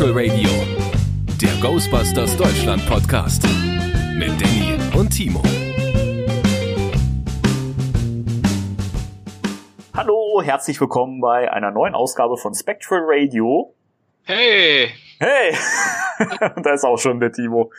Spectral 0.00 0.18
Radio, 0.18 0.48
der 1.42 1.60
Ghostbusters 1.60 2.34
Deutschland 2.34 2.86
Podcast 2.86 3.42
mit 4.14 4.30
Danny 4.40 4.78
und 4.98 5.10
Timo. 5.10 5.42
Hallo, 9.94 10.40
herzlich 10.42 10.80
willkommen 10.80 11.20
bei 11.20 11.52
einer 11.52 11.70
neuen 11.70 11.94
Ausgabe 11.94 12.38
von 12.38 12.54
Spectral 12.54 13.02
Radio. 13.04 13.74
Hey! 14.22 14.90
Hey! 15.18 15.54
da 16.62 16.72
ist 16.72 16.84
auch 16.84 16.96
schon 16.96 17.20
der 17.20 17.32
Timo. 17.32 17.70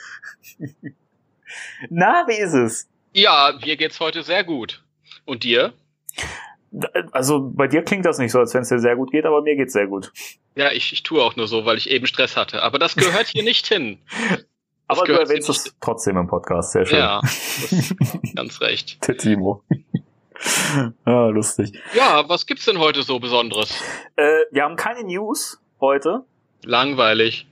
Na, 1.89 2.25
wie 2.27 2.37
ist 2.37 2.53
es? 2.53 2.87
Ja, 3.13 3.57
mir 3.65 3.77
geht's 3.77 3.99
heute 3.99 4.21
sehr 4.21 4.43
gut. 4.43 4.83
Und 5.25 5.43
dir? 5.43 5.73
Also 7.11 7.51
bei 7.53 7.67
dir 7.67 7.83
klingt 7.83 8.05
das 8.05 8.17
nicht 8.17 8.31
so, 8.31 8.39
als 8.39 8.53
wenn 8.53 8.61
es 8.61 8.69
dir 8.69 8.79
sehr 8.79 8.95
gut 8.95 9.11
geht, 9.11 9.25
aber 9.25 9.41
mir 9.41 9.55
geht's 9.55 9.73
sehr 9.73 9.87
gut. 9.87 10.11
Ja, 10.55 10.71
ich, 10.71 10.93
ich 10.93 11.03
tue 11.03 11.21
auch 11.21 11.35
nur 11.35 11.47
so, 11.47 11.65
weil 11.65 11.77
ich 11.77 11.89
eben 11.89 12.07
Stress 12.07 12.37
hatte. 12.37 12.63
Aber 12.63 12.79
das 12.79 12.95
gehört 12.95 13.27
hier 13.27 13.43
nicht 13.43 13.67
hin. 13.67 13.99
Das 14.87 14.99
aber 14.99 15.07
du 15.07 15.17
erwähnst 15.17 15.47
es 15.47 15.73
trotzdem 15.79 16.17
im 16.17 16.27
Podcast, 16.27 16.73
sehr 16.73 16.85
schön. 16.85 16.99
Ja, 16.99 17.21
ganz 18.35 18.59
recht. 18.59 19.07
Der 19.07 19.15
Timo. 19.15 19.63
ah, 21.05 21.27
lustig. 21.27 21.71
Ja, 21.93 22.27
was 22.27 22.45
gibt's 22.45 22.65
denn 22.65 22.77
heute 22.77 23.01
so 23.03 23.17
Besonderes? 23.17 23.73
Äh, 24.17 24.39
wir 24.51 24.63
haben 24.63 24.75
keine 24.75 25.05
News 25.05 25.61
heute. 25.79 26.25
Langweilig. 26.65 27.47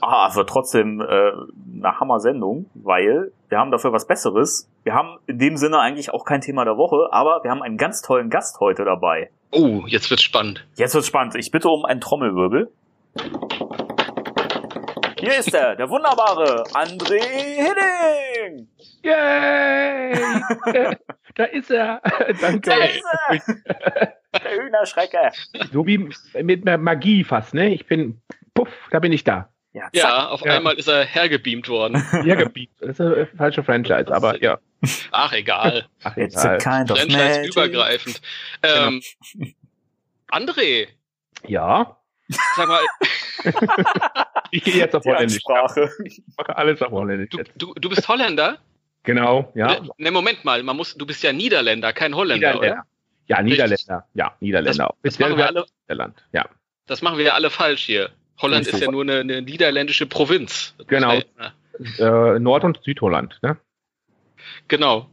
Ah, 0.00 0.26
also 0.26 0.42
trotzdem 0.42 1.00
äh, 1.00 1.04
eine 1.04 2.00
Hammer-Sendung, 2.00 2.68
weil 2.74 3.30
wir 3.52 3.58
haben 3.58 3.70
dafür 3.70 3.92
was 3.92 4.06
Besseres. 4.06 4.66
Wir 4.82 4.94
haben 4.94 5.18
in 5.26 5.38
dem 5.38 5.58
Sinne 5.58 5.78
eigentlich 5.78 6.08
auch 6.08 6.24
kein 6.24 6.40
Thema 6.40 6.64
der 6.64 6.78
Woche, 6.78 7.12
aber 7.12 7.44
wir 7.44 7.50
haben 7.50 7.60
einen 7.60 7.76
ganz 7.76 8.00
tollen 8.00 8.30
Gast 8.30 8.58
heute 8.60 8.86
dabei. 8.86 9.30
Oh, 9.50 9.82
jetzt 9.86 10.08
wird's 10.08 10.22
spannend. 10.22 10.66
Jetzt 10.76 10.94
wird's 10.94 11.06
spannend. 11.06 11.34
Ich 11.34 11.50
bitte 11.50 11.68
um 11.68 11.84
einen 11.84 12.00
Trommelwirbel. 12.00 12.72
Hier 15.18 15.38
ist 15.38 15.52
er, 15.52 15.76
der 15.76 15.90
wunderbare 15.90 16.64
André 16.72 17.20
Hidding! 17.20 18.68
Yay! 19.02 20.14
da 21.34 21.44
ist 21.44 21.70
er. 21.70 22.00
Danke. 22.40 22.70
Da 22.70 22.84
ist 22.84 23.48
er. 23.66 24.14
Der 24.32 24.64
Hühnerschrecker. 24.64 25.30
So 25.70 25.86
wie 25.86 26.08
mit 26.42 26.64
Magie 26.64 27.22
fast, 27.22 27.52
ne? 27.52 27.68
Ich 27.68 27.86
bin, 27.86 28.22
puff, 28.54 28.70
da 28.90 28.98
bin 28.98 29.12
ich 29.12 29.24
da. 29.24 29.51
Ja, 29.72 29.88
ja 29.92 30.28
auf 30.28 30.44
ja. 30.44 30.56
einmal 30.56 30.74
ist 30.74 30.88
er 30.88 31.04
hergebeamt 31.04 31.68
worden. 31.68 32.02
Hergebeamt. 32.10 32.70
Das 32.80 32.90
ist 32.90 33.00
eine 33.00 33.26
falsche 33.26 33.64
Franchise, 33.64 34.14
aber 34.14 34.42
ja. 34.42 34.58
Ach, 35.12 35.32
egal. 35.32 35.86
Ach, 36.02 36.16
egal. 36.16 36.58
Kind 36.58 36.88
Franchise 36.90 37.42
übergreifend. 37.44 38.20
Ähm, 38.62 39.02
genau. 39.32 39.50
André. 40.30 40.88
Ja. 41.46 41.96
Sag 42.56 42.68
mal. 42.68 42.80
ich 44.50 44.64
gehe 44.64 44.76
jetzt 44.76 44.94
auf 44.94 45.04
Holländisch. 45.04 45.40
Sprache. 45.40 45.90
Ich 46.04 46.22
mache 46.36 46.56
alles 46.56 46.80
auf 46.82 46.90
Holländisch. 46.90 47.30
Du, 47.30 47.42
du, 47.56 47.74
du 47.74 47.88
bist 47.88 48.08
Holländer? 48.08 48.58
Genau, 49.04 49.50
ja. 49.54 49.80
Ne, 49.80 49.88
ne, 49.98 50.10
Moment 50.10 50.44
mal, 50.44 50.62
man 50.62 50.76
muss, 50.76 50.94
du 50.94 51.04
bist 51.04 51.22
ja 51.22 51.32
Niederländer, 51.32 51.92
kein 51.92 52.14
Holländer, 52.14 52.52
Niederländer. 52.52 52.76
oder? 52.76 52.86
Ja, 53.26 53.42
Niederländer. 53.42 54.06
Ja, 54.14 54.36
Niederländer. 54.40 54.94
Das, 55.02 55.14
das 55.14 55.18
machen 55.18 55.36
wir 55.36 55.46
alle. 55.46 55.66
Niederland. 55.82 56.24
Ja. 56.32 56.46
Das 56.86 57.02
machen 57.02 57.18
wir 57.18 57.24
ja 57.24 57.32
alle 57.34 57.50
falsch 57.50 57.84
hier. 57.84 58.10
Holland 58.42 58.66
ist 58.66 58.80
ja 58.80 58.90
nur 58.90 59.02
eine, 59.02 59.20
eine 59.20 59.42
niederländische 59.42 60.06
Provinz. 60.06 60.74
Genau. 60.86 61.20
Äh, 61.98 62.38
Nord- 62.38 62.64
und 62.64 62.80
Südholland, 62.82 63.38
ne? 63.42 63.56
Genau. 64.68 65.08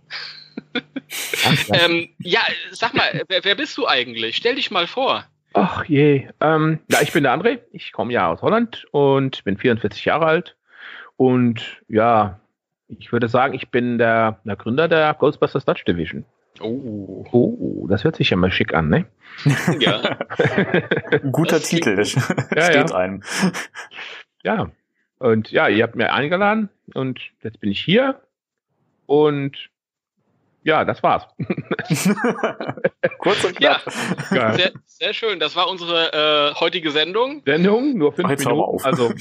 ähm, 1.73 2.09
ja, 2.19 2.41
sag 2.71 2.93
mal, 2.93 3.23
wer, 3.27 3.43
wer, 3.43 3.55
bist 3.55 3.77
du 3.77 3.87
eigentlich? 3.87 4.35
Stell 4.35 4.55
dich 4.55 4.71
mal 4.71 4.87
vor. 4.87 5.25
Ach 5.53 5.85
je. 5.85 6.27
Ähm, 6.41 6.79
ja, 6.91 7.01
ich 7.01 7.11
bin 7.11 7.23
der 7.23 7.33
André. 7.33 7.59
Ich 7.71 7.91
komme 7.91 8.13
ja 8.13 8.29
aus 8.29 8.41
Holland 8.41 8.85
und 8.91 9.43
bin 9.43 9.57
44 9.57 10.05
Jahre 10.05 10.25
alt. 10.25 10.55
Und 11.15 11.81
ja, 11.87 12.39
ich 12.87 13.11
würde 13.11 13.27
sagen, 13.27 13.53
ich 13.53 13.69
bin 13.69 13.97
der, 13.97 14.39
der 14.43 14.55
Gründer 14.55 14.87
der 14.87 15.13
Ghostbusters 15.13 15.65
Dutch 15.65 15.85
Division. 15.85 16.25
Oh. 16.61 17.25
Oh, 17.31 17.87
das 17.87 18.03
hört 18.03 18.15
sich 18.15 18.29
ja 18.29 18.37
mal 18.37 18.51
schick 18.51 18.73
an, 18.73 18.89
ne? 18.89 19.05
Ja. 19.79 20.17
Guter 21.31 21.61
Titel, 21.61 21.95
das 21.95 22.13
ja, 22.13 22.63
steht 22.63 22.89
ja. 22.89 22.95
einem. 22.95 23.23
Ja. 24.43 24.71
Und 25.19 25.51
ja, 25.51 25.67
ihr 25.67 25.83
habt 25.83 25.95
mir 25.95 26.13
eingeladen 26.13 26.69
und 26.93 27.19
jetzt 27.43 27.59
bin 27.59 27.71
ich 27.71 27.79
hier 27.79 28.21
und 29.05 29.69
ja, 30.63 30.85
das 30.85 31.01
war's. 31.01 31.25
Kurz 33.19 33.43
und 33.43 33.55
knapp. 33.55 33.81
Ja, 34.31 34.53
sehr, 34.53 34.71
sehr 34.85 35.13
schön. 35.13 35.39
Das 35.39 35.55
war 35.55 35.69
unsere 35.69 36.51
äh, 36.51 36.59
heutige 36.59 36.91
Sendung. 36.91 37.41
Sendung, 37.45 37.97
nur 37.97 38.13
fünf 38.13 38.29
Minuten. 38.29 38.47
Auf. 38.47 38.85
Also 38.85 39.11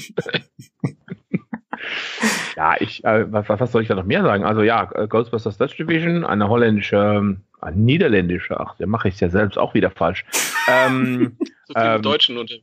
ja, 2.55 2.75
ich, 2.79 3.03
äh, 3.03 3.31
was, 3.31 3.47
was 3.47 3.71
soll 3.71 3.81
ich 3.81 3.87
da 3.87 3.95
noch 3.95 4.05
mehr 4.05 4.23
sagen? 4.23 4.43
Also 4.43 4.61
ja, 4.61 4.89
äh, 4.93 5.07
Ghostbusters 5.07 5.57
Dutch 5.57 5.77
Division, 5.77 6.25
eine 6.25 6.49
holländische, 6.49 7.37
eine 7.61 7.75
niederländische, 7.75 8.59
ach, 8.59 8.75
da 8.77 8.85
mache 8.85 9.07
ich 9.07 9.15
es 9.15 9.19
ja 9.19 9.29
selbst 9.29 9.57
auch 9.57 9.73
wieder 9.73 9.91
falsch. 9.91 10.25
ähm, 10.69 11.37
so 11.65 11.73
viele 11.73 11.95
ähm, 11.95 12.01
Deutschen 12.01 12.37
und 12.37 12.61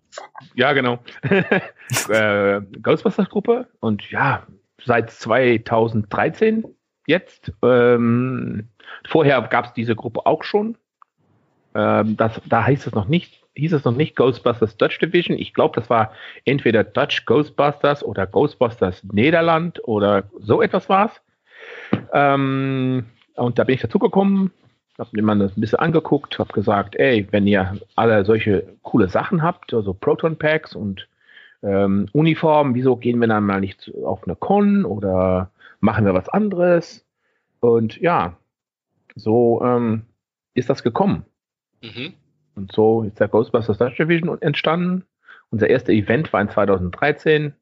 Ja, 0.54 0.72
genau. 0.72 0.99
äh, 2.09 2.60
Ghostbusters 2.82 3.28
Gruppe 3.28 3.69
und 3.81 4.10
ja, 4.10 4.47
seit 4.84 5.10
2013 5.10 6.65
jetzt. 7.06 7.53
Ähm, 7.62 8.69
vorher 9.06 9.41
gab 9.43 9.66
es 9.66 9.72
diese 9.72 9.97
Gruppe 9.97 10.27
auch 10.27 10.44
schon. 10.44 10.77
Ähm, 11.75 12.16
das, 12.16 12.41
da 12.47 12.65
heißt 12.65 12.87
es 12.87 12.94
noch 12.94 13.09
nicht, 13.09 13.46
hieß 13.56 13.72
es 13.72 13.84
noch 13.84 13.97
nicht 13.97 14.17
Ghostbusters 14.17 14.77
Dutch 14.77 14.99
Division. 14.99 15.39
Ich 15.39 15.55
glaube, 15.55 15.81
das 15.81 15.91
war 15.91 16.12
entweder 16.44 16.84
Dutch 16.84 17.25
Ghostbusters 17.25 18.05
oder 18.05 18.27
Ghostbusters 18.27 19.03
Niederland 19.05 19.81
oder 19.89 20.25
so 20.41 20.62
etwas 20.62 20.89
war 20.89 21.06
es. 21.06 21.21
Ähm, 22.12 23.06
und 23.34 23.59
da 23.59 23.65
bin 23.65 23.75
ich 23.75 23.81
dazugekommen, 23.81 24.53
habe 24.99 25.11
mir 25.12 25.22
mal 25.22 25.41
ein 25.41 25.50
bisschen 25.56 25.78
angeguckt, 25.78 26.39
habe 26.39 26.53
gesagt, 26.53 26.97
ey, 26.97 27.27
wenn 27.31 27.47
ihr 27.47 27.78
alle 27.97 28.25
solche 28.25 28.77
coole 28.83 29.09
Sachen 29.09 29.43
habt, 29.43 29.75
also 29.75 29.93
Proton 29.93 30.37
Packs 30.37 30.75
und 30.75 31.09
ähm, 31.62 32.09
Uniformen, 32.12 32.75
wieso 32.75 32.97
gehen 32.97 33.19
wir 33.21 33.28
dann 33.28 33.45
mal 33.45 33.61
nicht 33.61 33.93
auf 34.05 34.25
eine 34.25 34.37
Con 34.37 34.84
oder 34.84 35.50
machen 35.81 36.05
wir 36.05 36.15
was 36.15 36.28
anderes? 36.28 37.05
Und 37.61 37.99
ja, 38.00 38.37
so 39.15 39.62
ähm, 39.65 40.03
ist 40.55 40.71
das 40.71 40.83
gekommen. 40.83 41.25
Mhm. 41.83 42.15
Und 42.56 42.72
so 42.72 43.03
ist 43.03 43.21
der 43.21 43.28
Ghostbusters 43.28 43.78
Dutch 43.78 43.97
Division 43.97 44.41
entstanden. 44.41 45.05
Unser 45.50 45.69
erster 45.69 45.93
Event 45.93 46.33
war 46.33 46.41
in 46.41 46.50
2013. 46.50 47.55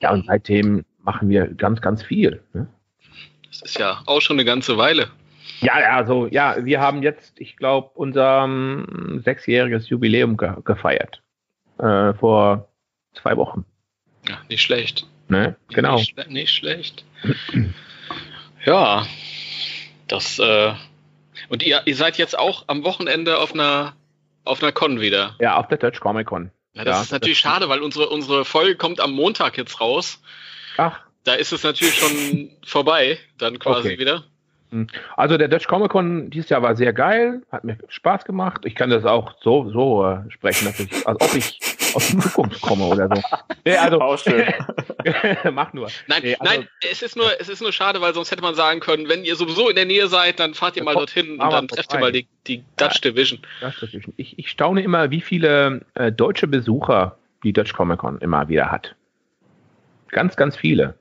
Ja, 0.00 0.12
und 0.12 0.26
seitdem 0.26 0.84
machen 0.98 1.28
wir 1.28 1.46
ganz, 1.46 1.80
ganz 1.80 2.02
viel. 2.02 2.42
Ne? 2.52 2.66
Das 3.46 3.62
ist 3.62 3.78
ja 3.78 4.02
auch 4.06 4.20
schon 4.20 4.36
eine 4.36 4.44
ganze 4.44 4.76
Weile. 4.76 5.08
Ja, 5.60 5.74
also 5.94 6.26
ja, 6.26 6.56
wir 6.64 6.80
haben 6.80 7.02
jetzt, 7.02 7.40
ich 7.40 7.56
glaube, 7.56 7.90
unser 7.94 8.44
um, 8.44 9.20
sechsjähriges 9.24 9.88
Jubiläum 9.88 10.36
ge 10.36 10.52
gefeiert. 10.64 11.22
Äh, 11.78 12.12
vor 12.14 12.68
zwei 13.14 13.36
Wochen. 13.36 13.64
Ja, 14.28 14.38
nicht 14.48 14.62
schlecht. 14.62 15.06
Ne? 15.28 15.56
Genau. 15.68 15.96
Nicht, 15.96 16.28
nicht 16.28 16.50
schlecht. 16.50 17.04
ja, 18.64 19.06
das 20.08 20.38
äh, 20.40 20.74
und 21.52 21.62
ihr, 21.62 21.82
ihr 21.84 21.96
seid 21.96 22.16
jetzt 22.16 22.38
auch 22.38 22.64
am 22.68 22.82
Wochenende 22.82 23.36
auf 23.38 23.52
einer, 23.52 23.94
auf 24.42 24.62
einer 24.62 24.72
Con 24.72 25.02
wieder. 25.02 25.36
Ja, 25.38 25.58
auf 25.58 25.68
der 25.68 25.76
Dutch 25.76 26.00
Comic 26.00 26.26
Con. 26.26 26.50
Ja, 26.72 26.84
das 26.84 26.96
ja, 26.96 27.02
ist 27.02 27.12
natürlich 27.12 27.42
das 27.42 27.52
schade, 27.52 27.68
weil 27.68 27.80
unsere, 27.82 28.08
unsere 28.08 28.46
Folge 28.46 28.74
kommt 28.74 29.00
am 29.00 29.12
Montag 29.12 29.58
jetzt 29.58 29.78
raus. 29.78 30.22
Ach. 30.78 31.00
Da 31.24 31.34
ist 31.34 31.52
es 31.52 31.62
natürlich 31.62 31.94
schon 31.96 32.50
vorbei, 32.64 33.18
dann 33.36 33.58
quasi 33.58 33.90
okay. 33.90 33.98
wieder. 33.98 34.24
Hm. 34.72 34.86
Also 35.18 35.36
der 35.36 35.48
Dutch 35.48 35.68
Comic 35.68 35.90
Con 35.90 36.30
dieses 36.30 36.48
Jahr 36.48 36.62
war 36.62 36.74
sehr 36.74 36.94
geil, 36.94 37.42
hat 37.52 37.62
mir 37.62 37.76
Spaß 37.88 38.24
gemacht. 38.24 38.62
Ich 38.64 38.74
kann 38.74 38.88
das 38.88 39.04
auch 39.04 39.34
so, 39.42 39.68
so 39.70 40.04
äh, 40.06 40.30
sprechen, 40.30 40.64
dass 40.64 40.80
ich, 40.80 41.06
als 41.06 41.20
ob 41.20 41.34
ich 41.34 41.60
aus 41.94 42.10
der 42.10 42.20
Zukunft 42.20 42.62
komme 42.62 42.84
oder 42.86 43.08
so. 43.14 43.22
Nee, 43.64 43.76
also, 43.76 44.00
auch 44.00 44.18
schön. 44.18 44.44
mach 45.52 45.72
nur. 45.72 45.88
Nein, 46.08 46.22
nee, 46.24 46.36
also, 46.36 46.52
nein, 46.52 46.68
es 46.90 47.02
ist 47.02 47.16
nur, 47.16 47.26
es 47.38 47.48
ist 47.48 47.60
nur 47.62 47.70
schade, 47.70 48.00
weil 48.00 48.12
sonst 48.12 48.32
hätte 48.32 48.42
man 48.42 48.56
sagen 48.56 48.80
können, 48.80 49.08
wenn 49.08 49.24
ihr 49.24 49.36
sowieso 49.36 49.68
in 49.68 49.76
der 49.76 49.84
Nähe 49.84 50.08
seid, 50.08 50.40
dann 50.40 50.54
fahrt 50.54 50.76
ihr 50.76 50.82
mal 50.82 50.94
dorthin 50.94 51.32
und 51.32 51.52
dann 51.52 51.68
trefft 51.68 51.92
ihr 51.92 52.00
mal 52.00 52.10
die, 52.10 52.26
die 52.48 52.64
Dutch 52.76 52.96
ja, 53.04 53.10
Division. 53.10 53.40
Dutch 53.60 53.80
Division. 53.80 54.14
Ich, 54.16 54.36
ich 54.36 54.50
staune 54.50 54.82
immer, 54.82 55.10
wie 55.10 55.20
viele 55.20 55.82
äh, 55.94 56.10
deutsche 56.10 56.48
Besucher 56.48 57.18
die 57.44 57.52
Dutch 57.52 57.72
Comic 57.72 57.98
Con 57.98 58.18
immer 58.18 58.48
wieder 58.48 58.72
hat. 58.72 58.96
Ganz, 60.08 60.34
ganz 60.34 60.56
viele. 60.56 60.94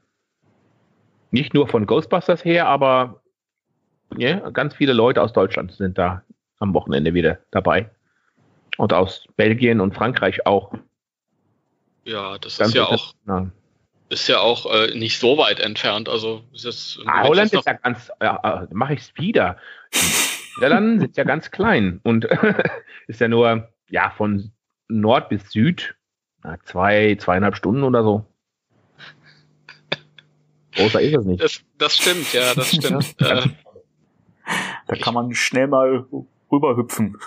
Nicht 1.32 1.54
nur 1.54 1.68
von 1.68 1.88
Ghostbusters 1.88 2.46
her, 2.46 2.68
aber 2.68 3.21
ja, 4.18 4.50
ganz 4.50 4.76
viele 4.76 4.94
Leute 4.94 5.22
aus 5.22 5.34
Deutschland 5.34 5.72
sind 5.74 5.98
da 5.98 6.24
am 6.60 6.74
Wochenende 6.74 7.14
wieder 7.14 7.40
dabei. 7.52 7.90
Und 8.78 8.94
aus 8.94 9.26
Belgien 9.36 9.82
und 9.82 9.94
Frankreich 9.94 10.46
auch. 10.46 10.74
Ja, 12.04 12.38
das 12.38 12.58
Ganz 12.58 12.70
ist 12.70 12.76
ja 12.76 12.86
auch, 12.86 13.14
ja. 13.28 13.52
ist 14.10 14.28
ja 14.28 14.40
auch 14.40 14.74
äh, 14.74 14.98
nicht 14.98 15.20
so 15.20 15.38
weit 15.38 15.60
entfernt. 15.60 16.10
Also 16.10 16.44
ist 16.54 16.66
das, 16.66 17.00
ah, 17.06 17.24
Holland 17.24 17.54
ist 17.54 17.66
ja 17.66 17.74
ganz, 17.74 18.12
ja, 18.22 18.64
äh, 18.64 18.74
mache 18.74 18.94
ich 18.94 19.02
es 19.02 19.14
wieder. 19.16 19.58
Niederlanden 20.56 21.00
sind 21.00 21.18
ja 21.18 21.24
ganz 21.24 21.52
klein 21.52 22.00
und 22.04 22.26
ist 23.08 23.22
ja 23.22 23.28
nur 23.28 23.70
ja 23.90 24.10
von 24.10 24.52
Nord 24.88 25.30
bis 25.30 25.52
Süd 25.52 25.96
na, 26.44 26.58
zwei, 26.64 27.16
zweieinhalb 27.20 27.56
Stunden 27.56 27.84
oder 27.84 28.04
so. 28.04 28.26
Großer 30.74 31.02
ist 31.02 31.16
es 31.16 31.26
nicht. 31.26 31.44
Das, 31.44 31.62
das 31.78 31.98
stimmt, 31.98 32.34
ja, 32.34 32.56
das 32.56 32.70
stimmt. 32.74 33.16
äh, 33.20 33.48
Da 34.92 34.98
kann 34.98 35.14
man 35.14 35.34
schnell 35.34 35.68
mal 35.68 36.06
rüberhüpfen. 36.52 37.18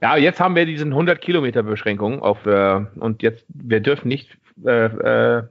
Ja, 0.00 0.16
jetzt 0.16 0.40
haben 0.40 0.56
wir 0.56 0.64
diesen 0.64 0.88
100 0.92 1.20
Kilometer 1.20 1.62
Beschränkung 1.62 2.22
auf 2.22 2.46
äh, 2.46 2.80
und 2.96 3.22
jetzt 3.22 3.44
wir 3.48 3.80
dürfen 3.80 4.08
nicht 4.08 4.30
äh, 4.64 4.86
äh, 4.86 5.42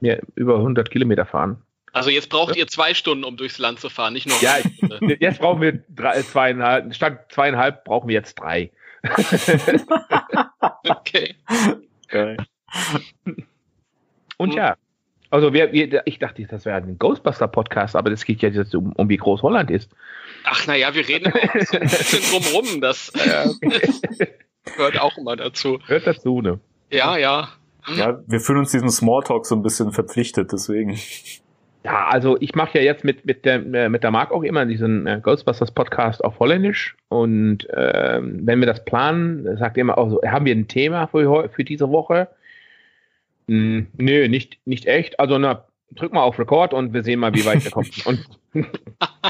mehr 0.00 0.20
über 0.34 0.56
100 0.56 0.90
Kilometer 0.90 1.24
fahren. 1.24 1.62
also 1.94 2.10
jetzt 2.10 2.28
braucht 2.28 2.54
ihr 2.56 2.66
zwei 2.66 2.92
Stunden, 2.92 3.24
um 3.24 3.38
durchs 3.38 3.56
Land 3.58 3.80
zu 3.80 3.88
fahren, 3.88 4.12
nicht 4.12 4.28
nur 4.28 4.36
Ja. 4.42 4.56
Jetzt 5.18 5.40
brauchen 5.40 5.62
wir 5.62 5.82
drei, 5.88 6.20
zweieinhalb, 6.20 6.94
statt 6.94 7.32
zweieinhalb 7.32 7.84
brauchen 7.84 8.08
wir 8.08 8.14
jetzt 8.14 8.34
drei. 8.34 8.70
Okay. 10.88 11.34
Geil. 12.08 12.36
Und 14.36 14.50
Hm. 14.50 14.56
ja, 14.56 14.76
also 15.30 15.52
wir, 15.52 15.72
wir, 15.72 16.02
ich 16.04 16.18
dachte, 16.18 16.46
das 16.46 16.64
wäre 16.64 16.76
ein 16.76 16.98
Ghostbuster-Podcast, 16.98 17.96
aber 17.96 18.10
das 18.10 18.24
geht 18.24 18.42
ja 18.42 18.48
jetzt 18.48 18.74
um, 18.74 18.92
um 18.92 19.08
wie 19.08 19.16
groß 19.16 19.42
Holland 19.42 19.70
ist. 19.70 19.90
Ach 20.44 20.66
naja, 20.66 20.94
wir 20.94 21.06
reden 21.06 21.32
auch 21.32 21.60
so 21.66 21.76
ein 21.76 21.82
bisschen 21.82 22.22
drumrum, 22.22 22.80
das 22.80 23.12
gehört 23.12 25.00
auch 25.00 25.16
immer 25.18 25.36
dazu. 25.36 25.78
Hört 25.86 26.06
dazu, 26.06 26.40
ne? 26.40 26.60
Ja, 26.90 27.16
ja. 27.16 27.48
Ja, 27.94 28.20
wir 28.26 28.40
fühlen 28.40 28.58
uns 28.58 28.72
diesem 28.72 28.88
Smalltalk 28.88 29.46
so 29.46 29.54
ein 29.54 29.62
bisschen 29.62 29.92
verpflichtet, 29.92 30.52
deswegen. 30.52 30.98
Ja, 31.84 32.08
also 32.08 32.36
ich 32.40 32.56
mache 32.56 32.78
ja 32.78 32.84
jetzt 32.84 33.04
mit, 33.04 33.24
mit, 33.24 33.44
der, 33.44 33.64
äh, 33.74 33.88
mit 33.88 34.02
der 34.02 34.10
Mark 34.10 34.32
auch 34.32 34.42
immer 34.42 34.66
diesen 34.66 35.06
äh, 35.06 35.20
Ghostbusters 35.22 35.70
Podcast 35.70 36.24
auf 36.24 36.40
Holländisch. 36.40 36.96
Und 37.08 37.68
ähm, 37.72 38.40
wenn 38.42 38.58
wir 38.58 38.66
das 38.66 38.84
planen, 38.84 39.56
sagt 39.56 39.76
er 39.76 39.82
immer 39.82 39.96
auch 39.96 40.10
so, 40.10 40.20
haben 40.26 40.46
wir 40.46 40.54
ein 40.54 40.66
Thema 40.66 41.06
für, 41.06 41.48
für 41.48 41.62
diese 41.62 41.88
Woche? 41.90 42.26
Hm, 43.48 43.86
nö, 43.96 44.28
nicht, 44.28 44.58
nicht 44.64 44.86
echt. 44.86 45.20
Also 45.20 45.38
na, 45.38 45.66
drück 45.92 46.12
mal 46.12 46.22
auf 46.22 46.38
Record 46.38 46.74
und 46.74 46.92
wir 46.92 47.02
sehen 47.02 47.20
mal, 47.20 47.34
wie 47.34 47.44
weit 47.44 47.64
wir 47.64 47.70
kommen. 47.70 47.90
Und 48.04 48.24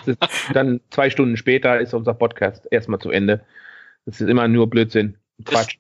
das 0.07 0.17
dann 0.53 0.81
zwei 0.91 1.11
Stunden 1.11 1.37
später 1.37 1.81
ist 1.81 1.95
unser 1.95 2.15
Podcast 2.15 2.67
erstmal 2.71 3.01
zu 3.01 3.11
Ende. 3.11 3.45
Das 4.07 4.21
ist 4.21 4.29
immer 4.29 4.47
nur 4.49 4.71
Blödsinn. 4.71 5.17
Quatsch. 5.45 5.77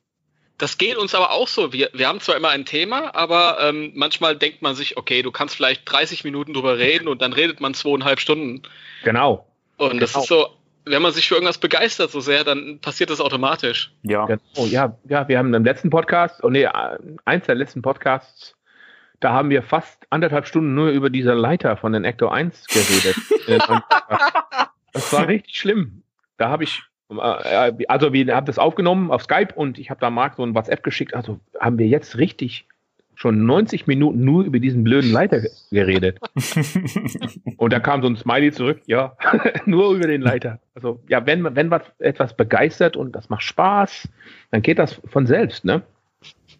Das 0.58 0.78
geht 0.78 0.96
uns 0.96 1.14
aber 1.14 1.32
auch 1.32 1.48
so. 1.48 1.72
Wir, 1.72 1.90
wir 1.92 2.08
haben 2.08 2.20
zwar 2.20 2.36
immer 2.36 2.48
ein 2.48 2.64
Thema, 2.64 3.14
aber 3.14 3.58
ähm, 3.60 3.92
manchmal 3.94 4.36
denkt 4.36 4.62
man 4.62 4.74
sich, 4.74 4.96
okay, 4.96 5.22
du 5.22 5.30
kannst 5.30 5.54
vielleicht 5.54 5.82
30 5.84 6.24
Minuten 6.24 6.54
drüber 6.54 6.78
reden 6.78 7.08
und 7.08 7.20
dann 7.20 7.32
redet 7.34 7.60
man 7.60 7.74
zweieinhalb 7.74 8.20
Stunden. 8.20 8.62
Genau. 9.04 9.46
Und 9.76 10.00
das 10.00 10.12
Genau. 10.14 10.22
ist 10.22 10.28
so, 10.28 10.48
wenn 10.86 11.02
man 11.02 11.12
sich 11.12 11.28
für 11.28 11.34
irgendwas 11.34 11.58
begeistert 11.58 12.10
so 12.10 12.20
sehr, 12.20 12.44
dann 12.44 12.78
passiert 12.80 13.10
das 13.10 13.20
automatisch. 13.20 13.92
Ja. 14.02 14.24
Genau, 14.26 14.66
ja, 14.66 14.96
ja, 15.08 15.28
wir 15.28 15.38
haben 15.38 15.52
im 15.52 15.64
letzten 15.64 15.90
Podcast, 15.90 16.42
oh 16.44 16.48
nee, 16.48 16.66
eins 17.24 17.46
der 17.46 17.56
letzten 17.56 17.82
Podcasts, 17.82 18.54
da 19.20 19.32
haben 19.32 19.50
wir 19.50 19.62
fast 19.62 20.06
anderthalb 20.10 20.46
Stunden 20.46 20.74
nur 20.74 20.90
über 20.90 21.10
diese 21.10 21.32
Leiter 21.32 21.76
von 21.76 21.92
den 21.92 22.04
Ecto 22.04 22.28
1 22.28 22.66
geredet. 22.66 23.16
Äh, 23.48 23.58
äh, 23.58 23.80
das 24.92 25.12
war 25.12 25.28
richtig 25.28 25.54
schlimm. 25.54 26.02
Da 26.36 26.48
habe 26.48 26.64
ich, 26.64 26.82
äh, 27.10 27.68
äh, 27.68 27.86
also 27.86 28.12
wir 28.12 28.34
haben 28.34 28.46
das 28.46 28.58
aufgenommen 28.58 29.12
auf 29.12 29.22
Skype 29.22 29.54
und 29.54 29.78
ich 29.78 29.88
habe 29.88 30.00
da 30.00 30.10
Marc 30.10 30.34
so 30.34 30.42
ein 30.42 30.52
WhatsApp 30.52 30.82
geschickt. 30.82 31.14
Also 31.14 31.38
haben 31.60 31.78
wir 31.78 31.86
jetzt 31.86 32.18
richtig 32.18 32.66
schon 33.16 33.44
90 33.46 33.86
Minuten 33.88 34.24
nur 34.24 34.44
über 34.44 34.58
diesen 34.60 34.84
blöden 34.84 35.10
Leiter 35.10 35.40
geredet. 35.70 36.18
Und 37.56 37.72
da 37.72 37.80
kam 37.80 38.02
so 38.02 38.08
ein 38.08 38.16
Smiley 38.16 38.52
zurück, 38.52 38.80
ja, 38.86 39.16
nur 39.66 39.94
über 39.94 40.06
den 40.06 40.20
Leiter. 40.22 40.60
Also 40.74 41.02
ja, 41.08 41.26
wenn, 41.26 41.42
wenn 41.56 41.70
was 41.70 41.82
etwas 41.98 42.36
begeistert 42.36 42.96
und 42.96 43.12
das 43.12 43.28
macht 43.30 43.42
Spaß, 43.42 44.08
dann 44.50 44.62
geht 44.62 44.78
das 44.78 45.00
von 45.06 45.26
selbst, 45.26 45.64
ne? 45.64 45.82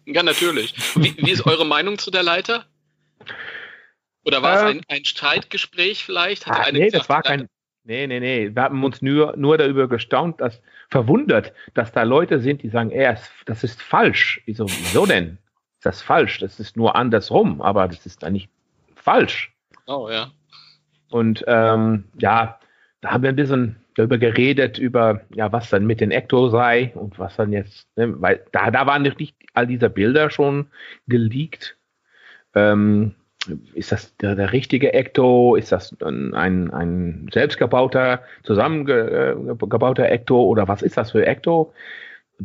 Ja, 0.05 0.23
natürlich. 0.23 0.73
Wie, 0.95 1.15
wie 1.17 1.31
ist 1.31 1.45
eure 1.45 1.65
Meinung 1.65 1.97
zu 1.97 2.11
der 2.11 2.23
Leiter? 2.23 2.65
Oder 4.25 4.41
war 4.41 4.55
es 4.55 4.61
Ähm, 4.71 4.81
ein, 4.89 4.97
ein 4.97 5.05
Streitgespräch 5.05 6.03
vielleicht? 6.03 6.47
Hat 6.47 6.67
Ah, 6.67 6.71
nee, 6.71 6.85
gesagt, 6.85 6.95
das 7.03 7.09
war 7.09 7.21
kein. 7.23 7.47
Nee, 7.83 8.05
nee, 8.07 8.19
nee. 8.19 8.51
Wir 8.53 8.63
haben 8.63 8.83
uns 8.83 9.01
nur, 9.01 9.35
nur 9.37 9.57
darüber 9.57 9.87
gestaunt, 9.87 10.41
dass 10.41 10.61
verwundert, 10.89 11.53
dass 11.73 11.91
da 11.93 12.03
Leute 12.03 12.39
sind, 12.39 12.61
die 12.63 12.69
sagen, 12.69 12.91
ey, 12.91 13.05
es- 13.13 13.29
das 13.45 13.63
ist 13.63 13.81
falsch. 13.81 14.41
Ich 14.45 14.57
so, 14.57 14.65
wieso 14.67 15.05
denn? 15.05 15.37
Ist 15.77 15.85
das 15.85 16.01
falsch? 16.01 16.39
Das 16.39 16.59
ist 16.59 16.75
nur 16.75 16.95
andersrum, 16.95 17.61
aber 17.61 17.87
das 17.87 18.05
ist 18.05 18.23
da 18.23 18.29
nicht 18.29 18.49
falsch. 18.95 19.53
Oh, 19.85 20.09
ja. 20.09 20.31
Und 21.09 21.43
ähm, 21.47 22.05
ja, 22.19 22.59
da 23.01 23.11
haben 23.11 23.23
wir 23.23 23.29
ein 23.29 23.35
bisschen 23.35 23.77
darüber 23.95 24.17
geredet, 24.17 24.77
über 24.77 25.21
ja, 25.33 25.51
was 25.51 25.69
dann 25.69 25.85
mit 25.85 26.01
den 26.01 26.11
Ecto 26.11 26.49
sei 26.49 26.91
und 26.95 27.17
was 27.19 27.35
dann 27.35 27.51
jetzt, 27.51 27.87
ne, 27.95 28.21
weil 28.21 28.43
da, 28.51 28.71
da 28.71 28.85
waren 28.85 29.03
nicht 29.03 29.35
all 29.53 29.67
diese 29.67 29.89
Bilder 29.89 30.29
schon 30.29 30.67
geleakt. 31.07 31.77
Ähm, 32.53 33.15
ist 33.73 33.91
das 33.91 34.15
der, 34.17 34.35
der 34.35 34.51
richtige 34.51 34.93
Ecto? 34.93 35.55
Ist 35.55 35.71
das 35.71 35.95
ein, 36.01 36.33
ein, 36.33 36.71
ein 36.71 37.29
selbstgebauter, 37.31 38.23
zusammengebauter 38.43 40.09
Ecto 40.09 40.43
oder 40.43 40.67
was 40.67 40.81
ist 40.81 40.97
das 40.97 41.11
für 41.11 41.25
Ecto? 41.25 41.73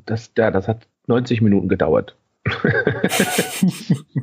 Das, 0.07 0.33
der, 0.35 0.51
das 0.51 0.69
hat 0.69 0.87
90 1.07 1.41
Minuten 1.41 1.69
gedauert. 1.69 2.17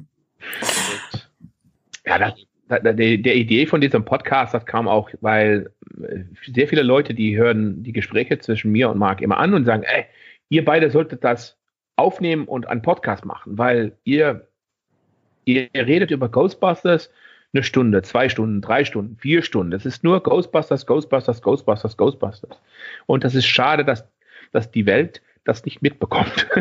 Ja, 2.05 2.17
das, 2.17 2.33
da- 2.67 2.79
da- 2.79 2.93
der, 2.93 3.17
der 3.17 3.35
Idee 3.35 3.65
von 3.67 3.81
diesem 3.81 4.05
Podcast, 4.05 4.53
das 4.53 4.65
kam 4.65 4.87
auch, 4.87 5.09
weil 5.21 5.71
äh, 6.01 6.21
sehr 6.51 6.67
viele 6.67 6.81
Leute, 6.83 7.13
die 7.13 7.37
hören 7.37 7.83
die 7.83 7.93
Gespräche 7.93 8.39
zwischen 8.39 8.71
mir 8.71 8.89
und 8.89 8.97
Marc 8.97 9.21
immer 9.21 9.37
an 9.37 9.53
und 9.53 9.65
sagen, 9.65 9.83
ey, 9.83 10.05
ihr 10.49 10.65
beide 10.65 10.89
solltet 10.89 11.23
das 11.23 11.57
aufnehmen 11.97 12.45
und 12.45 12.67
einen 12.67 12.81
Podcast 12.81 13.25
machen, 13.25 13.57
weil 13.57 13.97
ihr, 14.05 14.47
ihr 15.45 15.67
redet 15.75 16.11
über 16.11 16.29
Ghostbusters 16.29 17.11
eine 17.53 17.63
Stunde, 17.63 18.01
zwei 18.03 18.29
Stunden, 18.29 18.61
drei 18.61 18.85
Stunden, 18.85 19.17
vier 19.17 19.41
Stunden. 19.41 19.71
Das 19.71 19.85
ist 19.85 20.03
nur 20.03 20.21
Ghostbusters, 20.23 20.85
Ghostbusters, 20.85 21.41
Ghostbusters, 21.41 21.97
Ghostbusters. 21.97 22.61
Und 23.07 23.23
das 23.23 23.35
ist 23.35 23.47
schade, 23.47 23.83
dass, 23.83 24.07
dass 24.51 24.71
die 24.71 24.85
Welt 24.85 25.21
das 25.49 25.65
nicht 25.65 25.81
mitbekommt. 25.81 26.47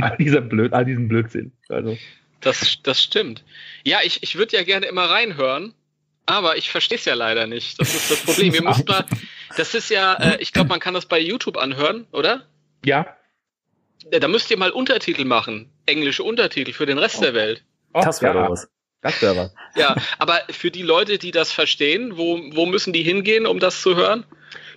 all, 0.00 0.16
dieser 0.18 0.40
Blöd, 0.40 0.72
all 0.72 0.84
diesen 0.84 1.08
Blödsinn. 1.08 1.52
Also. 1.68 1.98
Das, 2.40 2.78
das 2.82 3.02
stimmt. 3.02 3.44
Ja, 3.84 3.98
ich, 4.02 4.22
ich 4.22 4.36
würde 4.36 4.56
ja 4.56 4.62
gerne 4.62 4.86
immer 4.86 5.04
reinhören, 5.10 5.74
aber 6.26 6.56
ich 6.56 6.70
verstehe 6.70 6.96
es 6.98 7.04
ja 7.04 7.14
leider 7.14 7.46
nicht. 7.46 7.80
Das 7.80 7.94
ist 7.94 8.10
das 8.10 8.22
Problem. 8.24 8.54
Ihr 8.54 8.62
müsst 8.62 8.88
mal, 8.88 9.04
das 9.56 9.74
ist 9.74 9.90
ja, 9.90 10.14
äh, 10.14 10.38
ich 10.40 10.52
glaube, 10.52 10.68
man 10.68 10.80
kann 10.80 10.94
das 10.94 11.06
bei 11.06 11.18
YouTube 11.18 11.56
anhören, 11.58 12.06
oder? 12.12 12.46
Ja, 12.84 13.16
Ja, 14.12 14.18
Da 14.20 14.28
müsst 14.28 14.50
ihr 14.50 14.56
mal 14.56 14.70
Untertitel 14.70 15.24
machen. 15.24 15.70
Englische 15.86 16.22
Untertitel 16.22 16.72
für 16.72 16.86
den 16.86 16.98
Rest 16.98 17.22
der 17.22 17.34
Welt. 17.34 17.64
Oh, 17.92 18.00
Das 18.02 18.22
wäre 18.22 18.38
ja, 18.38 18.50
was. 18.50 18.68
Das 19.02 19.20
wäre 19.22 19.36
was. 19.36 19.54
Ja, 19.76 19.96
aber 20.18 20.40
für 20.50 20.70
die 20.70 20.82
Leute, 20.82 21.18
die 21.18 21.30
das 21.30 21.52
verstehen, 21.52 22.16
wo, 22.16 22.40
wo 22.54 22.66
müssen 22.66 22.92
die 22.92 23.02
hingehen, 23.02 23.46
um 23.46 23.58
das 23.58 23.82
zu 23.82 23.96
hören? 23.96 24.24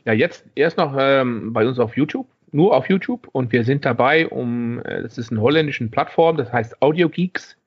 Ja, 0.05 0.13
jetzt 0.13 0.45
erst 0.55 0.77
noch 0.77 0.95
ähm, 0.97 1.53
bei 1.53 1.65
uns 1.65 1.79
auf 1.79 1.95
YouTube, 1.95 2.27
nur 2.51 2.75
auf 2.75 2.89
YouTube 2.89 3.27
und 3.31 3.51
wir 3.51 3.63
sind 3.63 3.85
dabei, 3.85 4.27
um, 4.27 4.79
äh, 4.83 5.01
das 5.01 5.17
ist 5.17 5.31
eine 5.31 5.41
holländische 5.41 5.87
Plattform, 5.87 6.37
das 6.37 6.51
heißt 6.51 6.81
Audio 6.81 7.09
Geeks 7.09 7.57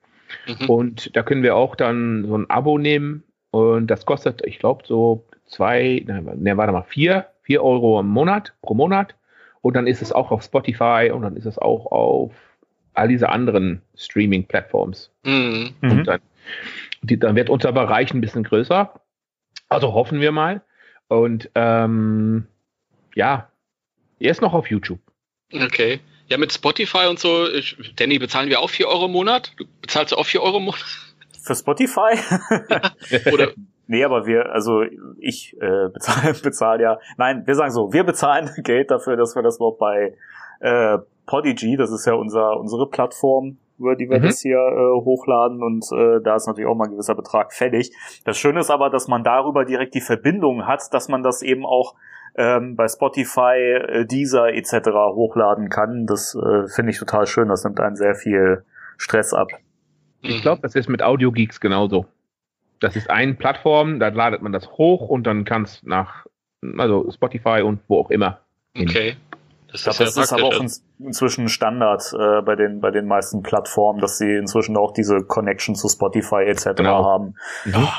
Mhm. 0.47 0.69
und 0.69 1.15
da 1.15 1.23
können 1.23 1.43
wir 1.43 1.55
auch 1.55 1.75
dann 1.75 2.25
so 2.27 2.37
ein 2.37 2.49
Abo 2.49 2.77
nehmen 2.77 3.23
und 3.51 3.87
das 3.87 4.05
kostet, 4.05 4.45
ich 4.45 4.59
glaube, 4.59 4.83
so 4.85 5.25
zwei, 5.45 6.03
ne, 6.05 6.57
warte 6.57 6.73
mal, 6.73 6.83
vier, 6.83 7.27
vier 7.43 7.63
Euro 7.63 7.99
im 7.99 8.07
Monat, 8.07 8.53
pro 8.61 8.73
Monat 8.73 9.15
und 9.61 9.75
dann 9.75 9.87
ist 9.87 10.01
es 10.01 10.11
auch 10.11 10.31
auf 10.31 10.43
Spotify 10.43 11.11
und 11.13 11.21
dann 11.21 11.35
ist 11.37 11.45
es 11.45 11.57
auch 11.57 11.85
auf 11.91 12.33
all 12.93 13.07
diese 13.07 13.29
anderen 13.29 13.81
Streaming-Plattforms. 13.95 15.11
Mhm. 15.23 15.69
Mhm. 15.81 15.91
Und 15.91 16.07
dann, 16.07 16.19
die, 17.01 17.19
dann 17.19 17.35
wird 17.35 17.49
unser 17.49 17.71
Bereich 17.71 18.13
ein 18.13 18.21
bisschen 18.21 18.43
größer. 18.43 18.91
Also 19.69 19.93
hoffen 19.93 20.19
wir 20.19 20.31
mal. 20.31 20.61
Und 21.07 21.49
ähm, 21.55 22.47
ja, 23.15 23.49
er 24.19 24.31
ist 24.31 24.41
noch 24.41 24.53
auf 24.53 24.69
YouTube. 24.69 24.99
Okay. 25.53 25.99
Ja, 26.27 26.37
mit 26.37 26.51
Spotify 26.51 27.07
und 27.09 27.19
so, 27.19 27.47
ich, 27.47 27.77
Danny, 27.95 28.19
bezahlen 28.19 28.49
wir 28.49 28.59
auch 28.59 28.69
4 28.69 28.87
Euro 28.87 29.05
im 29.05 29.13
Monat? 29.13 29.53
Du 29.57 29.65
bezahlst 29.81 30.11
du 30.11 30.17
auch 30.17 30.25
4 30.25 30.41
Euro 30.41 30.57
im 30.57 30.65
Monat? 30.65 30.85
Für 31.41 31.55
Spotify? 31.55 32.17
Oder, 33.31 33.51
nee, 33.87 34.03
aber 34.03 34.25
wir, 34.25 34.51
also 34.51 34.83
ich 35.19 35.55
äh, 35.61 35.89
bezahle 35.93 36.33
bezahl 36.43 36.81
ja, 36.81 36.99
nein, 37.17 37.47
wir 37.47 37.55
sagen 37.55 37.71
so, 37.71 37.93
wir 37.93 38.03
bezahlen 38.03 38.49
Geld 38.63 38.91
dafür, 38.91 39.15
dass 39.15 39.35
wir 39.35 39.43
das 39.43 39.55
überhaupt 39.55 39.79
bei 39.79 40.17
äh, 40.59 40.97
Podigy, 41.25 41.77
das 41.77 41.91
ist 41.91 42.05
ja 42.05 42.13
unser 42.13 42.59
unsere 42.59 42.89
Plattform, 42.89 43.57
über 43.79 43.95
die 43.95 44.09
wir 44.09 44.19
Mhm. 44.19 44.23
das 44.23 44.41
hier 44.41 44.57
äh, 44.57 45.01
hochladen 45.03 45.61
und 45.61 45.85
äh, 45.91 46.21
da 46.23 46.35
ist 46.35 46.47
natürlich 46.47 46.67
auch 46.69 46.75
mal 46.75 46.85
ein 46.85 46.91
gewisser 46.91 47.15
Betrag 47.15 47.53
fällig. 47.53 47.91
Das 48.25 48.37
Schöne 48.37 48.59
ist 48.59 48.69
aber, 48.69 48.89
dass 48.89 49.07
man 49.07 49.23
darüber 49.23 49.65
direkt 49.65 49.93
die 49.95 50.01
Verbindung 50.01 50.65
hat, 50.65 50.93
dass 50.93 51.07
man 51.09 51.23
das 51.23 51.41
eben 51.41 51.65
auch 51.65 51.95
ähm, 52.35 52.75
bei 52.75 52.87
Spotify, 52.87 53.55
äh, 53.57 54.05
Deezer 54.05 54.53
etc. 54.53 54.89
hochladen 55.13 55.69
kann. 55.69 56.05
Das 56.05 56.35
äh, 56.35 56.67
finde 56.67 56.91
ich 56.91 56.99
total 56.99 57.27
schön. 57.27 57.49
Das 57.49 57.63
nimmt 57.63 57.79
einen 57.79 57.95
sehr 57.95 58.15
viel 58.15 58.63
Stress 58.97 59.33
ab. 59.33 59.49
Ich 60.21 60.41
glaube, 60.41 60.61
das 60.61 60.75
ist 60.75 60.89
mit 60.89 61.01
Audio 61.01 61.31
Geeks 61.31 61.59
genauso. 61.59 62.05
Das 62.79 62.95
ist 62.95 63.09
eine 63.09 63.33
Plattform, 63.33 63.99
da 63.99 64.09
ladet 64.09 64.41
man 64.41 64.51
das 64.51 64.69
hoch 64.73 65.09
und 65.09 65.25
dann 65.25 65.45
kann 65.45 65.63
es 65.63 65.81
nach, 65.83 66.27
also 66.77 67.09
Spotify 67.11 67.61
und 67.63 67.79
wo 67.87 67.99
auch 67.99 68.11
immer. 68.11 68.39
Okay. 68.79 69.15
Das 69.71 69.83
glaube, 69.83 70.05
das 70.05 70.17
ist 70.17 70.33
aber 70.33 70.43
auch 70.43 70.59
in, 70.59 70.71
inzwischen 70.99 71.49
Standard 71.49 72.13
äh, 72.17 72.41
bei 72.41 72.55
den 72.55 72.79
bei 72.79 72.91
den 72.91 73.05
meisten 73.05 73.43
Plattformen, 73.43 73.99
dass 73.99 74.17
sie 74.17 74.35
inzwischen 74.35 74.77
auch 74.77 74.93
diese 74.93 75.23
Connection 75.23 75.75
zu 75.75 75.89
Spotify 75.89 76.43
etc. 76.45 76.69
Genau. 76.75 77.03
haben. 77.03 77.35
Ja. 77.65 77.93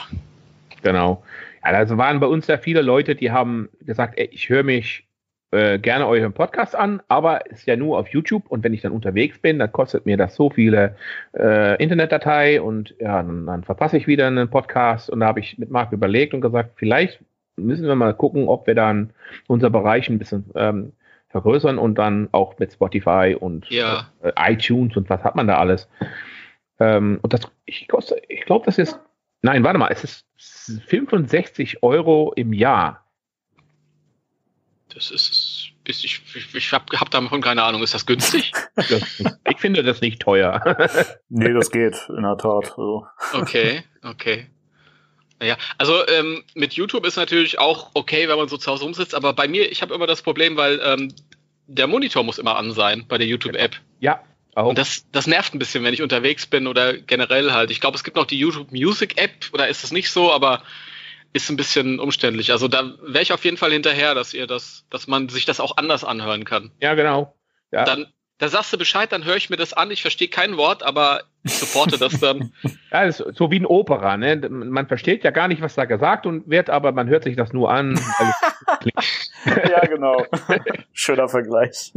Genau. 0.82 1.22
Also 1.60 1.98
waren 1.98 2.20
bei 2.20 2.26
uns 2.26 2.46
ja 2.46 2.56
viele 2.56 2.82
Leute, 2.82 3.14
die 3.14 3.30
haben 3.30 3.68
gesagt, 3.80 4.14
ey, 4.16 4.28
ich 4.32 4.48
höre 4.48 4.62
mich 4.62 5.08
äh, 5.50 5.78
gerne 5.78 6.06
euren 6.06 6.32
Podcast 6.32 6.75
an, 6.75 7.02
aber 7.08 7.50
ist 7.50 7.66
ja 7.66 7.76
nur 7.76 7.98
auf 7.98 8.08
YouTube 8.08 8.46
und 8.48 8.62
wenn 8.64 8.75
ich 8.75 8.82
dann 8.82 8.92
unterwegs 8.92 9.38
bin, 9.38 9.58
dann 9.58 9.72
kostet 9.72 10.06
mir 10.06 10.16
das 10.16 10.34
so 10.34 10.50
viele 10.50 10.96
äh, 11.37 11.82
Internetdatei 11.82 12.60
und 12.60 12.94
ja, 13.00 13.22
dann, 13.22 13.46
dann 13.46 13.64
verpasse 13.64 13.96
ich 13.96 14.06
wieder 14.06 14.26
einen 14.26 14.50
Podcast 14.50 15.10
und 15.10 15.20
da 15.20 15.26
habe 15.26 15.40
ich 15.40 15.58
mit 15.58 15.70
Marc 15.70 15.92
überlegt 15.92 16.34
und 16.34 16.42
gesagt, 16.42 16.72
vielleicht 16.76 17.20
müssen 17.56 17.87
wir 17.87 17.94
mal 17.94 18.14
gucken, 18.14 18.46
ob 18.46 18.66
wir 18.66 18.75
dann 18.75 19.10
unser 19.46 19.70
Bereich 19.70 20.08
ein 20.08 20.18
bisschen 20.18 20.44
ähm, 20.54 20.92
vergrößern 21.30 21.78
und 21.78 21.97
dann 21.97 22.28
auch 22.32 22.58
mit 22.58 22.73
Spotify 22.73 23.37
und 23.38 23.68
ja. 23.70 24.08
äh, 24.23 24.32
iTunes 24.52 24.97
und 24.97 25.11
was 25.11 25.23
hat 25.23 25.37
man 25.37 25.47
da 25.47 25.58
alles. 25.58 25.88
Ähm, 26.80 27.18
und 27.23 27.32
das, 27.32 27.42
ich, 27.66 27.88
ich 28.28 28.44
glaube, 28.44 28.66
das 28.66 28.78
ist, 28.78 28.99
nein, 29.42 29.64
warte 29.64 29.78
mal, 29.78 29.90
es 29.90 30.04
ist 30.04 30.26
65 30.87 31.82
Euro 31.82 32.32
im 32.35 32.52
Jahr 32.52 33.04
das 34.94 35.11
ist, 35.11 35.73
ist 35.85 36.04
ich, 36.04 36.23
ich, 36.35 36.54
ich 36.54 36.73
habe 36.73 36.85
hab 36.99 37.11
davon 37.11 37.40
keine 37.40 37.62
Ahnung. 37.62 37.82
Ist 37.82 37.94
das 37.94 38.06
günstig? 38.06 38.52
ich 38.76 39.58
finde 39.58 39.82
das 39.82 40.00
nicht 40.00 40.20
teuer. 40.20 40.62
nee, 41.28 41.52
das 41.52 41.70
geht, 41.73 42.08
in 42.08 42.23
der 42.23 42.37
Tat. 42.37 42.70
Also. 42.70 43.06
Okay, 43.32 43.82
okay. 44.02 44.47
Naja, 45.40 45.57
also 45.76 46.07
ähm, 46.09 46.45
mit 46.54 46.75
YouTube 46.75 47.07
ist 47.07 47.16
natürlich 47.16 47.59
auch 47.59 47.90
okay, 47.95 48.28
wenn 48.28 48.37
man 48.37 48.49
so 48.49 48.57
zu 48.57 48.71
Hause 48.71 48.85
rumsitzt, 48.85 49.14
aber 49.14 49.33
bei 49.33 49.47
mir, 49.47 49.71
ich 49.71 49.83
habe 49.83 49.95
immer 49.95 50.07
das 50.07 50.23
Problem, 50.23 50.57
weil 50.57 50.80
ähm, 50.83 51.14
der 51.66 51.87
Monitor 51.87 52.25
muss 52.25 52.38
immer 52.38 52.57
an 52.57 52.73
sein 52.73 53.04
bei 53.07 53.18
der 53.18 53.26
YouTube-App. 53.26 53.76
Ja, 54.00 54.23
auch. 54.59 54.66
Und 54.66 54.78
das, 54.78 55.07
das 55.12 55.28
nervt 55.28 55.54
ein 55.54 55.61
bisschen, 55.61 55.85
wenn 55.85 55.95
ich 55.95 56.02
unterwegs 56.02 56.47
bin 56.47 56.66
oder 56.66 56.95
generell 56.95 57.52
halt. 57.52 57.71
Ich 57.71 57.80
glaube, 57.80 57.97
es 57.97 58.02
gibt 58.02 58.16
noch 58.16 58.26
die 58.26 58.38
YouTube 58.38 58.73
Music 58.73 59.16
App, 59.16 59.47
oder 59.52 59.68
ist 59.68 59.85
das 59.85 59.92
nicht 59.92 60.11
so, 60.11 60.33
aber 60.33 60.64
ist 61.33 61.49
ein 61.49 61.57
bisschen 61.57 62.00
umständlich. 62.00 62.50
Also 62.50 62.66
da 62.66 62.95
wäre 63.02 63.23
ich 63.23 63.33
auf 63.33 63.45
jeden 63.45 63.57
Fall 63.57 63.71
hinterher, 63.71 64.16
dass 64.16 64.35
ihr 64.35 64.49
das, 64.49 64.85
dass 64.90 65.07
man 65.07 65.28
sich 65.28 65.45
das 65.45 65.61
auch 65.61 65.76
anders 65.76 66.02
anhören 66.02 66.45
kann. 66.45 66.73
Ja, 66.80 66.95
genau. 66.95 67.37
Ja. 67.71 67.85
Dann, 67.85 68.12
da 68.38 68.49
sagst 68.49 68.73
du 68.73 68.78
Bescheid, 68.78 69.11
dann 69.11 69.25
höre 69.25 69.37
ich 69.37 69.50
mir 69.50 69.57
das 69.57 69.73
an. 69.73 69.90
Ich 69.90 70.02
verstehe 70.02 70.28
kein 70.28 70.57
Wort, 70.57 70.85
aber 70.85 71.23
ich 71.42 71.54
supporte 71.54 71.99
das 71.99 72.18
dann. 72.21 72.52
Ja, 72.90 73.04
das 73.04 73.21
ist 73.21 73.37
so 73.37 73.50
wie 73.50 73.61
ein 73.61 73.66
Opera, 73.66 74.16
ne? 74.16 74.49
Man 74.49 74.88
versteht 74.88 75.23
ja 75.23 75.30
gar 75.30 75.47
nicht, 75.47 75.61
was 75.61 75.75
da 75.75 75.85
gesagt 75.85 76.25
und 76.25 76.49
wird, 76.49 76.71
aber 76.71 76.90
man 76.92 77.07
hört 77.07 77.25
sich 77.25 77.37
das 77.37 77.52
nur 77.52 77.71
an. 77.71 78.00
ja, 79.45 79.80
genau. 79.80 80.25
Schöner 80.95 81.28
Vergleich. 81.28 81.92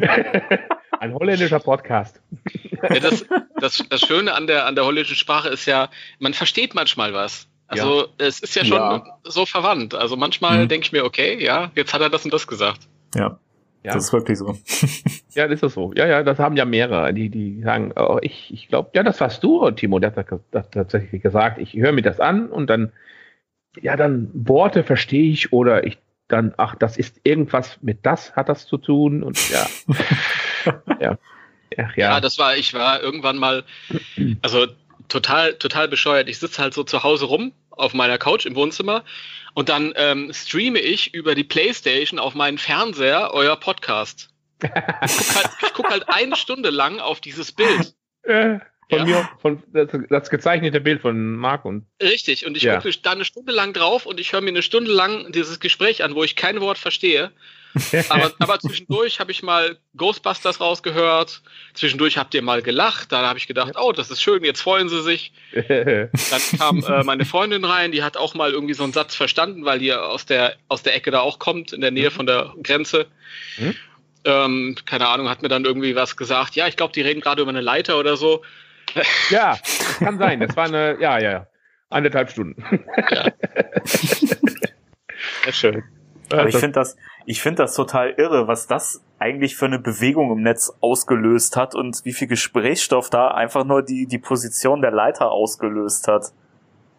Ein 1.00 1.14
holländischer 1.14 1.60
Podcast. 1.60 2.20
Ja, 2.84 3.00
das, 3.00 3.26
das, 3.56 3.86
das 3.90 4.02
Schöne 4.02 4.34
an 4.34 4.48
der, 4.48 4.66
an 4.66 4.76
der 4.76 4.84
holländischen 4.84 5.16
Sprache 5.16 5.48
ist 5.48 5.66
ja, 5.66 5.90
man 6.20 6.34
versteht 6.34 6.76
manchmal 6.76 7.14
was. 7.14 7.48
Also 7.68 8.02
ja. 8.02 8.08
es 8.18 8.42
ist 8.42 8.54
ja 8.56 8.66
schon 8.66 8.78
ja. 8.78 9.18
so 9.24 9.46
verwandt. 9.46 9.96
Also 9.96 10.18
manchmal 10.18 10.64
mhm. 10.64 10.68
denke 10.68 10.88
ich 10.88 10.92
mir, 10.92 11.06
okay, 11.06 11.42
ja, 11.42 11.72
jetzt 11.74 11.94
hat 11.94 12.02
er 12.02 12.10
das 12.10 12.26
und 12.26 12.34
das 12.34 12.48
gesagt. 12.48 12.82
Ja. 13.16 13.40
Ja. 13.84 13.94
Das 13.94 14.06
ist 14.06 14.14
wirklich 14.14 14.38
so. 14.38 14.58
ja, 15.34 15.48
das 15.48 15.64
ist 15.64 15.74
so. 15.74 15.92
Ja, 15.96 16.06
ja, 16.06 16.24
das 16.24 16.38
haben 16.38 16.56
ja 16.56 16.66
mehrere, 16.66 17.14
die, 17.14 17.30
die 17.30 17.62
sagen, 17.64 17.94
oh, 17.96 18.20
ich, 18.22 18.54
ich 18.54 18.68
glaube, 18.68 18.92
ja, 18.94 19.02
das 19.02 19.20
warst 19.20 19.44
du, 19.44 19.72
Timo, 19.72 20.00
der 20.00 20.16
hat 20.16 20.26
das 20.52 20.70
tatsächlich 20.70 21.22
gesagt. 21.22 21.58
Ich 21.58 21.74
höre 21.74 21.92
mir 21.92 22.04
das 22.04 22.20
an 22.20 22.50
und 22.50 22.70
dann, 22.70 22.92
ja, 23.82 23.96
dann 23.96 24.30
Worte 24.34 24.84
verstehe 24.84 25.32
ich 25.32 25.52
oder 25.52 25.86
ich 25.86 25.98
dann, 26.28 26.54
ach, 26.58 26.76
das 26.76 26.98
ist 26.98 27.20
irgendwas 27.24 27.80
mit 27.82 28.06
das 28.06 28.36
hat 28.36 28.50
das 28.50 28.68
zu 28.68 28.78
tun 28.78 29.24
und 29.24 29.50
ja. 29.50 29.68
ja. 31.00 31.18
Ach, 31.78 31.98
ja. 31.98 32.12
ja, 32.12 32.20
das 32.20 32.38
war, 32.38 32.56
ich 32.56 32.74
war 32.74 33.02
irgendwann 33.02 33.38
mal, 33.38 33.64
also 34.42 34.68
total, 35.12 35.54
total 35.56 35.88
bescheuert. 35.88 36.30
Ich 36.30 36.40
sitze 36.40 36.62
halt 36.62 36.74
so 36.74 36.84
zu 36.84 37.04
Hause 37.04 37.26
rum 37.26 37.54
auf 37.70 37.94
meiner 37.94 38.18
Couch 38.18 38.46
im 38.46 38.56
Wohnzimmer 38.56 39.04
und 39.54 39.70
dann 39.70 39.94
ähm, 39.96 40.32
streame 40.34 40.80
ich 40.80 41.14
über 41.14 41.36
die 41.36 41.44
Playstation 41.44 42.20
auf 42.20 42.36
meinen 42.36 42.58
Fernseher 42.58 43.32
euer 43.34 43.56
Podcast. 43.58 44.30
Ich 44.64 44.70
gucke 44.70 45.36
halt, 45.36 45.74
guck 45.74 45.90
halt 45.90 46.04
eine 46.10 46.36
Stunde 46.36 46.70
lang 46.70 47.00
auf 47.00 47.20
dieses 47.20 47.52
Bild. 47.52 47.96
Äh, 48.24 48.60
von 48.90 49.00
ja. 49.00 49.06
mir, 49.06 49.30
von 49.40 49.64
das, 49.74 49.88
das, 50.10 50.30
gezeichnete 50.30 50.82
Bild 50.82 51.02
von 51.02 51.36
Marc 51.36 51.66
und. 51.66 51.88
Richtig, 52.02 52.46
und 52.46 52.56
ich 52.58 52.64
ja. 52.64 52.76
gucke 52.76 52.94
da 53.02 53.12
eine 53.12 53.26
Stunde 53.26 53.52
lang 53.52 53.74
drauf 53.74 54.06
und 54.06 54.20
ich 54.20 54.34
höre 54.34 54.42
mir 54.42 54.50
eine 54.50 54.62
Stunde 54.62 54.92
lang 54.92 55.32
dieses 55.32 55.60
Gespräch 55.60 56.04
an, 56.04 56.14
wo 56.14 56.24
ich 56.24 56.36
kein 56.36 56.62
Wort 56.62 56.78
verstehe. 56.78 57.32
aber, 58.10 58.32
aber 58.40 58.60
zwischendurch 58.60 59.20
habe 59.20 59.32
ich 59.32 59.44
mal 59.44 59.78
Ghostbusters 59.96 60.60
rausgehört. 60.60 61.42
Zwischendurch 61.74 62.18
habt 62.18 62.34
ihr 62.34 62.42
mal 62.42 62.62
gelacht. 62.62 63.12
Da 63.12 63.28
habe 63.28 63.40
ich 63.40 63.48
gedacht, 63.48 63.74
oh, 63.80 63.92
das 63.92 64.12
ist 64.12 64.22
schön, 64.22 64.44
jetzt 64.44 64.62
freuen 64.62 64.90
sie 64.90 65.02
sich. 65.02 65.34
Dann 65.54 66.10
kam 66.58 66.84
äh, 66.84 67.04
meine 67.04 67.26
Freundin 67.26 67.66
rein, 67.66 67.92
die 67.92 68.04
hat 68.04 68.18
auch 68.18 68.34
mal 68.34 68.52
irgendwie 68.52 68.74
so 68.74 68.84
einen 68.84 68.94
Satz 68.94 69.16
verstanden, 69.16 69.66
weil 69.66 69.80
die 69.80 69.94
aus 69.94 70.26
der, 70.26 70.56
aus 70.68 70.84
der 70.84 70.96
Ecke 70.96 71.12
da 71.12 71.22
auch 71.22 71.40
kommt, 71.40 71.74
in 71.74 71.82
der 71.82 71.92
Nähe 71.92 72.10
mhm. 72.10 72.14
von 72.14 72.26
der 72.26 72.54
Grenze. 72.64 73.08
Mhm. 73.58 73.76
Ähm, 74.24 74.76
keine 74.86 75.08
Ahnung, 75.08 75.30
hat 75.30 75.42
mir 75.42 75.50
dann 75.50 75.66
irgendwie 75.66 75.96
was 75.96 76.16
gesagt. 76.16 76.56
Ja, 76.56 76.68
ich 76.68 76.78
glaube, 76.78 76.94
die 76.94 77.02
reden 77.02 77.22
gerade 77.22 77.42
über 77.42 77.50
eine 77.50 77.62
Leiter 77.62 77.98
oder 77.98 78.18
so. 78.18 78.44
Ja, 79.30 79.58
kann 80.00 80.18
sein. 80.18 80.42
Das 80.42 80.56
war 80.56 80.66
eine, 80.66 80.98
ja, 81.00 81.20
ja, 81.20 81.48
anderthalb 81.90 82.30
Stunden. 82.30 82.64
Ja. 83.10 83.32
Sehr 85.44 85.54
schön. 85.54 85.84
Aber 86.34 86.50
ich 86.50 86.58
finde 86.58 86.74
das, 86.74 86.98
ich 87.26 87.42
finde 87.42 87.64
das 87.64 87.76
total 87.76 88.12
irre, 88.18 88.48
was 88.48 88.68
das 88.68 89.04
eigentlich 89.20 89.56
für 89.56 89.66
eine 89.66 89.80
Bewegung 89.80 90.32
im 90.32 90.42
Netz 90.42 90.74
ausgelöst 90.82 91.56
hat 91.56 91.76
und 91.76 92.02
wie 92.04 92.14
viel 92.14 92.28
Gesprächsstoff 92.28 93.10
da 93.10 93.30
einfach 93.30 93.66
nur 93.66 93.84
die, 93.84 94.08
die 94.08 94.18
Position 94.18 94.82
der 94.82 94.92
Leiter 94.92 95.32
ausgelöst 95.32 96.08
hat. 96.08 96.32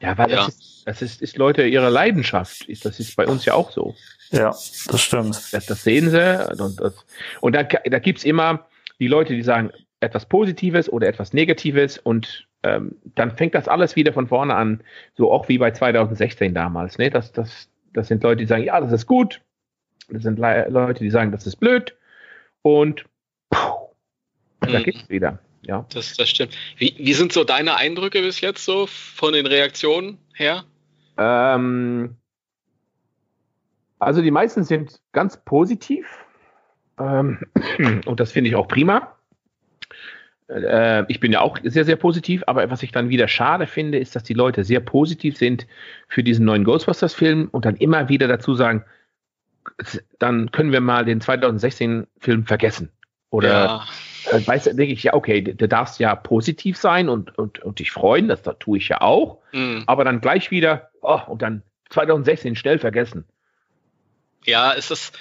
Ja, 0.01 0.19
weil 0.19 0.31
ja. 0.31 0.37
das, 0.37 0.49
ist, 0.49 0.83
das 0.87 1.03
ist, 1.03 1.23
ist 1.23 1.37
Leute 1.37 1.65
ihre 1.65 1.89
Leidenschaft. 1.89 2.67
Das 2.85 2.99
ist 2.99 3.17
bei 3.17 3.27
uns 3.27 3.45
ja 3.45 3.55
auch 3.55 3.71
so. 3.71 3.95
Ja, 4.31 4.51
das 4.51 5.01
stimmt. 5.01 5.53
Das, 5.53 5.67
das 5.67 5.85
sehen 5.85 6.11
sie. 6.11 6.63
Und, 6.63 6.81
das, 6.81 6.95
und 7.41 7.55
da, 7.55 7.63
da 7.63 7.99
gibt's 7.99 8.25
immer 8.25 8.67
die 8.99 9.09
Leute, 9.09 9.35
die 9.35 9.43
sagen 9.43 9.71
etwas 10.01 10.27
Positives 10.27 10.93
oder 10.93 11.07
etwas 11.07 11.33
Negatives 11.33 11.99
und 11.99 12.47
ähm, 12.63 12.97
dann 13.15 13.37
fängt 13.37 13.55
das 13.55 13.69
alles 13.69 13.97
wieder 13.97 14.13
von 14.13 14.29
vorne 14.29 14.55
an, 14.55 14.83
so 15.17 15.31
auch 15.31 15.49
wie 15.49 15.59
bei 15.59 15.71
2016 15.71 16.55
damals. 16.55 16.99
Ne? 16.99 17.11
Das, 17.11 17.33
das, 17.33 17.69
das 17.93 18.09
sind 18.09 18.23
Leute, 18.23 18.39
die 18.39 18.47
sagen, 18.47 18.65
ja, 18.65 18.81
das 18.81 18.93
ist 18.93 19.07
gut, 19.07 19.41
das 20.09 20.23
sind 20.23 20.39
Le 20.39 20.69
Leute, 20.69 21.03
die 21.03 21.11
sagen, 21.11 21.33
das 21.33 21.47
ist 21.47 21.57
blöd. 21.57 21.97
Und 22.63 23.05
puh, 23.51 23.91
da 24.61 24.79
mhm. 24.79 24.83
geht's 24.85 25.09
wieder. 25.09 25.39
Ja. 25.63 25.87
Das, 25.93 26.17
das 26.17 26.29
stimmt. 26.29 26.57
Wie, 26.77 26.95
wie 26.99 27.13
sind 27.15 27.33
so 27.33 27.45
deine 27.45 27.77
Eindrücke 27.77 28.21
bis 28.21 28.41
jetzt 28.41 28.65
so 28.65 28.87
von 28.87 29.33
den 29.33 29.47
Reaktionen 29.47 30.19
her? 30.35 30.65
Ähm, 31.17 32.17
also 33.99 34.23
die 34.23 34.31
meisten 34.31 34.65
sind 34.65 35.01
ganz 35.13 35.37
positiv. 35.45 36.07
Ähm, 36.99 37.39
und 38.07 38.19
das 38.19 38.33
finde 38.33 38.51
ich 38.51 38.57
auch 38.57 38.67
prima. 38.67 39.17
Äh, 40.53 41.05
ich 41.09 41.21
bin 41.21 41.33
ja 41.33 41.41
auch 41.41 41.59
sehr, 41.63 41.85
sehr 41.85 41.97
positiv, 41.97 42.43
aber 42.47 42.71
was 42.71 42.83
ich 42.83 42.93
dann 42.93 43.09
wieder 43.09 43.29
schade 43.29 43.67
finde, 43.67 43.99
ist, 43.99 44.15
dass 44.15 44.23
die 44.23 44.35
Leute 44.35 44.65
sehr 44.65 44.81
positiv 44.81 45.37
sind 45.37 45.67
für 46.09 46.23
diesen 46.23 46.45
neuen 46.45 46.65
Ghostbusters-Film 46.65 47.49
und 47.51 47.65
dann 47.65 47.77
immer 47.77 48.09
wieder 48.09 48.29
dazu 48.29 48.55
sagen, 48.55 48.85
dann 50.19 50.51
können 50.51 50.73
wir 50.73 50.81
mal 50.81 51.05
den 51.05 51.21
2016-Film 51.21 52.47
vergessen. 52.47 52.91
Oder 53.31 53.49
ja. 53.49 53.87
äh, 54.31 54.47
weißt 54.47 54.67
denke 54.67 54.93
ich, 54.93 55.05
ja, 55.05 55.15
okay, 55.15 55.41
du 55.41 55.67
darfst 55.67 55.99
ja 55.99 56.15
positiv 56.15 56.77
sein 56.77 57.09
und, 57.09 57.37
und, 57.39 57.61
und 57.61 57.79
dich 57.79 57.91
freuen, 57.91 58.29
das, 58.29 58.43
das 58.43 58.59
tue 58.59 58.79
ich 58.79 58.89
ja 58.89 59.01
auch. 59.01 59.39
Mhm. 59.53 59.85
Aber 59.87 60.05
dann 60.05 60.21
gleich 60.21 60.51
wieder, 60.51 60.91
oh, 61.01 61.21
und 61.29 61.41
dann 61.41 61.63
2016 61.91 62.57
schnell 62.57 62.79
vergessen. 62.79 63.25
Ja, 64.45 64.73
ist 64.73 64.91
das, 64.91 65.13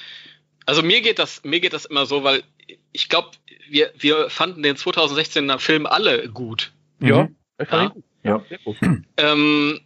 also 0.66 0.82
mir 0.82 1.02
geht 1.02 1.20
das, 1.20 1.44
mir 1.44 1.60
geht 1.60 1.74
das 1.74 1.86
immer 1.86 2.06
so, 2.06 2.24
weil 2.24 2.44
ich 2.92 3.08
glaube, 3.08 3.30
wir, 3.72 3.92
wir 3.98 4.30
fanden 4.30 4.64
den 4.64 4.76
2016er 4.76 5.60
Film 5.60 5.86
alle 5.86 6.30
gut. 6.30 6.72
Ja, 7.00 7.24
mhm. 7.24 7.36
ja. 7.72 7.94
Ja. 8.24 8.44
Gut. 8.64 8.78
Ähm, 9.18 9.82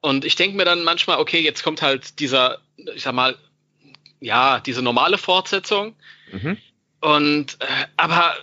und 0.00 0.24
ich 0.24 0.36
denke 0.36 0.56
mir 0.56 0.64
dann 0.64 0.84
manchmal, 0.84 1.18
okay, 1.18 1.40
jetzt 1.40 1.62
kommt 1.62 1.82
halt 1.82 2.20
dieser, 2.20 2.58
ich 2.94 3.02
sag 3.02 3.14
mal, 3.14 3.36
ja, 4.20 4.60
diese 4.60 4.82
normale 4.82 5.18
Fortsetzung. 5.18 5.94
Mhm. 6.32 6.56
Und 7.00 7.56
äh, 7.60 7.86
aber 7.96 8.34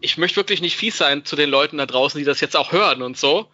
ich 0.00 0.18
möchte 0.18 0.36
wirklich 0.36 0.60
nicht 0.60 0.76
fies 0.76 0.98
sein 0.98 1.24
zu 1.24 1.36
den 1.36 1.50
Leuten 1.50 1.78
da 1.78 1.86
draußen, 1.86 2.18
die 2.18 2.24
das 2.24 2.40
jetzt 2.40 2.56
auch 2.56 2.72
hören 2.72 3.02
und 3.02 3.16
so. 3.16 3.50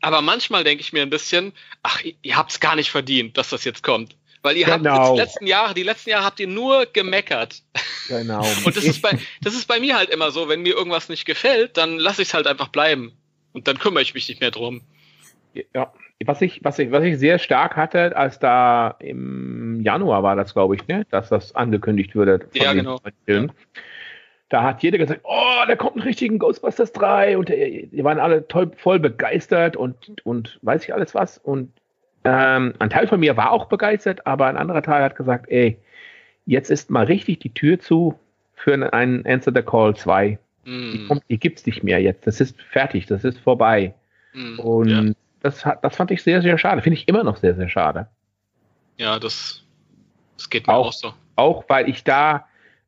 Aber 0.00 0.20
manchmal 0.20 0.64
denke 0.64 0.82
ich 0.82 0.92
mir 0.92 1.02
ein 1.02 1.10
bisschen, 1.10 1.52
ach, 1.82 2.02
ihr 2.22 2.36
habt 2.36 2.52
es 2.52 2.60
gar 2.60 2.76
nicht 2.76 2.90
verdient, 2.90 3.36
dass 3.36 3.50
das 3.50 3.64
jetzt 3.64 3.82
kommt. 3.82 4.14
Weil 4.48 4.56
ihr 4.56 4.64
genau. 4.64 4.92
habt 4.92 5.12
die 5.12 5.20
letzten 5.20 5.46
Jahre, 5.46 5.74
die 5.74 5.82
letzten 5.82 6.08
Jahre 6.08 6.24
habt 6.24 6.40
ihr 6.40 6.46
nur 6.46 6.86
gemeckert. 6.86 7.62
Genau. 8.08 8.40
und 8.64 8.74
das 8.74 8.82
ist 8.82 9.02
bei, 9.02 9.18
das 9.42 9.52
ist 9.52 9.68
bei 9.68 9.78
mir 9.78 9.94
halt 9.94 10.08
immer 10.08 10.30
so, 10.30 10.48
wenn 10.48 10.62
mir 10.62 10.74
irgendwas 10.74 11.10
nicht 11.10 11.26
gefällt, 11.26 11.76
dann 11.76 11.98
lasse 11.98 12.22
ich 12.22 12.28
es 12.28 12.34
halt 12.34 12.46
einfach 12.46 12.68
bleiben. 12.68 13.12
Und 13.52 13.68
dann 13.68 13.78
kümmere 13.78 14.02
ich 14.02 14.14
mich 14.14 14.26
nicht 14.26 14.40
mehr 14.40 14.50
drum. 14.50 14.80
Ja, 15.74 15.92
was 16.24 16.40
ich, 16.40 16.64
was 16.64 16.78
ich, 16.78 16.90
was 16.90 17.04
ich 17.04 17.18
sehr 17.18 17.38
stark 17.38 17.76
hatte, 17.76 18.16
als 18.16 18.38
da 18.38 18.96
im 19.00 19.82
Januar 19.82 20.22
war 20.22 20.34
das, 20.34 20.54
glaube 20.54 20.76
ich, 20.76 20.88
ne, 20.88 21.04
dass 21.10 21.28
das 21.28 21.54
angekündigt 21.54 22.14
würde. 22.14 22.48
Ja, 22.54 22.72
genau. 22.72 23.00
Film. 23.26 23.50
Da 24.48 24.62
hat 24.62 24.82
jeder 24.82 24.96
gesagt, 24.96 25.20
oh, 25.24 25.64
da 25.66 25.76
kommt 25.76 25.96
ein 25.96 26.02
richtigen 26.04 26.38
Ghostbusters 26.38 26.92
3 26.94 27.36
und 27.36 27.50
die 27.50 28.02
waren 28.02 28.18
alle 28.18 28.48
toll, 28.48 28.70
voll 28.78 28.98
begeistert 28.98 29.76
und, 29.76 30.24
und 30.24 30.58
weiß 30.62 30.84
ich 30.84 30.94
alles 30.94 31.14
was. 31.14 31.36
Und 31.36 31.70
ähm, 32.28 32.74
ein 32.78 32.90
Teil 32.90 33.06
von 33.06 33.20
mir 33.20 33.36
war 33.36 33.52
auch 33.52 33.66
begeistert, 33.66 34.26
aber 34.26 34.46
ein 34.46 34.56
anderer 34.56 34.82
Teil 34.82 35.02
hat 35.02 35.16
gesagt, 35.16 35.46
ey, 35.48 35.78
jetzt 36.46 36.70
ist 36.70 36.90
mal 36.90 37.04
richtig 37.04 37.40
die 37.40 37.54
Tür 37.54 37.78
zu 37.78 38.18
für 38.54 38.74
einen 38.92 39.26
Answer 39.26 39.52
the 39.54 39.62
Call 39.62 39.94
2. 39.96 40.38
Mm. 40.64 40.90
Die, 40.92 41.06
kommt, 41.06 41.22
die 41.28 41.38
gibt's 41.38 41.64
nicht 41.66 41.82
mehr 41.82 42.00
jetzt. 42.00 42.26
Das 42.26 42.40
ist 42.40 42.60
fertig, 42.62 43.06
das 43.06 43.24
ist 43.24 43.38
vorbei. 43.38 43.94
Mm, 44.34 44.58
und 44.58 44.88
ja. 44.88 45.12
das, 45.42 45.64
das 45.82 45.96
fand 45.96 46.10
ich 46.10 46.22
sehr, 46.22 46.42
sehr 46.42 46.58
schade. 46.58 46.82
Finde 46.82 46.98
ich 46.98 47.08
immer 47.08 47.24
noch 47.24 47.36
sehr, 47.36 47.54
sehr 47.54 47.68
schade. 47.68 48.08
Ja, 48.96 49.18
das, 49.18 49.64
das 50.36 50.50
geht 50.50 50.66
mir 50.66 50.74
auch, 50.74 50.88
auch 50.88 50.92
so. 50.92 51.14
Auch 51.36 51.64
weil 51.68 51.88
ich 51.88 52.04
da, 52.04 52.46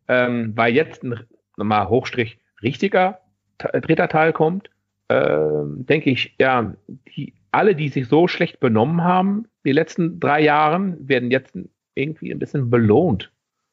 ähm, 0.08 0.52
weil 0.56 0.74
jetzt 0.74 1.04
ein 1.04 1.18
mal 1.56 1.88
Hochstrich 1.88 2.38
richtiger 2.62 3.20
dritter 3.58 4.08
Teil 4.08 4.32
kommt, 4.32 4.70
ähm, 5.08 5.86
denke 5.86 6.10
ich, 6.10 6.34
ja, 6.38 6.74
die, 6.88 7.34
alle, 7.52 7.74
die 7.74 7.88
sich 7.88 8.08
so 8.08 8.28
schlecht 8.28 8.60
benommen 8.60 9.02
haben, 9.04 9.46
die 9.64 9.72
letzten 9.72 10.20
drei 10.20 10.42
Jahren, 10.42 10.96
werden 11.08 11.30
jetzt 11.30 11.56
irgendwie 11.94 12.30
ein 12.32 12.38
bisschen 12.38 12.70
belohnt. 12.70 13.30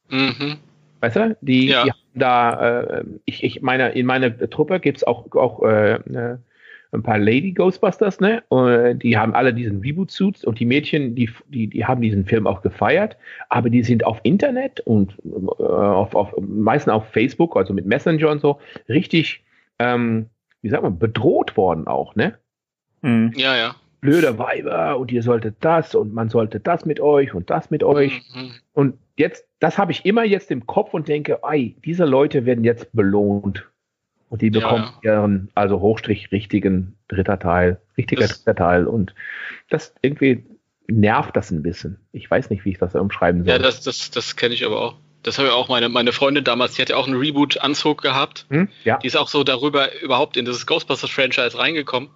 Mhm. 0.09 0.57
Weißt 0.99 1.15
du, 1.15 1.37
die, 1.41 1.67
ja. 1.67 1.83
die 1.83 1.91
haben 1.91 1.99
da, 2.15 2.79
äh, 2.79 3.03
ich, 3.25 3.43
ich 3.43 3.61
meine, 3.61 3.89
in 3.89 4.05
meiner 4.05 4.37
Truppe 4.49 4.79
gibt 4.79 4.97
es 4.97 5.03
auch, 5.05 5.31
auch 5.35 5.61
äh, 5.63 5.99
ne, 6.05 6.41
ein 6.91 7.03
paar 7.03 7.19
Lady 7.19 7.51
Ghostbusters, 7.51 8.19
ne? 8.19 8.43
Und 8.47 9.03
die 9.03 9.17
haben 9.17 9.35
alle 9.35 9.53
diesen 9.53 9.81
Reboot-Suits 9.81 10.45
und 10.45 10.59
die 10.59 10.65
Mädchen, 10.65 11.15
die, 11.15 11.29
die, 11.49 11.67
die 11.67 11.85
haben 11.85 12.01
diesen 12.01 12.25
Film 12.25 12.47
auch 12.47 12.61
gefeiert, 12.61 13.17
aber 13.49 13.69
die 13.69 13.83
sind 13.83 14.05
auf 14.05 14.19
Internet 14.23 14.79
und 14.81 15.15
äh, 15.59 15.63
auf, 15.63 16.15
auf, 16.15 16.33
meistens 16.39 16.93
auf 16.93 17.07
Facebook, 17.09 17.55
also 17.57 17.73
mit 17.73 17.85
Messenger 17.85 18.29
und 18.29 18.39
so, 18.39 18.59
richtig, 18.87 19.43
ähm, 19.79 20.27
wie 20.61 20.69
sagt 20.69 20.83
man, 20.83 20.97
bedroht 20.97 21.57
worden 21.57 21.87
auch, 21.87 22.15
ne? 22.15 22.37
Mhm. 23.01 23.33
Ja, 23.35 23.55
ja 23.55 23.75
blöde 24.01 24.37
Weiber 24.37 24.97
und 24.97 25.11
ihr 25.11 25.23
solltet 25.23 25.55
das 25.61 25.95
und 25.95 26.13
man 26.13 26.29
sollte 26.29 26.59
das 26.59 26.85
mit 26.85 26.99
euch 26.99 27.33
und 27.33 27.49
das 27.49 27.71
mit 27.71 27.83
euch. 27.83 28.21
Mhm. 28.33 28.51
Und 28.73 28.97
jetzt, 29.17 29.45
das 29.59 29.77
habe 29.77 29.91
ich 29.91 30.05
immer 30.05 30.23
jetzt 30.23 30.51
im 30.51 30.65
Kopf 30.65 30.93
und 30.93 31.07
denke, 31.07 31.43
ei, 31.43 31.75
diese 31.83 32.05
Leute 32.05 32.45
werden 32.45 32.63
jetzt 32.63 32.91
belohnt. 32.93 33.67
Und 34.29 34.41
die 34.41 34.49
bekommen 34.49 34.83
ja, 35.03 35.13
ja. 35.13 35.21
ihren, 35.21 35.49
also 35.55 35.79
Hochstrich, 35.79 36.31
richtigen 36.31 36.97
dritter 37.07 37.39
Teil, 37.39 37.79
richtiger 37.97 38.21
das, 38.21 38.43
dritter 38.43 38.55
Teil. 38.55 38.85
Und 38.85 39.15
das 39.69 39.93
irgendwie 40.01 40.45
nervt 40.87 41.35
das 41.35 41.49
ein 41.49 41.63
bisschen. 41.63 41.97
Ich 42.11 42.29
weiß 42.29 42.49
nicht, 42.49 42.65
wie 42.65 42.71
ich 42.71 42.77
das 42.77 42.93
umschreiben 42.93 43.45
soll. 43.45 43.53
Ja, 43.53 43.57
das, 43.57 43.81
das, 43.81 44.11
das 44.11 44.35
kenne 44.35 44.53
ich 44.53 44.65
aber 44.65 44.81
auch. 44.81 44.95
Das 45.23 45.37
habe 45.37 45.47
ich 45.47 45.53
auch 45.53 45.69
meine, 45.69 45.89
meine 45.89 46.11
Freundin 46.11 46.43
damals, 46.43 46.73
die 46.73 46.81
hat 46.81 46.89
ja 46.89 46.97
auch 46.97 47.07
einen 47.07 47.17
Reboot-Anzug 47.17 48.01
gehabt. 48.01 48.45
Hm? 48.49 48.67
Ja. 48.83 48.97
Die 48.97 49.07
ist 49.07 49.17
auch 49.17 49.29
so 49.29 49.43
darüber 49.43 49.97
überhaupt 50.01 50.37
in 50.37 50.45
dieses 50.45 50.65
Ghostbusters-Franchise 50.65 51.57
reingekommen. 51.57 52.09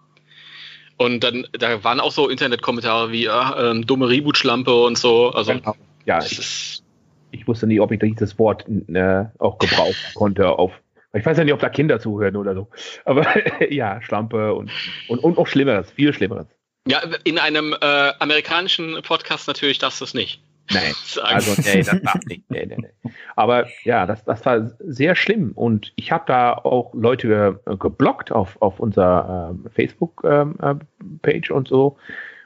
Und 1.01 1.23
dann, 1.23 1.47
da 1.53 1.83
waren 1.83 1.99
auch 1.99 2.11
so 2.11 2.29
Internetkommentare 2.29 3.11
wie 3.11 3.25
äh, 3.25 3.31
ähm, 3.57 3.87
dumme 3.87 4.07
Reboot-Schlampe 4.07 4.71
und 4.71 4.99
so. 4.99 5.31
Also, 5.31 5.53
genau. 5.53 5.75
ja, 6.05 6.19
ich, 6.19 6.83
ich, 7.31 7.47
wusste 7.47 7.65
nicht, 7.65 7.81
ob 7.81 7.91
ich 7.91 7.99
dieses 7.99 8.37
Wort 8.37 8.65
äh, 8.69 9.25
auch 9.39 9.57
gebrauchen 9.57 9.95
konnte 10.13 10.47
auf. 10.47 10.71
Ich 11.13 11.25
weiß 11.25 11.39
ja 11.39 11.43
nicht, 11.43 11.53
ob 11.53 11.59
da 11.59 11.69
Kinder 11.69 11.99
zuhören 11.99 12.35
oder 12.35 12.53
so. 12.53 12.67
Aber 13.05 13.25
ja, 13.71 13.99
Schlampe 14.03 14.53
und, 14.53 14.69
und, 15.07 15.17
und 15.23 15.39
auch 15.39 15.47
Schlimmeres, 15.47 15.89
viel 15.89 16.13
Schlimmeres. 16.13 16.45
Ja, 16.87 17.01
in 17.23 17.39
einem 17.39 17.73
äh, 17.73 18.11
amerikanischen 18.19 19.01
Podcast 19.01 19.47
natürlich 19.47 19.79
darfst 19.79 20.01
du 20.01 20.05
es 20.05 20.13
nicht. 20.13 20.43
Nein, 20.73 20.93
also 21.23 21.61
nee, 21.61 21.83
das 21.83 22.01
darf 22.03 22.25
nicht. 22.25 22.49
Nee, 22.49 22.65
nee, 22.65 22.77
nee. 22.79 23.11
Aber 23.35 23.67
ja, 23.83 24.05
das, 24.05 24.23
das 24.23 24.45
war 24.45 24.71
sehr 24.79 25.15
schlimm 25.15 25.51
und 25.53 25.93
ich 25.95 26.11
habe 26.11 26.23
da 26.27 26.53
auch 26.53 26.93
Leute 26.93 27.59
äh, 27.65 27.75
geblockt 27.77 28.31
auf, 28.31 28.61
auf 28.61 28.79
unserer 28.79 29.55
äh, 29.65 29.69
Facebook-Page 29.69 30.21
ähm, 30.23 31.23
äh, 31.23 31.53
und 31.53 31.67
so 31.67 31.97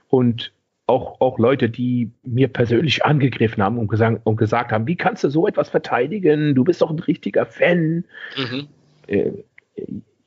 und 0.10 0.52
auch, 0.88 1.20
auch 1.20 1.40
Leute, 1.40 1.70
die 1.70 2.12
mir 2.24 2.48
persönlich 2.48 3.06
angegriffen 3.06 3.64
haben 3.64 3.78
und 3.78 3.88
gesagt, 3.88 4.22
und 4.24 4.38
gesagt 4.38 4.72
haben, 4.72 4.86
wie 4.88 4.96
kannst 4.96 5.24
du 5.24 5.30
so 5.30 5.48
etwas 5.48 5.70
verteidigen? 5.70 6.54
Du 6.54 6.64
bist 6.64 6.82
doch 6.82 6.92
ein 6.92 7.00
richtiger 7.00 7.46
Fan. 7.46 8.06
Mhm. 8.38 8.68
Äh, 9.08 9.32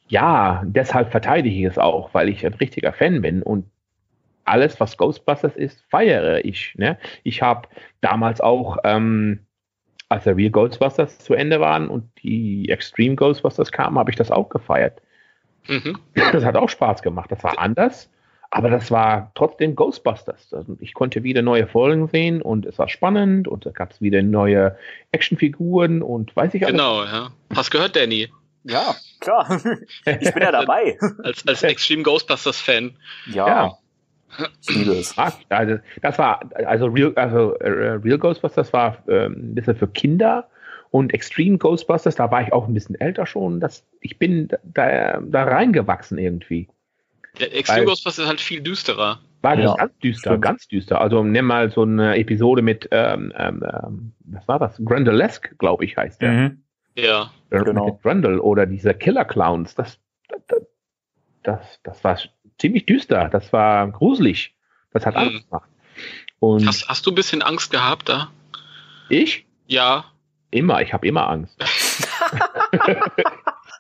ja, 0.09 0.63
deshalb 0.67 1.11
verteidige 1.11 1.57
ich 1.57 1.65
es 1.65 1.79
auch, 1.79 2.13
weil 2.13 2.29
ich 2.29 2.45
ein 2.45 2.55
richtiger 2.55 2.93
Fan 2.93 3.23
bin 3.23 3.43
und 3.43 3.67
alles, 4.49 4.81
was 4.81 4.97
Ghostbusters 4.97 5.57
ist, 5.57 5.83
feiere 5.89 6.45
ich. 6.45 6.75
Ne? 6.77 6.99
Ich 7.23 7.43
habe 7.43 7.69
damals 8.01 8.41
auch, 8.41 8.79
ähm, 8.85 9.41
als 10.09 10.25
der 10.25 10.37
Real 10.37 10.51
Ghostbusters 10.51 11.19
zu 11.19 11.35
Ende 11.35 11.61
waren 11.61 11.89
und 11.89 12.05
die 12.23 12.69
Extreme 12.71 13.17
Ghostbusters 13.17 13.73
kamen, 13.73 13.99
habe 13.99 14.11
ich 14.11 14.17
das 14.17 14.31
auch 14.31 14.49
gefeiert. 14.49 15.01
Mhm. 15.67 15.99
Das 16.33 16.45
hat 16.45 16.57
auch 16.57 16.69
Spaß 16.69 17.03
gemacht. 17.03 17.31
Das 17.31 17.45
war 17.45 17.59
anders, 17.59 18.11
aber 18.51 18.71
das 18.71 18.91
war 18.91 19.31
trotzdem 19.35 19.75
Ghostbusters. 19.77 20.53
Also 20.55 20.77
ich 20.81 20.95
konnte 20.95 21.23
wieder 21.23 21.43
neue 21.43 21.67
Folgen 21.67 22.09
sehen 22.09 22.41
und 22.41 22.65
es 22.65 22.79
war 22.79 22.89
spannend 22.89 23.49
und 23.49 23.67
da 23.67 23.71
gab 23.71 23.93
es 23.93 24.01
wieder 24.01 24.23
neue 24.23 24.77
Actionfiguren 25.13 26.03
und 26.03 26.35
weiß 26.35 26.55
ich 26.55 26.65
alles. 26.65 26.73
Genau, 26.73 27.05
ja. 27.05 27.31
Hast 27.55 27.71
gehört, 27.71 27.97
Danny? 27.97 28.29
Ja, 28.65 28.95
klar. 29.21 29.49
Ich 30.21 30.33
bin 30.33 30.43
ja 30.43 30.53
dabei. 30.53 30.99
Als, 31.23 31.47
als 31.47 31.63
Extreme 31.65 32.03
Ghostbusters-Fan. 32.03 32.97
Ja. 33.27 33.47
ja. 33.47 33.79
Es. 34.67 35.17
Also, 35.49 35.79
das 36.03 36.19
war, 36.19 36.41
also 36.55 36.87
Real, 36.87 37.13
also, 37.17 37.55
äh, 37.55 37.69
Real 37.69 38.19
Ghostbusters 38.19 38.73
war 38.73 38.99
äh, 39.09 39.27
ein 39.27 39.55
bisschen 39.55 39.77
für 39.77 39.89
Kinder 39.89 40.49
und 40.91 41.13
Extreme 41.13 41.59
Ghostbusters, 41.59 42.17
da 42.17 42.31
war 42.31 42.43
ich 42.43 42.53
auch 42.53 42.67
ein 42.67 42.75
bisschen 42.75 42.95
älter 43.01 43.27
schon. 43.27 43.61
Das, 43.61 43.87
ich 44.01 44.19
bin 44.19 44.49
da, 44.63 45.21
da 45.21 45.45
reingewachsen 45.45 46.19
irgendwie. 46.19 46.69
Der 47.39 47.55
Extreme 47.55 47.81
Weil, 47.81 47.87
Ghostbusters 47.87 48.25
ist 48.25 48.29
halt 48.29 48.41
viel 48.41 48.61
düsterer. 48.61 49.21
War 49.43 49.59
ja, 49.59 49.75
ganz 49.75 49.99
düster, 49.99 50.31
stimmt. 50.31 50.43
ganz 50.43 50.69
düster. 50.69 51.01
Also 51.01 51.23
nimm 51.23 51.45
mal 51.45 51.71
so 51.71 51.83
eine 51.83 52.17
Episode 52.17 52.63
mit, 52.63 52.89
ähm, 52.91 53.33
ähm, 53.37 53.63
ähm 53.63 54.13
was 54.25 54.49
war 54.49 54.59
das? 54.59 54.81
Grendelesk, 54.85 55.57
glaube 55.59 55.85
ich, 55.85 55.97
heißt 55.97 56.21
der. 56.21 56.33
Mhm. 56.33 56.63
Ja. 56.97 57.31
Genau. 57.51 57.87
Mit 57.87 58.03
Grendel 58.03 58.41
oder 58.41 58.67
diese 58.67 58.95
Killer 58.95 59.25
Clowns. 59.25 59.75
Das, 59.75 60.01
das, 60.49 60.63
das, 61.45 61.81
das 61.85 62.05
war 62.05 62.19
ziemlich 62.59 62.87
düster. 62.87 63.29
Das 63.31 63.53
war 63.53 63.89
gruselig. 63.89 64.55
Das 64.93 65.07
hat 65.07 65.17
Angst 65.17 65.35
hm. 65.35 65.45
gemacht. 65.49 65.69
Und 66.41 66.67
hast, 66.67 66.89
hast 66.89 67.07
du 67.07 67.11
ein 67.11 67.15
bisschen 67.15 67.43
Angst 67.43 67.71
gehabt 67.71 68.09
da? 68.09 68.31
Ich? 69.09 69.47
Ja. 69.67 70.05
Immer, 70.51 70.83
ich 70.83 70.93
habe 70.93 71.07
immer 71.07 71.29
Angst. 71.29 71.57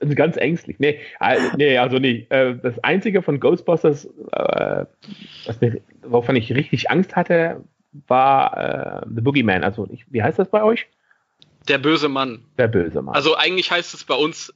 ganz 0.14 0.36
ängstlich. 0.36 0.78
Nee, 0.78 1.00
also, 1.18 1.56
nee, 1.56 1.78
also 1.78 1.98
nicht. 1.98 2.30
Äh, 2.30 2.56
das 2.56 2.78
einzige 2.84 3.22
von 3.22 3.40
Ghostbusters, 3.40 4.06
äh, 4.32 4.84
was 5.46 5.60
mir, 5.60 5.80
wovon 6.02 6.36
ich 6.36 6.52
richtig 6.52 6.90
Angst 6.90 7.16
hatte, 7.16 7.64
war 8.06 8.56
äh, 8.56 9.06
The 9.14 9.20
Boogeyman. 9.20 9.64
Also, 9.64 9.88
ich, 9.90 10.04
wie 10.10 10.22
heißt 10.22 10.38
das 10.38 10.50
bei 10.50 10.62
euch? 10.62 10.86
Der 11.68 11.78
böse 11.78 12.08
Mann. 12.08 12.44
Der 12.56 12.68
böse 12.68 13.02
Mann. 13.02 13.14
Also 13.14 13.36
eigentlich 13.36 13.70
heißt 13.70 13.92
es 13.94 14.04
bei 14.04 14.14
uns 14.14 14.52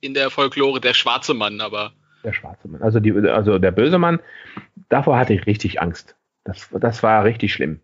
in 0.00 0.14
der 0.14 0.30
Folklore 0.30 0.80
der 0.80 0.94
schwarze 0.94 1.34
Mann, 1.34 1.60
aber 1.60 1.92
der 2.24 2.32
schwarze 2.32 2.68
Mann. 2.68 2.82
Also, 2.82 3.00
die, 3.00 3.12
also 3.12 3.58
der 3.58 3.70
böse 3.70 3.98
Mann, 3.98 4.20
davor 4.88 5.18
hatte 5.18 5.34
ich 5.34 5.46
richtig 5.46 5.80
Angst. 5.80 6.16
Das, 6.44 6.68
das 6.72 7.02
war 7.02 7.24
richtig 7.24 7.52
schlimm. 7.52 7.80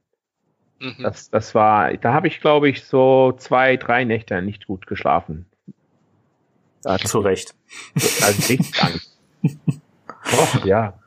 Mhm. 0.81 0.96
Das, 1.03 1.31
das 1.31 1.55
war, 1.55 1.96
da 1.96 2.12
habe 2.12 2.29
ich, 2.29 2.40
glaube 2.40 2.68
ich, 2.68 2.85
so 2.85 3.33
zwei, 3.37 3.76
drei 3.76 4.05
Nächte 4.05 4.40
nicht 4.42 4.66
gut 4.66 4.87
geschlafen. 4.87 5.46
Zu 7.05 7.20
Recht. 7.20 7.55
Also 7.94 8.53
richtig 8.53 8.83
Angst. 8.83 9.18
oh, 9.42 10.66
ja. 10.66 10.98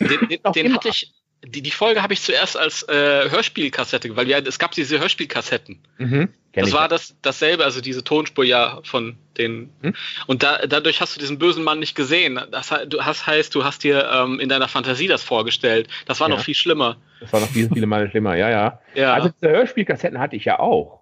Den, 0.00 0.28
den, 0.28 0.52
den 0.52 0.74
hatte 0.74 0.88
ich, 0.88 1.12
die, 1.44 1.62
die 1.62 1.70
Folge 1.70 2.02
habe 2.02 2.12
ich 2.12 2.22
zuerst 2.22 2.56
als 2.56 2.82
äh, 2.88 3.30
Hörspielkassette, 3.30 4.14
weil 4.16 4.28
ja, 4.28 4.38
es 4.38 4.58
gab 4.58 4.72
diese 4.72 5.00
Hörspielkassetten. 5.00 5.78
Mhm, 5.98 6.28
das 6.52 6.72
war 6.72 6.88
das, 6.88 7.14
dasselbe, 7.22 7.64
also 7.64 7.80
diese 7.80 8.04
Tonspur 8.04 8.44
ja 8.44 8.80
von 8.82 9.16
den. 9.38 9.70
Mhm. 9.80 9.94
Und 10.26 10.42
da, 10.42 10.66
dadurch 10.66 11.00
hast 11.00 11.16
du 11.16 11.20
diesen 11.20 11.38
bösen 11.38 11.64
Mann 11.64 11.78
nicht 11.78 11.94
gesehen. 11.94 12.40
Das, 12.50 12.74
du 12.88 13.02
hast, 13.02 13.26
heißt, 13.26 13.54
du 13.54 13.64
hast 13.64 13.84
dir 13.84 14.08
ähm, 14.12 14.40
in 14.40 14.48
deiner 14.48 14.68
Fantasie 14.68 15.06
das 15.06 15.22
vorgestellt. 15.22 15.88
Das 16.06 16.20
war 16.20 16.28
ja. 16.28 16.34
noch 16.34 16.42
viel 16.42 16.54
schlimmer. 16.54 16.96
Das 17.20 17.32
war 17.32 17.40
noch 17.40 17.48
viel, 17.48 17.68
viele 17.72 17.86
Male 17.86 18.10
schlimmer, 18.10 18.36
ja, 18.36 18.50
ja. 18.50 18.80
ja. 18.94 19.14
Also 19.14 19.30
diese 19.30 19.50
Hörspielkassetten 19.52 20.18
hatte 20.18 20.36
ich 20.36 20.44
ja 20.44 20.58
auch. 20.58 21.00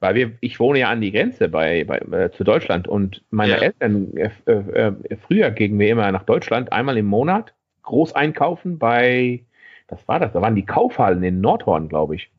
Weil 0.00 0.14
wir, 0.16 0.32
ich 0.40 0.60
wohne 0.60 0.80
ja 0.80 0.90
an 0.90 1.00
die 1.00 1.12
Grenze 1.12 1.48
bei, 1.48 1.84
bei 1.84 1.98
äh, 1.98 2.32
zu 2.32 2.44
Deutschland 2.44 2.88
und 2.88 3.22
meine 3.30 3.52
ja. 3.52 3.58
Eltern 3.58 4.14
äh, 4.16 4.30
äh, 4.52 4.92
früher 5.26 5.50
gingen 5.50 5.78
wir 5.78 5.88
immer 5.88 6.10
nach 6.10 6.24
Deutschland 6.24 6.72
einmal 6.72 6.98
im 6.98 7.06
Monat 7.06 7.54
groß 7.84 8.14
einkaufen 8.14 8.78
bei, 8.78 9.44
was 9.88 10.06
war 10.08 10.18
das? 10.18 10.32
Da 10.32 10.42
waren 10.42 10.56
die 10.56 10.66
Kaufhallen 10.66 11.22
in 11.22 11.40
Nordhorn, 11.40 11.88
glaube 11.88 12.16
ich. 12.16 12.30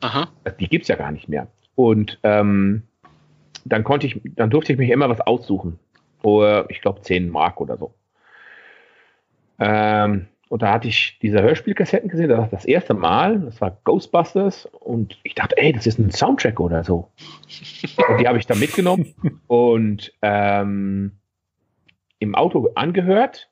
Aha. 0.00 0.28
Die 0.58 0.68
gibt 0.68 0.82
es 0.82 0.88
ja 0.88 0.96
gar 0.96 1.12
nicht 1.12 1.28
mehr. 1.28 1.46
Und 1.76 2.18
ähm, 2.22 2.82
dann 3.64 3.84
konnte 3.84 4.06
ich, 4.06 4.20
dann 4.24 4.50
durfte 4.50 4.72
ich 4.72 4.78
mich 4.78 4.90
immer 4.90 5.08
was 5.08 5.20
aussuchen. 5.20 5.78
Für, 6.20 6.66
ich 6.68 6.80
glaube, 6.80 7.00
10 7.02 7.28
Mark 7.30 7.60
oder 7.60 7.76
so. 7.76 7.94
Ähm, 9.58 10.26
Und 10.48 10.62
da 10.62 10.72
hatte 10.72 10.88
ich 10.88 11.18
diese 11.20 11.42
Hörspielkassetten 11.42 12.08
gesehen, 12.08 12.28
das 12.28 12.38
war 12.38 12.48
das 12.48 12.64
erste 12.64 12.94
Mal, 12.94 13.40
das 13.40 13.60
war 13.60 13.78
Ghostbusters 13.84 14.66
und 14.66 15.18
ich 15.22 15.34
dachte, 15.34 15.56
ey, 15.56 15.72
das 15.72 15.86
ist 15.86 15.98
ein 15.98 16.10
Soundtrack 16.10 16.60
oder 16.60 16.84
so. 16.84 17.10
und 18.08 18.20
die 18.20 18.28
habe 18.28 18.38
ich 18.38 18.46
da 18.46 18.54
mitgenommen 18.54 19.14
und 19.46 20.12
ähm, 20.22 21.12
im 22.18 22.34
Auto 22.34 22.70
angehört 22.74 23.50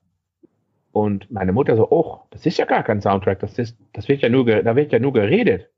und 0.92 1.30
meine 1.30 1.52
Mutter 1.52 1.76
so, 1.76 1.90
oh, 1.90 2.20
das 2.30 2.46
ist 2.46 2.58
ja 2.58 2.66
gar 2.66 2.82
kein 2.82 3.00
Soundtrack, 3.00 3.40
das 3.40 3.58
ist, 3.58 3.76
das 3.94 4.08
wird 4.08 4.22
ja 4.22 4.28
nur, 4.28 4.44
da 4.44 4.76
wird 4.76 4.92
ja 4.92 4.98
nur 4.98 5.12
geredet. 5.12 5.68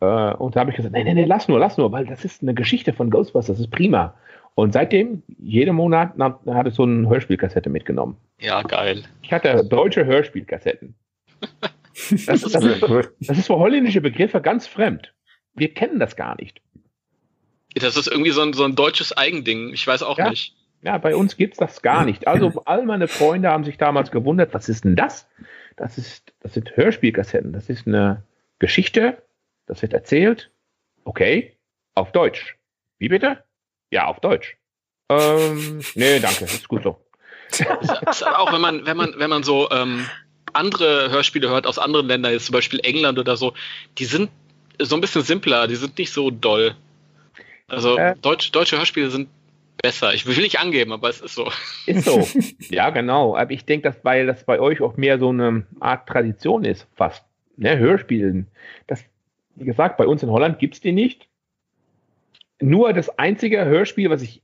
Äh, 0.00 0.34
und 0.34 0.56
da 0.56 0.60
habe 0.60 0.70
ich 0.70 0.76
gesagt, 0.76 0.94
nee, 0.94 1.04
nee, 1.04 1.14
nee, 1.14 1.24
lass 1.24 1.48
nur, 1.48 1.58
lass 1.58 1.76
nur, 1.76 1.92
weil 1.92 2.06
das 2.06 2.24
ist 2.24 2.42
eine 2.42 2.54
Geschichte 2.54 2.92
von 2.92 3.10
Ghostbusters, 3.10 3.56
das 3.56 3.66
ist 3.66 3.70
prima. 3.70 4.14
Und 4.54 4.72
seitdem, 4.72 5.22
jeden 5.38 5.74
Monat, 5.74 6.18
hatte 6.18 6.68
ich 6.68 6.74
so 6.74 6.82
eine 6.82 7.08
Hörspielkassette 7.08 7.70
mitgenommen. 7.70 8.16
Ja, 8.40 8.62
geil. 8.62 9.04
Ich 9.22 9.32
hatte 9.32 9.64
deutsche 9.64 10.04
Hörspielkassetten. 10.04 10.94
Das, 11.40 12.26
das, 12.26 12.42
ist, 12.42 12.82
das 13.20 13.38
ist 13.38 13.46
für 13.46 13.56
holländische 13.56 14.00
Begriffe 14.00 14.40
ganz 14.40 14.66
fremd. 14.66 15.14
Wir 15.54 15.72
kennen 15.72 15.98
das 15.98 16.16
gar 16.16 16.36
nicht. 16.40 16.60
Das 17.74 17.96
ist 17.96 18.08
irgendwie 18.08 18.32
so 18.32 18.42
ein, 18.42 18.52
so 18.52 18.64
ein 18.64 18.74
deutsches 18.74 19.16
Eigending. 19.16 19.72
Ich 19.72 19.86
weiß 19.86 20.02
auch 20.02 20.18
ja. 20.18 20.30
nicht. 20.30 20.56
Ja, 20.82 20.96
bei 20.98 21.14
uns 21.14 21.36
gibt's 21.36 21.58
das 21.58 21.82
gar 21.82 22.04
nicht. 22.04 22.26
Also 22.26 22.62
all 22.64 22.84
meine 22.84 23.06
Freunde 23.06 23.50
haben 23.50 23.64
sich 23.64 23.76
damals 23.76 24.10
gewundert, 24.10 24.54
was 24.54 24.68
ist 24.68 24.84
denn 24.84 24.96
das? 24.96 25.28
Das 25.76 25.98
ist, 25.98 26.32
das 26.40 26.54
sind 26.54 26.76
Hörspielkassetten. 26.76 27.52
Das 27.52 27.68
ist 27.68 27.86
eine 27.86 28.22
Geschichte, 28.58 29.22
das 29.66 29.82
wird 29.82 29.92
erzählt. 29.92 30.50
Okay, 31.04 31.56
auf 31.94 32.12
Deutsch. 32.12 32.56
Wie 32.98 33.08
bitte? 33.08 33.44
Ja, 33.90 34.06
auf 34.06 34.20
Deutsch. 34.20 34.56
Ähm, 35.10 35.80
nee, 35.94 36.18
danke, 36.20 36.44
ist 36.44 36.68
gut 36.68 36.82
so. 36.82 37.04
Ist 37.50 38.22
aber 38.22 38.38
auch, 38.38 38.52
wenn 38.52 38.60
man, 38.60 38.86
wenn 38.86 38.96
man, 38.96 39.14
wenn 39.16 39.30
man 39.30 39.42
so 39.42 39.70
ähm, 39.70 40.06
andere 40.52 41.10
Hörspiele 41.10 41.48
hört 41.48 41.66
aus 41.66 41.78
anderen 41.78 42.06
Ländern, 42.06 42.32
jetzt 42.32 42.46
zum 42.46 42.52
Beispiel 42.54 42.80
England 42.84 43.18
oder 43.18 43.36
so, 43.36 43.54
die 43.98 44.04
sind 44.04 44.30
so 44.78 44.94
ein 44.94 45.00
bisschen 45.00 45.22
simpler, 45.22 45.66
die 45.66 45.76
sind 45.76 45.98
nicht 45.98 46.12
so 46.12 46.30
doll. 46.30 46.74
Also 47.68 47.96
äh, 47.98 48.14
Deutsch, 48.22 48.50
deutsche 48.52 48.78
Hörspiele 48.78 49.10
sind 49.10 49.28
besser. 49.82 50.14
Ich 50.14 50.26
will 50.26 50.36
nicht 50.36 50.60
angeben, 50.60 50.92
aber 50.92 51.08
es 51.08 51.20
ist 51.20 51.34
so. 51.34 51.50
Ist 51.86 52.04
so. 52.04 52.26
ja, 52.70 52.90
genau. 52.90 53.36
Aber 53.36 53.50
ich 53.50 53.64
denke, 53.64 53.90
dass 53.90 54.04
weil 54.04 54.26
das 54.26 54.44
bei 54.44 54.60
euch 54.60 54.80
auch 54.80 54.96
mehr 54.96 55.18
so 55.18 55.30
eine 55.30 55.66
Art 55.80 56.08
Tradition 56.08 56.64
ist, 56.64 56.86
fast. 56.94 57.24
Ne, 57.56 57.78
Hörspielen. 57.78 58.46
Das, 58.86 59.04
wie 59.56 59.66
gesagt, 59.66 59.98
bei 59.98 60.06
uns 60.06 60.22
in 60.22 60.30
Holland 60.30 60.58
gibt 60.58 60.74
es 60.74 60.80
die 60.80 60.92
nicht 60.92 61.28
nur 62.60 62.92
das 62.92 63.18
einzige 63.18 63.64
Hörspiel, 63.64 64.10
was 64.10 64.22
ich 64.22 64.42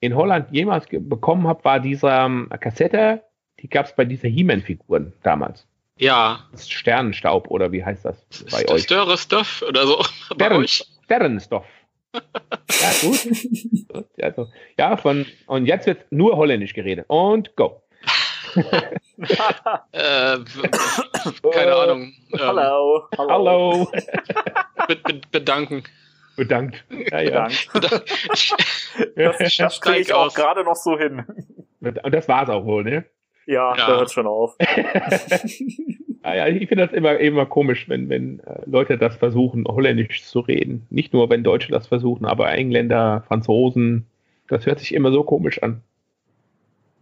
in 0.00 0.16
Holland 0.16 0.48
jemals 0.50 0.86
bekommen 0.90 1.46
habe, 1.46 1.64
war 1.64 1.80
dieser 1.80 2.24
ähm, 2.24 2.50
Kassette, 2.60 3.22
die 3.60 3.68
gab 3.68 3.86
es 3.86 3.94
bei 3.94 4.04
dieser 4.04 4.28
He-Man-Figuren 4.28 5.12
damals. 5.22 5.66
Ja. 5.98 6.46
Das 6.52 6.68
Sternenstaub 6.68 7.50
oder 7.50 7.72
wie 7.72 7.84
heißt 7.84 8.06
das 8.06 8.26
bei 8.50 8.66
euch? 8.68 8.84
Störrestoff 8.84 9.62
oder 9.68 9.86
so. 9.86 10.02
Stern, 10.34 10.66
Sternenstoff. 11.04 11.66
Ja, 12.12 12.90
gut. 13.02 14.06
also, 14.22 14.48
ja, 14.78 14.96
von, 14.96 15.26
und 15.46 15.66
jetzt 15.66 15.86
wird 15.86 16.10
nur 16.10 16.36
holländisch 16.36 16.74
geredet. 16.74 17.04
Und 17.08 17.56
go. 17.56 17.82
äh, 19.92 20.38
keine 21.52 21.74
Ahnung. 21.74 22.12
Hallo. 22.36 23.08
Hallo. 23.16 23.28
Hallo. 23.28 23.92
Be 24.88 24.96
be 24.96 25.20
bedanken. 25.30 25.84
Bedankt. 26.36 26.84
Ja, 27.12 27.20
ja. 27.20 27.48
Bedankt. 27.72 28.10
das 29.14 29.56
das 29.56 29.80
kriege 29.80 30.00
ich 30.00 30.12
auch 30.12 30.34
gerade 30.34 30.64
noch 30.64 30.74
so 30.74 30.98
hin. 30.98 31.24
Und 31.80 32.00
das 32.12 32.26
war's 32.28 32.48
auch 32.48 32.64
wohl, 32.64 32.82
ne? 32.84 33.04
Ja, 33.46 33.76
ja. 33.76 33.86
da 33.86 33.86
hört 33.98 34.10
schon 34.12 34.26
auf. 34.26 34.56
ja, 36.24 36.48
ich 36.48 36.68
finde 36.68 36.86
das 36.86 36.92
immer, 36.92 37.18
immer 37.18 37.46
komisch, 37.46 37.88
wenn, 37.88 38.08
wenn 38.08 38.40
äh, 38.40 38.60
Leute 38.66 38.98
das 38.98 39.16
versuchen, 39.16 39.64
Holländisch 39.66 40.22
zu 40.24 40.40
reden. 40.40 40.86
Nicht 40.90 41.12
nur, 41.12 41.30
wenn 41.30 41.42
Deutsche 41.42 41.72
das 41.72 41.86
versuchen, 41.86 42.26
aber 42.26 42.52
Engländer, 42.52 43.24
Franzosen. 43.26 44.06
Das 44.48 44.66
hört 44.66 44.80
sich 44.80 44.94
immer 44.94 45.12
so 45.12 45.22
komisch 45.22 45.62
an. 45.62 45.82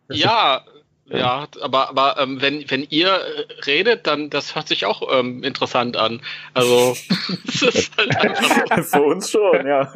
Das 0.06 0.20
ja, 0.20 0.62
ja, 1.10 1.48
aber, 1.62 1.88
aber 1.88 2.16
ähm, 2.18 2.40
wenn, 2.42 2.70
wenn 2.70 2.86
ihr 2.90 3.08
äh, 3.08 3.60
redet, 3.66 4.06
dann 4.06 4.30
das 4.30 4.54
hört 4.54 4.68
sich 4.68 4.84
auch 4.84 5.02
ähm, 5.18 5.42
interessant 5.42 5.96
an. 5.96 6.20
Also 6.54 6.94
halt 7.96 8.86
für 8.86 9.02
uns 9.02 9.30
schon, 9.30 9.66
ja. 9.66 9.92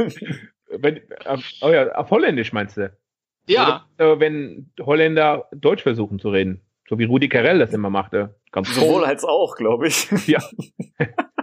Wenn, 0.71 0.97
äh, 0.97 1.39
oh 1.61 1.71
ja, 1.71 1.93
auf 1.93 2.11
Holländisch 2.11 2.53
meinst 2.53 2.79
du? 2.79 2.93
Ja. 3.47 3.85
Oder, 3.99 4.13
äh, 4.13 4.21
wenn 4.21 4.71
Holländer 4.81 5.49
Deutsch 5.53 5.83
versuchen 5.83 6.19
zu 6.19 6.31
reden, 6.31 6.63
so 6.89 6.99
wie 6.99 7.05
Rudi 7.05 7.29
Carell 7.29 7.59
das 7.59 7.73
immer 7.73 7.91
machte. 7.91 8.35
Ganz 8.53 8.75
Sowohl 8.75 9.05
als 9.05 9.25
auch, 9.25 9.57
glaube 9.57 9.89
ich. 9.89 10.09
Ja. 10.27 10.41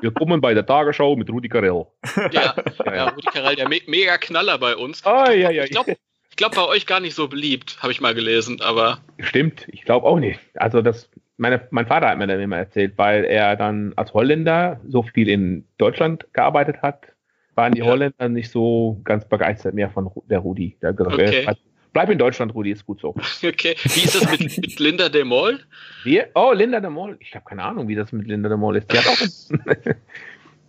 Wir 0.02 0.12
kommen 0.12 0.40
bei 0.40 0.54
der 0.54 0.66
Tagesschau 0.66 1.16
mit 1.16 1.30
Rudi 1.30 1.50
Carell. 1.50 1.86
Ja, 2.32 2.56
ja, 2.86 2.96
ja. 2.96 3.10
Rudi 3.10 3.28
Carell, 3.28 3.56
der 3.56 3.68
me 3.68 3.82
mega 3.88 4.18
Knaller 4.18 4.58
bei 4.58 4.76
uns. 4.76 5.04
Oh, 5.06 5.30
ja, 5.30 5.50
ja. 5.50 5.64
Ich 5.64 5.72
glaube, 5.72 5.98
glaube, 6.40 6.56
bei 6.56 6.66
euch 6.66 6.86
gar 6.86 7.02
nicht 7.02 7.16
so 7.16 7.28
beliebt, 7.28 7.78
habe 7.82 7.92
ich 7.92 8.02
mal 8.02 8.16
gelesen, 8.16 8.62
aber. 8.62 9.00
Stimmt, 9.20 9.68
ich 9.68 9.84
glaube 9.84 10.08
auch 10.08 10.20
nicht. 10.20 10.40
Also 10.56 10.82
das, 10.82 11.10
meine, 11.38 11.68
mein 11.70 11.86
Vater 11.86 12.08
hat 12.08 12.18
mir 12.18 12.28
dann 12.28 12.40
immer 12.40 12.58
erzählt, 12.58 12.94
weil 12.96 13.26
er 13.26 13.56
dann 13.58 13.94
als 13.98 14.14
Holländer 14.14 14.80
so 14.88 15.04
viel 15.04 15.28
in 15.28 15.66
Deutschland 15.78 16.26
gearbeitet 16.34 16.82
hat, 16.82 17.08
waren 17.56 17.74
die 17.74 17.80
ja. 17.80 17.86
Holländer 17.86 18.30
nicht 18.30 18.50
so 18.50 19.02
ganz 19.04 19.28
begeistert 19.28 19.76
mehr 19.76 19.90
von 19.90 20.10
der 20.30 20.40
Rudi. 20.40 20.78
Der 20.82 20.94
gesagt, 20.94 21.14
okay. 21.14 21.46
Bleib 21.94 22.10
in 22.10 22.18
Deutschland, 22.18 22.54
Rudi, 22.54 22.72
ist 22.72 22.86
gut 22.86 23.00
so. 23.02 23.16
Okay. 23.44 23.76
Wie 23.84 24.02
ist 24.02 24.16
das 24.16 24.32
mit, 24.32 24.58
mit 24.58 24.80
Linda 24.80 25.10
de 25.10 25.24
Mol? 25.24 25.60
Wie? 26.04 26.22
Oh, 26.36 26.52
Linda 26.54 26.80
de 26.80 26.90
Mol. 26.90 27.18
Ich 27.20 27.34
habe 27.36 27.46
keine 27.46 27.64
Ahnung, 27.64 27.88
wie 27.88 27.96
das 27.96 28.12
mit 28.12 28.28
Linda 28.28 28.50
de 28.50 28.58
Mol 28.58 28.78
ist. 28.78 28.92
Die 28.92 28.98
hat 28.98 29.08
auch. 29.08 29.18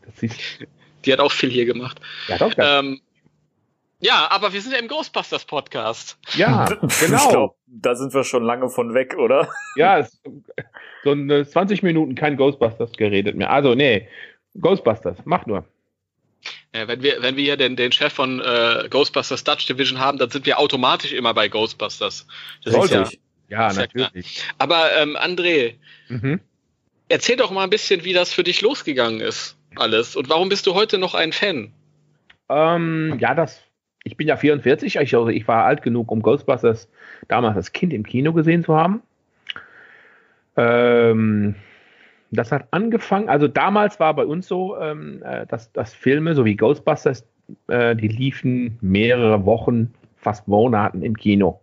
das 0.06 0.22
ist, 0.22 0.40
die 1.04 1.12
hat 1.12 1.20
auch 1.20 1.33
viel 1.33 1.50
hier 1.50 1.66
gemacht. 1.66 2.00
Die 2.28 2.35
hat 2.35 2.42
auch 2.42 2.52
ähm, 2.56 3.00
ja, 4.02 4.28
aber 4.30 4.52
wir 4.54 4.62
sind 4.62 4.72
ja 4.72 4.78
im 4.78 4.88
Ghostbusters 4.88 5.44
Podcast. 5.44 6.18
Ja, 6.35 6.64
genau. 7.00 7.28
Glaub, 7.28 7.56
da 7.66 7.94
sind 7.94 8.14
wir 8.14 8.24
schon 8.24 8.42
lange 8.42 8.70
von 8.70 8.94
weg, 8.94 9.14
oder? 9.18 9.48
Ja, 9.76 10.06
so 11.04 11.11
eine 11.11 11.46
20 11.46 11.83
Minuten 11.83 12.14
kein 12.14 12.38
Ghostbusters 12.38 12.92
geredet 12.92 13.37
mehr. 13.37 13.50
Also, 13.50 13.74
nee, 13.74 14.09
Ghostbusters, 14.59 15.18
mach 15.24 15.44
nur. 15.44 15.66
Ja, 16.74 16.87
wenn 16.87 17.02
wir, 17.02 17.20
wenn 17.20 17.37
wir 17.37 17.44
hier 17.44 17.56
den, 17.56 17.76
den 17.76 17.90
Chef 17.90 18.12
von 18.12 18.40
äh, 18.40 18.88
Ghostbusters 18.88 19.42
Dutch 19.42 19.66
Division 19.66 19.98
haben, 19.98 20.18
dann 20.18 20.30
sind 20.30 20.46
wir 20.46 20.59
automatisch 20.59 21.12
immer 21.12 21.35
bei 21.35 21.48
Ghostbusters. 21.48 22.26
Das 22.64 22.72
Sollte 22.72 22.94
ja, 22.94 23.02
ich. 23.02 23.20
Ja, 23.48 23.72
natürlich. 23.72 24.38
Ja 24.38 24.42
Aber 24.59 24.96
ähm, 24.96 25.16
André, 25.16 25.74
mhm. 26.09 26.40
erzähl 27.09 27.37
doch 27.37 27.50
mal 27.50 27.64
ein 27.64 27.70
bisschen, 27.70 28.04
wie 28.04 28.12
das 28.12 28.33
für 28.33 28.44
dich 28.44 28.61
losgegangen 28.61 29.20
ist, 29.20 29.56
alles. 29.74 30.14
Und 30.14 30.28
warum 30.28 30.48
bist 30.48 30.66
du 30.66 30.74
heute 30.74 30.98
noch 30.98 31.14
ein 31.14 31.33
Fan? 31.33 31.72
Ähm, 32.48 33.18
ja, 33.20 33.35
das 33.35 33.61
ich 34.04 34.16
bin 34.16 34.26
ja 34.26 34.37
44, 34.37 34.96
ich, 34.96 34.98
also 34.98 35.28
ich 35.28 35.46
war 35.46 35.64
alt 35.64 35.83
genug, 35.83 36.11
um 36.11 36.22
Ghostbusters 36.22 36.88
damals 37.28 37.56
als 37.56 37.72
Kind 37.72 37.92
im 37.92 38.04
Kino 38.04 38.33
gesehen 38.33 38.64
zu 38.64 38.74
haben. 38.74 39.02
Ähm, 40.56 41.54
das 42.30 42.52
hat 42.52 42.68
angefangen, 42.70 43.28
also 43.28 43.48
damals 43.48 43.98
war 43.98 44.14
bei 44.14 44.24
uns 44.24 44.46
so, 44.46 44.78
ähm, 44.78 45.22
äh, 45.22 45.46
dass, 45.46 45.72
dass 45.72 45.92
Filme, 45.92 46.34
so 46.34 46.44
wie 46.44 46.56
Ghostbusters, 46.56 47.26
äh, 47.68 47.96
die 47.96 48.08
liefen 48.08 48.78
mehrere 48.80 49.44
Wochen, 49.44 49.92
fast 50.16 50.46
Monaten 50.46 51.02
im 51.02 51.16
Kino. 51.16 51.60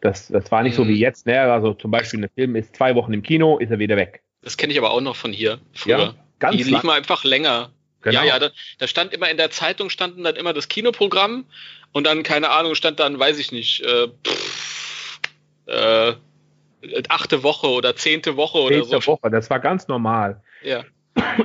Das, 0.00 0.28
das 0.28 0.50
war 0.52 0.62
nicht 0.62 0.76
so 0.76 0.86
wie 0.86 0.92
mhm. 0.92 0.98
jetzt, 0.98 1.26
ne? 1.26 1.40
Also 1.40 1.74
zum 1.74 1.90
Beispiel 1.90 2.24
ein 2.24 2.30
Film 2.34 2.54
ist 2.56 2.76
zwei 2.76 2.94
Wochen 2.94 3.12
im 3.12 3.22
Kino, 3.22 3.58
ist 3.58 3.70
er 3.70 3.78
wieder 3.78 3.96
weg. 3.96 4.22
Das 4.42 4.56
kenne 4.56 4.72
ich 4.72 4.78
aber 4.78 4.92
auch 4.92 5.00
noch 5.00 5.16
von 5.16 5.32
hier 5.32 5.58
früher. 5.74 5.98
Ja, 5.98 6.14
ganz 6.38 6.56
die 6.56 6.62
liefen 6.62 6.88
einfach 6.88 7.24
länger. 7.24 7.70
Genau. 8.02 8.20
Ja, 8.20 8.24
ja, 8.24 8.38
da, 8.38 8.50
da, 8.78 8.86
stand 8.86 9.12
immer 9.12 9.28
in 9.28 9.36
der 9.36 9.50
Zeitung 9.50 9.90
standen 9.90 10.22
dann 10.22 10.36
immer 10.36 10.52
das 10.52 10.68
Kinoprogramm 10.68 11.46
und 11.90 12.06
dann, 12.06 12.22
keine 12.22 12.50
Ahnung, 12.50 12.76
stand 12.76 13.00
dann, 13.00 13.18
weiß 13.18 13.40
ich 13.40 13.50
nicht, 13.50 13.80
äh, 13.80 14.06
pff, 14.24 15.20
äh, 15.66 16.12
achte 17.08 17.42
Woche 17.42 17.68
oder 17.68 17.96
zehnte 17.96 18.36
Woche 18.36 18.58
oder 18.58 18.82
zehnte 18.82 19.00
so. 19.00 19.12
Woche, 19.12 19.30
das 19.30 19.50
war 19.50 19.60
ganz 19.60 19.88
normal. 19.88 20.42
Ja. 20.62 20.84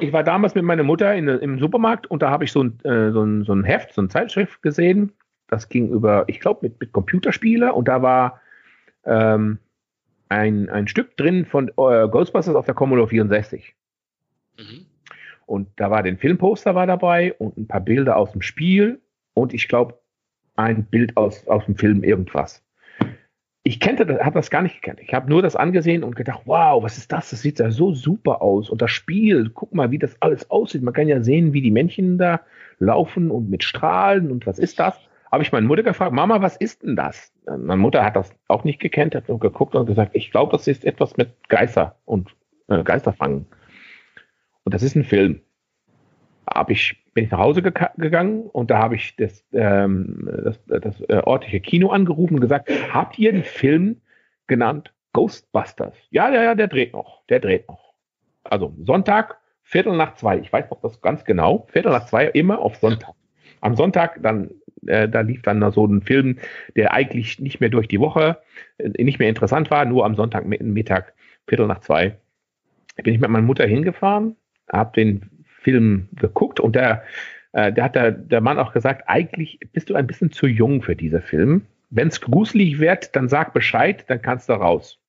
Ich 0.01 0.13
war 0.13 0.23
damals 0.23 0.53
mit 0.55 0.63
meiner 0.63 0.83
Mutter 0.83 1.15
in, 1.15 1.27
im 1.27 1.59
Supermarkt 1.59 2.07
und 2.07 2.21
da 2.21 2.29
habe 2.29 2.43
ich 2.43 2.51
so 2.51 2.63
ein, 2.63 2.79
äh, 2.83 3.11
so, 3.11 3.23
ein, 3.23 3.43
so 3.43 3.53
ein 3.53 3.63
Heft, 3.63 3.93
so 3.93 4.01
ein 4.01 4.09
Zeitschrift 4.09 4.61
gesehen. 4.61 5.11
Das 5.47 5.69
ging 5.69 5.89
über, 5.89 6.25
ich 6.27 6.39
glaube, 6.39 6.59
mit, 6.63 6.79
mit 6.79 6.91
Computerspiele 6.91 7.73
und 7.73 7.87
da 7.87 8.01
war 8.01 8.41
ähm, 9.05 9.59
ein, 10.29 10.69
ein 10.69 10.87
Stück 10.87 11.17
drin 11.17 11.45
von 11.45 11.69
äh, 11.69 12.07
Ghostbusters 12.07 12.55
auf 12.55 12.65
der 12.65 12.75
Commodore 12.75 13.07
64. 13.07 13.75
Mhm. 14.57 14.85
Und 15.45 15.67
da 15.75 15.91
war 15.91 16.03
den 16.03 16.17
Filmposter 16.17 16.75
war 16.75 16.87
dabei 16.87 17.33
und 17.33 17.57
ein 17.57 17.67
paar 17.67 17.81
Bilder 17.81 18.17
aus 18.17 18.31
dem 18.31 18.41
Spiel 18.41 19.01
und 19.33 19.53
ich 19.53 19.67
glaube 19.67 19.99
ein 20.55 20.85
Bild 20.85 21.17
aus, 21.17 21.47
aus 21.47 21.65
dem 21.65 21.75
Film 21.75 22.03
irgendwas. 22.03 22.63
Ich 23.65 23.79
kannte 23.79 24.05
das, 24.05 24.19
habe 24.19 24.35
das 24.35 24.49
gar 24.49 24.61
nicht 24.61 24.81
gekannt. 24.81 24.99
Ich 25.01 25.13
habe 25.13 25.29
nur 25.29 25.41
das 25.41 25.55
angesehen 25.55 26.03
und 26.03 26.15
gedacht, 26.15 26.41
wow, 26.45 26.83
was 26.83 26.97
ist 26.97 27.11
das? 27.11 27.29
Das 27.29 27.41
sieht 27.41 27.59
ja 27.59 27.71
so 27.71 27.93
super 27.93 28.41
aus. 28.41 28.69
Und 28.69 28.81
das 28.81 28.91
Spiel, 28.91 29.51
guck 29.53 29.73
mal, 29.73 29.91
wie 29.91 29.99
das 29.99 30.21
alles 30.21 30.51
aussieht. 30.51 30.83
Man 30.83 30.93
kann 30.93 31.07
ja 31.07 31.23
sehen, 31.23 31.53
wie 31.53 31.61
die 31.61 31.71
Männchen 31.71 32.17
da 32.17 32.41
laufen 32.79 33.31
und 33.31 33.49
mit 33.49 33.63
Strahlen 33.63 34.31
und 34.31 34.45
was 34.45 34.59
ist 34.59 34.79
das? 34.79 34.99
habe 35.33 35.41
ich 35.41 35.51
meine 35.51 35.65
Mutter 35.65 35.81
gefragt, 35.81 36.13
Mama, 36.13 36.43
was 36.43 36.55
ist 36.57 36.83
denn 36.83 36.95
das? 36.95 37.33
Meine 37.47 37.81
Mutter 37.81 38.05
hat 38.05 38.15
das 38.15 38.31
auch 38.47 38.63
nicht 38.63 38.79
gekannt, 38.79 39.15
hat 39.15 39.29
nur 39.29 39.39
geguckt 39.39 39.73
und 39.73 39.87
gesagt, 39.87 40.11
ich 40.13 40.29
glaube, 40.29 40.51
das 40.51 40.67
ist 40.67 40.85
etwas 40.85 41.17
mit 41.17 41.31
Geister 41.49 41.97
und 42.05 42.35
äh, 42.67 42.83
Geisterfangen. 42.83 43.47
Und 44.63 44.75
das 44.75 44.83
ist 44.83 44.95
ein 44.95 45.03
Film. 45.03 45.41
Hab 46.45 46.69
ich, 46.69 47.02
bin 47.13 47.25
ich 47.25 47.31
nach 47.31 47.39
Hause 47.39 47.61
ge 47.61 47.71
gegangen 47.97 48.43
und 48.43 48.71
da 48.71 48.79
habe 48.79 48.95
ich 48.95 49.15
das, 49.15 49.45
ähm, 49.53 50.29
das, 50.43 50.59
das 50.65 51.01
äh, 51.01 51.21
örtliche 51.25 51.59
Kino 51.59 51.89
angerufen 51.89 52.35
und 52.35 52.41
gesagt, 52.41 52.69
habt 52.91 53.19
ihr 53.19 53.31
einen 53.31 53.43
Film 53.43 54.01
genannt 54.47 54.93
Ghostbusters? 55.13 55.95
Ja, 56.09 56.29
ja, 56.29 56.43
ja, 56.43 56.55
der 56.55 56.67
dreht 56.67 56.93
noch, 56.93 57.23
der 57.27 57.39
dreht 57.39 57.67
noch. 57.67 57.93
Also 58.43 58.73
Sonntag, 58.83 59.37
Viertel 59.61 59.95
nach 59.95 60.15
zwei, 60.15 60.39
ich 60.39 60.51
weiß 60.51 60.69
noch 60.69 60.81
das 60.81 61.01
ganz 61.01 61.23
genau, 61.23 61.67
Viertel 61.71 61.91
nach 61.91 62.05
zwei, 62.05 62.27
immer 62.27 62.59
auf 62.59 62.75
Sonntag. 62.77 63.13
Am 63.61 63.75
Sonntag 63.75 64.21
dann 64.21 64.49
äh, 64.87 65.07
da 65.07 65.21
lief 65.21 65.41
dann 65.41 65.71
so 65.71 65.85
ein 65.85 66.01
Film, 66.01 66.39
der 66.75 66.93
eigentlich 66.93 67.39
nicht 67.39 67.59
mehr 67.59 67.69
durch 67.69 67.87
die 67.87 67.99
Woche, 67.99 68.39
äh, 68.77 69.03
nicht 69.03 69.19
mehr 69.19 69.29
interessant 69.29 69.71
war, 69.71 69.85
nur 69.85 70.05
am 70.05 70.15
Sonntag 70.15 70.45
Mittag, 70.45 71.13
Viertel 71.47 71.67
nach 71.67 71.79
zwei, 71.79 72.17
bin 73.03 73.13
ich 73.13 73.19
mit 73.19 73.29
meiner 73.29 73.45
Mutter 73.45 73.65
hingefahren, 73.65 74.35
habe 74.71 74.93
den 74.95 75.29
Film 75.63 76.07
geguckt 76.15 76.59
und 76.59 76.75
der, 76.75 77.03
äh, 77.53 77.71
der 77.71 77.83
hat 77.83 77.95
der, 77.95 78.11
der 78.11 78.41
Mann 78.41 78.59
auch 78.59 78.73
gesagt, 78.73 79.03
eigentlich 79.07 79.59
bist 79.71 79.89
du 79.89 79.95
ein 79.95 80.07
bisschen 80.07 80.31
zu 80.31 80.47
jung 80.47 80.81
für 80.81 80.95
diesen 80.95 81.21
Film. 81.21 81.65
Wenn 81.89 82.09
es 82.09 82.21
gruselig 82.21 82.79
wird, 82.79 83.15
dann 83.15 83.29
sag 83.29 83.53
Bescheid, 83.53 84.05
dann 84.07 84.21
kannst 84.21 84.49
du 84.49 84.53
raus. 84.53 84.99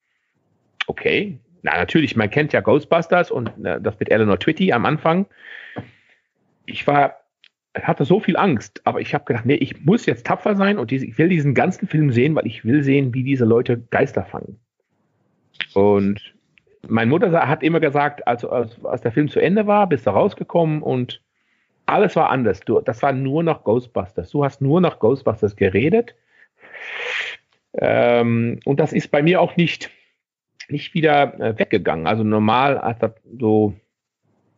Okay, 0.87 1.39
na 1.63 1.77
natürlich, 1.77 2.15
man 2.15 2.31
kennt 2.31 2.53
ja 2.53 2.61
Ghostbusters 2.61 3.31
und 3.31 3.49
äh, 3.65 3.81
das 3.81 3.99
mit 3.99 4.11
Eleanor 4.11 4.39
Twitty 4.39 4.73
am 4.73 4.87
Anfang. 4.87 5.27
Ich 6.67 6.87
war 6.87 7.17
hatte 7.83 8.05
so 8.05 8.21
viel 8.21 8.37
Angst, 8.37 8.81
aber 8.85 9.01
ich 9.01 9.15
habe 9.15 9.25
gedacht, 9.25 9.47
nee, 9.47 9.55
ich 9.55 9.85
muss 9.85 10.07
jetzt 10.07 10.27
tapfer 10.27 10.55
sein 10.55 10.79
und 10.79 10.91
diese, 10.91 11.07
ich 11.07 11.19
will 11.19 11.29
diesen 11.29 11.55
ganzen 11.55 11.89
Film 11.89 12.13
sehen, 12.13 12.35
weil 12.35 12.47
ich 12.47 12.65
will 12.65 12.85
sehen, 12.85 13.13
wie 13.15 13.25
diese 13.25 13.45
Leute 13.45 13.79
Geister 13.91 14.25
fangen. 14.25 14.61
Und 15.75 16.34
meine 16.89 17.11
Mutter 17.11 17.33
hat 17.49 17.63
immer 17.63 17.81
gesagt, 17.81 18.27
also 18.27 18.51
als, 18.51 18.85
als 18.85 19.03
der 19.03 19.13
Film 19.13 19.29
zu 19.29 19.41
Ende 19.41 19.67
war, 19.67 19.89
bist 19.89 20.07
du 20.07 20.11
rausgekommen 20.11 20.83
und 20.83 21.23
alles 21.87 22.17
war 22.17 22.31
anders. 22.31 22.61
Du, 22.61 22.81
das 22.81 23.03
war 23.03 23.13
nur 23.13 23.43
noch 23.43 23.65
Ghostbusters. 23.65 24.31
Du 24.31 24.45
hast 24.45 24.61
nur 24.61 24.81
noch 24.81 24.99
Ghostbusters 24.99 25.57
geredet. 25.57 26.15
Ähm, 27.75 28.61
und 28.65 28.81
das 28.81 28.93
ist 28.93 29.11
bei 29.11 29.23
mir 29.23 29.41
auch 29.41 29.57
nicht, 29.57 29.91
nicht 30.69 30.95
wieder 30.95 31.39
äh, 31.41 31.59
weggegangen. 31.59 32.07
Also 32.07 32.25
normal, 32.25 32.79
als 32.79 32.99
das 33.01 33.13
so 33.39 33.75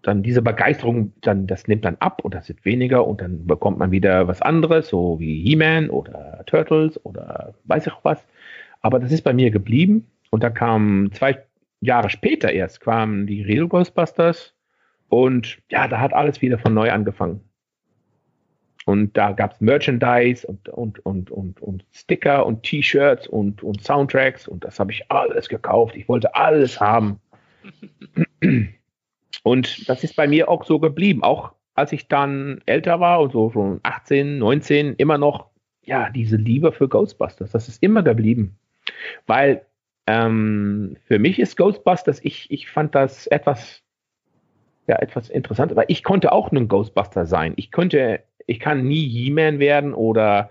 dann 0.03 0.23
diese 0.23 0.43
Begeisterung, 0.43 1.13
dann, 1.23 1.47
das 1.47 1.67
nimmt 1.67 1.85
dann 1.85 1.97
ab 1.97 2.25
und 2.25 2.35
das 2.35 2.49
wird 2.49 2.65
weniger 2.65 3.07
und 3.07 3.21
dann 3.21 3.47
bekommt 3.47 3.79
man 3.79 3.91
wieder 3.91 4.29
was 4.29 4.41
anderes, 4.41 4.89
so 4.89 5.19
wie 5.19 5.43
He-Man 5.43 5.91
oder 5.91 6.45
Turtles 6.47 7.05
oder 7.05 7.55
weiß 7.65 7.87
ich 7.89 7.93
auch 7.93 8.05
was. 8.05 8.25
Aber 8.83 9.01
das 9.01 9.11
ist 9.11 9.23
bei 9.23 9.33
mir 9.33 9.51
geblieben 9.51 10.07
und 10.31 10.45
da 10.45 10.51
kam 10.51 11.11
zwei 11.13 11.43
Jahre 11.81 12.11
später 12.11 12.53
erst 12.53 12.81
kamen 12.81 13.27
die 13.27 13.43
Real 13.43 13.69
Ghostbusters 13.69 14.55
und 15.09 15.59
ja, 15.71 15.89
da 15.89 16.01
hat 16.01 16.13
alles 16.13 16.43
wieder 16.43 16.59
von 16.59 16.75
neu 16.75 16.91
angefangen. 16.91 17.41
Und 18.87 19.17
da 19.17 19.33
gab 19.33 19.55
es 19.55 19.61
Merchandise 19.61 20.47
und, 20.47 20.69
und, 20.69 21.05
und, 21.05 21.31
und, 21.31 21.61
und 21.61 21.85
Sticker 21.91 22.47
und 22.47 22.63
T-Shirts 22.63 23.27
und, 23.27 23.63
und 23.63 23.83
Soundtracks 23.83 24.47
und 24.47 24.65
das 24.65 24.79
habe 24.79 24.93
ich 24.93 25.11
alles 25.11 25.49
gekauft. 25.49 25.97
Ich 25.97 26.09
wollte 26.09 26.35
alles 26.35 26.81
haben. 26.81 27.21
Und 29.43 29.89
das 29.89 30.03
ist 30.03 30.17
bei 30.17 30.27
mir 30.27 30.49
auch 30.49 30.65
so 30.65 30.81
geblieben. 30.81 31.23
Auch 31.23 31.53
als 31.75 31.93
ich 31.93 32.09
dann 32.09 32.61
älter 32.67 32.99
war 32.99 33.21
und 33.21 33.31
so 33.31 33.51
schon 33.51 33.79
18, 33.85 34.39
19, 34.39 34.95
immer 34.97 35.19
noch, 35.19 35.51
ja, 35.85 36.11
diese 36.11 36.37
Liebe 36.37 36.73
für 36.73 36.89
Ghostbusters. 36.89 37.53
Das 37.53 37.69
ist 37.69 37.81
immer 37.81 38.03
geblieben. 38.03 38.59
Weil 39.27 39.65
ähm, 40.07 40.97
für 41.07 41.19
mich 41.19 41.39
ist 41.39 41.57
Ghostbusters, 41.57 42.21
ich, 42.25 42.51
ich 42.51 42.69
fand 42.69 42.95
das 42.95 43.27
etwas, 43.27 43.83
ja, 44.87 44.97
etwas 44.97 45.29
interessant, 45.29 45.75
weil 45.75 45.87
ich 45.89 46.05
konnte 46.05 46.33
auch 46.33 46.53
ein 46.53 46.69
Ghostbuster 46.69 47.27
sein. 47.27 47.55
Ich 47.57 47.71
könnte, 47.73 48.21
ich 48.47 48.61
kann 48.61 48.87
nie 48.87 49.09
He-Man 49.09 49.59
werden 49.59 49.95
oder 49.95 50.51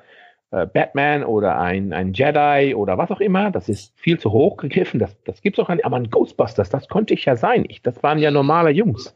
äh, 0.52 0.66
Batman 0.66 1.24
oder 1.24 1.60
ein, 1.60 1.94
ein 1.94 2.14
Jedi 2.14 2.76
oder 2.76 2.98
was 2.98 3.12
auch 3.12 3.22
immer. 3.22 3.52
Das 3.52 3.70
ist 3.70 3.98
viel 4.00 4.20
zu 4.20 4.32
hoch 4.32 4.58
gegriffen. 4.58 5.00
Das, 5.00 5.22
das 5.24 5.42
gibt 5.42 5.58
es 5.58 5.66
auch 5.66 5.70
nicht. 5.70 5.86
Aber 5.86 5.98
ein 5.98 6.10
Ghostbusters, 6.10 6.70
das 6.70 6.88
konnte 6.90 7.14
ich 7.14 7.26
ja 7.26 7.36
sein. 7.36 7.66
Ich, 7.70 7.82
das 7.82 8.04
waren 8.04 8.20
ja 8.20 8.32
normale 8.32 8.72
Jungs. 8.72 9.16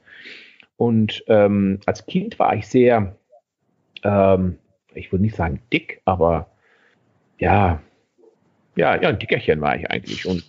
Und 0.78 1.24
ähm, 1.28 1.82
als 1.86 2.06
Kind 2.06 2.40
war 2.40 2.56
ich 2.56 2.68
sehr, 2.68 3.18
ähm, 4.04 4.58
ich 4.94 5.12
würde 5.12 5.24
nicht 5.24 5.36
sagen 5.36 5.62
dick, 5.74 6.02
aber 6.06 6.50
ja, 7.38 7.82
ja, 8.80 8.96
ja, 9.02 9.10
ein 9.10 9.20
Dickerchen 9.20 9.60
war 9.60 9.76
ich 9.76 9.92
eigentlich. 9.92 10.26
Und 10.26 10.44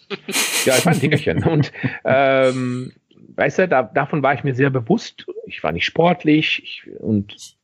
ja, 0.64 0.76
ich 0.76 0.86
war 0.86 0.92
ein 0.92 1.00
Dickerchen. 1.00 1.42
Und 1.52 1.72
ähm, 2.04 2.92
weißt 3.34 3.58
du, 3.58 3.68
da, 3.68 3.82
davon 3.82 4.22
war 4.22 4.34
ich 4.34 4.44
mir 4.44 4.54
sehr 4.54 4.70
bewusst. 4.70 5.26
Ich 5.46 5.62
war 5.64 5.72
nicht 5.72 5.84
sportlich 5.84 6.62
ich, 6.62 7.00
und 7.00 7.56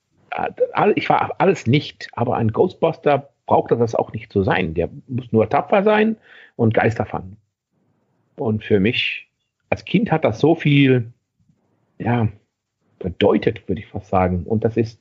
ich 0.97 1.09
war 1.09 1.37
alles 1.39 1.67
nicht, 1.67 2.09
aber 2.13 2.37
ein 2.37 2.53
Ghostbuster 2.53 3.31
brauchte 3.47 3.77
das 3.77 3.95
auch 3.95 4.13
nicht 4.13 4.33
zu 4.33 4.43
sein. 4.43 4.75
Der 4.75 4.91
muss 5.07 5.31
nur 5.31 5.49
tapfer 5.49 5.85
sein 5.85 6.17
und 6.57 6.75
Geister 6.75 7.07
fangen. 7.07 7.37
Und 8.35 8.65
für 8.65 8.81
mich 8.81 9.29
als 9.71 9.85
Kind 9.85 10.11
hat 10.11 10.25
das 10.25 10.41
so 10.41 10.57
viel, 10.57 11.13
ja, 11.99 12.29
bedeutet, 12.99 13.69
würde 13.69 13.81
ich 13.81 13.87
fast 13.87 14.09
sagen. 14.09 14.43
Und 14.43 14.65
das 14.65 14.77
ist 14.77 15.01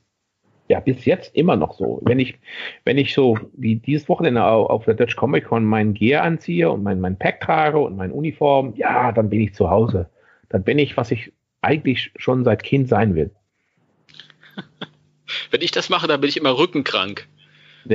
ja 0.68 0.80
bis 0.80 1.04
jetzt 1.04 1.34
immer 1.34 1.56
noch 1.56 1.74
so. 1.74 2.00
Wenn 2.02 2.18
ich, 2.18 2.38
wenn 2.84 2.98
ich 2.98 3.14
so 3.14 3.38
wie 3.52 3.76
dieses 3.76 4.08
Wochenende 4.08 4.44
auf 4.44 4.84
der 4.84 4.94
Dutch 4.94 5.16
Comic 5.16 5.44
Con 5.46 5.64
mein 5.64 5.94
Gear 5.94 6.22
anziehe 6.22 6.70
und 6.70 6.82
mein, 6.82 7.00
mein 7.00 7.18
Pack 7.18 7.40
trage 7.40 7.78
und 7.78 7.96
meine 7.96 8.12
Uniform, 8.12 8.74
ja, 8.76 9.12
dann 9.12 9.30
bin 9.30 9.40
ich 9.40 9.54
zu 9.54 9.70
Hause. 9.70 10.10
Dann 10.48 10.64
bin 10.64 10.78
ich, 10.78 10.96
was 10.96 11.10
ich 11.10 11.32
eigentlich 11.62 12.12
schon 12.16 12.44
seit 12.44 12.62
Kind 12.62 12.88
sein 12.88 13.14
will. 13.14 13.30
Wenn 15.50 15.60
ich 15.62 15.72
das 15.72 15.88
mache, 15.88 16.06
dann 16.06 16.20
bin 16.20 16.28
ich 16.28 16.36
immer 16.36 16.56
rückenkrank. 16.56 17.26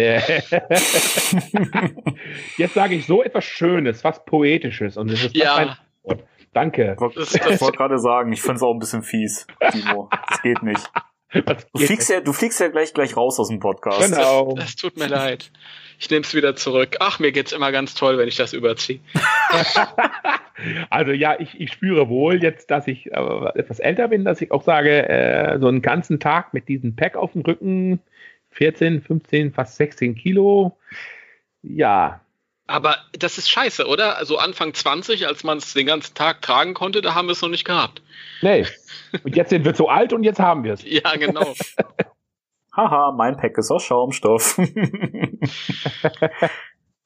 Jetzt 2.57 2.73
sage 2.75 2.95
ich 2.95 3.05
so 3.05 3.23
etwas 3.23 3.43
Schönes, 3.43 4.05
was 4.05 4.23
Poetisches 4.23 4.95
und 4.95 5.09
es 5.09 5.25
ist 5.25 5.35
ja. 5.35 5.77
Danke. 6.53 6.95
Das, 7.15 7.31
das 7.31 7.61
wollte 7.61 7.77
gerade 7.77 7.99
sagen, 7.99 8.33
ich 8.33 8.41
finde 8.41 8.55
es 8.55 8.63
auch 8.63 8.73
ein 8.73 8.79
bisschen 8.79 9.03
fies, 9.03 9.47
Timo. 9.71 10.09
Das 10.29 10.41
geht 10.41 10.63
nicht. 10.63 10.89
Du 11.33 11.79
fliegst, 11.79 12.09
ja, 12.09 12.19
du 12.19 12.33
fliegst 12.33 12.59
ja 12.59 12.67
gleich 12.67 12.93
gleich 12.93 13.15
raus 13.15 13.39
aus 13.39 13.47
dem 13.47 13.59
Podcast. 13.59 14.11
Genau. 14.11 14.53
Das, 14.55 14.65
das 14.65 14.75
tut 14.75 14.97
mir 14.97 15.07
leid. 15.07 15.51
Ich 15.97 16.09
nehme 16.09 16.21
es 16.23 16.33
wieder 16.33 16.55
zurück. 16.55 16.97
Ach, 16.99 17.19
mir 17.19 17.31
geht's 17.31 17.51
immer 17.51 17.71
ganz 17.71 17.93
toll, 17.93 18.17
wenn 18.17 18.27
ich 18.27 18.35
das 18.35 18.53
überziehe. 18.53 18.99
also 20.89 21.11
ja, 21.11 21.39
ich, 21.39 21.59
ich 21.59 21.71
spüre 21.71 22.09
wohl 22.09 22.41
jetzt, 22.41 22.71
dass 22.71 22.87
ich 22.87 23.11
äh, 23.11 23.45
etwas 23.55 23.79
älter 23.79 24.07
bin, 24.07 24.25
dass 24.25 24.41
ich 24.41 24.51
auch 24.51 24.63
sage, 24.63 25.07
äh, 25.07 25.59
so 25.59 25.67
einen 25.67 25.81
ganzen 25.81 26.19
Tag 26.19 26.53
mit 26.53 26.67
diesem 26.67 26.95
Pack 26.95 27.15
auf 27.15 27.33
dem 27.33 27.43
Rücken, 27.43 27.99
14, 28.49 29.01
15, 29.01 29.53
fast 29.53 29.77
16 29.77 30.15
Kilo, 30.15 30.77
ja, 31.61 32.19
aber 32.71 32.97
das 33.13 33.37
ist 33.37 33.49
scheiße, 33.49 33.85
oder? 33.85 34.17
Also 34.17 34.37
Anfang 34.37 34.73
20, 34.73 35.27
als 35.27 35.43
man 35.43 35.57
es 35.57 35.73
den 35.73 35.85
ganzen 35.85 36.15
Tag 36.15 36.41
tragen 36.41 36.73
konnte, 36.73 37.01
da 37.01 37.13
haben 37.13 37.27
wir 37.27 37.33
es 37.33 37.41
noch 37.41 37.49
nicht 37.49 37.65
gehabt. 37.65 38.01
Nee. 38.41 38.65
Und 39.23 39.35
jetzt 39.35 39.49
sind 39.49 39.65
wir 39.65 39.73
zu 39.73 39.87
alt 39.87 40.13
und 40.13 40.23
jetzt 40.23 40.39
haben 40.39 40.63
wir 40.63 40.73
es. 40.73 40.83
ja, 40.83 41.15
genau. 41.15 41.53
Haha, 42.75 43.11
mein 43.11 43.35
Pack 43.35 43.57
ist 43.57 43.69
aus 43.69 43.83
Schaumstoff. 43.83 44.57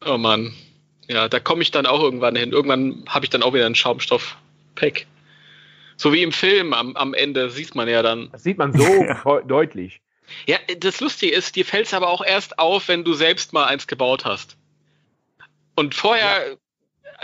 oh 0.05 0.17
Mann. 0.17 0.53
Ja, 1.07 1.27
da 1.27 1.39
komme 1.39 1.63
ich 1.63 1.71
dann 1.71 1.85
auch 1.85 2.01
irgendwann 2.01 2.35
hin. 2.35 2.51
Irgendwann 2.51 3.03
habe 3.07 3.25
ich 3.25 3.29
dann 3.29 3.41
auch 3.41 3.53
wieder 3.53 3.65
ein 3.65 3.75
Schaumstoff-Pack. 3.75 5.07
So 5.97 6.13
wie 6.13 6.23
im 6.23 6.31
Film 6.31 6.73
am, 6.73 6.95
am 6.95 7.13
Ende 7.13 7.49
sieht 7.49 7.73
man 7.73 7.87
ja 7.87 8.03
dann. 8.03 8.29
Das 8.31 8.43
sieht 8.43 8.57
man 8.57 8.73
so 8.73 9.39
deutlich. 9.47 10.01
Ja, 10.45 10.57
das 10.79 11.01
Lustige 11.01 11.33
ist, 11.33 11.55
dir 11.55 11.65
fällt 11.65 11.87
es 11.87 11.93
aber 11.93 12.09
auch 12.09 12.23
erst 12.23 12.59
auf, 12.59 12.87
wenn 12.87 13.03
du 13.03 13.13
selbst 13.13 13.53
mal 13.53 13.65
eins 13.65 13.87
gebaut 13.87 14.25
hast. 14.25 14.57
Und 15.75 15.93
vorher 15.93 16.51
ja. 16.51 16.55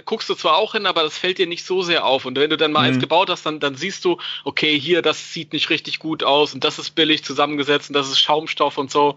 guckst 0.06 0.30
du 0.30 0.36
zwar 0.36 0.58
auch 0.58 0.74
hin, 0.74 0.86
aber 0.86 1.04
das 1.04 1.18
fällt 1.18 1.38
dir 1.38 1.48
nicht 1.48 1.66
so 1.66 1.82
sehr 1.82 2.06
auf. 2.06 2.26
Und 2.26 2.38
wenn 2.38 2.50
du 2.50 2.58
dann 2.58 2.72
mal 2.74 2.82
mhm. 2.82 2.88
eins 2.88 3.00
gebaut 3.00 3.30
hast, 3.30 3.46
dann, 3.46 3.60
dann 3.60 3.76
siehst 3.76 4.04
du, 4.06 4.18
okay, 4.44 4.78
hier, 4.80 5.02
das 5.02 5.34
sieht 5.34 5.54
nicht 5.54 5.70
richtig 5.70 6.00
gut 6.00 6.24
aus 6.24 6.54
und 6.54 6.64
das 6.64 6.78
ist 6.80 6.92
billig 6.92 7.24
zusammengesetzt 7.24 7.90
und 7.90 7.94
das 7.94 8.10
ist 8.10 8.20
Schaumstoff 8.20 8.78
und 8.78 8.92
so. 8.92 9.16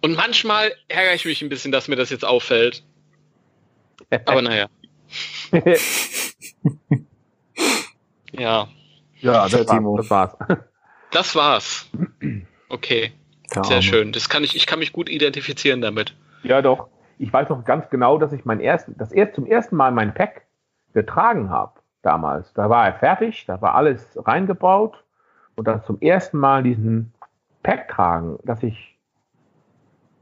Und 0.00 0.16
manchmal 0.16 0.74
ärgere 0.88 1.14
ich 1.14 1.24
mich 1.26 1.42
ein 1.42 1.48
bisschen, 1.48 1.70
dass 1.70 1.86
mir 1.88 1.96
das 1.96 2.10
jetzt 2.10 2.24
auffällt. 2.24 2.82
Aber 4.24 4.42
naja. 4.42 4.68
ja. 8.32 8.68
Ja, 9.20 9.48
das, 9.48 9.68
war, 9.68 9.96
das 9.96 10.10
war's. 10.10 10.36
Das 11.12 11.34
war's. 11.36 11.90
Okay. 12.68 13.12
Sehr 13.62 13.82
schön. 13.82 14.12
Das 14.12 14.30
kann 14.30 14.42
ich, 14.42 14.56
ich 14.56 14.66
kann 14.66 14.78
mich 14.78 14.92
gut 14.92 15.10
identifizieren 15.10 15.82
damit. 15.82 16.14
Ja, 16.42 16.62
doch 16.62 16.88
ich 17.22 17.32
weiß 17.32 17.48
noch 17.50 17.64
ganz 17.64 17.88
genau, 17.88 18.18
dass 18.18 18.32
ich 18.32 18.44
mein 18.44 18.58
erst, 18.58 18.88
das 18.96 19.12
erst 19.12 19.36
zum 19.36 19.46
ersten 19.46 19.76
Mal 19.76 19.92
mein 19.92 20.12
Pack 20.12 20.42
getragen 20.92 21.50
habe 21.50 21.78
damals. 22.02 22.52
Da 22.52 22.68
war 22.68 22.84
er 22.84 22.94
fertig, 22.94 23.46
da 23.46 23.62
war 23.62 23.76
alles 23.76 24.18
reingebaut 24.26 25.04
und 25.54 25.68
dann 25.68 25.84
zum 25.84 26.00
ersten 26.00 26.38
Mal 26.38 26.64
diesen 26.64 27.14
Pack 27.62 27.86
tragen, 27.86 28.40
dass 28.42 28.60
ich 28.64 28.98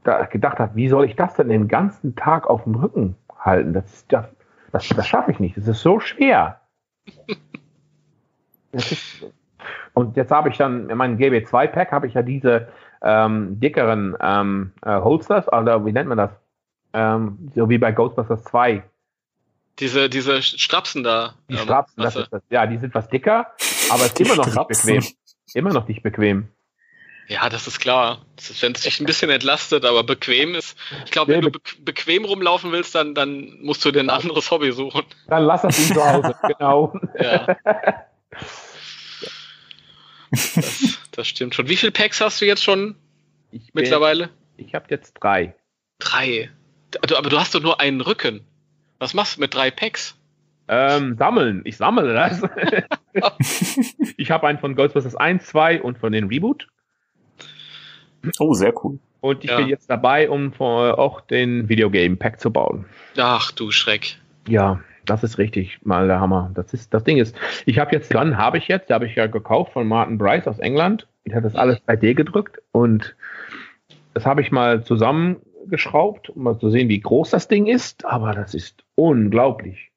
da 0.03 0.25
gedacht 0.25 0.59
habe, 0.59 0.75
wie 0.75 0.89
soll 0.89 1.05
ich 1.05 1.15
das 1.15 1.33
denn 1.33 1.49
den 1.49 1.67
ganzen 1.67 2.15
Tag 2.15 2.47
auf 2.47 2.65
dem 2.65 2.75
Rücken 2.75 3.15
halten? 3.35 3.73
Das, 3.73 4.05
das, 4.07 4.27
das, 4.71 4.87
das 4.89 5.07
schaffe 5.07 5.31
ich 5.31 5.39
nicht. 5.39 5.57
Das 5.57 5.67
ist 5.67 5.81
so 5.81 5.99
schwer. 5.99 6.61
Ist, 8.73 9.25
und 9.93 10.15
jetzt 10.15 10.31
habe 10.31 10.47
ich 10.49 10.57
dann 10.57 10.89
in 10.89 10.97
meinem 10.97 11.17
GB2-Pack 11.17 11.91
habe 11.91 12.07
ich 12.07 12.13
ja 12.13 12.21
diese 12.21 12.69
ähm, 13.01 13.59
dickeren 13.59 14.15
ähm, 14.21 14.71
äh, 14.83 14.91
Holsters, 14.91 15.51
oder 15.51 15.85
wie 15.85 15.91
nennt 15.91 16.07
man 16.07 16.17
das? 16.17 16.40
Ähm, 16.93 17.51
so 17.55 17.69
wie 17.69 17.77
bei 17.77 17.91
Ghostbusters 17.91 18.43
2. 18.45 18.83
Diese, 19.79 20.09
diese 20.09 20.41
Strapsen 20.41 21.03
da. 21.03 21.35
Die 21.49 21.55
ähm, 21.55 21.61
Strapsen, 21.61 22.03
das 22.03 22.15
ist 22.15 22.31
das. 22.31 22.43
Ja, 22.49 22.67
die 22.67 22.77
sind 22.77 22.93
was 22.93 23.09
dicker, 23.09 23.47
aber 23.89 24.05
es 24.05 24.11
ist 24.11 24.19
immer 24.21 24.35
noch 24.35 24.47
Strapsen. 24.47 24.95
nicht 24.95 25.05
bequem. 25.05 25.15
Immer 25.53 25.73
noch 25.73 25.87
nicht 25.87 26.03
bequem. 26.03 26.47
Ja, 27.27 27.47
das 27.47 27.65
ist 27.65 27.79
klar. 27.79 28.25
Wenn 28.59 28.73
es 28.73 28.81
dich 28.81 28.99
ein 28.99 29.05
bisschen 29.05 29.29
entlastet, 29.29 29.85
aber 29.85 30.03
bequem 30.03 30.53
ist. 30.53 30.77
Ich 31.05 31.11
glaube, 31.11 31.31
wenn 31.31 31.41
du 31.41 31.49
be 31.49 31.61
bequem 31.79 32.25
rumlaufen 32.25 32.73
willst, 32.73 32.93
dann, 32.93 33.15
dann 33.15 33.57
musst 33.61 33.85
du 33.85 33.91
dir 33.91 34.01
ein 34.01 34.09
anderes 34.09 34.51
Hobby 34.51 34.73
suchen. 34.73 35.03
Dann 35.27 35.43
lass 35.43 35.61
das 35.61 35.79
ihn 35.79 35.95
zu 35.95 36.03
Hause, 36.03 36.35
genau. 36.47 36.93
Ja. 37.17 37.55
Das, 40.29 40.99
das, 41.11 41.27
stimmt 41.27 41.55
schon. 41.55 41.69
Wie 41.69 41.77
viele 41.77 41.93
Packs 41.93 42.19
hast 42.19 42.41
du 42.41 42.45
jetzt 42.45 42.63
schon 42.63 42.95
ich 43.51 43.71
bin, 43.71 43.83
mittlerweile? 43.83 44.29
Ich 44.57 44.75
habe 44.75 44.85
jetzt 44.89 45.13
drei. 45.13 45.55
Drei. 45.99 46.49
Aber 47.01 47.29
du 47.29 47.39
hast 47.39 47.55
doch 47.55 47.61
nur 47.61 47.79
einen 47.79 48.01
Rücken. 48.01 48.41
Was 48.99 49.13
machst 49.13 49.37
du 49.37 49.41
mit 49.41 49.53
drei 49.53 49.71
Packs? 49.71 50.15
Ähm, 50.67 51.17
sammeln. 51.17 51.61
Ich 51.65 51.77
sammle 51.77 52.13
das. 52.13 52.41
ich 54.17 54.31
habe 54.31 54.47
einen 54.47 54.59
von 54.59 54.75
Ghostbusters 54.75 55.15
1, 55.15 55.45
2 55.47 55.81
und 55.81 55.97
von 55.97 56.11
den 56.11 56.27
Reboot. 56.27 56.67
Oh, 58.39 58.53
sehr 58.53 58.73
cool. 58.83 58.99
Und 59.19 59.43
ich 59.43 59.51
ja. 59.51 59.57
bin 59.57 59.67
jetzt 59.67 59.89
dabei, 59.89 60.29
um 60.29 60.53
auch 60.59 61.21
den 61.21 61.69
Videogame 61.69 62.15
Pack 62.15 62.39
zu 62.39 62.51
bauen. 62.51 62.85
Ach 63.17 63.51
du 63.51 63.71
Schreck. 63.71 64.17
Ja, 64.47 64.79
das 65.05 65.23
ist 65.23 65.37
richtig 65.37 65.79
mal 65.83 66.07
der 66.07 66.19
Hammer. 66.19 66.51
Das 66.53 66.73
ist 66.73 66.93
das 66.93 67.03
Ding 67.03 67.17
ist, 67.17 67.35
ich 67.65 67.79
habe 67.79 67.91
jetzt 67.91 68.13
dran, 68.13 68.37
habe 68.37 68.57
ich 68.57 68.67
jetzt, 68.67 68.89
habe 68.89 69.05
ich 69.05 69.15
ja 69.15 69.27
gekauft 69.27 69.73
von 69.73 69.87
Martin 69.87 70.17
Bryce 70.17 70.47
aus 70.47 70.59
England. 70.59 71.07
Ich 71.23 71.33
habe 71.33 71.43
das 71.43 71.55
alles 71.55 71.79
3D 71.87 72.13
gedrückt 72.13 72.61
und 72.71 73.15
das 74.13 74.25
habe 74.25 74.41
ich 74.41 74.51
mal 74.51 74.83
zusammengeschraubt, 75.61 76.29
um 76.29 76.43
mal 76.43 76.59
zu 76.59 76.69
sehen, 76.69 76.89
wie 76.89 76.99
groß 76.99 77.29
das 77.29 77.47
Ding 77.47 77.67
ist. 77.67 78.05
Aber 78.05 78.33
das 78.33 78.53
ist 78.53 78.83
unglaublich. 78.95 79.91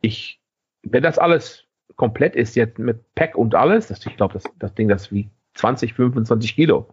Ich, 0.00 0.40
wenn 0.82 1.02
das 1.02 1.18
alles 1.18 1.64
komplett 1.96 2.36
ist 2.36 2.54
jetzt 2.54 2.78
mit 2.78 3.14
Pack 3.14 3.36
und 3.36 3.54
alles, 3.54 3.88
das, 3.88 4.04
ich 4.06 4.16
glaube, 4.16 4.34
das, 4.34 4.44
das 4.58 4.74
Ding, 4.74 4.88
das 4.88 5.10
wie 5.12 5.28
20, 5.54 5.94
25 5.94 6.54
Kilo. 6.54 6.88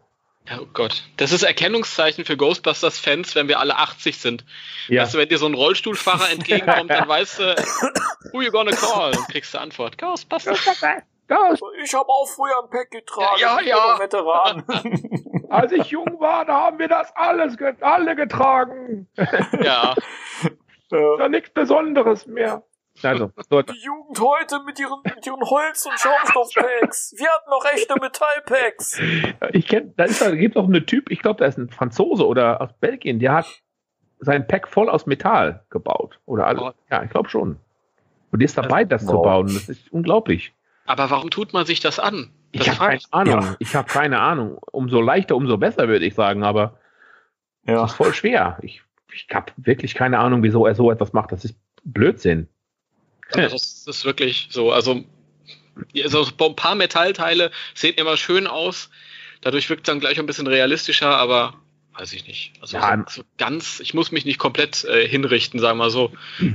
Oh 0.52 0.66
Gott, 0.74 1.04
das 1.18 1.32
ist 1.32 1.42
Erkennungszeichen 1.42 2.24
für 2.24 2.38
Ghostbusters-Fans, 2.38 3.34
wenn 3.34 3.48
wir 3.48 3.60
alle 3.60 3.78
80 3.78 4.18
sind. 4.18 4.46
Ja. 4.88 5.02
Weißt 5.02 5.16
du, 5.16 5.18
wenn 5.18 5.30
dir 5.30 5.40
so 5.40 5.48
ein 5.48 5.56
Rollstuhlfahrer 5.56 6.32
entgegenkommt, 6.32 6.92
dann 6.92 7.08
weißt 7.08 7.40
du, 7.40 7.56
who 8.32 8.42
you 8.42 8.52
gonna 8.52 8.72
call? 8.72 9.16
Und 9.18 9.28
kriegst 9.30 9.56
du 9.56 9.60
Antwort. 9.60 9.98
Ghostbusters. 9.98 10.60
Ghost. 11.28 11.64
Ich 11.84 11.94
habe 11.94 12.10
auch 12.10 12.28
früher 12.28 12.64
ein 12.64 12.70
Pack 12.70 12.92
getragen. 12.92 13.40
Ja, 13.40 13.60
ja. 13.62 14.00
Veteran. 14.00 14.64
Als 15.50 15.72
ich 15.72 15.92
jung 15.92 16.20
war, 16.20 16.46
da 16.46 16.66
haben 16.66 16.80
wir 16.80 16.88
das 16.88 17.16
alles 17.16 17.58
alle 17.82 18.16
getragen. 18.16 19.08
Ja. 19.62 19.96
Ist 20.44 20.92
ja 20.92 21.30
nichts 21.30 21.50
Besonderes 21.50 22.28
mehr. 22.28 22.64
Also, 23.04 23.32
dort. 23.50 23.70
Die 23.70 23.84
Jugend 23.84 24.20
heute 24.20 24.62
mit 24.66 24.80
ihren, 24.80 25.02
mit 25.04 25.26
ihren 25.26 25.42
Holz- 25.42 25.86
und 25.86 26.00
Schaumstoffpacks. 26.00 27.14
Wir 27.18 27.28
hatten 27.28 27.50
noch 27.50 27.66
echte 27.66 27.96
Metallpacks. 28.00 29.00
Ich 29.52 29.68
kenne, 29.68 29.94
da, 29.98 30.06
ist, 30.06 30.22
da 30.22 30.32
gibt 30.32 30.56
auch 30.56 30.66
einen 30.66 30.86
Typ, 30.86 31.12
ich 31.12 31.20
glaube, 31.22 31.40
da 31.40 31.46
ist 31.46 31.58
ein 31.58 31.70
Franzose 31.70 32.26
oder 32.26 32.62
aus 32.62 32.70
Belgien, 32.80 33.20
der 33.20 33.34
hat 33.34 33.46
sein 34.20 34.48
Pack 34.48 34.70
voll 34.70 34.90
aus 34.90 35.06
Metall 35.06 35.66
gebaut. 35.70 36.20
Oder 36.26 36.48
alles. 36.48 36.62
Oh. 36.62 36.72
Ja, 36.90 37.04
ich 37.04 37.10
glaube 37.10 37.28
schon. 37.30 37.60
Und 38.32 38.40
der 38.40 38.46
ist 38.46 38.58
dabei, 38.58 38.86
das, 38.86 39.02
das 39.02 39.12
zu 39.12 39.22
bauen. 39.22 39.48
Das 39.48 39.68
ist 39.70 39.92
unglaublich. 39.92 40.54
Aber 40.86 41.10
warum 41.10 41.30
tut 41.30 41.54
man 41.54 41.66
sich 41.66 41.80
das 41.80 42.00
an? 42.00 42.32
Das 42.54 42.68
ich 42.68 42.70
habe 42.70 42.80
keine 42.80 43.02
Ahnung. 43.12 43.42
Ja. 43.42 43.56
Ich 43.60 43.76
habe 43.76 43.88
keine 43.88 44.20
Ahnung. 44.20 44.60
Umso 44.72 45.02
leichter, 45.02 45.36
umso 45.36 45.58
besser, 45.58 45.88
würde 45.88 46.06
ich 46.06 46.14
sagen. 46.14 46.44
Aber 46.44 46.80
ja. 47.66 47.76
das 47.76 47.92
ist 47.92 47.98
voll 47.98 48.14
schwer. 48.14 48.58
Ich, 48.62 48.82
ich 49.12 49.28
habe 49.34 49.52
wirklich 49.58 49.96
keine 49.96 50.20
Ahnung, 50.20 50.44
wieso 50.44 50.66
er 50.66 50.76
so 50.76 50.92
etwas 50.92 51.14
macht. 51.14 51.32
Das 51.32 51.44
ist 51.44 51.56
Blödsinn. 51.84 52.48
Also 53.34 53.56
das 53.56 53.88
ist 53.88 54.06
wirklich 54.06 54.48
so. 54.52 54.72
Also, 54.72 55.04
also 56.04 56.28
ein 56.40 56.56
paar 56.56 56.76
Metallteile 56.76 57.52
sehen 57.74 57.96
immer 57.96 58.16
schön 58.18 58.46
aus. 58.48 58.90
Dadurch 59.42 59.70
wirkt 59.70 59.88
es 59.88 59.92
dann 59.92 60.00
gleich 60.00 60.20
ein 60.20 60.26
bisschen 60.26 60.48
realistischer, 60.48 61.18
aber 61.18 61.56
weiß 61.98 62.14
ich 62.14 62.28
nicht. 62.28 62.54
Also 62.62 62.78
ja, 62.78 63.04
so, 63.08 63.22
so 63.22 63.28
ganz, 63.38 63.80
ich 63.80 63.94
muss 63.94 64.12
mich 64.12 64.26
nicht 64.26 64.40
komplett 64.40 64.84
äh, 64.86 65.08
hinrichten, 65.08 65.60
sagen 65.60 65.78
wir 65.78 65.90
so. 65.90 66.12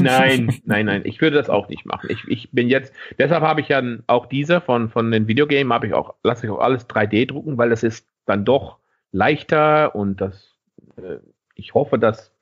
Nein, 0.00 0.60
nein, 0.64 0.86
nein, 0.86 1.02
ich 1.04 1.20
würde 1.20 1.36
das 1.36 1.48
auch 1.48 1.68
nicht 1.68 1.86
machen. 1.86 2.10
Ich, 2.10 2.26
ich 2.26 2.50
bin 2.50 2.68
jetzt, 2.68 2.92
deshalb 3.16 3.44
habe 3.44 3.60
ich 3.60 3.68
ja 3.68 3.80
auch 4.08 4.26
diese 4.26 4.60
von, 4.60 4.90
von 4.90 5.12
den 5.12 5.28
Videogames, 5.28 5.72
habe 5.72 5.86
ich 5.86 5.94
auch, 5.94 6.14
lasse 6.24 6.46
ich 6.46 6.52
auch 6.52 6.58
alles 6.58 6.88
3D 6.88 7.28
drucken, 7.28 7.58
weil 7.58 7.70
das 7.70 7.84
ist 7.84 8.04
dann 8.26 8.44
doch 8.44 8.78
leichter 9.12 9.94
und 9.94 10.20
das, 10.20 10.52
äh, 10.96 11.18
ich 11.54 11.74
hoffe, 11.74 12.00
das 12.00 12.32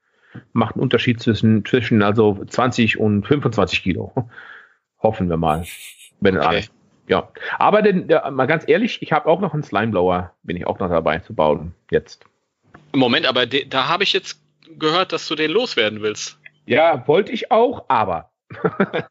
macht 0.54 0.76
einen 0.76 0.82
Unterschied 0.82 1.20
zwischen, 1.20 1.62
zwischen 1.66 2.02
also 2.02 2.42
20 2.42 2.98
und 2.98 3.26
25 3.26 3.82
Kilo. 3.82 4.12
Hoffen 5.02 5.28
wir 5.28 5.36
mal. 5.36 5.66
Wenn 6.20 6.38
okay. 6.38 6.46
alles. 6.46 6.70
Ja. 7.08 7.28
Aber 7.58 7.82
denn, 7.82 8.08
ja, 8.08 8.30
mal 8.30 8.46
ganz 8.46 8.64
ehrlich, 8.66 9.02
ich 9.02 9.12
habe 9.12 9.28
auch 9.28 9.40
noch 9.40 9.54
einen 9.54 9.62
Slimeblower, 9.62 10.32
bin 10.42 10.56
ich 10.56 10.66
auch 10.66 10.78
noch 10.78 10.88
dabei 10.88 11.18
zu 11.18 11.34
bauen. 11.34 11.74
Jetzt. 11.90 12.24
Moment, 12.94 13.26
aber 13.26 13.46
de, 13.46 13.66
da 13.66 13.88
habe 13.88 14.04
ich 14.04 14.12
jetzt 14.12 14.40
gehört, 14.78 15.12
dass 15.12 15.26
du 15.28 15.34
den 15.34 15.50
loswerden 15.50 16.02
willst. 16.02 16.38
Ja, 16.66 17.06
wollte 17.06 17.32
ich 17.32 17.50
auch, 17.50 17.84
aber. 17.88 18.30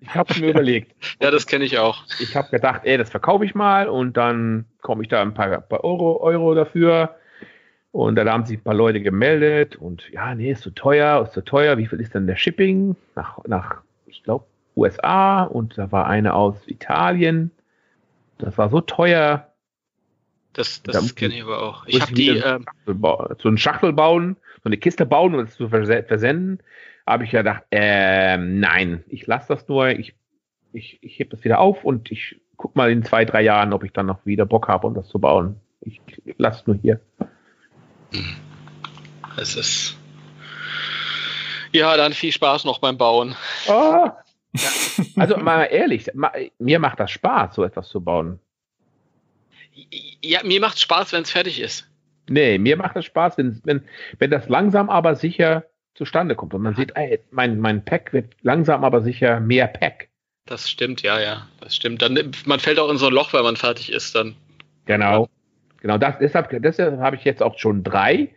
ich 0.00 0.14
habe 0.14 0.40
mir 0.40 0.50
überlegt. 0.50 0.94
Ja, 1.20 1.30
das 1.30 1.46
kenne 1.46 1.64
ich 1.64 1.78
auch. 1.78 2.04
Ich 2.20 2.36
habe 2.36 2.50
gedacht, 2.50 2.82
ey, 2.84 2.98
das 2.98 3.10
verkaufe 3.10 3.44
ich 3.44 3.54
mal 3.54 3.88
und 3.88 4.16
dann 4.16 4.66
komme 4.82 5.02
ich 5.02 5.08
da 5.08 5.22
ein 5.22 5.34
paar, 5.34 5.60
paar 5.60 5.84
Euro, 5.84 6.20
Euro 6.20 6.54
dafür. 6.54 7.16
Und 7.92 8.16
dann 8.16 8.28
haben 8.28 8.44
sich 8.44 8.58
ein 8.58 8.64
paar 8.64 8.74
Leute 8.74 9.00
gemeldet 9.00 9.76
und 9.76 10.10
ja, 10.10 10.34
nee, 10.34 10.50
ist 10.50 10.62
zu 10.62 10.70
teuer, 10.70 11.22
ist 11.22 11.32
zu 11.32 11.44
teuer. 11.44 11.78
Wie 11.78 11.86
viel 11.86 12.00
ist 12.00 12.12
denn 12.12 12.26
der 12.26 12.34
Shipping 12.36 12.96
nach, 13.14 13.38
nach 13.46 13.82
ich 14.06 14.24
glaube, 14.24 14.44
USA 14.76 15.44
und 15.44 15.78
da 15.78 15.92
war 15.92 16.06
eine 16.06 16.34
aus 16.34 16.56
Italien. 16.66 17.50
Das 18.38 18.58
war 18.58 18.68
so 18.68 18.80
teuer. 18.80 19.48
Das, 20.52 20.82
das 20.82 21.14
kenne 21.14 21.34
ich 21.34 21.42
aber 21.42 21.62
auch. 21.62 21.86
Ich 21.86 22.00
habe 22.00 22.12
die 22.12 22.28
ähm, 22.28 22.64
so 22.86 23.48
eine 23.48 23.58
Schachtel 23.58 23.92
bauen, 23.92 24.36
so 24.62 24.68
eine 24.68 24.76
Kiste 24.76 25.04
bauen 25.04 25.34
und 25.34 25.48
es 25.48 25.56
zu 25.56 25.68
versenden. 25.68 26.60
Habe 27.06 27.24
ich 27.24 27.32
ja 27.32 27.42
gedacht, 27.42 27.64
äh, 27.70 28.36
nein, 28.36 29.04
ich 29.08 29.26
lasse 29.26 29.48
das 29.48 29.68
nur. 29.68 29.88
Ich, 29.88 30.14
ich, 30.72 30.98
ich 31.02 31.18
hebe 31.18 31.30
das 31.30 31.44
wieder 31.44 31.58
auf 31.58 31.84
und 31.84 32.10
ich 32.10 32.40
guck 32.56 32.76
mal 32.76 32.90
in 32.90 33.02
zwei, 33.02 33.24
drei 33.24 33.42
Jahren, 33.42 33.72
ob 33.72 33.84
ich 33.84 33.92
dann 33.92 34.06
noch 34.06 34.24
wieder 34.24 34.46
Bock 34.46 34.68
habe, 34.68 34.86
um 34.86 34.94
das 34.94 35.08
zu 35.08 35.18
bauen. 35.18 35.60
Ich 35.80 36.00
lasse 36.38 36.60
es 36.60 36.66
nur 36.66 36.76
hier. 36.76 37.00
Es 39.36 39.56
ist. 39.56 39.96
Ja, 41.72 41.96
dann 41.96 42.12
viel 42.12 42.30
Spaß 42.30 42.64
noch 42.64 42.78
beim 42.78 42.96
Bauen. 42.96 43.34
Oh. 43.66 44.08
Ja. 44.56 44.68
Also 45.16 45.36
mal 45.36 45.64
ehrlich, 45.64 46.10
mir 46.58 46.78
macht 46.78 47.00
das 47.00 47.10
Spaß, 47.10 47.54
so 47.54 47.64
etwas 47.64 47.88
zu 47.88 48.00
bauen. 48.00 48.38
Ja, 50.22 50.42
mir 50.44 50.60
macht 50.60 50.78
Spaß, 50.78 51.12
wenn 51.12 51.22
es 51.22 51.30
fertig 51.30 51.60
ist. 51.60 51.90
Nee, 52.28 52.58
mir 52.58 52.76
macht 52.76 52.96
es 52.96 53.04
Spaß, 53.04 53.36
wenn, 53.38 53.60
wenn, 53.64 53.82
wenn 54.18 54.30
das 54.30 54.48
langsam 54.48 54.88
aber 54.88 55.16
sicher 55.16 55.64
zustande 55.94 56.34
kommt. 56.34 56.54
Und 56.54 56.62
man 56.62 56.74
sieht, 56.74 56.92
ey, 56.94 57.20
mein, 57.30 57.60
mein 57.60 57.84
Pack 57.84 58.12
wird 58.12 58.34
langsam 58.42 58.84
aber 58.84 59.02
sicher 59.02 59.40
mehr 59.40 59.66
Pack. 59.66 60.08
Das 60.46 60.68
stimmt, 60.70 61.02
ja, 61.02 61.20
ja. 61.20 61.48
Das 61.60 61.74
stimmt. 61.74 62.02
Dann, 62.02 62.32
man 62.46 62.60
fällt 62.60 62.78
auch 62.78 62.90
in 62.90 62.98
so 62.98 63.06
ein 63.06 63.12
Loch, 63.12 63.32
weil 63.32 63.42
man 63.42 63.56
fertig 63.56 63.90
ist 63.90 64.14
dann. 64.14 64.36
Genau. 64.86 65.28
Genau, 65.80 65.98
das, 65.98 66.18
deshalb, 66.18 66.48
deshalb 66.62 66.98
habe 66.98 67.16
ich 67.16 67.24
jetzt 67.24 67.42
auch 67.42 67.58
schon 67.58 67.82
drei. 67.82 68.34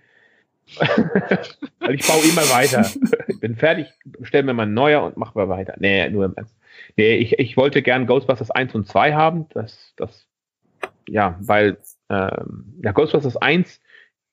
Weil 1.80 1.96
ich 1.96 2.06
baue 2.06 2.24
immer 2.24 2.50
weiter. 2.50 2.90
Ich 3.28 3.40
bin 3.40 3.56
fertig, 3.56 3.88
stelle 4.22 4.44
mir 4.44 4.54
mal 4.54 4.64
ein 4.64 4.74
neuer 4.74 5.04
und 5.04 5.18
mache 5.18 5.38
mal 5.38 5.50
weiter. 5.50 5.76
Nee, 5.80 6.10
nur 6.10 6.26
im 6.26 6.34
Ernst. 6.36 6.56
Nee, 6.96 7.16
ich, 7.16 7.40
ich 7.40 7.58
wollte 7.58 7.82
gern 7.82 8.08
Ghostbusters 8.08 8.52
1 8.52 8.76
und 8.76 8.88
2 8.88 9.14
haben. 9.14 9.48
Das, 9.50 9.94
das, 9.96 10.28
ja, 11.08 11.38
weil, 11.40 11.78
ähm, 12.10 12.80
ja, 12.84 12.92
Ghostbusters 12.92 13.38
1 13.38 13.80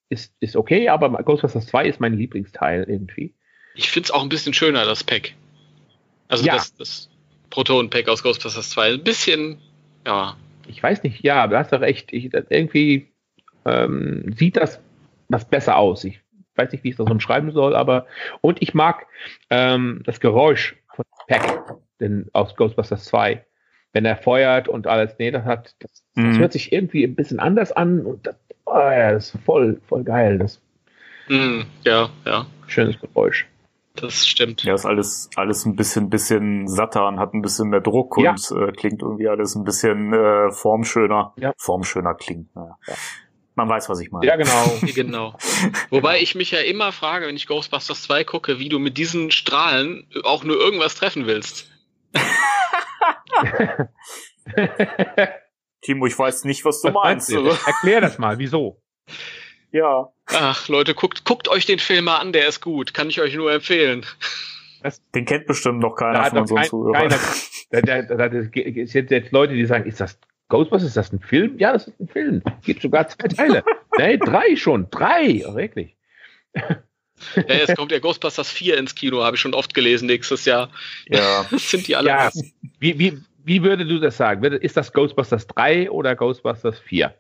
ist, 0.09 0.35
ist 0.41 0.57
okay, 0.57 0.89
aber 0.89 1.11
Ghostbusters 1.23 1.67
2 1.67 1.87
ist 1.87 2.01
mein 2.01 2.15
Lieblingsteil 2.15 2.85
irgendwie. 2.85 3.35
Ich 3.75 3.91
finde 3.91 4.07
es 4.07 4.11
auch 4.11 4.23
ein 4.23 4.29
bisschen 4.29 4.55
schöner, 4.55 4.85
das 4.85 5.05
Pack. 5.05 5.35
Also 6.29 6.45
ja. 6.45 6.55
das, 6.55 6.75
das 6.77 7.11
Proton-Pack 7.51 8.09
aus 8.09 8.23
Ghostbusters 8.23 8.71
2. 8.71 8.95
Ein 8.95 9.05
bisschen, 9.05 9.59
ja, 10.07 10.37
ich 10.67 10.83
weiß 10.83 11.03
nicht, 11.03 11.23
ja, 11.23 11.47
du 11.47 11.57
hast 11.57 11.73
doch 11.73 11.81
recht. 11.81 12.13
Ich, 12.13 12.33
irgendwie 12.33 13.09
ähm, 13.65 14.35
sieht 14.37 14.57
das 14.57 14.81
was 15.29 15.45
besser 15.45 15.77
aus. 15.77 16.05
Ich 16.05 16.21
weiß 16.57 16.73
nicht, 16.73 16.85
wie 16.85 16.91
ich 16.91 16.97
das 16.97 17.11
umschreiben 17.11 17.51
soll, 17.53 17.75
aber 17.77 18.07
und 18.41 18.61
ich 18.63 18.75
mag 18.75 19.07
ähm, 19.51 20.03
das 20.05 20.21
Geräusch 20.21 20.77
von 20.95 21.05
Pack 21.29 21.77
denn 22.01 22.29
aus 22.33 22.57
Ghostbusters 22.57 23.05
2. 23.05 23.45
wenn 23.93 24.05
er 24.05 24.17
feuert 24.17 24.67
und 24.69 24.87
alles. 24.89 25.15
Nee, 25.19 25.31
das 25.31 25.45
hat, 25.45 25.75
das, 25.79 25.91
das 26.15 26.25
Mhm. 26.25 26.39
hört 26.41 26.53
sich 26.53 26.73
irgendwie 26.73 27.05
ein 27.05 27.15
bisschen 27.15 27.39
anders 27.41 27.71
an 27.73 28.05
und 28.05 28.27
das, 28.27 28.37
oh 28.67 28.75
ja, 28.77 29.13
das 29.13 29.35
ist 29.35 29.45
voll, 29.45 29.81
voll 29.89 30.03
geil. 30.05 30.39
Das 30.39 30.55
ist 30.55 30.63
Hm, 31.27 31.65
ja, 31.85 32.11
ja, 32.27 32.47
schönes 32.67 33.01
Geräusch. 33.01 33.47
das 33.97 34.27
stimmt. 34.27 34.63
Ja, 34.65 34.75
ist 34.75 34.85
alles, 34.85 35.31
alles 35.37 35.65
ein 35.65 35.77
bisschen, 35.77 36.11
bisschen 36.11 36.67
satter 36.69 37.07
und 37.09 37.19
hat 37.21 37.33
ein 37.35 37.41
bisschen 37.43 37.69
mehr 37.71 37.81
Druck 37.81 38.19
Ja. 38.19 38.33
und 38.33 38.51
äh, 38.51 38.73
klingt 38.73 39.01
irgendwie 39.01 39.29
alles 39.29 39.55
ein 39.55 39.63
bisschen 39.65 40.13
äh, 40.13 40.51
formschöner. 40.51 41.33
Ja. 41.37 41.53
Formschöner 41.57 42.15
klingt, 42.15 42.55
naja. 42.57 42.77
Man 43.57 43.69
weiß, 43.69 43.89
was 43.89 44.01
ich 44.01 44.11
meine. 44.11 44.27
Ja, 44.27 44.37
genau. 44.37 44.79
Genau. 44.95 45.39
Wobei 45.91 46.21
ich 46.21 46.35
mich 46.35 46.51
ja 46.51 46.59
immer 46.61 46.91
frage, 46.93 47.27
wenn 47.27 47.37
ich 47.37 47.47
Ghostbusters 47.47 48.03
2 48.03 48.25
gucke, 48.25 48.59
wie 48.59 48.69
du 48.69 48.79
mit 48.81 48.99
diesen 48.99 49.31
Strahlen 49.31 50.09
auch 50.25 50.43
nur 50.45 50.57
irgendwas 50.57 50.97
treffen 50.97 51.27
willst. 51.27 51.71
Timo, 55.83 56.07
ich 56.07 56.19
weiß 56.19 56.45
nicht, 56.45 56.65
was 56.65 56.81
du 56.81 56.89
Was 56.89 56.95
meinst. 56.95 57.31
du? 57.31 57.47
Erklär 57.47 58.01
das 58.01 58.19
mal, 58.19 58.39
wieso? 58.39 58.81
ja. 59.71 60.11
Ach, 60.27 60.69
Leute, 60.69 60.95
guckt, 60.95 61.25
guckt 61.27 61.49
euch 61.49 61.67
den 61.67 61.79
Film 61.79 62.07
mal 62.07 62.17
an, 62.17 62.33
der 62.33 62.49
ist 62.49 62.61
gut. 62.63 62.95
Kann 62.95 63.11
ich 63.11 63.21
euch 63.21 63.35
nur 63.35 63.53
empfehlen. 63.53 64.07
Den 65.15 65.27
kennt 65.27 65.47
bestimmt 65.47 65.81
noch 65.81 65.97
keiner 65.97 66.23
Da 66.23 66.31
von 66.31 66.39
unseren 66.41 66.57
kein, 66.59 66.69
Zuhörern. 66.69 67.09
keiner, 67.09 67.19
da, 67.71 67.81
da, 67.83 68.03
da, 68.03 68.29
da, 68.29 68.39
es 68.39 68.51
gibt 68.51 69.11
jetzt 69.11 69.33
Leute, 69.33 69.53
die 69.55 69.67
sagen, 69.67 69.85
ist 69.87 70.01
das 70.01 70.19
Ghostbusters, 70.55 70.91
ist 70.91 70.97
das 70.97 71.13
ein 71.13 71.19
Film? 71.19 71.59
Ja, 71.59 71.73
das 71.73 71.89
ist 71.89 71.99
ein 71.99 72.07
Film. 72.07 72.43
Gibt 72.63 72.81
sogar 72.81 73.09
zwei 73.09 73.27
Teile. 73.27 73.65
nee, 73.99 74.17
drei 74.19 74.55
schon. 74.55 74.89
Drei, 74.89 75.43
oh, 75.49 75.57
wirklich. 75.57 75.97
Ja, 76.55 77.55
jetzt 77.57 77.77
kommt 77.77 77.91
der 77.91 77.99
Ghostbusters 77.99 78.53
4 78.53 78.79
ins 78.79 78.95
Kino, 78.95 79.25
habe 79.25 79.35
ich 79.35 79.41
schon 79.41 79.53
oft 79.53 79.75
gelesen 79.75 80.07
nächstes 80.07 80.45
Jahr. 80.45 80.71
Ja. 81.09 81.45
Das 81.51 81.69
sind 81.73 81.89
die 81.89 81.97
alle. 81.97 82.09
Ja, 82.09 82.31
wie, 82.79 82.97
wie, 83.01 83.19
wie 83.43 83.65
würdest 83.65 83.91
du 83.91 83.99
das 83.99 84.17
sagen? 84.17 84.45
Ist 84.45 84.77
das 84.77 84.93
Ghostbusters 84.93 85.49
3 85.49 85.91
oder 85.91 86.15
Ghostbusters 86.15 86.79
4? 86.79 87.13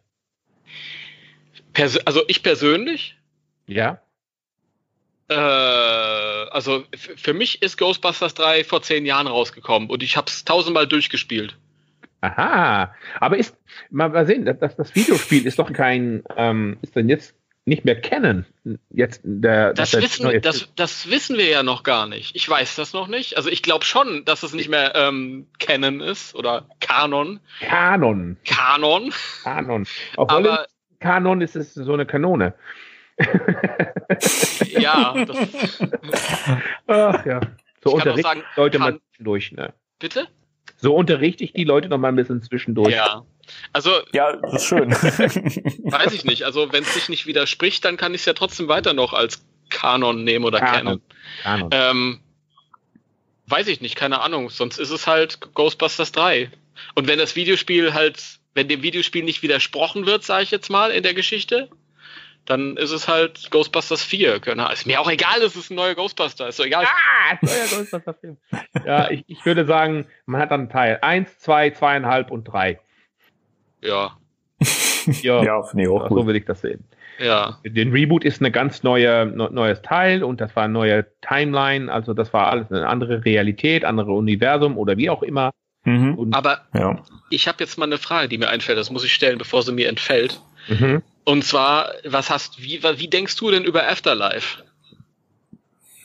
Pers 1.72 2.06
also 2.06 2.22
ich 2.28 2.40
persönlich, 2.44 3.16
Ja? 3.66 4.00
äh, 5.28 5.34
also 5.34 6.84
für 7.16 7.34
mich 7.34 7.62
ist 7.62 7.78
Ghostbusters 7.78 8.34
3 8.34 8.62
vor 8.62 8.82
zehn 8.82 9.04
Jahren 9.06 9.26
rausgekommen 9.26 9.90
und 9.90 10.04
ich 10.04 10.16
habe 10.16 10.28
es 10.28 10.44
tausendmal 10.44 10.86
durchgespielt. 10.86 11.56
Aha. 12.24 12.94
Aber 13.20 13.36
ist, 13.36 13.56
mal, 13.90 14.08
mal 14.08 14.26
sehen, 14.26 14.44
das, 14.44 14.76
das 14.76 14.94
Videospiel 14.94 15.46
ist 15.46 15.58
doch 15.58 15.72
kein, 15.72 16.22
ähm, 16.36 16.78
ist 16.82 16.96
denn 16.96 17.08
jetzt 17.08 17.34
nicht 17.66 17.84
mehr 17.84 18.00
Canon? 18.00 18.44
Jetzt 18.90 19.20
der, 19.24 19.72
Das 19.74 19.90
der 19.92 20.02
wissen, 20.02 20.24
neue- 20.24 20.40
das, 20.40 20.68
das 20.76 21.10
wissen 21.10 21.38
wir 21.38 21.48
ja 21.48 21.62
noch 21.62 21.82
gar 21.82 22.06
nicht. 22.06 22.34
Ich 22.36 22.48
weiß 22.48 22.76
das 22.76 22.92
noch 22.92 23.08
nicht. 23.08 23.36
Also 23.36 23.48
ich 23.48 23.62
glaube 23.62 23.84
schon, 23.84 24.24
dass 24.24 24.42
es 24.42 24.52
nicht 24.54 24.68
mehr 24.68 24.94
ähm, 24.94 25.46
Canon 25.58 26.00
ist 26.00 26.34
oder 26.34 26.66
Kanon. 26.80 27.40
Kanon. 27.60 28.36
Kanon. 28.46 29.12
Kanon. 29.42 29.86
Obwohl 30.16 30.48
Aber 30.48 30.66
Kanon 31.00 31.40
ist 31.40 31.56
es 31.56 31.74
so 31.74 31.92
eine 31.94 32.04
Kanone. 32.06 32.54
ja, 34.68 35.14
das, 35.26 35.36
Ach 36.86 37.24
ja. 37.26 37.40
So 37.82 37.96
Ich 37.98 38.04
kann 38.04 38.12
auch 38.12 38.18
sagen, 38.18 38.42
Leute 38.56 38.78
mal 38.78 38.92
kann- 38.92 39.00
zwischendurch, 39.10 39.52
ne? 39.52 39.72
bitte? 39.98 40.26
So 40.84 40.94
unterrichte 40.94 41.42
ich 41.42 41.54
die 41.54 41.64
Leute 41.64 41.88
noch 41.88 41.96
mal 41.96 42.08
ein 42.08 42.16
bisschen 42.16 42.42
zwischendurch. 42.42 42.92
Ja. 42.92 43.24
Also 43.72 43.90
ja, 44.12 44.36
das 44.36 44.52
ist 44.52 44.64
schön. 44.66 44.90
weiß 44.92 46.12
ich 46.12 46.26
nicht. 46.26 46.42
Also 46.42 46.70
wenn 46.74 46.82
es 46.82 46.92
sich 46.92 47.08
nicht 47.08 47.24
widerspricht, 47.24 47.86
dann 47.86 47.96
kann 47.96 48.12
ich 48.12 48.20
es 48.20 48.26
ja 48.26 48.34
trotzdem 48.34 48.68
weiter 48.68 48.92
noch 48.92 49.14
als 49.14 49.42
Kanon 49.70 50.24
nehmen 50.24 50.44
oder 50.44 50.60
Kanon. 50.60 51.00
Canon. 51.42 51.70
Kanon. 51.70 51.70
Ähm, 51.72 52.20
weiß 53.46 53.68
ich 53.68 53.80
nicht, 53.80 53.96
keine 53.96 54.20
Ahnung. 54.20 54.50
Sonst 54.50 54.76
ist 54.76 54.90
es 54.90 55.06
halt 55.06 55.40
Ghostbusters 55.54 56.12
3. 56.12 56.50
Und 56.94 57.08
wenn 57.08 57.18
das 57.18 57.34
Videospiel 57.34 57.94
halt, 57.94 58.22
wenn 58.52 58.68
dem 58.68 58.82
Videospiel 58.82 59.24
nicht 59.24 59.42
widersprochen 59.42 60.04
wird, 60.04 60.22
sage 60.22 60.42
ich 60.42 60.50
jetzt 60.50 60.68
mal, 60.68 60.90
in 60.90 61.02
der 61.02 61.14
Geschichte, 61.14 61.70
dann 62.46 62.76
ist 62.76 62.90
es 62.90 63.08
halt 63.08 63.50
Ghostbusters 63.50 64.02
4. 64.02 64.40
Keine 64.40 64.62
Ahnung. 64.62 64.74
Ist 64.74 64.86
mir 64.86 65.00
auch 65.00 65.10
egal, 65.10 65.42
es 65.42 65.56
ist 65.56 65.70
ein 65.70 65.74
neuer 65.76 65.94
Ghostbuster. 65.94 66.48
Ist 66.48 66.56
so 66.56 66.64
egal. 66.64 66.84
Ah, 66.84 67.38
neuer 67.40 67.66
Ghostbusters-Film. 67.78 68.36
ja, 68.86 69.10
ich, 69.10 69.24
ich 69.26 69.44
würde 69.46 69.64
sagen, 69.64 70.06
man 70.26 70.40
hat 70.40 70.50
dann 70.50 70.68
Teil 70.68 70.98
1, 71.02 71.38
2, 71.38 71.68
2,5 71.68 72.28
und 72.30 72.44
3. 72.44 72.78
Ja, 73.82 74.16
Ja, 75.22 75.42
ja, 75.42 75.62
finde 75.62 75.84
ich 75.84 75.90
auch 75.90 76.08
so 76.08 76.26
würde 76.26 76.38
ich 76.38 76.44
das 76.46 76.60
sehen. 76.62 76.84
ja. 77.18 77.58
Den 77.64 77.92
Reboot 77.92 78.24
ist 78.24 78.40
eine 78.40 78.50
ganz 78.50 78.82
neue, 78.82 79.26
ne, 79.26 79.48
neues 79.52 79.82
Teil 79.82 80.22
und 80.24 80.40
das 80.40 80.56
war 80.56 80.64
eine 80.64 80.72
neue 80.72 81.06
Timeline, 81.20 81.92
also 81.92 82.14
das 82.14 82.32
war 82.32 82.48
alles 82.50 82.70
eine 82.72 82.86
andere 82.88 83.24
Realität, 83.24 83.84
andere 83.84 84.12
Universum 84.12 84.78
oder 84.78 84.96
wie 84.96 85.10
auch 85.10 85.22
immer. 85.22 85.50
Mhm. 85.84 86.14
Und, 86.14 86.34
Aber 86.34 86.62
Ja. 86.74 87.02
ich 87.28 87.46
habe 87.46 87.58
jetzt 87.62 87.76
mal 87.76 87.84
eine 87.84 87.98
Frage, 87.98 88.28
die 88.28 88.38
mir 88.38 88.48
einfällt. 88.48 88.78
Das 88.78 88.90
muss 88.90 89.04
ich 89.04 89.12
stellen, 89.12 89.36
bevor 89.36 89.62
sie 89.62 89.72
mir 89.72 89.88
entfällt. 89.88 90.40
mhm. 90.68 91.02
Und 91.24 91.44
zwar, 91.44 91.92
was 92.04 92.30
hast, 92.30 92.62
wie, 92.62 92.82
wie 92.82 93.08
denkst 93.08 93.36
du 93.36 93.50
denn 93.50 93.64
über 93.64 93.88
Afterlife? 93.88 94.62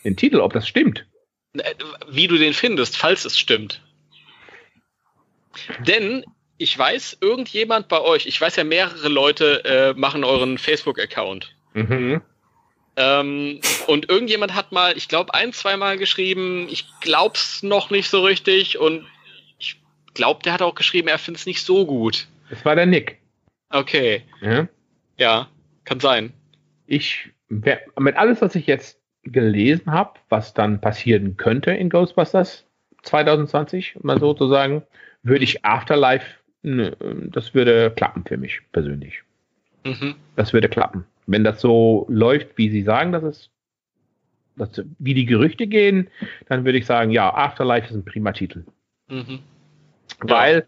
Den 0.03 0.15
Titel, 0.15 0.39
ob 0.39 0.53
das 0.53 0.67
stimmt. 0.67 1.05
Äh, 1.53 1.76
Wie 2.07 2.28
du 2.28 2.38
den 2.38 2.53
findest, 2.53 2.97
falls 2.97 3.26
es 3.26 3.38
stimmt. 3.38 3.82
Denn 5.86 6.24
ich 6.57 6.78
weiß, 6.78 7.17
irgendjemand 7.22 7.88
bei 7.88 7.99
euch, 7.99 8.26
ich 8.28 8.39
weiß 8.39 8.55
ja, 8.55 8.63
mehrere 8.63 9.09
Leute 9.09 9.63
äh, 9.65 9.99
machen 9.99 10.24
euren 10.24 10.57
Facebook-Account. 10.57 11.53
Mhm. 11.74 12.22
Ähm, 12.95 13.61
und 13.88 14.09
irgendjemand 14.09 14.53
hat 14.55 14.72
mal, 14.72 14.95
ich 14.97 15.07
glaube, 15.07 15.34
ein, 15.34 15.53
zweimal 15.53 15.97
geschrieben, 15.97 16.67
ich 16.70 16.86
glaub's 17.01 17.63
noch 17.63 17.89
nicht 17.89 18.09
so 18.09 18.24
richtig 18.24 18.78
und 18.78 19.05
ich 19.57 19.80
glaube, 20.13 20.43
der 20.43 20.53
hat 20.53 20.61
auch 20.61 20.76
geschrieben, 20.76 21.07
er 21.07 21.17
find's 21.17 21.45
nicht 21.45 21.63
so 21.63 21.86
gut. 21.86 22.28
Das 22.49 22.65
war 22.65 22.76
der 22.76 22.86
Nick. 22.86 23.20
Okay, 23.70 24.24
Ja. 24.41 24.67
Ja, 25.20 25.47
kann 25.86 25.99
sein. 25.99 26.34
Ich, 26.88 27.32
mit 27.49 28.15
alles, 28.15 28.41
was 28.41 28.55
ich 28.55 28.65
jetzt 28.65 28.99
gelesen 29.24 29.91
habe, 29.91 30.20
was 30.30 30.53
dann 30.53 30.82
passieren 30.82 31.38
könnte 31.38 31.72
in 31.72 31.89
Ghostbusters 31.89 32.65
2020, 33.03 33.97
um 33.97 34.07
mal 34.07 34.20
so 34.20 34.34
zu 34.34 34.47
sagen, 34.47 34.84
würde 35.24 35.43
ich 35.43 35.63
Afterlife, 35.65 36.26
ne, 36.63 36.95
das 37.32 37.53
würde 37.53 37.91
klappen 37.91 38.24
für 38.26 38.38
mich 38.38 38.61
persönlich. 38.72 39.22
Mhm. 39.84 40.15
Das 40.36 40.53
würde 40.53 40.70
klappen. 40.70 41.05
Wenn 41.28 41.43
das 41.43 41.61
so 41.61 42.05
läuft, 42.09 42.57
wie 42.57 42.70
Sie 42.70 42.84
sagen, 42.84 43.11
dass 43.11 43.24
es, 43.24 43.49
dass, 44.55 44.84
wie 44.97 45.13
die 45.13 45.26
Gerüchte 45.26 45.67
gehen, 45.67 46.09
dann 46.47 46.65
würde 46.65 46.78
ich 46.78 46.86
sagen, 46.86 47.11
ja, 47.11 47.34
Afterlife 47.34 47.88
ist 47.88 47.95
ein 47.95 48.05
prima 48.05 48.32
Titel. 48.32 48.63
Mhm. 49.07 49.39
Weil, 50.22 50.65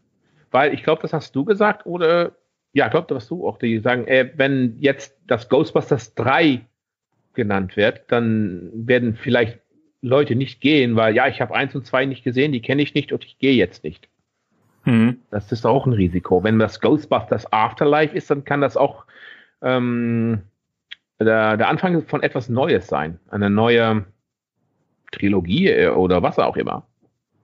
weil 0.51 0.73
ich 0.73 0.83
glaube, 0.83 1.01
das 1.01 1.13
hast 1.13 1.35
du 1.35 1.43
gesagt, 1.45 1.85
oder 1.85 2.33
ja, 2.73 2.85
ich 2.85 2.91
glaube, 2.91 3.07
das 3.07 3.23
hast 3.23 3.31
du 3.31 3.47
auch, 3.47 3.57
die 3.57 3.79
sagen, 3.79 4.07
äh, 4.07 4.31
wenn 4.35 4.77
jetzt 4.79 5.17
das 5.27 5.49
Ghostbusters 5.49 6.15
3 6.15 6.61
genannt 7.33 7.77
wird, 7.77 8.03
dann 8.07 8.71
werden 8.73 9.15
vielleicht 9.15 9.59
Leute 10.01 10.35
nicht 10.35 10.61
gehen, 10.61 10.95
weil 10.95 11.15
ja, 11.15 11.27
ich 11.27 11.41
habe 11.41 11.53
eins 11.53 11.75
und 11.75 11.85
zwei 11.85 12.05
nicht 12.05 12.23
gesehen, 12.23 12.51
die 12.51 12.61
kenne 12.61 12.81
ich 12.81 12.93
nicht 12.93 13.11
und 13.11 13.23
ich 13.23 13.37
gehe 13.37 13.53
jetzt 13.53 13.83
nicht. 13.83 14.07
Mhm. 14.85 15.19
Das 15.29 15.51
ist 15.51 15.65
auch 15.65 15.85
ein 15.85 15.93
Risiko. 15.93 16.43
Wenn 16.43 16.57
das 16.59 16.79
Ghostbusters 16.79 17.51
Afterlife 17.53 18.15
ist, 18.15 18.31
dann 18.31 18.43
kann 18.43 18.61
das 18.61 18.77
auch 18.77 19.05
ähm, 19.61 20.41
der, 21.19 21.57
der 21.57 21.67
Anfang 21.67 22.01
von 22.07 22.23
etwas 22.23 22.49
Neues 22.49 22.87
sein. 22.87 23.19
Eine 23.29 23.49
neue 23.49 24.05
Trilogie 25.11 25.67
äh, 25.67 25.89
oder 25.89 26.23
was 26.23 26.39
auch 26.39 26.57
immer. 26.57 26.87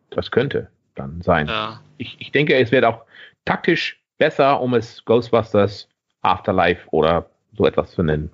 Das 0.10 0.32
könnte 0.32 0.70
dann 0.96 1.22
sein. 1.22 1.48
Ja. 1.48 1.82
Ich, 1.98 2.16
ich 2.20 2.32
denke, 2.32 2.56
es 2.56 2.72
wird 2.72 2.86
auch 2.86 3.04
taktisch 3.46 4.02
besser, 4.18 4.60
um 4.62 4.74
es 4.74 5.04
Ghostbusters 5.06 5.88
Afterlife 6.22 6.88
oder 6.92 7.30
so 7.58 7.66
etwas 7.66 7.92
zu 7.92 8.04
nennen. 8.04 8.32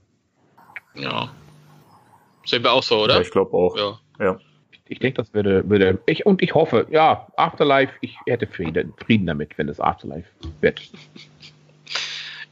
ja. 0.96 1.30
Sehen 2.46 2.62
wir 2.64 2.74
auch 2.74 2.84
so, 2.84 2.98
Ja, 2.98 3.04
oder? 3.04 3.22
ich 3.22 3.32
glaube 3.32 3.54
auch. 3.56 3.78
Ja. 3.78 4.00
Ja. 4.20 4.40
Ich 4.90 5.00
denke, 5.00 5.22
das 5.22 5.34
würde, 5.34 5.68
würde 5.70 5.98
ich 6.08 6.26
und 6.26 6.42
ich 6.42 6.54
hoffe, 6.54 6.86
ja, 6.92 7.28
Afterlife, 7.38 7.94
ich 8.02 8.18
hätte 8.28 8.48
Frieden, 8.48 8.94
Frieden 8.98 9.26
damit, 9.26 9.58
wenn 9.58 9.70
es 9.70 9.80
Afterlife 9.80 10.28
wird. 10.60 10.82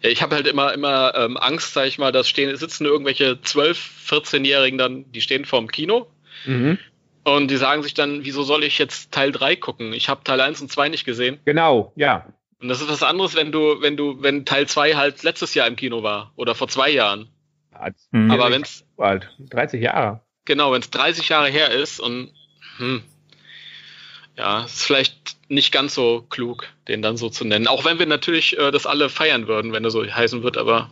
Ja, 0.01 0.09
ich 0.09 0.21
habe 0.21 0.35
halt 0.35 0.47
immer, 0.47 0.73
immer 0.73 1.13
ähm, 1.15 1.35
Angst, 1.37 1.73
sag 1.73 1.87
ich 1.87 1.99
mal, 1.99 2.11
dass 2.13 2.29
stehen, 2.29 2.55
sitzen 2.55 2.85
irgendwelche 2.85 3.33
12-, 3.33 3.75
14-Jährigen 4.07 4.77
dann, 4.77 5.11
die 5.11 5.21
stehen 5.21 5.43
vorm 5.45 5.67
Kino 5.67 6.07
Mhm. 6.45 6.79
und 7.25 7.51
die 7.51 7.57
sagen 7.57 7.83
sich 7.83 7.93
dann, 7.93 8.23
wieso 8.23 8.41
soll 8.43 8.63
ich 8.63 8.77
jetzt 8.79 9.11
Teil 9.11 9.31
3 9.33 9.57
gucken? 9.57 9.91
Ich 9.93 10.07
habe 10.09 10.23
Teil 10.23 10.39
1 10.41 10.61
und 10.61 10.71
2 10.71 10.87
nicht 10.89 11.03
gesehen. 11.05 11.39
Genau, 11.45 11.91
ja. 11.97 12.25
Und 12.61 12.69
das 12.69 12.81
ist 12.81 12.89
was 12.89 13.03
anderes, 13.03 13.35
wenn 13.35 13.51
du, 13.51 13.81
wenn 13.81 13.97
du, 13.97 14.21
wenn 14.21 14.45
Teil 14.45 14.67
2 14.67 14.95
halt 14.95 15.23
letztes 15.23 15.53
Jahr 15.55 15.67
im 15.67 15.75
Kino 15.75 16.03
war 16.03 16.31
oder 16.35 16.53
vor 16.53 16.67
zwei 16.67 16.89
Jahren. 16.89 17.27
Mhm. 18.11 18.29
Aber 18.29 18.51
wenn's, 18.51 18.85
alt, 18.97 19.29
30 19.49 19.81
Jahre. 19.81 20.21
genau, 20.45 20.71
wenn 20.71 20.81
es 20.81 20.91
30 20.91 21.27
Jahre 21.29 21.49
her 21.49 21.71
ist 21.71 21.99
und 21.99 22.31
hm, 22.77 23.01
ja, 24.37 24.63
ist 24.65 24.83
vielleicht 24.83 25.37
nicht 25.49 25.71
ganz 25.71 25.95
so 25.95 26.25
klug, 26.29 26.67
den 26.87 27.01
dann 27.01 27.17
so 27.17 27.29
zu 27.29 27.45
nennen. 27.45 27.67
Auch 27.67 27.83
wenn 27.83 27.99
wir 27.99 28.05
natürlich 28.05 28.57
äh, 28.57 28.71
das 28.71 28.85
alle 28.85 29.09
feiern 29.09 29.47
würden, 29.47 29.73
wenn 29.73 29.83
er 29.83 29.91
so 29.91 30.05
heißen 30.05 30.43
wird, 30.43 30.57
aber 30.57 30.89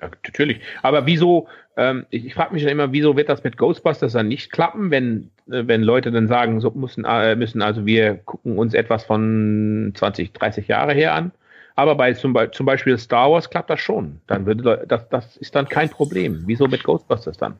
Ja, 0.00 0.10
natürlich. 0.24 0.60
Aber 0.82 1.06
wieso, 1.06 1.48
ähm, 1.76 2.06
ich, 2.10 2.26
ich 2.26 2.34
frage 2.34 2.54
mich 2.54 2.62
dann 2.62 2.72
immer, 2.72 2.92
wieso 2.92 3.16
wird 3.16 3.28
das 3.28 3.44
mit 3.44 3.56
Ghostbusters 3.56 4.12
dann 4.12 4.28
nicht 4.28 4.52
klappen, 4.52 4.90
wenn, 4.90 5.30
äh, 5.50 5.66
wenn 5.66 5.82
Leute 5.82 6.12
dann 6.12 6.28
sagen, 6.28 6.60
so 6.60 6.70
müssen, 6.70 7.04
äh, 7.04 7.34
müssen, 7.36 7.62
also 7.62 7.86
wir 7.86 8.16
gucken 8.16 8.58
uns 8.58 8.74
etwas 8.74 9.04
von 9.04 9.92
20, 9.94 10.32
30 10.32 10.68
Jahre 10.68 10.92
her 10.92 11.14
an. 11.14 11.32
Aber 11.76 11.96
bei 11.96 12.12
zum, 12.12 12.36
zum 12.52 12.66
Beispiel 12.66 12.96
Star 12.98 13.30
Wars 13.32 13.50
klappt 13.50 13.70
das 13.70 13.80
schon. 13.80 14.20
Dann 14.28 14.46
würde 14.46 14.84
das, 14.86 15.08
das 15.08 15.36
ist 15.36 15.56
dann 15.56 15.68
kein 15.68 15.90
Problem. 15.90 16.44
Wieso 16.46 16.68
mit 16.68 16.84
Ghostbusters 16.84 17.36
dann? 17.36 17.58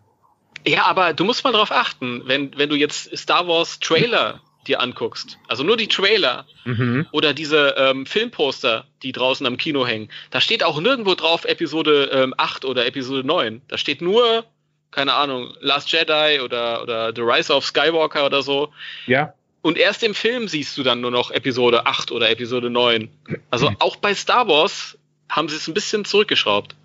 Ja, 0.67 0.85
aber 0.85 1.12
du 1.12 1.25
musst 1.25 1.43
mal 1.43 1.53
drauf 1.53 1.73
achten, 1.73 2.23
wenn, 2.27 2.57
wenn 2.57 2.69
du 2.69 2.77
jetzt 2.77 3.17
Star 3.17 3.49
Wars 3.49 3.81
Trailer 3.81 4.41
dir 4.69 4.81
anguckst, 4.81 5.39
also 5.49 5.62
nur 5.62 5.77
die 5.77 5.89
Trailer 5.89 6.47
mhm. 6.65 7.07
oder 7.12 7.35
diese 7.35 7.75
ähm, 7.79 8.07
Filmposter, 8.07 8.87
die 9.03 9.12
draußen 9.12 9.47
am 9.47 9.57
Kino 9.57 9.87
hängen, 9.87 10.09
da 10.31 10.41
steht 10.41 10.65
auch 10.65 10.81
nirgendwo 10.81 11.15
drauf 11.15 11.45
Episode 11.45 12.11
ähm, 12.12 12.35
8 12.37 12.65
oder 12.65 12.87
Episode 12.87 13.27
9. 13.27 13.62
Da 13.69 13.79
steht 13.79 14.01
nur, 14.01 14.45
keine 14.91 15.15
Ahnung, 15.15 15.55
Last 15.61 15.93
Jedi 15.93 16.41
oder, 16.41 16.83
oder 16.83 17.12
The 17.15 17.23
Rise 17.23 17.53
of 17.53 17.65
Skywalker 17.65 18.27
oder 18.27 18.43
so. 18.43 18.73
Ja. 19.07 19.35
Und 19.62 19.79
erst 19.79 20.03
im 20.03 20.15
Film 20.15 20.47
siehst 20.47 20.77
du 20.77 20.83
dann 20.83 21.01
nur 21.01 21.11
noch 21.11 21.31
Episode 21.31 21.87
8 21.87 22.12
oder 22.12 22.29
Episode 22.29 22.69
9. 22.69 23.09
Also 23.51 23.73
auch 23.79 23.97
bei 23.97 24.15
Star 24.15 24.47
Wars 24.47 24.99
haben 25.31 25.49
sie 25.49 25.57
es 25.57 25.67
ein 25.67 25.75
bisschen 25.75 26.05
zurückgeschraubt. 26.05 26.77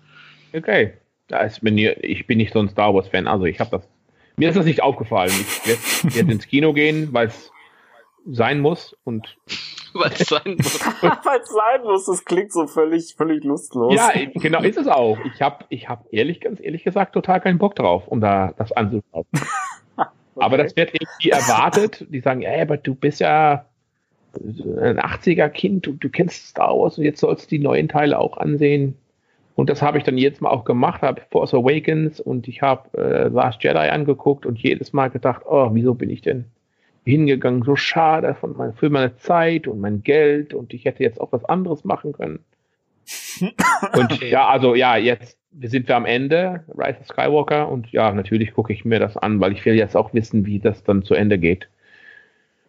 Okay. 0.54 0.94
Bin 1.60 1.76
hier, 1.76 2.02
ich 2.02 2.26
bin 2.26 2.38
nicht 2.38 2.52
so 2.52 2.58
ein 2.58 2.68
Star 2.68 2.92
Wars-Fan, 2.92 3.28
also 3.28 3.44
ich 3.44 3.60
habe 3.60 3.70
das. 3.70 3.88
Mir 4.36 4.48
ist 4.48 4.56
das 4.56 4.64
nicht 4.64 4.82
aufgefallen. 4.82 5.30
Ich 5.30 5.68
werde 5.68 6.14
werd 6.16 6.30
ins 6.30 6.46
Kino 6.48 6.72
gehen, 6.72 7.12
weil 7.12 7.28
es 7.28 7.52
sein 8.26 8.60
muss 8.60 8.96
und 9.04 9.36
weil 9.94 10.12
es 10.12 10.28
sein 10.28 10.56
muss. 10.56 10.80
weil 11.02 11.40
es 11.40 11.48
sein 11.48 11.82
muss, 11.82 12.06
das 12.06 12.24
klingt 12.24 12.52
so 12.52 12.66
völlig, 12.66 13.14
völlig 13.16 13.44
lustlos. 13.44 13.94
Ja, 13.94 14.12
genau, 14.34 14.62
ist 14.62 14.78
es 14.78 14.86
auch. 14.86 15.18
Ich 15.24 15.42
habe 15.42 15.64
ich 15.68 15.88
hab 15.88 16.06
ehrlich, 16.12 16.40
ganz 16.40 16.60
ehrlich 16.60 16.84
gesagt, 16.84 17.12
total 17.12 17.40
keinen 17.40 17.58
Bock 17.58 17.74
drauf, 17.74 18.06
um 18.08 18.20
da 18.20 18.52
das 18.56 18.72
anzuschauen. 18.72 19.26
okay. 19.32 19.44
Aber 20.36 20.56
das 20.56 20.76
wird 20.76 20.94
irgendwie 20.94 21.30
erwartet. 21.30 22.06
Die 22.08 22.20
sagen, 22.20 22.42
ey, 22.42 22.62
aber 22.62 22.78
du 22.78 22.94
bist 22.94 23.20
ja 23.20 23.66
ein 24.36 24.98
80er-Kind, 24.98 25.84
du, 25.84 25.92
du 25.92 26.08
kennst 26.08 26.46
Star 26.46 26.70
Wars 26.70 26.96
und 26.96 27.04
jetzt 27.04 27.20
sollst 27.20 27.50
du 27.50 27.56
die 27.56 27.62
neuen 27.62 27.88
Teile 27.88 28.18
auch 28.18 28.38
ansehen. 28.38 28.96
Und 29.56 29.68
das 29.68 29.82
habe 29.82 29.98
ich 29.98 30.04
dann 30.04 30.16
jetzt 30.16 30.40
mal 30.40 30.48
auch 30.48 30.64
gemacht, 30.64 31.02
habe 31.02 31.20
Force 31.30 31.52
Awakens 31.52 32.20
und 32.20 32.48
ich 32.48 32.62
habe 32.62 32.96
äh, 32.96 33.28
Last 33.28 33.62
Jedi 33.62 33.76
angeguckt 33.76 34.46
und 34.46 34.58
jedes 34.58 34.94
Mal 34.94 35.08
gedacht, 35.08 35.42
oh, 35.44 35.70
wieso 35.72 35.94
bin 35.94 36.08
ich 36.08 36.22
denn 36.22 36.46
hingegangen? 37.10 37.62
So 37.62 37.76
schade 37.76 38.34
von 38.34 38.56
mein, 38.56 38.74
für 38.74 38.90
meine 38.90 39.16
Zeit 39.16 39.66
und 39.66 39.80
mein 39.80 40.02
Geld 40.02 40.54
und 40.54 40.72
ich 40.72 40.84
hätte 40.84 41.02
jetzt 41.02 41.20
auch 41.20 41.32
was 41.32 41.44
anderes 41.44 41.84
machen 41.84 42.12
können. 42.12 42.44
und 43.94 44.20
ja, 44.22 44.48
also 44.48 44.74
ja, 44.74 44.96
jetzt 44.96 45.36
sind 45.62 45.88
wir 45.88 45.96
am 45.96 46.06
Ende, 46.06 46.64
Rise 46.68 47.00
of 47.00 47.06
Skywalker, 47.06 47.68
und 47.68 47.90
ja, 47.92 48.12
natürlich 48.12 48.54
gucke 48.54 48.72
ich 48.72 48.84
mir 48.84 49.00
das 49.00 49.16
an, 49.16 49.40
weil 49.40 49.52
ich 49.52 49.64
will 49.64 49.74
jetzt 49.74 49.96
auch 49.96 50.14
wissen, 50.14 50.46
wie 50.46 50.60
das 50.60 50.84
dann 50.84 51.02
zu 51.02 51.14
Ende 51.14 51.38
geht. 51.38 51.68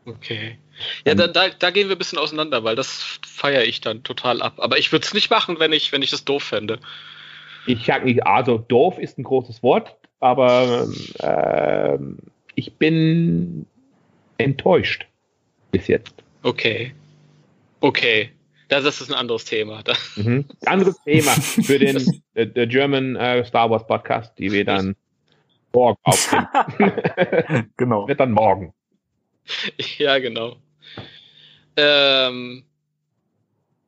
Okay. 0.06 0.58
Ja, 1.06 1.14
da, 1.14 1.28
da, 1.28 1.50
da 1.50 1.70
gehen 1.70 1.90
wir 1.90 1.96
ein 1.96 2.00
bisschen 2.00 2.18
auseinander, 2.18 2.64
weil 2.64 2.76
das 2.76 3.20
feiere 3.26 3.66
ich 3.66 3.82
dann 3.82 4.04
total 4.04 4.42
ab. 4.42 4.54
Aber 4.58 4.80
ich 4.80 4.92
würde 4.92 5.06
es 5.06 5.14
nicht 5.14 5.30
machen, 5.30 5.60
wenn 5.60 5.74
ich, 5.74 5.92
wenn 5.92 6.02
ich 6.02 6.10
das 6.10 6.26
doof 6.26 6.44
fände. 6.44 6.80
Ich 7.68 7.86
sag 7.86 8.04
nicht, 8.04 8.26
also 8.26 8.58
doof 8.58 8.98
ist 8.98 9.20
ein 9.20 9.24
großes 9.24 9.62
Wort, 9.62 9.96
aber 10.20 10.88
äh, 11.20 12.00
ich 12.56 12.74
bin 12.78 13.68
enttäuscht 14.44 15.08
bis 15.72 15.88
jetzt. 15.88 16.24
Okay. 16.44 16.94
Okay. 17.80 18.32
Das 18.68 18.86
ist 18.86 19.10
ein 19.10 19.16
anderes 19.16 19.46
Thema. 19.46 19.84
Mhm. 20.16 20.46
Anderes 20.66 21.02
Thema 21.04 21.32
für 21.32 21.80
den 21.80 22.22
äh, 22.34 22.68
German 22.68 23.16
äh, 23.16 23.44
Star 23.46 23.70
Wars 23.70 23.86
Podcast, 23.88 24.38
die 24.38 24.52
wir 24.52 24.66
dann 24.66 24.96
morgen 25.74 25.98
aufnehmen. 26.04 26.48
genau. 27.78 28.08
Wird 28.08 28.20
dann 28.20 28.32
morgen. 28.32 28.74
Ja, 29.98 30.20
genau. 30.20 30.58
Ähm, 31.76 32.64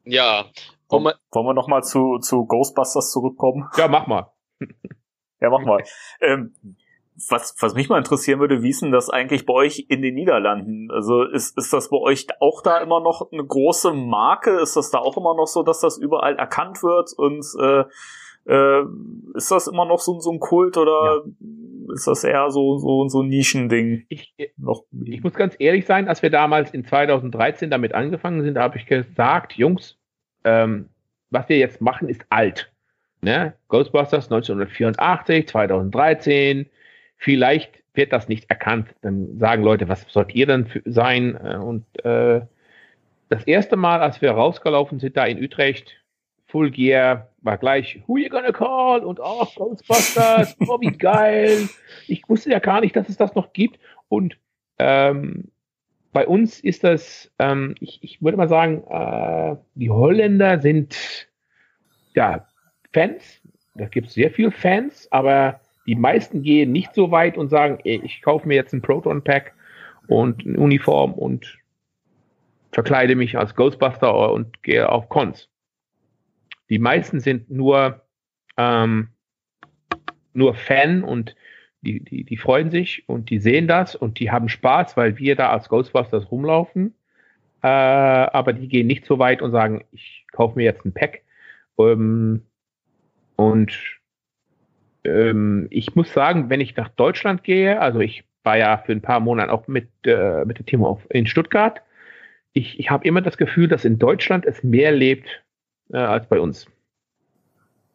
ja. 0.06 0.50
Wollen 0.90 1.04
wir, 1.04 1.16
wollen 1.32 1.46
wir 1.46 1.54
nochmal 1.54 1.84
zu, 1.84 2.20
zu 2.20 2.46
Ghostbusters 2.46 3.12
zurückkommen? 3.12 3.70
Ja, 3.78 3.88
mach 3.88 4.08
mal. 4.08 4.32
ja, 5.42 5.50
mach 5.50 5.62
mal. 5.62 5.84
ähm, 6.22 6.54
was, 7.30 7.56
was 7.60 7.76
mich 7.76 7.90
mal 7.90 7.98
interessieren 7.98 8.40
würde, 8.40 8.64
wie 8.64 8.70
ist 8.70 8.82
denn 8.82 8.92
das 8.92 9.10
eigentlich 9.10 9.46
bei 9.46 9.54
euch 9.54 9.86
in 9.90 10.02
den 10.02 10.16
Niederlanden? 10.16 10.90
Also 10.92 11.24
ist, 11.24 11.58
ist 11.58 11.72
das 11.72 11.90
bei 11.90 11.98
euch 11.98 12.28
auch 12.40 12.62
da 12.62 12.80
immer 12.80 13.02
noch 13.02 13.32
eine 13.32 13.46
große 13.46 13.94
Marke? 13.94 14.52
Ist 14.60 14.76
das 14.76 14.90
da 14.90 15.00
auch 15.00 15.18
immer 15.18 15.36
noch 15.36 15.48
so, 15.48 15.64
dass 15.64 15.80
das 15.80 15.98
überall 15.98 16.36
erkannt 16.36 16.82
wird? 16.82 17.14
Und 17.14 17.46
äh, 17.60 17.84
äh, 18.46 18.84
ist 19.36 19.52
das 19.52 19.68
immer 19.68 19.86
noch 19.86 20.00
so, 20.00 20.20
so 20.20 20.32
ein 20.32 20.40
Kult 20.40 20.78
oder 20.78 21.24
ja. 21.26 21.94
ist 21.94 22.08
das 22.08 22.24
eher 22.24 22.50
so, 22.52 22.78
so, 22.78 23.08
so 23.08 23.22
ein 23.22 23.30
Nischending? 23.30 24.06
Ich, 24.10 24.34
noch 24.58 24.84
ich 25.06 25.24
muss 25.24 25.34
ganz 25.34 25.56
ehrlich 25.60 25.86
sein, 25.86 26.08
als 26.08 26.24
wir 26.24 26.30
damals 26.30 26.72
in 26.72 26.86
2013 26.86 27.70
damit 27.70 27.94
angefangen 27.94 28.42
sind, 28.42 28.58
habe 28.58 28.78
ich 28.78 28.86
gesagt, 28.86 29.54
Jungs, 29.54 29.98
ähm, 30.44 30.90
was 31.30 31.48
wir 31.48 31.58
jetzt 31.58 31.80
machen, 31.80 32.10
ist 32.10 32.26
alt. 32.30 32.72
Ne? 33.22 33.54
Ghostbusters 33.70 34.26
1984, 34.26 35.48
2013, 35.48 36.70
vielleicht 37.24 37.84
wird 37.94 38.12
das 38.12 38.28
nicht 38.28 38.50
erkannt. 38.50 38.94
Dann 39.02 39.40
sagen 39.40 39.64
Leute, 39.64 39.88
was 39.88 40.06
sollt 40.10 40.36
ihr 40.36 40.46
denn 40.46 40.68
sein? 40.86 41.38
Äh, 41.42 41.56
und 41.56 41.86
äh, 42.06 42.42
das 43.30 43.46
erste 43.46 43.78
Mal, 43.78 44.02
als 44.02 44.22
wir 44.22 44.32
rausgelaufen 44.32 45.00
sind, 45.00 45.16
da 45.16 45.26
in 45.26 45.42
Utrecht, 45.42 45.96
Full 46.48 46.70
Gear, 46.70 47.30
war 47.42 47.58
gleich, 47.58 48.04
who 48.06 48.18
you 48.18 48.30
gonna 48.30 48.52
call? 48.52 49.04
Und 49.04 49.20
oh, 49.22 49.48
Ghostbusters, 49.56 50.56
oh, 50.68 50.80
wie 50.82 50.96
geil. 50.98 51.70
Ich 52.08 52.28
wusste 52.28 52.52
ja 52.52 52.60
gar 52.60 52.82
nicht, 52.82 52.96
dass 52.96 53.10
es 53.10 53.18
das 53.18 53.34
noch 53.36 53.54
gibt. 53.54 53.80
Und 54.10 54.38
ähm, 54.78 55.50
bei 56.12 56.28
uns 56.28 56.60
ist 56.60 56.84
das, 56.84 57.32
ähm, 57.40 57.76
ich, 57.80 58.04
ich 58.04 58.22
würde 58.22 58.38
mal 58.38 58.50
sagen, 58.50 58.84
äh, 58.90 59.56
die 59.76 59.90
Holländer 59.90 60.60
sind 60.60 61.28
ja 62.14 62.46
Fans. 62.92 63.42
Da 63.76 63.86
gibt 63.86 64.08
es 64.08 64.14
sehr 64.14 64.30
viele 64.30 64.52
Fans, 64.52 65.08
aber 65.12 65.60
die 65.86 65.96
meisten 65.96 66.44
gehen 66.44 66.72
nicht 66.72 66.94
so 66.94 67.12
weit 67.12 67.38
und 67.38 67.50
sagen, 67.50 67.80
ey, 67.84 68.02
ich 68.04 68.22
kaufe 68.22 68.48
mir 68.48 68.56
jetzt 68.56 68.74
ein 68.74 68.82
Proton 68.82 69.24
Pack 69.24 69.54
und 70.08 70.46
eine 70.46 70.58
Uniform 70.58 71.14
und 71.14 71.60
verkleide 72.72 73.16
mich 73.16 73.38
als 73.38 73.56
Ghostbuster 73.56 74.32
und 74.32 74.64
gehe 74.64 74.90
auf 74.90 75.10
Cons. 75.10 75.50
Die 76.70 76.80
meisten 76.80 77.20
sind 77.20 77.50
nur, 77.50 78.02
ähm, 78.58 79.10
nur 80.34 80.56
Fan 80.56 81.04
und 81.04 81.36
die, 81.82 82.00
die, 82.00 82.24
die 82.24 82.38
freuen 82.38 82.72
sich 82.72 83.08
und 83.08 83.30
die 83.30 83.40
sehen 83.40 83.68
das 83.68 83.96
und 83.96 84.20
die 84.20 84.32
haben 84.32 84.50
Spaß, 84.50 84.96
weil 84.96 85.18
wir 85.18 85.36
da 85.36 85.50
als 85.50 85.68
Ghostbusters 85.70 86.32
rumlaufen. 86.32 86.96
Äh, 87.62 87.68
aber 87.68 88.54
die 88.54 88.68
gehen 88.68 88.88
nicht 88.88 89.06
so 89.06 89.20
weit 89.20 89.42
und 89.42 89.52
sagen, 89.52 89.84
ich 89.92 90.26
kaufe 90.32 90.58
mir 90.58 90.64
jetzt 90.64 90.86
ein 90.86 90.94
Pack. 90.94 91.24
Ähm, 91.78 92.44
und 93.36 94.02
ähm, 95.04 95.68
ich 95.70 95.96
muss 95.96 96.14
sagen, 96.14 96.50
wenn 96.50 96.62
ich 96.62 96.76
nach 96.76 96.90
Deutschland 96.90 97.44
gehe, 97.44 97.80
also 97.80 98.00
ich 98.00 98.24
war 98.44 98.58
ja 98.58 98.78
für 98.78 98.92
ein 98.92 99.02
paar 99.02 99.20
Monate 99.20 99.52
auch 99.52 99.68
mit, 99.68 99.90
äh, 100.06 100.46
mit 100.46 100.60
dem 100.60 100.66
Team 100.66 100.84
auf, 100.84 101.06
in 101.10 101.28
Stuttgart, 101.28 101.82
ich, 102.54 102.80
ich 102.80 102.90
habe 102.90 103.08
immer 103.08 103.22
das 103.22 103.38
Gefühl, 103.38 103.68
dass 103.68 103.86
in 103.86 103.98
Deutschland 103.98 104.46
es 104.46 104.64
mehr 104.64 104.92
lebt 104.92 105.44
äh, 105.92 105.98
als 105.98 106.28
bei 106.28 106.40
uns. 106.40 106.68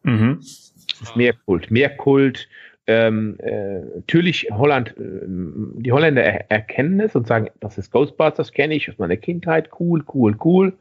Mhm. 0.03 0.37
Es 0.39 0.73
ist 1.01 1.15
mehr 1.15 1.33
Kult, 1.33 1.71
mehr 1.71 1.95
Kult. 1.95 2.47
Ähm, 2.87 3.37
äh, 3.39 3.81
natürlich 3.95 4.47
Holland, 4.51 4.95
äh, 4.97 5.21
die 5.27 5.91
Holländer 5.91 6.23
er 6.23 6.49
erkennen 6.49 6.99
es 6.99 7.15
und 7.15 7.27
sagen, 7.27 7.49
das 7.59 7.77
ist 7.77 7.91
Ghostbusters, 7.91 8.51
kenne 8.51 8.73
ich 8.73 8.89
aus 8.89 8.97
meiner 8.97 9.17
Kindheit, 9.17 9.69
cool, 9.79 10.03
cool, 10.13 10.35
cool. 10.43 10.73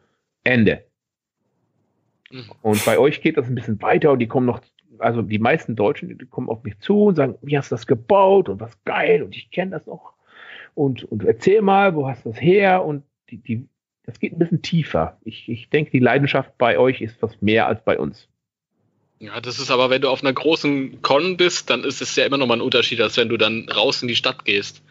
Ende. 0.45 0.83
Mhm. 2.31 2.51
Und 2.63 2.85
bei 2.85 2.99
euch 2.99 3.21
geht 3.21 3.37
das 3.37 3.49
ein 3.49 3.55
bisschen 3.55 3.81
weiter 3.83 4.13
und 4.13 4.19
die 4.21 4.27
kommen 4.27 4.47
noch 4.47 4.61
also 4.99 5.23
die 5.23 5.39
meisten 5.39 5.77
Deutschen, 5.77 6.17
die 6.17 6.27
kommen 6.27 6.49
auf 6.49 6.63
mich 6.63 6.79
zu 6.81 7.05
und 7.05 7.17
sagen, 7.17 7.37
wie 7.43 7.57
hast 7.59 7.71
du 7.71 7.75
das 7.75 7.87
gebaut 7.87 8.49
und 8.49 8.61
was 8.61 8.83
geil 8.85 9.23
und 9.23 9.37
ich 9.37 9.51
kenne 9.51 9.73
das 9.73 9.87
noch. 9.87 10.15
Und, 10.75 11.05
und 11.05 11.25
erzähl 11.25 11.61
mal, 11.63 11.95
wo 11.95 12.09
hast 12.09 12.25
du 12.25 12.31
das 12.31 12.41
her? 12.41 12.85
Und 12.85 13.03
die, 13.31 13.39
die, 13.39 13.69
das 14.05 14.21
geht 14.21 14.33
ein 14.33 14.39
bisschen 14.39 14.63
tiefer. 14.63 15.19
Ich, 15.25 15.49
ich 15.49 15.71
denke, 15.71 15.91
die 15.91 15.99
Leidenschaft 15.99 16.57
bei 16.57 16.79
euch 16.79 17.01
ist 17.01 17.21
was 17.21 17.43
mehr 17.43 17.67
als 17.67 17.83
bei 17.85 17.99
uns. 17.99 18.29
Ja, 19.19 19.41
das 19.41 19.59
ist 19.59 19.71
aber, 19.71 19.91
wenn 19.91 20.03
du 20.03 20.09
auf 20.09 20.23
einer 20.23 20.33
großen 20.33 21.03
Con 21.03 21.37
bist, 21.37 21.71
dann 21.71 21.83
ist 21.83 22.01
es 22.01 22.15
ja 22.15 22.25
immer 22.25 22.39
noch 22.39 22.47
mal 22.47 22.59
ein 22.59 22.61
Unterschied, 22.61 23.01
als 23.01 23.17
wenn 23.17 23.29
du 23.29 23.37
dann 23.37 23.69
raus 23.69 24.03
in 24.03 24.09
die 24.09 24.15
Stadt 24.15 24.45
gehst. 24.45 24.83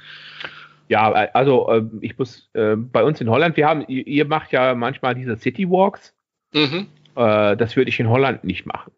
Ja, 0.89 1.11
also 1.11 1.69
äh, 1.69 1.83
ich 2.01 2.17
muss 2.17 2.49
äh, 2.53 2.75
bei 2.75 3.03
uns 3.03 3.21
in 3.21 3.29
Holland, 3.29 3.57
wir 3.57 3.67
haben, 3.67 3.85
ihr 3.87 4.25
macht 4.25 4.51
ja 4.51 4.75
manchmal 4.75 5.15
diese 5.15 5.37
City 5.37 5.69
Walks. 5.69 6.13
Mhm. 6.53 6.87
Äh, 7.15 7.57
das 7.57 7.75
würde 7.75 7.89
ich 7.89 7.99
in 7.99 8.09
Holland 8.09 8.43
nicht 8.43 8.65
machen. 8.65 8.91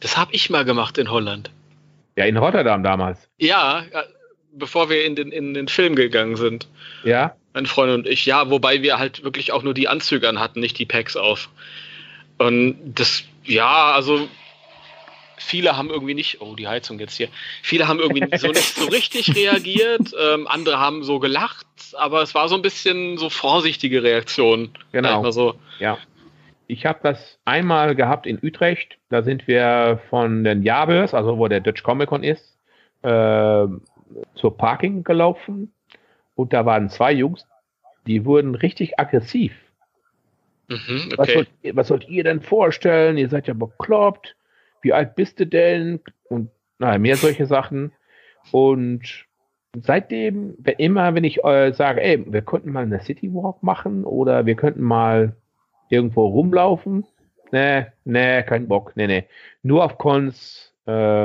Das 0.00 0.16
habe 0.16 0.32
ich 0.32 0.50
mal 0.50 0.64
gemacht 0.64 0.98
in 0.98 1.10
Holland. 1.10 1.50
Ja, 2.16 2.24
in 2.24 2.36
Rotterdam 2.36 2.82
damals. 2.82 3.28
Ja, 3.38 3.84
bevor 4.52 4.90
wir 4.90 5.04
in 5.04 5.16
den, 5.16 5.30
in 5.30 5.54
den 5.54 5.68
Film 5.68 5.94
gegangen 5.94 6.36
sind. 6.36 6.68
Ja. 7.04 7.36
Mein 7.54 7.66
Freund 7.66 7.92
und 7.92 8.06
ich, 8.06 8.26
ja, 8.26 8.50
wobei 8.50 8.82
wir 8.82 8.98
halt 8.98 9.24
wirklich 9.24 9.52
auch 9.52 9.62
nur 9.62 9.74
die 9.74 9.88
Anzüge 9.88 10.28
an 10.28 10.38
hatten, 10.38 10.60
nicht 10.60 10.78
die 10.78 10.86
Packs 10.86 11.16
auf. 11.16 11.48
Und 12.38 12.76
das, 12.94 13.24
ja, 13.44 13.92
also 13.92 14.28
viele 15.36 15.76
haben 15.76 15.90
irgendwie 15.90 16.14
nicht, 16.14 16.40
oh, 16.40 16.54
die 16.54 16.68
Heizung 16.68 16.98
jetzt 16.98 17.16
hier, 17.16 17.28
viele 17.62 17.88
haben 17.88 17.98
irgendwie 17.98 18.24
so 18.36 18.48
nicht 18.48 18.74
so 18.74 18.84
richtig 18.88 19.34
reagiert, 19.34 20.14
ähm, 20.20 20.46
andere 20.46 20.78
haben 20.78 21.02
so 21.04 21.18
gelacht, 21.18 21.66
aber 21.96 22.22
es 22.22 22.34
war 22.34 22.48
so 22.48 22.54
ein 22.54 22.62
bisschen 22.62 23.18
so 23.18 23.30
vorsichtige 23.30 24.02
Reaktion. 24.02 24.70
Genau. 24.92 25.28
So. 25.30 25.58
Ja. 25.78 25.98
Ich 26.70 26.84
habe 26.86 26.98
das 27.02 27.38
einmal 27.46 27.94
gehabt 27.96 28.26
in 28.26 28.38
Utrecht, 28.42 28.98
da 29.08 29.22
sind 29.22 29.48
wir 29.48 30.00
von 30.10 30.44
den 30.44 30.62
Jabers, 30.62 31.14
also 31.14 31.38
wo 31.38 31.48
der 31.48 31.60
Dutch 31.60 31.82
Comic 31.82 32.08
Con 32.10 32.22
ist, 32.22 32.58
äh, 33.02 33.66
zur 34.34 34.56
Parking 34.56 35.02
gelaufen 35.02 35.72
und 36.34 36.52
da 36.52 36.66
waren 36.66 36.90
zwei 36.90 37.12
Jungs, 37.12 37.46
die 38.06 38.24
wurden 38.26 38.54
richtig 38.54 38.98
aggressiv. 39.00 39.52
Mhm, 40.68 41.12
Was, 41.16 41.18
okay. 41.20 41.32
sollt, 41.34 41.48
ihr- 41.62 41.76
was 41.76 41.88
sollt 41.88 42.08
ihr 42.08 42.24
denn 42.24 42.42
vorstellen? 42.42 43.16
Ihr 43.16 43.30
seid 43.30 43.46
ja 43.46 43.54
bekloppt. 43.54 44.36
Wie 44.82 44.92
alt 44.92 45.14
bist 45.16 45.40
du 45.40 45.46
denn? 45.46 46.00
Und 46.28 46.50
naja, 46.78 46.98
mehr 46.98 47.16
solche 47.16 47.46
Sachen. 47.46 47.92
Und 48.52 49.24
seitdem, 49.74 50.54
wenn- 50.58 50.76
immer 50.76 51.14
wenn 51.14 51.24
ich 51.24 51.42
äh, 51.44 51.72
sage, 51.72 52.02
ey, 52.02 52.22
wir 52.30 52.42
könnten 52.42 52.72
mal 52.72 52.82
eine 52.84 53.00
City 53.00 53.32
Walk 53.32 53.62
machen 53.62 54.04
oder 54.04 54.44
wir 54.44 54.54
könnten 54.56 54.82
mal 54.82 55.34
irgendwo 55.88 56.26
rumlaufen. 56.26 57.04
Nee, 57.50 57.86
nee, 58.04 58.42
kein 58.42 58.68
Bock. 58.68 58.92
Nee, 58.94 59.06
nee. 59.06 59.24
Nur 59.62 59.84
auf 59.84 59.96
Cons 59.98 60.74
äh, 60.86 61.24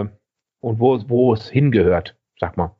und 0.61 0.79
wo, 0.79 0.95
es- 0.95 1.09
wo 1.09 1.33
es 1.33 1.49
hingehört, 1.49 2.15
sag 2.39 2.55
mal. 2.57 2.75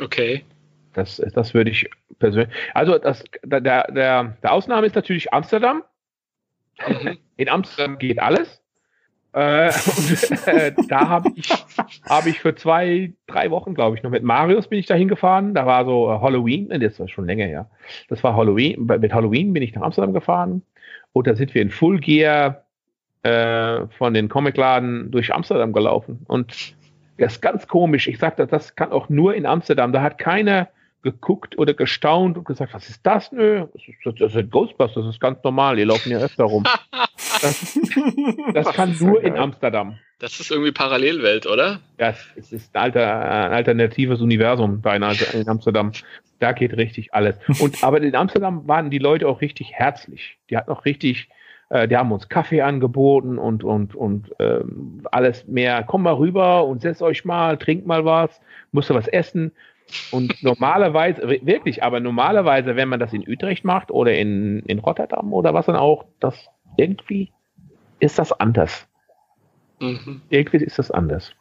Okay. 0.00 0.44
Das, 0.92 1.16
das 1.34 1.54
würde 1.54 1.70
ich 1.70 1.88
persönlich. 2.18 2.54
Also 2.74 2.98
das, 2.98 3.24
der, 3.42 3.60
der, 3.60 4.34
der 4.42 4.52
Ausnahme 4.52 4.86
ist 4.86 4.94
natürlich 4.94 5.32
Amsterdam. 5.32 5.82
Mhm. 6.86 7.18
In 7.36 7.48
Amsterdam 7.48 7.98
geht 7.98 8.18
alles. 8.20 8.60
Äh, 9.32 9.72
und, 9.72 10.46
äh, 10.46 10.72
da 10.88 11.08
habe 11.08 11.32
ich, 11.34 11.48
hab 12.08 12.26
ich 12.26 12.38
für 12.38 12.54
zwei, 12.54 13.12
drei 13.26 13.50
Wochen, 13.50 13.74
glaube 13.74 13.96
ich, 13.96 14.02
noch 14.04 14.10
mit 14.12 14.22
Marius 14.22 14.68
bin 14.68 14.78
ich 14.78 14.86
da 14.86 14.94
hingefahren. 14.94 15.54
Da 15.54 15.66
war 15.66 15.84
so 15.84 16.20
Halloween, 16.20 16.68
das 16.68 17.00
war 17.00 17.08
schon 17.08 17.26
länger 17.26 17.46
her. 17.46 17.68
Das 18.08 18.22
war 18.22 18.36
Halloween. 18.36 18.86
Mit 18.86 19.12
Halloween 19.12 19.52
bin 19.52 19.62
ich 19.64 19.74
nach 19.74 19.82
Amsterdam 19.82 20.12
gefahren. 20.12 20.62
Und 21.14 21.28
da 21.28 21.36
sind 21.36 21.54
wir 21.54 21.62
in 21.62 21.70
Full 21.70 22.00
Gear 22.00 22.64
äh, 23.22 23.86
von 23.96 24.12
den 24.12 24.28
Comicladen 24.28 25.10
durch 25.12 25.32
Amsterdam 25.32 25.72
gelaufen. 25.72 26.18
Und 26.26 26.74
das 27.18 27.34
ist 27.34 27.40
ganz 27.40 27.68
komisch. 27.68 28.08
Ich 28.08 28.18
sagte, 28.18 28.46
das 28.46 28.74
kann 28.74 28.90
auch 28.90 29.08
nur 29.08 29.34
in 29.34 29.46
Amsterdam. 29.46 29.92
Da 29.92 30.02
hat 30.02 30.18
keiner 30.18 30.68
geguckt 31.02 31.56
oder 31.56 31.72
gestaunt 31.72 32.36
und 32.36 32.44
gesagt, 32.44 32.74
was 32.74 32.88
ist 32.88 33.06
das? 33.06 33.30
Nö, 33.30 33.66
das 33.72 33.82
ist, 33.86 34.20
das 34.20 34.32
sind 34.32 34.50
Ghostbusters, 34.50 35.04
das 35.04 35.14
ist 35.14 35.20
ganz 35.20 35.38
normal. 35.44 35.76
Die 35.76 35.84
laufen 35.84 36.10
ja 36.10 36.18
öfter 36.18 36.44
rum. 36.44 36.64
Das, 37.42 37.78
das 38.54 38.72
kann 38.74 38.96
nur 38.98 39.22
in 39.22 39.36
Amsterdam. 39.36 39.98
Das 40.18 40.40
ist 40.40 40.50
irgendwie 40.50 40.72
Parallelwelt, 40.72 41.46
oder? 41.46 41.80
Das 41.98 42.18
es 42.36 42.52
ist 42.52 42.74
ein, 42.74 42.82
alter, 42.82 43.20
ein 43.20 43.52
alternatives 43.52 44.20
Universum 44.20 44.80
da 44.82 44.94
in, 44.94 45.02
in 45.34 45.48
Amsterdam. 45.48 45.92
Da 46.44 46.52
geht 46.52 46.76
richtig 46.76 47.14
alles. 47.14 47.36
Und 47.60 47.82
aber 47.84 48.00
in 48.00 48.14
Amsterdam 48.14 48.66
waren 48.68 48.90
die 48.90 48.98
Leute 48.98 49.28
auch 49.28 49.40
richtig 49.40 49.72
herzlich. 49.72 50.38
Die 50.50 50.56
hatten 50.56 50.70
auch 50.70 50.84
richtig, 50.84 51.28
äh, 51.70 51.88
die 51.88 51.96
haben 51.96 52.12
uns 52.12 52.28
Kaffee 52.28 52.62
angeboten 52.62 53.38
und 53.38 53.64
und 53.64 53.94
und 53.94 54.34
ähm, 54.38 55.02
alles 55.10 55.46
mehr. 55.46 55.82
Komm 55.84 56.02
mal 56.02 56.14
rüber 56.14 56.64
und 56.66 56.82
setzt 56.82 57.02
euch 57.02 57.24
mal, 57.24 57.56
trinkt 57.56 57.86
mal 57.86 58.04
was, 58.04 58.40
musst 58.72 58.90
du 58.90 58.94
was 58.94 59.08
essen. 59.08 59.52
Und 60.10 60.42
normalerweise, 60.42 61.22
wirklich, 61.42 61.82
aber 61.82 62.00
normalerweise, 62.00 62.76
wenn 62.76 62.88
man 62.88 63.00
das 63.00 63.12
in 63.12 63.28
Utrecht 63.28 63.64
macht 63.64 63.90
oder 63.90 64.14
in, 64.14 64.60
in 64.60 64.78
Rotterdam 64.78 65.32
oder 65.32 65.54
was 65.54 65.66
dann 65.66 65.76
auch, 65.76 66.04
das 66.20 66.48
irgendwie 66.76 67.32
ist 68.00 68.18
das 68.18 68.32
anders 68.32 68.86
Mhm. 69.80 70.22
irgendwie 70.30 70.64
ist 70.64 70.78
das 70.78 70.90
anders. 70.90 71.32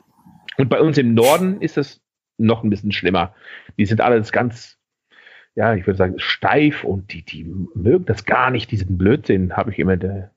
Und 0.58 0.70
bei 0.70 0.80
uns 0.82 0.97
im 0.97 1.14
Norden 1.14 1.62
ist 1.62 1.78
es 1.78 2.01
noch 2.38 2.64
ein 2.64 2.70
bisschen 2.70 2.91
schlimmer. 2.91 3.34
Die 3.78 3.86
sind 3.86 4.01
alles 4.01 4.32
ganz, 4.32 4.78
ja, 5.56 5.76
ich 5.76 5.86
würde 5.86 5.97
sagen, 5.97 6.16
steif 6.20 6.84
und 6.84 7.14
die, 7.14 7.22
die 7.22 7.43
mögen 7.76 8.06
das 8.06 8.26
gar 8.26 8.49
nicht, 8.51 8.72
diesen 8.72 8.97
Blödsinn, 8.97 9.56
habe 9.56 9.72
ich 9.72 9.80
immer. 9.80 9.97
Der, 9.97 10.32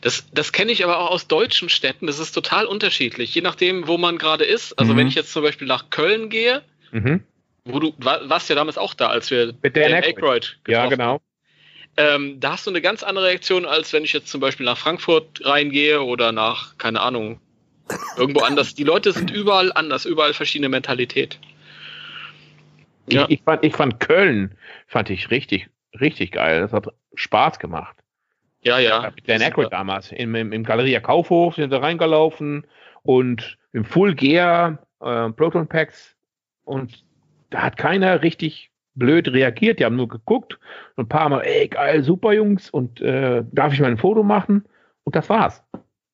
Das, 0.00 0.26
das 0.32 0.52
kenne 0.52 0.72
ich 0.72 0.84
aber 0.84 0.98
auch 0.98 1.10
aus 1.10 1.26
deutschen 1.26 1.68
Städten. 1.68 2.06
Das 2.06 2.18
ist 2.18 2.32
total 2.32 2.66
unterschiedlich, 2.66 3.34
je 3.34 3.40
nachdem, 3.42 3.86
wo 3.88 3.98
man 3.98 4.18
gerade 4.18 4.44
ist. 4.44 4.78
Also 4.78 4.92
Mhm. 4.92 4.98
wenn 4.98 5.06
ich 5.08 5.14
jetzt 5.14 5.32
zum 5.32 5.42
Beispiel 5.42 5.66
nach 5.68 5.90
Köln 5.90 6.28
gehe, 6.30 6.62
mhm. 6.92 7.22
wo 7.64 7.78
du 7.80 7.92
wa- 7.98 8.20
warst 8.24 8.48
ja 8.48 8.54
damals 8.56 8.78
auch 8.78 8.94
da, 8.94 9.08
als 9.08 9.30
wir 9.30 9.54
Mit 9.62 9.76
Dan 9.76 9.90
Dan 9.92 10.04
Aykroyd. 10.04 10.58
Ja, 10.68 10.86
genau. 10.86 11.20
Ähm, 11.96 12.40
da 12.40 12.52
hast 12.52 12.66
du 12.66 12.70
eine 12.70 12.80
ganz 12.82 13.02
andere 13.04 13.26
Reaktion, 13.26 13.66
als 13.66 13.92
wenn 13.92 14.02
ich 14.04 14.12
jetzt 14.12 14.28
zum 14.28 14.40
Beispiel 14.40 14.66
nach 14.66 14.76
Frankfurt 14.78 15.40
reingehe 15.44 16.02
oder 16.02 16.32
nach, 16.32 16.76
keine 16.76 17.00
Ahnung, 17.00 17.40
irgendwo 18.16 18.40
anders. 18.44 18.74
Die 18.74 18.82
Leute 18.84 19.12
sind 19.12 19.30
überall 19.30 19.72
anders, 19.72 20.04
überall 20.04 20.34
verschiedene 20.34 20.68
Mentalität. 20.68 21.38
Ja. 23.06 23.24
Ich, 23.24 23.38
ich, 23.38 23.42
fand, 23.42 23.64
ich 23.64 23.74
fand 23.74 24.00
Köln, 24.00 24.56
fand 24.86 25.10
ich 25.10 25.30
richtig, 25.30 25.68
richtig 26.00 26.32
geil. 26.32 26.60
Das 26.60 26.72
hat 26.72 26.88
Spaß 27.14 27.58
gemacht. 27.58 27.96
Ja, 28.62 28.78
ja. 28.78 29.12
Mit 29.14 29.28
Dan 29.28 29.42
Aykroyd 29.42 29.72
damals. 29.72 30.10
Im, 30.10 30.34
im, 30.34 30.52
Im 30.52 30.64
Galeria 30.64 31.00
Kaufhof 31.00 31.56
sind 31.56 31.70
sie 31.70 31.80
reingelaufen 31.80 32.66
und 33.02 33.58
im 33.72 33.84
Full 33.84 34.14
Gear 34.14 34.78
äh, 35.00 35.30
Proton 35.30 35.68
Packs 35.68 36.16
und 36.64 37.04
da 37.50 37.62
hat 37.62 37.76
keiner 37.76 38.22
richtig 38.22 38.70
blöd 38.94 39.28
reagiert. 39.28 39.78
Die 39.78 39.84
haben 39.84 39.96
nur 39.96 40.08
geguckt 40.08 40.58
und 40.96 41.04
ein 41.04 41.08
paar 41.08 41.28
Mal, 41.28 41.42
ey, 41.42 41.68
geil, 41.68 42.02
super 42.02 42.32
Jungs 42.32 42.70
und 42.70 43.00
äh, 43.00 43.44
darf 43.52 43.72
ich 43.72 43.80
mal 43.80 43.90
ein 43.90 43.98
Foto 43.98 44.22
machen? 44.22 44.64
Und 45.04 45.14
das 45.14 45.28
war's. 45.28 45.62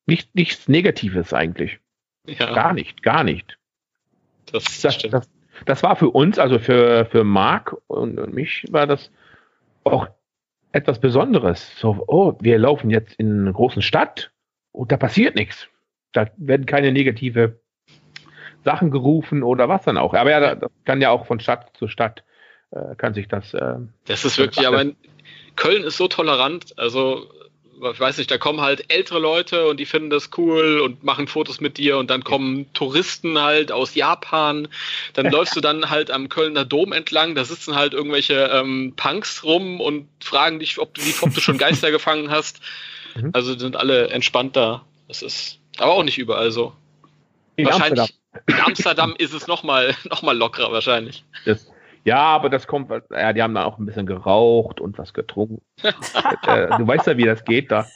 Nicht, 0.05 0.35
nichts 0.35 0.67
Negatives 0.67 1.33
eigentlich. 1.33 1.79
ja 2.27 2.53
Gar 2.53 2.73
nicht, 2.73 3.01
gar 3.01 3.23
nicht. 3.23 3.57
das, 4.51 4.81
Das, 4.81 4.95
stimmt. 4.95 5.13
das, 5.13 5.29
das 5.65 5.83
war 5.83 5.95
für 5.95 6.09
uns, 6.09 6.39
also 6.39 6.59
für, 6.59 7.05
für 7.05 7.23
Marc 7.23 7.75
und, 7.87 8.19
und 8.19 8.33
mich, 8.33 8.65
war 8.71 8.87
das 8.87 9.11
auch 9.83 10.07
etwas 10.71 10.99
Besonderes. 10.99 11.77
So, 11.77 12.03
oh, 12.07 12.35
wir 12.39 12.57
laufen 12.57 12.89
jetzt 12.89 13.13
in 13.15 13.41
einer 13.41 13.53
großen 13.53 13.81
Stadt 13.81 14.31
und 14.71 14.91
da 14.91 14.97
passiert 14.97 15.35
nichts. 15.35 15.67
Da 16.13 16.27
werden 16.37 16.65
keine 16.65 16.91
negative 16.91 17.59
Sachen 18.63 18.91
gerufen 18.91 19.43
oder 19.43 19.69
was 19.69 19.83
dann 19.83 19.97
auch. 19.97 20.13
Aber 20.13 20.29
ja, 20.31 20.39
da- 20.39 20.55
das 20.55 20.71
kann 20.85 21.01
ja 21.01 21.09
auch 21.09 21.25
von 21.25 21.39
Stadt 21.39 21.71
zu 21.77 21.87
Stadt, 21.87 22.23
äh, 22.71 22.95
kann 22.95 23.13
sich 23.13 23.27
das. 23.27 23.53
Äh, 23.53 23.75
Das 24.05 24.23
ist 24.25 24.37
wirklich, 24.37 24.67
aber 24.67 24.85
Köln 25.55 25.83
ist 25.83 25.97
so 25.97 26.07
tolerant, 26.07 26.77
also 26.77 27.25
ich 27.81 27.99
weiß 27.99 28.17
nicht, 28.17 28.29
da 28.29 28.37
kommen 28.37 28.61
halt 28.61 28.91
ältere 28.91 29.19
Leute 29.19 29.67
und 29.67 29.79
die 29.79 29.85
finden 29.85 30.09
das 30.09 30.29
cool 30.37 30.79
und 30.79 31.03
machen 31.03 31.27
Fotos 31.27 31.61
mit 31.61 31.77
dir 31.77 31.97
und 31.97 32.09
dann 32.09 32.23
kommen 32.23 32.71
Touristen 32.73 33.39
halt 33.39 33.71
aus 33.71 33.95
Japan, 33.95 34.67
dann 35.13 35.25
läufst 35.31 35.55
du 35.55 35.61
dann 35.61 35.89
halt 35.89 36.11
am 36.11 36.29
Kölner 36.29 36.65
Dom 36.65 36.93
entlang, 36.93 37.33
da 37.33 37.43
sitzen 37.43 37.75
halt 37.75 37.93
irgendwelche 37.93 38.49
ähm, 38.53 38.93
Punks 38.95 39.43
rum 39.43 39.81
und 39.81 40.07
fragen 40.23 40.59
dich, 40.59 40.77
ob 40.79 40.93
du, 40.93 41.01
ob 41.21 41.33
du 41.33 41.41
schon 41.41 41.57
Geister 41.59 41.91
gefangen 41.91 42.29
hast. 42.29 42.61
Mhm. 43.15 43.31
Also 43.33 43.57
sind 43.57 43.75
alle 43.75 44.09
entspannt 44.09 44.55
da. 44.55 44.85
Das 45.07 45.21
ist 45.21 45.59
aber 45.77 45.93
auch 45.93 46.03
nicht 46.03 46.17
überall 46.17 46.51
so. 46.51 46.73
in 47.55 47.65
wahrscheinlich 47.65 47.99
Amsterdam. 47.99 48.43
in 48.47 48.59
Amsterdam 48.59 49.15
ist 49.17 49.33
es 49.33 49.47
nochmal 49.47 49.95
noch 50.09 50.21
mal 50.21 50.37
lockerer 50.37 50.71
wahrscheinlich. 50.71 51.23
Das, 51.45 51.67
ja, 52.03 52.17
aber 52.17 52.49
das 52.49 52.67
kommt, 52.67 52.89
weil- 52.89 53.03
ja, 53.11 53.33
die 53.33 53.41
haben 53.41 53.53
da 53.55 53.63
auch 53.65 53.77
ein 53.79 53.85
bisschen 53.85 54.05
geraucht 54.05 54.79
und 54.79 54.97
was 54.97 55.13
getrunken. 55.13 55.61
äh, 55.83 56.67
du 56.77 56.87
weißt 56.87 57.07
ja, 57.07 57.17
wie 57.17 57.25
das 57.25 57.43
geht 57.45 57.71
da. 57.71 57.87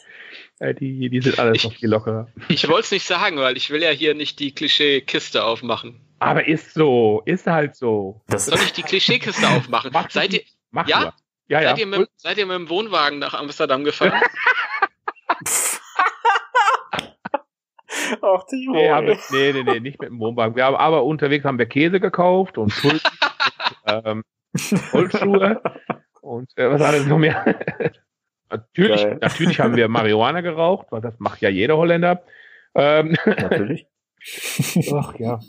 Äh, 0.59 0.73
die, 0.73 1.09
die 1.09 1.21
sind 1.21 1.37
alles 1.39 1.57
Ich- 1.57 1.63
noch 1.65 1.73
viel 1.73 1.89
lockerer. 1.89 2.27
Ich 2.49 2.67
wollte 2.67 2.81
es 2.85 2.91
nicht 2.91 3.05
sagen, 3.05 3.37
weil 3.37 3.57
ich 3.57 3.69
will 3.69 3.81
ja 3.83 3.89
hier 3.89 4.13
nicht 4.15 4.39
die 4.39 4.53
Klischee-Kiste 4.53 5.43
aufmachen. 5.43 5.99
Aber 6.19 6.47
ist 6.47 6.73
so, 6.73 7.21
ist 7.25 7.45
halt 7.45 7.75
so. 7.75 8.21
Das, 8.27 8.45
Soll 8.45 8.59
ich 8.59 8.71
die 8.73 8.83
Klischeekiste 8.83 9.47
aufmachen? 9.49 9.91
Mach 9.93 10.09
Seid 10.09 10.33
ihr, 10.33 10.41
Mach 10.71 10.87
Ja? 10.87 11.13
Ja, 11.47 11.61
ja. 11.61 11.69
seid, 11.69 11.79
ihr 11.79 11.85
mit, 11.85 12.09
seid 12.15 12.37
ihr 12.37 12.45
mit 12.45 12.55
dem 12.55 12.69
Wohnwagen 12.69 13.19
nach 13.19 13.33
Amsterdam 13.33 13.83
gefahren? 13.83 14.13
Ach, 18.21 18.43
die 18.51 18.67
Nee, 18.69 18.89
haben 18.89 19.07
wir, 19.07 19.17
nee, 19.31 19.53
nee, 19.53 19.63
nee, 19.63 19.79
nicht 19.79 19.99
mit 19.99 20.09
dem 20.09 20.19
Wohnwagen. 20.19 20.55
Wir 20.55 20.65
haben, 20.65 20.75
aber 20.75 21.03
unterwegs 21.03 21.45
haben 21.45 21.57
wir 21.57 21.65
Käse 21.65 21.99
gekauft 21.99 22.57
und 22.57 22.73
Pulver, 22.75 22.99
ähm, 23.87 24.23
Holzschuhe 24.93 25.61
und 26.21 26.49
äh, 26.57 26.69
was 26.69 26.81
alles 26.81 27.05
noch 27.05 27.19
mehr. 27.19 27.43
natürlich, 28.49 29.03
Geil. 29.03 29.17
natürlich 29.21 29.59
haben 29.59 29.75
wir 29.75 29.87
Marihuana 29.87 30.41
geraucht, 30.41 30.87
weil 30.91 31.01
das 31.01 31.19
macht 31.19 31.41
ja 31.41 31.49
jeder 31.49 31.77
Holländer. 31.77 32.23
Ähm, 32.73 33.15
Natürlich. 33.25 33.87
ach 34.93 35.15
ja. 35.17 35.39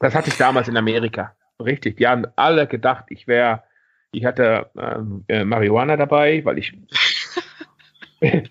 Das 0.00 0.14
hatte 0.14 0.28
ich 0.28 0.36
damals 0.36 0.68
in 0.68 0.76
Amerika. 0.76 1.34
Richtig. 1.60 1.96
Die 1.96 2.06
haben 2.06 2.26
alle 2.36 2.66
gedacht, 2.66 3.04
ich 3.08 3.26
wäre, 3.26 3.62
ich 4.10 4.24
hatte 4.24 4.70
ähm, 4.76 5.24
äh, 5.28 5.44
Marihuana 5.44 5.96
dabei, 5.96 6.44
weil 6.44 6.58
ich. 6.58 6.76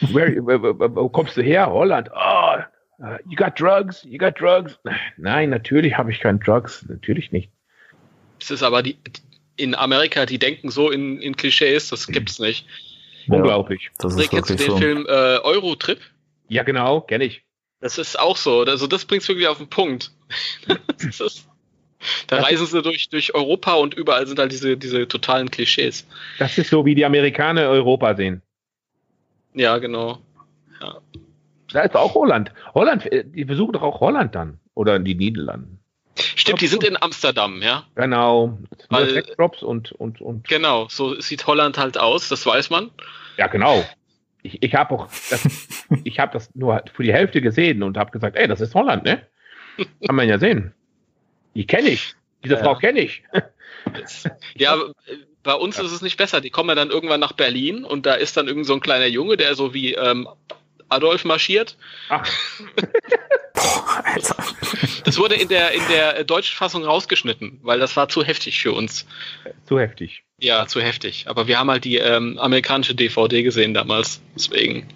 Where, 0.00 0.36
wo, 0.42 0.78
wo, 0.78 0.94
wo 0.94 1.08
kommst 1.08 1.36
du 1.36 1.42
her? 1.42 1.70
Holland. 1.70 2.10
Oh, 2.14 2.56
uh, 3.00 3.18
you 3.26 3.36
got 3.36 3.58
drugs? 3.58 4.04
You 4.04 4.18
got 4.18 4.38
drugs? 4.38 4.78
Nein, 5.16 5.50
natürlich 5.50 5.96
habe 5.96 6.10
ich 6.10 6.20
keine 6.20 6.38
Drugs. 6.38 6.84
Natürlich 6.88 7.32
nicht. 7.32 7.50
Es 8.40 8.50
ist 8.50 8.62
aber 8.62 8.82
die, 8.82 8.98
in 9.56 9.74
Amerika, 9.74 10.26
die 10.26 10.38
denken 10.38 10.70
so 10.70 10.90
in, 10.90 11.20
in 11.20 11.36
Klischees, 11.36 11.88
das 11.88 12.06
gibt's 12.06 12.38
nicht. 12.38 12.66
Ja, 13.26 13.36
Unglaublich. 13.36 13.90
das 13.98 14.16
Rick, 14.16 14.24
ist 14.24 14.30
kennst 14.30 14.50
du 14.50 14.54
den 14.54 14.70
so. 14.70 14.76
Film 14.78 15.06
äh, 15.06 15.38
Eurotrip? 15.38 16.00
Ja, 16.48 16.62
genau, 16.62 17.02
kenne 17.02 17.24
ich. 17.24 17.44
Das 17.80 17.98
ist 17.98 18.18
auch 18.18 18.36
so. 18.36 18.62
Also 18.62 18.86
das 18.86 19.04
bringt 19.04 19.22
es 19.22 19.28
wirklich 19.28 19.46
auf 19.46 19.58
den 19.58 19.68
Punkt. 19.68 20.12
ist, 20.98 21.48
da 22.26 22.36
das 22.36 22.46
reisen 22.46 22.66
sie 22.66 22.82
durch, 22.82 23.08
durch 23.08 23.34
Europa 23.34 23.74
und 23.74 23.94
überall 23.94 24.26
sind 24.26 24.38
halt 24.38 24.52
diese, 24.52 24.76
diese 24.76 25.06
totalen 25.06 25.50
Klischees. 25.50 26.06
Das 26.38 26.56
ist 26.58 26.70
so, 26.70 26.84
wie 26.84 26.94
die 26.94 27.04
Amerikaner 27.04 27.68
Europa 27.68 28.14
sehen. 28.14 28.42
Ja, 29.54 29.78
genau. 29.78 30.22
Ja. 30.80 31.00
Da 31.72 31.82
ist 31.82 31.96
auch 31.96 32.14
Holland. 32.14 32.52
Holland, 32.74 33.10
äh, 33.12 33.24
die 33.24 33.44
besuchen 33.44 33.72
doch 33.72 33.82
auch 33.82 34.00
Holland 34.00 34.34
dann. 34.34 34.58
Oder 34.74 34.98
die 34.98 35.14
Niederlande. 35.14 35.68
Stimmt, 36.14 36.60
die 36.60 36.66
sind 36.66 36.84
in 36.84 37.00
Amsterdam, 37.00 37.62
ja. 37.62 37.84
Genau. 37.94 38.58
Weil, 38.88 39.22
Drops 39.36 39.62
und, 39.62 39.92
und, 39.92 40.20
und. 40.20 40.48
Genau, 40.48 40.88
so 40.88 41.20
sieht 41.20 41.46
Holland 41.46 41.78
halt 41.78 41.98
aus, 41.98 42.28
das 42.28 42.44
weiß 42.44 42.70
man. 42.70 42.90
Ja, 43.36 43.46
genau. 43.46 43.84
Ich, 44.42 44.62
ich 44.62 44.74
habe 44.74 44.94
auch, 44.94 45.08
das, 45.30 45.46
ich 46.04 46.18
habe 46.18 46.32
das 46.32 46.54
nur 46.54 46.82
für 46.92 47.02
die 47.02 47.12
Hälfte 47.12 47.40
gesehen 47.40 47.82
und 47.82 47.96
habe 47.96 48.10
gesagt, 48.10 48.36
ey, 48.36 48.48
das 48.48 48.60
ist 48.60 48.74
Holland, 48.74 49.04
ne? 49.04 49.26
Kann 50.04 50.16
man 50.16 50.28
ja 50.28 50.38
sehen. 50.38 50.74
Die 51.54 51.66
kenne 51.66 51.90
ich. 51.90 52.14
Diese 52.44 52.54
ja. 52.54 52.60
Frau 52.60 52.74
kenne 52.74 53.00
ich. 53.00 53.22
ja, 54.56 54.76
bei 55.42 55.54
uns 55.54 55.78
ist 55.78 55.92
es 55.92 56.02
nicht 56.02 56.16
besser. 56.16 56.40
Die 56.40 56.50
kommen 56.50 56.68
ja 56.68 56.74
dann 56.74 56.90
irgendwann 56.90 57.20
nach 57.20 57.32
Berlin 57.32 57.84
und 57.84 58.06
da 58.06 58.14
ist 58.14 58.36
dann 58.36 58.48
irgend 58.48 58.66
so 58.66 58.74
ein 58.74 58.80
kleiner 58.80 59.06
Junge, 59.06 59.36
der 59.36 59.54
so 59.54 59.72
wie 59.74 59.94
ähm, 59.94 60.28
Adolf 60.88 61.24
marschiert. 61.24 61.76
Ach. 62.08 62.26
Boah, 63.54 64.02
Alter. 64.04 64.36
Das 65.04 65.18
wurde 65.18 65.34
in 65.34 65.48
der, 65.48 65.72
in 65.72 65.82
der 65.90 66.24
deutschen 66.24 66.56
Fassung 66.56 66.84
rausgeschnitten, 66.84 67.58
weil 67.62 67.78
das 67.78 67.96
war 67.96 68.08
zu 68.08 68.22
heftig 68.22 68.60
für 68.60 68.72
uns. 68.72 69.06
Zu 69.64 69.80
heftig. 69.80 70.22
Ja, 70.40 70.66
zu 70.66 70.80
heftig. 70.80 71.26
Aber 71.26 71.46
wir 71.46 71.58
haben 71.58 71.70
halt 71.70 71.84
die 71.84 71.96
ähm, 71.96 72.38
amerikanische 72.38 72.94
DVD 72.94 73.42
gesehen 73.42 73.74
damals. 73.74 74.20
Deswegen. 74.34 74.86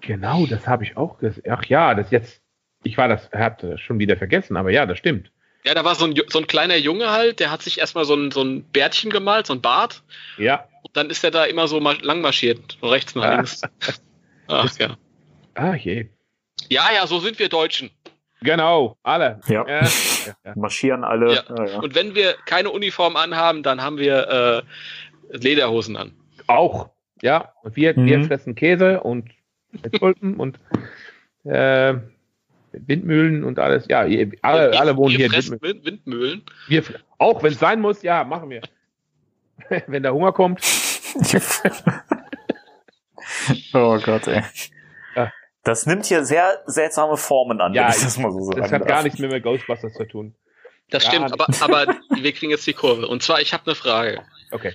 Genau, 0.00 0.46
das 0.46 0.66
habe 0.66 0.84
ich 0.84 0.96
auch 0.96 1.18
gesehen. 1.18 1.44
Ach 1.50 1.64
ja, 1.64 1.94
das 1.94 2.10
jetzt. 2.10 2.40
Ich 2.82 2.96
war 2.96 3.08
das, 3.08 3.30
hatte 3.32 3.76
schon 3.76 3.98
wieder 3.98 4.16
vergessen, 4.16 4.56
aber 4.56 4.70
ja, 4.70 4.86
das 4.86 4.98
stimmt. 4.98 5.30
Ja, 5.64 5.74
da 5.74 5.84
war 5.84 5.94
so 5.94 6.06
ein, 6.06 6.14
so 6.28 6.38
ein 6.38 6.46
kleiner 6.46 6.76
Junge 6.76 7.10
halt, 7.10 7.40
der 7.40 7.50
hat 7.50 7.60
sich 7.60 7.78
erstmal 7.78 8.06
so 8.06 8.14
ein, 8.14 8.30
so 8.30 8.42
ein 8.42 8.64
Bärtchen 8.64 9.10
gemalt, 9.10 9.46
so 9.46 9.52
ein 9.52 9.60
Bart. 9.60 10.02
Ja. 10.38 10.66
Und 10.82 10.96
dann 10.96 11.10
ist 11.10 11.22
er 11.22 11.30
da 11.30 11.44
immer 11.44 11.68
so 11.68 11.78
lang 11.78 12.22
marschiert, 12.22 12.78
von 12.80 12.88
rechts 12.88 13.14
nach 13.14 13.36
links. 13.36 13.60
Ach 14.46 14.78
ja. 14.78 14.96
Ah 15.60 15.74
je. 15.74 16.06
Ja, 16.70 16.88
ja, 16.94 17.06
so 17.06 17.20
sind 17.20 17.38
wir 17.38 17.50
Deutschen. 17.50 17.90
Genau, 18.40 18.96
alle. 19.02 19.40
Ja. 19.46 19.66
ja. 19.68 19.86
Marschieren 20.54 21.04
alle. 21.04 21.34
Ja. 21.34 21.66
Ja, 21.66 21.80
Und 21.80 21.94
wenn 21.94 22.14
wir 22.14 22.34
keine 22.46 22.70
Uniform 22.70 23.16
anhaben, 23.16 23.62
dann 23.62 23.82
haben 23.82 23.98
wir 23.98 24.64
äh, 25.30 25.36
Lederhosen 25.36 25.98
an. 25.98 26.12
Auch, 26.46 26.88
ja. 27.20 27.52
Und 27.62 27.76
wir, 27.76 27.98
mhm. 27.98 28.06
wir 28.06 28.24
fressen 28.24 28.54
Käse 28.54 29.02
und 29.02 29.28
Tulpen 29.98 30.36
und 30.36 30.58
äh, 31.44 31.94
Windmühlen 32.72 33.44
und 33.44 33.58
alles. 33.58 33.86
Ja, 33.88 34.06
ihr, 34.06 34.30
alle, 34.40 34.80
alle 34.80 34.96
wohnen 34.96 35.14
hier 35.14 35.26
in 35.26 35.32
Windmühlen. 35.32 35.84
Windmühlen. 35.84 36.42
Wir, 36.68 36.84
auch 37.18 37.42
wenn 37.42 37.52
es 37.52 37.58
sein 37.58 37.82
muss, 37.82 38.00
ja, 38.00 38.24
machen 38.24 38.48
wir. 38.48 38.62
wenn 39.86 40.02
der 40.02 40.14
Hunger 40.14 40.32
kommt. 40.32 40.62
oh 43.74 43.98
Gott, 43.98 44.26
ey. 44.26 44.42
Das 45.62 45.86
nimmt 45.86 46.06
hier 46.06 46.24
sehr 46.24 46.62
seltsame 46.66 47.16
Formen 47.16 47.60
an, 47.60 47.74
ja, 47.74 47.88
wenn 47.88 47.90
ich 47.90 48.02
das 48.02 48.16
mal 48.16 48.32
so 48.32 48.42
sagen 48.44 48.62
Das 48.62 48.72
hat 48.72 48.80
darf. 48.82 48.88
gar 48.88 49.02
nichts 49.02 49.18
mehr 49.18 49.30
mit 49.30 49.42
Ghostbusters 49.42 49.92
zu 49.92 50.04
tun. 50.06 50.34
Das 50.88 51.04
gar 51.04 51.12
stimmt, 51.12 51.32
aber, 51.32 51.46
aber 51.60 51.96
wir 52.10 52.32
kriegen 52.32 52.50
jetzt 52.50 52.66
die 52.66 52.72
Kurve. 52.72 53.06
Und 53.06 53.22
zwar, 53.22 53.40
ich 53.40 53.52
habe 53.52 53.66
eine 53.66 53.74
Frage. 53.74 54.22
Okay. 54.50 54.74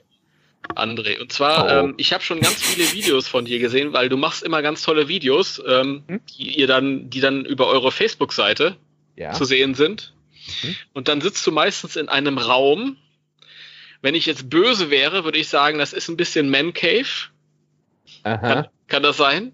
André. 0.76 1.20
Und 1.20 1.32
zwar, 1.32 1.66
oh. 1.66 1.86
ähm, 1.86 1.94
ich 1.98 2.14
habe 2.14 2.24
schon 2.24 2.40
ganz 2.40 2.62
viele 2.62 2.92
Videos 2.92 3.28
von 3.28 3.46
dir 3.46 3.60
gesehen, 3.60 3.94
weil 3.94 4.10
du 4.10 4.18
machst 4.18 4.44
immer 4.44 4.62
ganz 4.62 4.82
tolle 4.82 5.08
Videos, 5.08 5.62
ähm, 5.68 6.04
hm? 6.08 6.22
die 6.38 6.60
ihr 6.60 6.68
dann, 6.68 7.10
die 7.10 7.20
dann 7.20 7.46
über 7.46 7.68
eure 7.68 7.92
Facebook-Seite 7.92 8.78
ja. 9.16 9.32
zu 9.32 9.46
sehen 9.46 9.76
sind. 9.76 10.14
Hm? 10.62 10.76
Und 10.94 11.08
dann 11.08 11.22
sitzt 11.22 11.46
du 11.46 11.52
meistens 11.52 11.96
in 11.96 12.10
einem 12.10 12.38
Raum. 12.38 12.98
Wenn 14.02 14.16
ich 14.16 14.26
jetzt 14.26 14.50
böse 14.50 14.90
wäre, 14.90 15.24
würde 15.24 15.40
ich 15.40 15.50
sagen, 15.50 15.80
das 15.80 15.94
ist 15.94 16.10
ein 16.10 16.18
bisschen 16.18 16.50
Man 16.50 16.74
Cave. 16.74 17.30
Aha. 18.24 18.38
Kann, 18.38 18.68
kann 18.88 19.04
das 19.04 19.18
sein? 19.18 19.54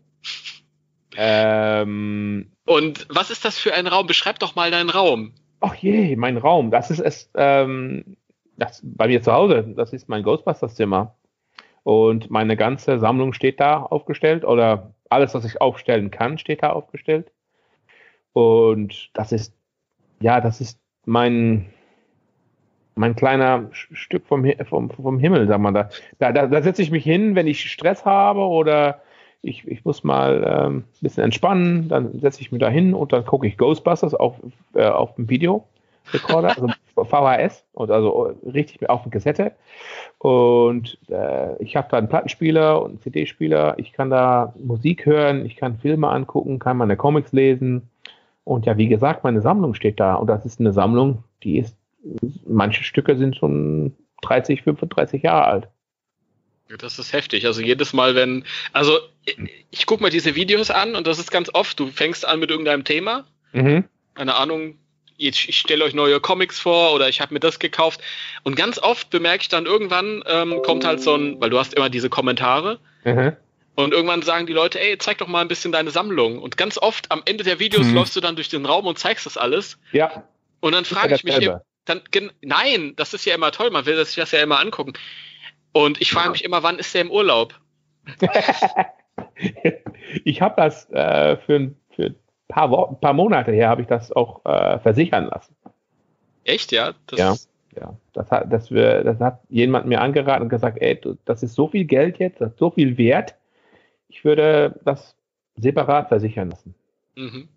Ähm, 1.18 2.52
Und 2.66 3.08
was 3.10 3.32
ist 3.32 3.46
das 3.46 3.58
für 3.58 3.74
ein 3.74 3.88
Raum? 3.88 4.08
Beschreib 4.08 4.40
doch 4.40 4.56
mal 4.56 4.72
deinen 4.72 4.90
Raum. 4.90 5.34
Ach 5.60 5.76
je, 5.76 6.16
mein 6.16 6.38
Raum. 6.38 6.72
Das 6.72 6.90
ist 6.90 7.00
es. 7.00 7.30
Ähm, 7.36 8.18
das 8.58 8.82
bei 8.84 9.08
mir 9.08 9.22
zu 9.22 9.32
Hause. 9.32 9.74
Das 9.76 9.94
ist 9.94 10.08
mein 10.10 10.24
Ghostbusters-Zimmer. 10.24 11.16
Und 11.84 12.30
meine 12.30 12.56
ganze 12.56 13.00
Sammlung 13.00 13.34
steht 13.34 13.60
da 13.60 13.82
aufgestellt 13.82 14.46
oder 14.46 14.94
alles, 15.10 15.34
was 15.34 15.46
ich 15.46 15.60
aufstellen 15.60 16.12
kann, 16.12 16.38
steht 16.38 16.64
da 16.64 16.72
aufgestellt. 16.72 17.32
Und 18.34 19.10
das 19.14 19.32
ist, 19.32 19.54
ja, 20.20 20.40
das 20.42 20.62
ist 20.62 20.80
mein, 21.06 21.74
mein 22.96 23.16
kleiner 23.16 23.70
Stück 23.72 24.28
vom, 24.28 24.46
vom, 24.70 24.92
vom 24.92 25.20
Himmel, 25.20 25.48
sagen 25.48 25.64
wir 25.64 25.72
da. 25.72 25.90
Da, 26.20 26.32
da, 26.32 26.48
da 26.48 26.62
setze 26.62 26.84
ich 26.84 26.92
mich 26.92 27.04
hin, 27.04 27.36
wenn 27.36 27.48
ich 27.48 27.70
Stress 27.70 28.06
habe 28.06 28.42
oder 28.42 29.02
ich, 29.42 29.68
ich 29.68 29.84
muss 29.86 30.04
mal 30.04 30.44
ähm, 30.46 30.78
ein 30.78 30.86
bisschen 31.02 31.24
entspannen, 31.24 31.90
dann 31.90 32.20
setze 32.20 32.42
ich 32.42 32.52
mich 32.52 32.62
da 32.62 32.70
hin 32.70 32.94
und 32.94 33.12
dann 33.12 33.26
gucke 33.26 33.48
ich 33.48 33.58
Ghostbusters 33.58 34.14
auf, 34.14 34.36
äh, 34.76 34.86
auf 34.86 35.16
dem 35.16 35.30
Videorekorder, 35.30 36.50
also 36.50 36.68
VHS, 37.04 37.66
und 37.74 37.90
also 37.90 38.36
richtig 38.46 38.88
auf 38.90 39.02
der 39.04 39.12
Kassette. 39.12 39.54
Und 40.20 41.00
äh, 41.10 41.62
ich 41.62 41.76
habe 41.76 41.88
da 41.90 41.98
einen 41.98 42.10
Plattenspieler 42.10 42.82
und 42.82 42.90
einen 42.90 43.02
CD-Spieler. 43.02 43.76
Ich 43.78 43.94
kann 43.94 44.12
da 44.12 44.54
Musik 44.60 45.06
hören, 45.06 45.46
ich 45.46 45.56
kann 45.56 45.80
Filme 45.80 46.10
angucken, 46.10 46.60
kann 46.60 46.78
meine 46.78 46.98
Comics 46.98 47.32
lesen. 47.32 47.90
Und 48.44 48.66
ja, 48.66 48.78
wie 48.78 48.88
gesagt, 48.88 49.24
meine 49.24 49.42
Sammlung 49.42 49.74
steht 49.74 50.00
da. 50.00 50.16
Und 50.16 50.28
das 50.28 50.46
ist 50.46 50.60
eine 50.60 50.74
Sammlung, 50.74 51.24
die 51.44 51.58
ist, 51.58 51.76
manche 52.46 52.84
Stücke 52.84 53.16
sind 53.16 53.36
schon 53.36 53.96
30, 54.22 54.62
35 54.62 55.24
Jahre 55.24 55.46
alt. 55.46 55.68
Das 56.78 57.00
ist 57.00 57.14
heftig. 57.14 57.46
Also 57.46 57.62
jedes 57.62 57.94
Mal, 57.94 58.16
wenn, 58.16 58.46
also 58.74 59.00
ich 59.70 59.86
gucke 59.86 60.04
mir 60.04 60.10
diese 60.10 60.36
Videos 60.36 60.72
an 60.72 60.96
und 60.96 61.08
das 61.08 61.20
ist 61.20 61.32
ganz 61.32 61.50
oft, 61.54 61.80
du 61.80 61.88
fängst 61.88 62.28
an 62.28 62.40
mit 62.40 62.50
irgendeinem 62.50 62.84
Thema, 62.84 63.26
mhm. 63.54 63.86
keine 64.16 64.36
Ahnung, 64.36 64.78
ich, 65.18 65.50
ich 65.50 65.58
stelle 65.58 65.84
euch 65.84 65.94
neue 65.94 66.20
Comics 66.20 66.60
vor 66.60 66.94
oder 66.94 67.08
ich 67.08 67.22
habe 67.22 67.34
mir 67.34 67.40
das 67.40 67.60
gekauft 67.60 68.02
und 68.44 68.56
ganz 68.56 68.80
oft 68.80 69.10
bemerke 69.12 69.44
ich 69.44 69.50
dann 69.50 69.66
irgendwann 69.66 70.24
ähm, 70.26 70.62
kommt 70.64 70.86
halt 70.86 71.02
so 71.02 71.16
ein, 71.16 71.40
weil 71.40 71.52
du 71.52 71.60
hast 71.60 71.76
immer 71.76 71.90
diese 71.90 72.10
Kommentare 72.10 72.80
mhm. 73.04 73.36
und 73.76 73.94
irgendwann 73.94 74.24
sagen 74.24 74.48
die 74.48 74.54
Leute, 74.54 74.80
ey, 74.80 74.98
zeig 74.98 75.20
doch 75.20 75.28
mal 75.28 75.42
ein 75.42 75.48
bisschen 75.48 75.72
deine 75.72 75.92
Sammlung 75.92 76.40
und 76.40 76.58
ganz 76.58 76.78
oft 76.80 77.12
am 77.12 77.22
Ende 77.26 77.44
der 77.44 77.60
Videos 77.60 77.86
mhm. 77.86 77.96
läufst 77.96 78.16
du 78.16 78.20
dann 78.20 78.36
durch 78.36 78.50
den 78.50 78.66
Raum 78.66 78.88
und 78.88 78.98
zeigst 78.98 79.28
das 79.28 79.38
alles. 79.38 79.78
Ja. 79.92 80.24
Und 80.60 80.74
dann 80.74 80.86
frage 80.86 81.16
ich 81.16 81.24
mich, 81.24 81.50
dann, 81.86 82.02
nein, 82.42 82.94
das 82.96 83.14
ist 83.14 83.26
ja 83.26 83.36
immer 83.36 83.52
toll, 83.52 83.72
man 83.72 83.86
will 83.86 84.04
sich 84.06 84.16
das 84.16 84.32
ja 84.32 84.42
immer 84.42 84.60
angucken. 84.60 84.94
Und 85.74 86.02
ich 86.02 86.12
frage 86.12 86.32
mich 86.32 86.44
immer, 86.44 86.64
wann 86.64 86.80
ist 86.80 86.94
der 86.94 87.02
im 87.02 87.12
Urlaub? 87.12 87.60
ich 90.26 90.42
habe 90.42 90.56
das 90.58 90.90
äh, 90.92 91.38
für, 91.38 91.56
ein, 91.56 91.78
für 91.92 92.06
ein 92.08 92.16
paar, 92.48 92.72
Wochen, 92.72 93.00
paar 93.00 93.14
Monate 93.14 93.52
her 93.52 93.70
habe 93.70 93.82
ich 93.82 93.88
das 93.88 94.12
auch 94.12 94.44
äh, 94.46 94.80
versichern 94.80 95.26
lassen. 95.26 95.56
Echt, 96.44 96.72
ja? 96.72 96.94
Das 97.08 97.20
ja, 97.20 97.36
ja. 97.80 97.98
Das 98.14 98.30
hat, 98.32 98.52
das, 98.52 98.72
wir, 98.72 99.04
das 99.04 99.20
hat 99.20 99.42
jemand 99.50 99.88
mir 99.88 100.02
angeraten 100.02 100.44
und 100.44 100.50
gesagt, 100.50 100.80
ey, 100.82 101.00
das 101.26 101.44
ist 101.44 101.54
so 101.54 101.68
viel 101.68 101.86
Geld 101.86 102.20
jetzt, 102.20 102.42
das 102.42 102.52
ist 102.52 102.60
so 102.60 102.72
viel 102.72 102.98
wert. 102.98 103.36
Ich 104.10 104.26
würde 104.26 104.80
das 104.84 105.16
separat 105.56 106.10
versichern 106.10 106.50
lassen. 106.50 106.76
Mhm. 107.16 107.48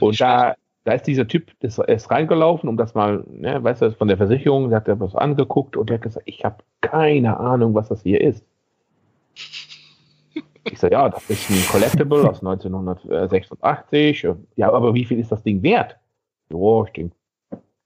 Und 0.00 0.20
da, 0.20 0.56
da 0.84 0.92
ist 0.92 1.06
dieser 1.06 1.26
Typ, 1.26 1.50
ist, 1.60 1.78
ist 1.78 2.10
reingelaufen, 2.10 2.68
um 2.68 2.76
das 2.76 2.94
mal, 2.94 3.24
ne, 3.26 3.62
weißt 3.62 3.82
du, 3.82 3.92
von 3.92 4.08
der 4.08 4.18
Versicherung, 4.18 4.68
der 4.68 4.76
hat 4.76 4.88
er 4.88 5.00
was 5.00 5.14
angeguckt 5.14 5.76
und 5.76 5.88
der 5.88 5.96
hat 5.96 6.02
gesagt, 6.02 6.28
ich 6.28 6.44
habe 6.44 6.62
keine 6.82 7.40
Ahnung, 7.40 7.74
was 7.74 7.88
das 7.88 8.02
hier 8.02 8.20
ist. 8.20 8.44
Ich 10.64 10.78
sage, 10.78 10.94
ja, 10.94 11.08
das 11.08 11.28
ist 11.28 11.50
ein 11.50 11.66
Collectible 11.70 12.28
aus 12.28 12.40
1986. 12.40 14.26
Ja, 14.56 14.72
aber 14.72 14.94
wie 14.94 15.04
viel 15.04 15.18
ist 15.18 15.32
das 15.32 15.42
Ding 15.42 15.62
wert? 15.62 15.98
Jo, 16.50 16.84
ich 16.84 16.92
denke 16.92 17.16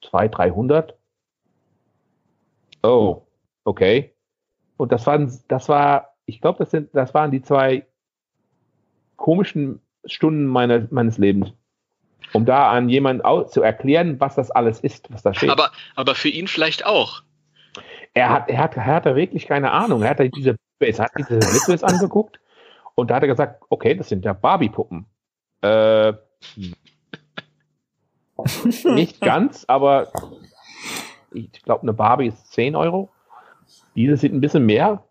200, 0.02 0.38
300. 0.38 0.98
Oh, 2.82 3.22
okay. 3.64 4.12
Und 4.76 4.92
das 4.92 5.06
waren, 5.06 5.32
das 5.48 5.68
war, 5.68 6.14
ich 6.26 6.40
glaube, 6.40 6.58
das 6.60 6.70
sind, 6.70 6.94
das 6.94 7.14
waren 7.14 7.30
die 7.30 7.42
zwei 7.42 7.84
komischen 9.16 9.80
Stunden 10.04 10.46
meine, 10.46 10.86
meines 10.90 11.18
Lebens 11.18 11.52
um 12.32 12.44
da 12.44 12.70
an 12.70 12.88
jemanden 12.88 13.22
zu 13.48 13.62
erklären, 13.62 14.20
was 14.20 14.34
das 14.34 14.50
alles 14.50 14.80
ist, 14.80 15.12
was 15.12 15.22
da 15.22 15.34
steht. 15.34 15.50
Aber, 15.50 15.70
aber 15.96 16.14
für 16.14 16.28
ihn 16.28 16.48
vielleicht 16.48 16.84
auch. 16.86 17.22
Er 18.14 18.30
hat, 18.30 18.48
er 18.48 18.58
hat, 18.58 18.76
er 18.76 18.86
hat 18.86 19.06
da 19.06 19.16
wirklich 19.16 19.46
keine 19.46 19.70
Ahnung. 19.70 20.02
Er 20.02 20.10
hat 20.10 20.18
diese, 20.34 20.56
er 20.80 20.98
hat 20.98 21.12
diese 21.18 21.34
Littles 21.34 21.84
angeguckt 21.84 22.40
und 22.94 23.10
da 23.10 23.16
hat 23.16 23.22
er 23.22 23.28
gesagt, 23.28 23.62
okay, 23.68 23.94
das 23.94 24.08
sind 24.08 24.24
ja 24.24 24.32
Barbie-Puppen. 24.32 25.06
Äh, 25.62 26.12
nicht 28.84 29.20
ganz, 29.20 29.64
aber 29.68 30.08
ich 31.32 31.62
glaube, 31.62 31.82
eine 31.82 31.92
Barbie 31.92 32.28
ist 32.28 32.52
10 32.52 32.76
Euro. 32.76 33.10
Diese 33.94 34.16
sind 34.16 34.34
ein 34.34 34.40
bisschen 34.40 34.66
mehr. 34.66 35.04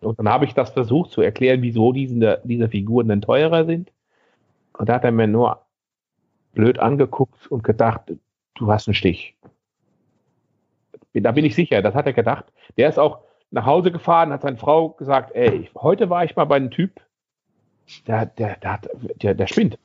Und 0.00 0.18
dann 0.18 0.28
habe 0.28 0.44
ich 0.44 0.54
das 0.54 0.70
versucht 0.70 1.10
zu 1.10 1.20
erklären, 1.22 1.62
wieso 1.62 1.92
diese, 1.92 2.40
diese 2.44 2.68
Figuren 2.68 3.08
denn 3.08 3.20
teurer 3.20 3.64
sind. 3.64 3.92
Und 4.74 4.88
da 4.88 4.94
hat 4.94 5.04
er 5.04 5.10
mir 5.10 5.26
nur 5.26 5.66
blöd 6.58 6.80
angeguckt 6.80 7.46
und 7.46 7.62
gedacht, 7.62 8.00
du 8.54 8.72
hast 8.72 8.88
einen 8.88 8.94
Stich. 8.96 9.36
Da 11.14 11.30
bin 11.30 11.44
ich 11.44 11.54
sicher, 11.54 11.82
das 11.82 11.94
hat 11.94 12.06
er 12.06 12.12
gedacht. 12.12 12.46
Der 12.76 12.88
ist 12.88 12.98
auch 12.98 13.20
nach 13.52 13.64
Hause 13.64 13.92
gefahren, 13.92 14.32
hat 14.32 14.42
seine 14.42 14.56
Frau 14.56 14.88
gesagt, 14.90 15.36
ey, 15.36 15.70
heute 15.76 16.10
war 16.10 16.24
ich 16.24 16.34
mal 16.34 16.46
bei 16.46 16.56
einem 16.56 16.72
Typ, 16.72 17.00
der, 18.08 18.26
der, 18.26 18.56
der, 18.56 18.72
hat, 18.72 18.88
der, 19.22 19.34
der 19.34 19.46
spinnt. 19.46 19.78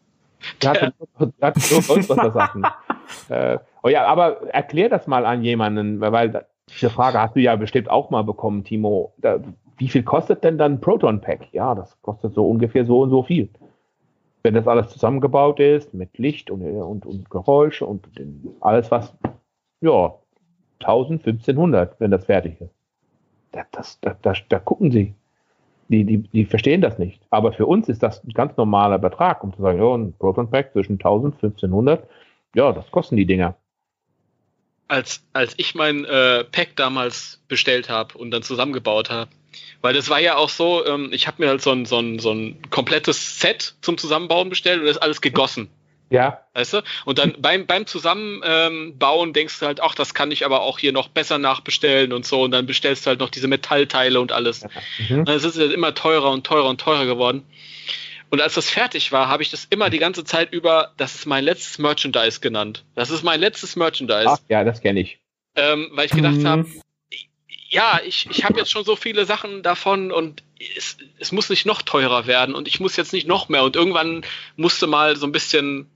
Der 0.63 0.71
hat, 0.71 0.93
der 1.19 1.47
hat 1.47 1.59
so 1.59 2.01
Sachen. 2.01 2.63
äh, 3.29 3.59
oh 3.83 3.89
ja, 3.89 4.07
aber 4.07 4.41
erklär 4.51 4.89
das 4.89 5.05
mal 5.05 5.27
an 5.27 5.43
jemanden, 5.43 6.01
weil 6.01 6.47
diese 6.69 6.89
Frage 6.89 7.21
hast 7.21 7.35
du 7.35 7.39
ja 7.39 7.55
bestimmt 7.55 7.87
auch 7.87 8.09
mal 8.09 8.23
bekommen, 8.23 8.63
Timo. 8.63 9.13
Da, 9.19 9.39
wie 9.77 9.89
viel 9.89 10.01
kostet 10.01 10.43
denn 10.43 10.57
dann 10.57 10.81
Proton 10.81 11.21
Pack? 11.21 11.53
Ja, 11.53 11.75
das 11.75 12.01
kostet 12.01 12.33
so 12.33 12.49
ungefähr 12.49 12.83
so 12.83 13.01
und 13.01 13.11
so 13.11 13.21
viel. 13.21 13.49
Wenn 14.43 14.53
das 14.53 14.67
alles 14.67 14.89
zusammengebaut 14.89 15.59
ist, 15.59 15.93
mit 15.93 16.17
Licht 16.17 16.51
und, 16.51 16.61
und, 16.61 17.05
und 17.05 17.29
Geräusch 17.29 17.81
und 17.81 18.07
alles 18.59 18.91
was, 18.91 19.13
ja, 19.81 20.13
1000, 20.79 21.25
1500, 21.25 21.99
wenn 21.99 22.11
das 22.11 22.25
fertig 22.25 22.59
ist. 22.59 22.73
Da, 23.51 23.63
das, 23.71 23.99
da, 24.01 24.15
da, 24.21 24.33
da 24.49 24.59
gucken 24.59 24.91
sie. 24.91 25.13
Die, 25.89 26.05
die, 26.05 26.17
die 26.17 26.45
verstehen 26.45 26.81
das 26.81 26.97
nicht. 26.97 27.21
Aber 27.29 27.53
für 27.53 27.65
uns 27.65 27.87
ist 27.87 28.03
das 28.03 28.23
ein 28.23 28.31
ganz 28.31 28.57
normaler 28.57 28.99
Betrag, 28.99 29.43
um 29.43 29.53
zu 29.53 29.61
sagen, 29.61 29.79
ja, 29.79 29.93
ein 29.93 30.13
Proton 30.13 30.49
Pack 30.49 30.71
zwischen 30.71 30.93
1000 30.93 31.35
und 31.35 31.43
1500, 31.43 32.07
ja, 32.55 32.71
das 32.71 32.89
kosten 32.91 33.15
die 33.15 33.25
Dinger 33.25 33.55
als, 34.87 35.23
als 35.33 35.53
ich 35.57 35.75
mein 35.75 36.05
äh, 36.05 36.43
Pack 36.43 36.75
damals 36.75 37.41
bestellt 37.47 37.89
habe 37.89 38.17
und 38.17 38.31
dann 38.31 38.43
zusammengebaut 38.43 39.09
habe. 39.09 39.31
Weil 39.81 39.93
das 39.93 40.09
war 40.09 40.19
ja 40.19 40.35
auch 40.35 40.49
so, 40.49 40.85
ähm, 40.85 41.09
ich 41.11 41.27
habe 41.27 41.43
mir 41.43 41.49
halt 41.49 41.61
so 41.61 41.71
ein, 41.71 41.85
so, 41.85 41.99
ein, 41.99 42.19
so 42.19 42.31
ein 42.31 42.61
komplettes 42.69 43.39
Set 43.39 43.75
zum 43.81 43.97
Zusammenbauen 43.97 44.49
bestellt 44.49 44.79
und 44.79 44.85
das 44.85 44.97
ist 44.97 45.01
alles 45.01 45.21
gegossen. 45.21 45.69
Ja. 46.09 46.41
Weißt 46.53 46.73
du? 46.73 46.83
Und 47.05 47.17
dann 47.17 47.33
beim, 47.39 47.65
beim 47.65 47.87
Zusammenbauen 47.87 49.29
ähm, 49.29 49.33
denkst 49.33 49.59
du 49.59 49.65
halt, 49.65 49.81
ach, 49.81 49.95
das 49.95 50.13
kann 50.13 50.29
ich 50.29 50.45
aber 50.45 50.61
auch 50.61 50.77
hier 50.77 50.91
noch 50.91 51.07
besser 51.07 51.39
nachbestellen 51.39 52.13
und 52.13 52.25
so. 52.25 52.43
Und 52.43 52.51
dann 52.51 52.67
bestellst 52.67 53.05
du 53.05 53.09
halt 53.09 53.19
noch 53.19 53.31
diese 53.31 53.47
Metallteile 53.47 54.21
und 54.21 54.31
alles. 54.31 54.63
Mhm. 55.09 55.21
Und 55.21 55.29
es 55.29 55.43
ist 55.43 55.57
halt 55.57 55.71
immer 55.71 55.95
teurer 55.95 56.29
und 56.29 56.45
teurer 56.45 56.69
und 56.69 56.79
teurer 56.79 57.07
geworden. 57.07 57.43
Und 58.33 58.41
als 58.41 58.55
das 58.55 58.67
fertig 58.67 59.11
war, 59.11 59.27
habe 59.27 59.43
ich 59.43 59.51
das 59.51 59.65
immer 59.65 59.91
die 59.91 59.99
ganze 59.99 60.23
Zeit 60.23 60.53
über, 60.53 60.91
das 60.97 61.13
ist 61.13 61.27
mein 61.27 61.43
letztes 61.43 61.77
Merchandise 61.77 62.39
genannt. 62.39 62.83
Das 62.95 63.11
ist 63.11 63.21
mein 63.21 63.39
letztes 63.39 63.75
Merchandise. 63.75 64.25
Ach 64.27 64.39
ja, 64.49 64.63
das 64.63 64.81
kenne 64.81 65.01
ich. 65.01 65.19
Ähm, 65.55 65.91
weil 65.91 66.07
ich 66.07 66.13
gedacht 66.13 66.37
mhm. 66.37 66.47
habe, 66.47 66.65
ja, 67.69 67.99
ich, 68.03 68.27
ich 68.31 68.43
habe 68.43 68.57
jetzt 68.57 68.71
schon 68.71 68.85
so 68.85 68.95
viele 68.95 69.25
Sachen 69.25 69.61
davon 69.61 70.11
und 70.11 70.41
es, 70.75 70.97
es 71.19 71.31
muss 71.31 71.51
nicht 71.51 71.67
noch 71.67 71.83
teurer 71.83 72.25
werden 72.25 72.55
und 72.55 72.67
ich 72.67 72.79
muss 72.79 72.95
jetzt 72.95 73.13
nicht 73.13 73.27
noch 73.27 73.49
mehr. 73.49 73.61
Und 73.63 73.75
irgendwann 73.75 74.25
musste 74.55 74.87
mal 74.87 75.15
so 75.15 75.27
ein 75.27 75.31
bisschen 75.31 75.87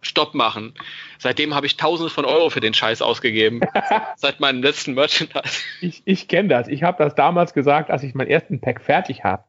Stopp 0.00 0.32
machen. 0.34 0.74
Seitdem 1.18 1.56
habe 1.56 1.66
ich 1.66 1.76
Tausende 1.76 2.10
von 2.10 2.24
Euro 2.24 2.50
für 2.50 2.60
den 2.60 2.72
Scheiß 2.72 3.02
ausgegeben. 3.02 3.62
seit 4.16 4.38
meinem 4.38 4.62
letzten 4.62 4.94
Merchandise. 4.94 5.58
Ich, 5.80 6.02
ich 6.04 6.28
kenne 6.28 6.50
das. 6.50 6.68
Ich 6.68 6.84
habe 6.84 7.02
das 7.02 7.16
damals 7.16 7.52
gesagt, 7.52 7.90
als 7.90 8.04
ich 8.04 8.14
meinen 8.14 8.30
ersten 8.30 8.60
Pack 8.60 8.80
fertig 8.80 9.24
habe 9.24 9.42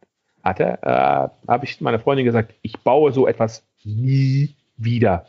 hatte, 0.43 0.79
äh, 0.81 0.87
habe 1.47 1.65
ich 1.65 1.81
meiner 1.81 1.99
Freundin 1.99 2.25
gesagt, 2.25 2.53
ich 2.61 2.79
baue 2.79 3.11
so 3.11 3.27
etwas 3.27 3.65
nie 3.83 4.55
wieder. 4.77 5.25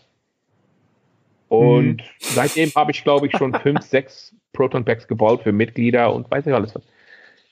Und 1.49 1.97
mhm. 1.97 2.05
seitdem 2.19 2.71
habe 2.75 2.93
ich, 2.93 3.05
glaube 3.05 3.27
ich, 3.27 3.37
schon 3.37 3.55
fünf, 3.55 3.81
sechs 3.83 4.35
Proton 4.53 4.85
Packs 4.85 5.07
gebaut 5.07 5.43
für 5.43 5.53
Mitglieder 5.53 6.15
und 6.15 6.31
weiß 6.31 6.47
ich 6.47 6.55
alles 6.55 6.75
was. 6.75 6.83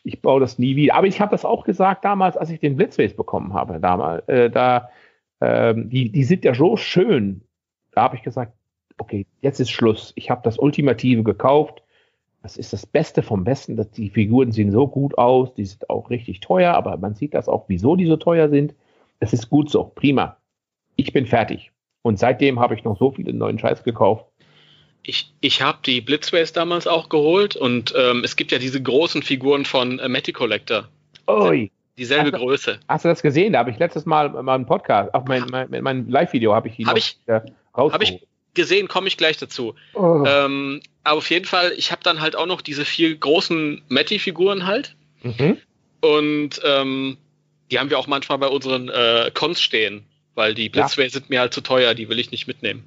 Ich 0.03 0.23
baue 0.23 0.41
das 0.41 0.59
nie 0.59 0.77
wieder. 0.77 0.95
Aber 0.95 1.07
ich 1.07 1.21
habe 1.21 1.31
das 1.31 1.45
auch 1.45 1.65
gesagt 1.65 2.05
damals, 2.05 2.37
als 2.37 2.51
ich 2.51 2.61
den 2.61 2.77
Blitzface 2.77 3.15
bekommen 3.15 3.53
habe. 3.53 3.79
Damals, 3.81 4.27
äh, 4.29 4.49
da, 4.49 4.91
ähm, 5.43 5.91
die, 5.91 6.11
die 6.11 6.25
sind 6.25 6.45
ja 6.45 6.55
so 6.55 6.77
schön. 6.77 7.43
Da 7.93 8.03
habe 8.03 8.17
ich 8.17 8.23
gesagt, 8.23 8.53
okay, 8.97 9.27
jetzt 9.41 9.61
ist 9.61 9.71
Schluss. 9.71 10.13
Ich 10.17 10.31
habe 10.31 10.41
das 10.45 10.59
Ultimative 10.59 11.23
gekauft 11.23 11.83
das 12.43 12.57
ist 12.57 12.72
das 12.72 12.86
Beste 12.86 13.22
vom 13.22 13.45
Besten. 13.45 13.76
Dass 13.76 13.91
die 13.91 14.11
Figuren 14.11 14.53
sehen 14.53 14.72
so 14.72 14.86
gut 14.86 15.16
aus, 15.18 15.55
die 15.55 15.64
sind 15.64 15.88
auch 15.91 16.11
richtig 16.11 16.41
teuer, 16.41 16.74
aber 16.74 16.97
man 16.97 17.14
sieht 17.14 17.34
das 17.34 17.49
auch, 17.49 17.64
wieso 17.68 17.97
die 17.97 18.07
so 18.07 18.16
teuer 18.16 18.49
sind. 18.49 18.74
Es 19.20 19.32
ist 19.32 19.51
gut 19.51 19.70
so, 19.70 19.84
prima. 19.84 20.36
Ich 20.97 21.12
bin 21.12 21.26
fertig. 21.26 21.70
Und 22.03 22.18
seitdem 22.18 22.61
habe 22.61 22.74
ich 22.74 22.84
noch 22.84 22.99
so 22.99 23.11
viele 23.11 23.32
neuen 23.32 23.59
Scheiß 23.59 23.84
gekauft. 23.84 24.26
Ich, 25.03 25.32
ich 25.41 25.62
habe 25.62 25.78
die 25.84 26.01
Blitzways 26.01 26.53
damals 26.53 26.86
auch 26.86 27.09
geholt 27.09 27.57
und 27.57 27.95
ähm, 27.97 28.22
es 28.24 28.36
gibt 28.36 28.53
ja 28.53 28.59
diese 28.59 28.82
großen 28.82 29.22
Figuren 29.22 29.64
von 29.64 29.99
äh, 29.99 30.09
Matty 30.09 30.32
Collector. 30.32 30.88
Oi. 31.26 31.70
Dieselbe 31.97 32.32
hast 32.32 32.41
Größe. 32.41 32.80
Hast 32.88 33.05
du 33.05 33.09
das 33.09 33.20
gesehen? 33.20 33.53
Da 33.53 33.59
habe 33.59 33.70
ich 33.70 33.78
letztes 33.78 34.07
Mal 34.07 34.30
mal 34.43 34.55
einen 34.55 34.66
Podcast, 34.66 35.12
auch 35.12 35.24
mein, 35.26 35.45
mein, 35.51 35.68
mein 35.82 36.09
Live-Video 36.09 36.55
habe 36.55 36.68
ich 36.68 36.76
die 36.76 36.86
hab 36.86 36.97
ich, 36.97 37.18
Habe 37.26 38.05
ich 38.05 38.26
gesehen, 38.55 38.88
komme 38.88 39.09
ich 39.09 39.16
gleich 39.16 39.36
dazu. 39.36 39.74
Oh. 39.94 40.24
Ähm, 40.26 40.80
aber 41.05 41.18
auf 41.18 41.30
jeden 41.30 41.46
Fall, 41.46 41.72
ich 41.76 41.92
habe 41.92 42.03
dann 42.03 42.20
halt 42.20 42.36
auch 42.36 42.46
noch 42.46 42.61
diese 42.61 42.84
vier 42.84 43.14
großen 43.16 43.82
Matty-Figuren 43.88 44.66
halt. 44.66 44.96
Mhm. 45.22 45.59
Und 46.01 46.61
ähm, 46.64 47.16
die 47.70 47.78
haben 47.78 47.90
wir 47.90 47.98
auch 47.98 48.07
manchmal 48.07 48.38
bei 48.38 48.48
unseren 48.48 48.88
äh, 48.88 49.30
Cons 49.32 49.62
stehen, 49.62 50.05
weil 50.34 50.55
die 50.55 50.68
Blitzway 50.68 51.05
ja. 51.05 51.11
sind 51.11 51.30
mir 51.30 51.40
halt 51.40 51.55
zu 51.55 51.61
teuer, 51.61 51.94
die 51.94 52.09
will 52.09 52.18
ich 52.18 52.30
nicht 52.30 52.46
mitnehmen. 52.46 52.86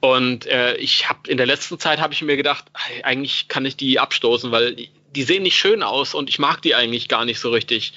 Und 0.00 0.46
äh, 0.46 0.76
ich 0.76 1.08
habe 1.08 1.28
in 1.28 1.36
der 1.36 1.46
letzten 1.46 1.78
Zeit 1.78 2.00
habe 2.00 2.12
ich 2.12 2.22
mir 2.22 2.36
gedacht, 2.36 2.66
eigentlich 3.02 3.48
kann 3.48 3.64
ich 3.64 3.76
die 3.76 3.98
abstoßen, 3.98 4.52
weil 4.52 4.74
die, 4.74 4.90
die, 5.14 5.22
sehen 5.24 5.42
nicht 5.42 5.56
schön 5.56 5.82
aus 5.82 6.14
und 6.14 6.28
ich 6.28 6.38
mag 6.38 6.62
die 6.62 6.74
eigentlich 6.74 7.08
gar 7.08 7.24
nicht 7.24 7.40
so 7.40 7.50
richtig. 7.50 7.94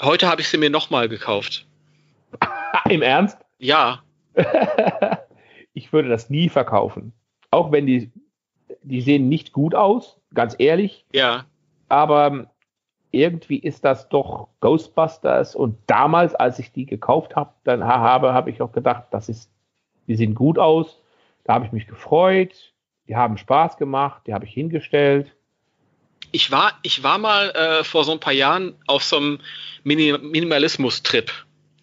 Heute 0.00 0.28
habe 0.28 0.40
ich 0.40 0.48
sie 0.48 0.58
mir 0.58 0.70
nochmal 0.70 1.08
gekauft. 1.08 1.64
Im 2.88 3.02
Ernst? 3.02 3.38
Ja. 3.58 4.02
ich 5.72 5.92
würde 5.92 6.08
das 6.08 6.30
nie 6.30 6.48
verkaufen. 6.48 7.12
Auch 7.50 7.72
wenn 7.72 7.86
die, 7.86 8.10
die 8.82 9.00
sehen 9.00 9.28
nicht 9.28 9.52
gut 9.52 9.74
aus, 9.74 10.18
ganz 10.34 10.54
ehrlich. 10.58 11.04
Ja. 11.12 11.44
Aber 11.88 12.50
irgendwie 13.10 13.58
ist 13.58 13.84
das 13.84 14.08
doch 14.08 14.48
Ghostbusters 14.60 15.56
und 15.56 15.76
damals, 15.86 16.34
als 16.34 16.58
ich 16.58 16.72
die 16.72 16.86
gekauft 16.86 17.34
habe, 17.34 17.52
dann 17.64 17.84
habe, 17.84 18.32
habe 18.32 18.50
ich 18.50 18.62
auch 18.62 18.72
gedacht, 18.72 19.04
das 19.10 19.28
ist, 19.28 19.50
die 20.06 20.14
sehen 20.14 20.34
gut 20.34 20.58
aus. 20.58 21.00
Da 21.44 21.54
habe 21.54 21.66
ich 21.66 21.72
mich 21.72 21.86
gefreut. 21.86 22.72
Die 23.08 23.16
haben 23.16 23.38
Spaß 23.38 23.76
gemacht. 23.76 24.22
Die 24.26 24.34
habe 24.34 24.44
ich 24.44 24.52
hingestellt. 24.52 25.34
Ich 26.32 26.52
war, 26.52 26.78
ich 26.82 27.02
war 27.02 27.18
mal 27.18 27.50
äh, 27.50 27.82
vor 27.82 28.04
so 28.04 28.12
ein 28.12 28.20
paar 28.20 28.32
Jahren 28.32 28.74
auf 28.86 29.02
so 29.02 29.16
einem 29.16 29.40
Mini 29.82 30.16
Minimalismus-Trip. 30.16 31.32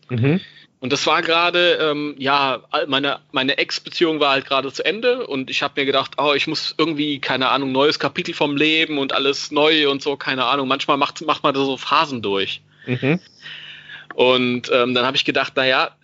Mhm. 0.09 0.39
Und 0.79 0.93
das 0.93 1.07
war 1.07 1.23
gerade, 1.23 1.79
ähm, 1.81 2.15
ja, 2.19 2.61
meine, 2.87 3.19
meine 3.31 3.57
Ex-Beziehung 3.57 4.19
war 4.19 4.31
halt 4.31 4.45
gerade 4.45 4.71
zu 4.71 4.85
Ende 4.85 5.25
und 5.25 5.49
ich 5.49 5.63
habe 5.63 5.81
mir 5.81 5.85
gedacht, 5.85 6.13
oh, 6.17 6.33
ich 6.35 6.45
muss 6.45 6.75
irgendwie, 6.77 7.19
keine 7.19 7.49
Ahnung, 7.49 7.71
neues 7.71 7.97
Kapitel 7.97 8.35
vom 8.35 8.55
Leben 8.55 8.99
und 8.99 9.11
alles 9.11 9.49
neu 9.49 9.89
und 9.89 10.03
so, 10.03 10.17
keine 10.17 10.45
Ahnung. 10.45 10.67
Manchmal 10.67 10.97
macht, 10.97 11.25
macht 11.25 11.41
man 11.41 11.55
da 11.55 11.61
so 11.61 11.77
Phasen 11.77 12.21
durch. 12.21 12.61
Mhm. 12.85 13.19
Und 14.13 14.71
ähm, 14.71 14.93
dann 14.93 15.05
habe 15.05 15.17
ich 15.17 15.25
gedacht, 15.25 15.55
naja, 15.55 15.95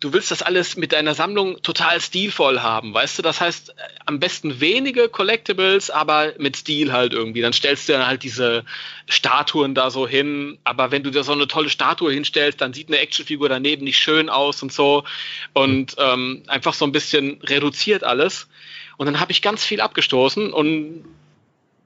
du 0.00 0.12
willst 0.12 0.30
das 0.30 0.42
alles 0.42 0.76
mit 0.76 0.92
deiner 0.92 1.14
Sammlung 1.14 1.60
total 1.62 2.00
stilvoll 2.00 2.60
haben, 2.60 2.94
weißt 2.94 3.18
du? 3.18 3.22
Das 3.22 3.40
heißt, 3.40 3.74
am 4.06 4.20
besten 4.20 4.60
wenige 4.60 5.08
Collectibles, 5.08 5.90
aber 5.90 6.34
mit 6.38 6.56
Stil 6.56 6.92
halt 6.92 7.12
irgendwie. 7.12 7.40
Dann 7.40 7.52
stellst 7.52 7.88
du 7.88 7.94
dann 7.94 8.06
halt 8.06 8.22
diese 8.22 8.64
Statuen 9.08 9.74
da 9.74 9.90
so 9.90 10.06
hin, 10.06 10.58
aber 10.64 10.90
wenn 10.90 11.02
du 11.02 11.10
da 11.10 11.22
so 11.24 11.32
eine 11.32 11.48
tolle 11.48 11.68
Statue 11.68 12.12
hinstellst, 12.12 12.60
dann 12.60 12.72
sieht 12.72 12.88
eine 12.88 12.98
Actionfigur 12.98 13.48
daneben 13.48 13.84
nicht 13.84 13.98
schön 13.98 14.28
aus 14.28 14.62
und 14.62 14.72
so 14.72 15.04
und 15.52 15.96
ähm, 15.98 16.44
einfach 16.46 16.74
so 16.74 16.84
ein 16.84 16.92
bisschen 16.92 17.40
reduziert 17.42 18.04
alles. 18.04 18.48
Und 18.96 19.06
dann 19.06 19.20
habe 19.20 19.32
ich 19.32 19.42
ganz 19.42 19.64
viel 19.64 19.80
abgestoßen 19.80 20.52
und 20.52 21.04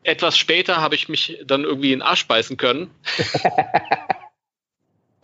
etwas 0.02 0.36
später 0.36 0.78
habe 0.78 0.94
ich 0.94 1.08
mich 1.08 1.38
dann 1.44 1.64
irgendwie 1.64 1.92
in 1.92 2.00
den 2.00 2.06
Arsch 2.06 2.26
beißen 2.26 2.56
können. 2.56 2.90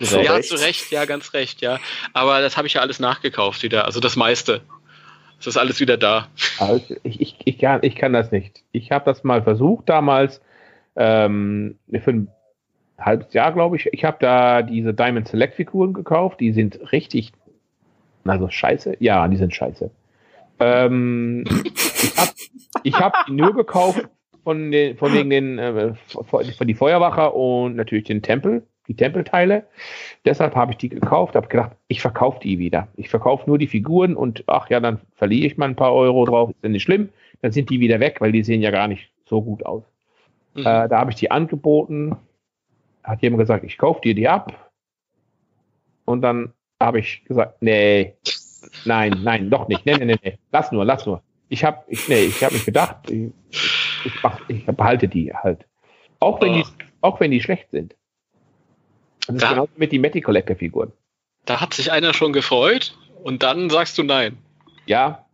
So 0.00 0.20
ja, 0.20 0.34
recht. 0.34 0.48
zu 0.48 0.54
Recht, 0.54 0.90
ja, 0.92 1.04
ganz 1.04 1.32
recht, 1.34 1.60
ja. 1.60 1.78
Aber 2.12 2.40
das 2.40 2.56
habe 2.56 2.66
ich 2.66 2.74
ja 2.74 2.80
alles 2.80 3.00
nachgekauft 3.00 3.62
wieder, 3.62 3.84
also 3.84 3.98
das 4.00 4.16
meiste. 4.16 4.62
Es 5.40 5.46
ist 5.46 5.56
alles 5.56 5.80
wieder 5.80 5.96
da. 5.96 6.28
Also 6.58 6.96
ich, 7.02 7.20
ich, 7.20 7.36
ich, 7.44 7.58
kann, 7.58 7.80
ich 7.82 7.96
kann 7.96 8.12
das 8.12 8.32
nicht. 8.32 8.62
Ich 8.72 8.90
habe 8.90 9.04
das 9.04 9.24
mal 9.24 9.42
versucht 9.42 9.88
damals, 9.88 10.40
ähm, 10.96 11.78
für 12.02 12.10
ein 12.10 12.28
halbes 12.98 13.32
Jahr, 13.32 13.52
glaube 13.52 13.76
ich. 13.76 13.88
Ich 13.92 14.04
habe 14.04 14.18
da 14.20 14.62
diese 14.62 14.94
Diamond 14.94 15.28
Select 15.28 15.54
Figuren 15.54 15.92
gekauft. 15.92 16.40
Die 16.40 16.52
sind 16.52 16.92
richtig, 16.92 17.32
also 18.24 18.48
scheiße. 18.48 18.96
Ja, 19.00 19.26
die 19.28 19.36
sind 19.36 19.54
scheiße. 19.54 19.90
Ähm, 20.60 21.44
ich 21.64 22.16
habe 22.16 22.30
ich 22.82 22.94
hab 22.94 23.26
die 23.26 23.32
nur 23.32 23.54
gekauft 23.54 24.08
von, 24.42 24.72
den, 24.72 24.96
von 24.96 25.12
wegen 25.12 25.30
den, 25.30 25.58
äh, 25.58 25.94
von 26.06 26.66
die 26.66 26.74
Feuerwache 26.74 27.30
und 27.30 27.76
natürlich 27.76 28.04
den 28.04 28.22
Tempel 28.22 28.66
die 28.88 28.96
Tempelteile. 28.96 29.66
Deshalb 30.24 30.56
habe 30.56 30.72
ich 30.72 30.78
die 30.78 30.88
gekauft, 30.88 31.36
habe 31.36 31.48
gedacht, 31.48 31.72
ich 31.88 32.00
verkaufe 32.00 32.40
die 32.40 32.58
wieder. 32.58 32.88
Ich 32.96 33.08
verkaufe 33.08 33.44
nur 33.46 33.58
die 33.58 33.66
Figuren 33.66 34.16
und 34.16 34.44
ach 34.46 34.70
ja, 34.70 34.80
dann 34.80 35.00
verliere 35.14 35.46
ich 35.46 35.58
mal 35.58 35.68
ein 35.68 35.76
paar 35.76 35.94
Euro 35.94 36.24
drauf, 36.24 36.50
ist 36.50 36.62
ja 36.62 36.68
nicht 36.70 36.82
schlimm. 36.82 37.10
Dann 37.42 37.52
sind 37.52 37.70
die 37.70 37.80
wieder 37.80 38.00
weg, 38.00 38.20
weil 38.20 38.32
die 38.32 38.42
sehen 38.42 38.62
ja 38.62 38.70
gar 38.70 38.88
nicht 38.88 39.12
so 39.26 39.42
gut 39.42 39.64
aus. 39.64 39.84
Mhm. 40.54 40.62
Äh, 40.62 40.88
da 40.88 40.98
habe 40.98 41.10
ich 41.10 41.16
die 41.16 41.30
angeboten, 41.30 42.16
hat 43.04 43.22
jemand 43.22 43.40
gesagt, 43.40 43.64
ich 43.64 43.78
kaufe 43.78 44.00
dir 44.00 44.14
die 44.14 44.26
ab. 44.26 44.70
Und 46.04 46.22
dann 46.22 46.54
habe 46.80 47.00
ich 47.00 47.24
gesagt, 47.24 47.60
nee, 47.60 48.14
nein, 48.86 49.20
nein, 49.22 49.50
doch 49.50 49.68
nicht, 49.68 49.84
nee, 49.84 49.96
nee, 49.98 50.06
nee, 50.06 50.16
nee, 50.22 50.38
lass 50.50 50.72
nur, 50.72 50.84
lass 50.84 51.04
nur. 51.04 51.22
Ich 51.50 51.64
habe, 51.64 51.82
ich, 51.88 52.08
nee, 52.08 52.24
ich 52.24 52.42
habe 52.42 52.54
mich 52.54 52.64
gedacht, 52.64 53.10
ich, 53.10 53.30
ich, 54.04 54.22
mach, 54.22 54.40
ich 54.48 54.64
behalte 54.64 55.08
die 55.08 55.32
halt. 55.34 55.66
Auch 56.20 56.40
wenn, 56.40 56.52
oh. 56.52 56.54
die, 56.54 56.64
auch 57.02 57.20
wenn 57.20 57.30
die 57.30 57.40
schlecht 57.40 57.70
sind. 57.70 57.94
Das 59.28 59.36
ist 59.36 59.42
da, 59.42 59.50
genauso 59.50 59.72
mit 59.76 59.92
die 59.92 59.98
Matty 59.98 60.22
Collector 60.22 60.56
Figuren. 60.56 60.90
Da 61.44 61.60
hat 61.60 61.74
sich 61.74 61.92
einer 61.92 62.14
schon 62.14 62.32
gefreut 62.32 62.96
und 63.22 63.42
dann 63.42 63.68
sagst 63.68 63.98
du 63.98 64.02
nein. 64.02 64.38
Ja, 64.86 65.26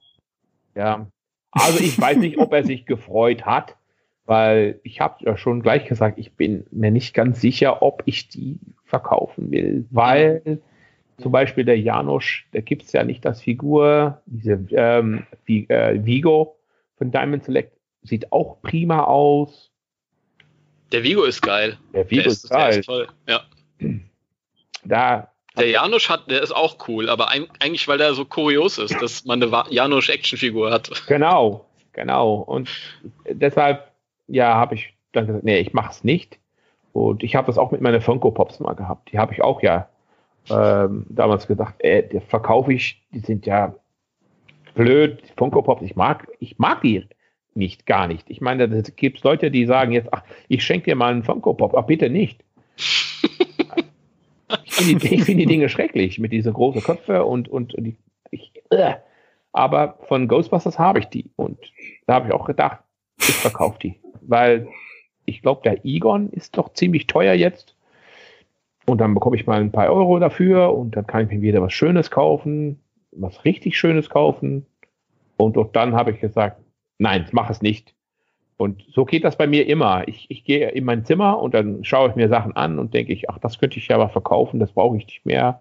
ja. 0.74 1.06
Also 1.52 1.78
ich 1.78 1.98
weiß 1.98 2.18
nicht, 2.18 2.38
ob 2.38 2.52
er 2.52 2.64
sich 2.66 2.86
gefreut 2.86 3.46
hat, 3.46 3.76
weil 4.26 4.80
ich 4.82 5.00
habe 5.00 5.24
ja 5.24 5.36
schon 5.36 5.62
gleich 5.62 5.86
gesagt, 5.86 6.18
ich 6.18 6.32
bin 6.32 6.66
mir 6.72 6.90
nicht 6.90 7.14
ganz 7.14 7.40
sicher, 7.40 7.82
ob 7.82 8.02
ich 8.06 8.28
die 8.28 8.58
verkaufen 8.84 9.52
will, 9.52 9.86
weil 9.90 10.60
zum 11.18 11.30
Beispiel 11.30 11.64
der 11.64 11.78
Janusz, 11.78 12.42
da 12.50 12.60
gibt 12.60 12.82
es 12.82 12.92
ja 12.92 13.04
nicht 13.04 13.24
das 13.24 13.40
Figur, 13.40 14.20
diese 14.26 14.66
ähm, 14.72 15.24
äh, 15.46 16.04
Vigo 16.04 16.56
von 16.98 17.12
Diamond 17.12 17.44
Select 17.44 17.76
sieht 18.02 18.32
auch 18.32 18.60
prima 18.60 19.04
aus. 19.04 19.70
Der 20.90 21.04
Vigo 21.04 21.22
ist 21.22 21.40
geil. 21.40 21.78
Der 21.92 22.10
Vigo 22.10 22.22
der 22.22 22.32
ist, 22.32 22.44
ist 22.44 22.50
geil. 22.50 22.70
Der 22.70 22.80
ist 22.80 22.86
toll, 22.86 23.08
ja. 23.28 23.44
Da 24.84 25.28
der 25.56 25.68
Janusz 25.68 26.08
hat, 26.08 26.28
der 26.30 26.42
ist 26.42 26.54
auch 26.54 26.76
cool, 26.88 27.08
aber 27.08 27.28
eigentlich, 27.30 27.86
weil 27.86 27.98
der 27.98 28.14
so 28.14 28.24
kurios 28.24 28.78
ist, 28.78 29.00
dass 29.00 29.24
man 29.24 29.40
eine 29.42 29.64
Janusz 29.70 30.08
Actionfigur 30.08 30.72
hat. 30.72 30.90
Genau, 31.06 31.64
genau. 31.92 32.34
Und 32.34 32.68
deshalb, 33.30 33.92
ja, 34.26 34.54
habe 34.54 34.74
ich 34.74 34.94
dann 35.12 35.26
gesagt, 35.26 35.44
nee, 35.44 35.58
ich 35.58 35.72
mach's 35.72 36.02
nicht. 36.02 36.38
Und 36.92 37.22
ich 37.22 37.36
habe 37.36 37.46
das 37.46 37.58
auch 37.58 37.70
mit 37.70 37.80
meinen 37.80 38.00
Funko 38.00 38.32
Pops 38.32 38.58
mal 38.58 38.74
gehabt. 38.74 39.12
Die 39.12 39.18
habe 39.18 39.32
ich 39.32 39.42
auch 39.42 39.62
ja 39.62 39.88
ähm, 40.50 41.06
damals 41.08 41.46
gedacht, 41.46 41.74
äh, 41.78 42.02
die 42.02 42.20
verkaufe 42.20 42.72
ich, 42.72 43.02
die 43.12 43.20
sind 43.20 43.46
ja 43.46 43.74
blöd, 44.74 45.22
Funko 45.36 45.62
Pops, 45.62 45.82
ich 45.82 45.94
mag, 45.94 46.28
ich 46.40 46.58
mag 46.58 46.82
die 46.82 47.06
nicht, 47.54 47.86
gar 47.86 48.08
nicht. 48.08 48.28
Ich 48.28 48.40
meine, 48.40 48.64
es 48.64 48.96
gibt 48.96 49.22
Leute, 49.22 49.52
die 49.52 49.66
sagen 49.66 49.92
jetzt, 49.92 50.12
ach, 50.12 50.22
ich 50.48 50.64
schenke 50.64 50.86
dir 50.86 50.96
mal 50.96 51.12
einen 51.12 51.22
Funko 51.22 51.54
Pop, 51.54 51.76
ach 51.76 51.86
bitte 51.86 52.10
nicht. 52.10 52.42
ich 54.64 54.72
finde 54.72 55.08
die, 55.08 55.18
find 55.20 55.40
die, 55.40 55.46
Dinge 55.46 55.68
schrecklich 55.68 56.18
mit 56.18 56.32
diesen 56.32 56.52
großen 56.52 56.82
Köpfe 56.82 57.24
und, 57.24 57.48
und, 57.48 57.74
und 57.74 57.84
die, 57.84 57.96
ich, 58.30 58.52
äh. 58.70 58.94
aber 59.52 59.98
von 60.08 60.28
Ghostbusters 60.28 60.78
habe 60.78 60.98
ich 60.98 61.06
die 61.06 61.30
und 61.36 61.58
da 62.06 62.14
habe 62.14 62.28
ich 62.28 62.34
auch 62.34 62.46
gedacht, 62.46 62.78
ich 63.18 63.34
verkaufe 63.34 63.78
die, 63.78 64.00
weil 64.22 64.68
ich 65.24 65.42
glaube, 65.42 65.62
der 65.64 65.84
Egon 65.84 66.30
ist 66.30 66.56
doch 66.58 66.72
ziemlich 66.74 67.06
teuer 67.06 67.34
jetzt 67.34 67.76
und 68.86 68.98
dann 69.00 69.14
bekomme 69.14 69.36
ich 69.36 69.46
mal 69.46 69.60
ein 69.60 69.72
paar 69.72 69.90
Euro 69.90 70.18
dafür 70.18 70.74
und 70.74 70.96
dann 70.96 71.06
kann 71.06 71.24
ich 71.24 71.30
mir 71.30 71.40
wieder 71.40 71.62
was 71.62 71.72
Schönes 71.72 72.10
kaufen, 72.10 72.80
was 73.12 73.44
richtig 73.44 73.78
Schönes 73.78 74.10
kaufen 74.10 74.66
und 75.36 75.56
dann 75.74 75.94
habe 75.94 76.10
ich 76.10 76.20
gesagt, 76.20 76.60
nein, 76.98 77.26
mach 77.32 77.50
es 77.50 77.62
nicht. 77.62 77.94
Und 78.56 78.84
so 78.92 79.04
geht 79.04 79.24
das 79.24 79.36
bei 79.36 79.46
mir 79.46 79.66
immer. 79.66 80.06
Ich, 80.06 80.26
ich 80.28 80.44
gehe 80.44 80.70
in 80.70 80.84
mein 80.84 81.04
Zimmer 81.04 81.40
und 81.40 81.54
dann 81.54 81.84
schaue 81.84 82.10
ich 82.10 82.14
mir 82.14 82.28
Sachen 82.28 82.54
an 82.56 82.78
und 82.78 82.94
denke 82.94 83.12
ich, 83.12 83.28
ach, 83.28 83.38
das 83.38 83.58
könnte 83.58 83.78
ich 83.78 83.88
ja 83.88 83.96
aber 83.96 84.08
verkaufen, 84.08 84.60
das 84.60 84.72
brauche 84.72 84.96
ich 84.96 85.06
nicht 85.06 85.26
mehr. 85.26 85.60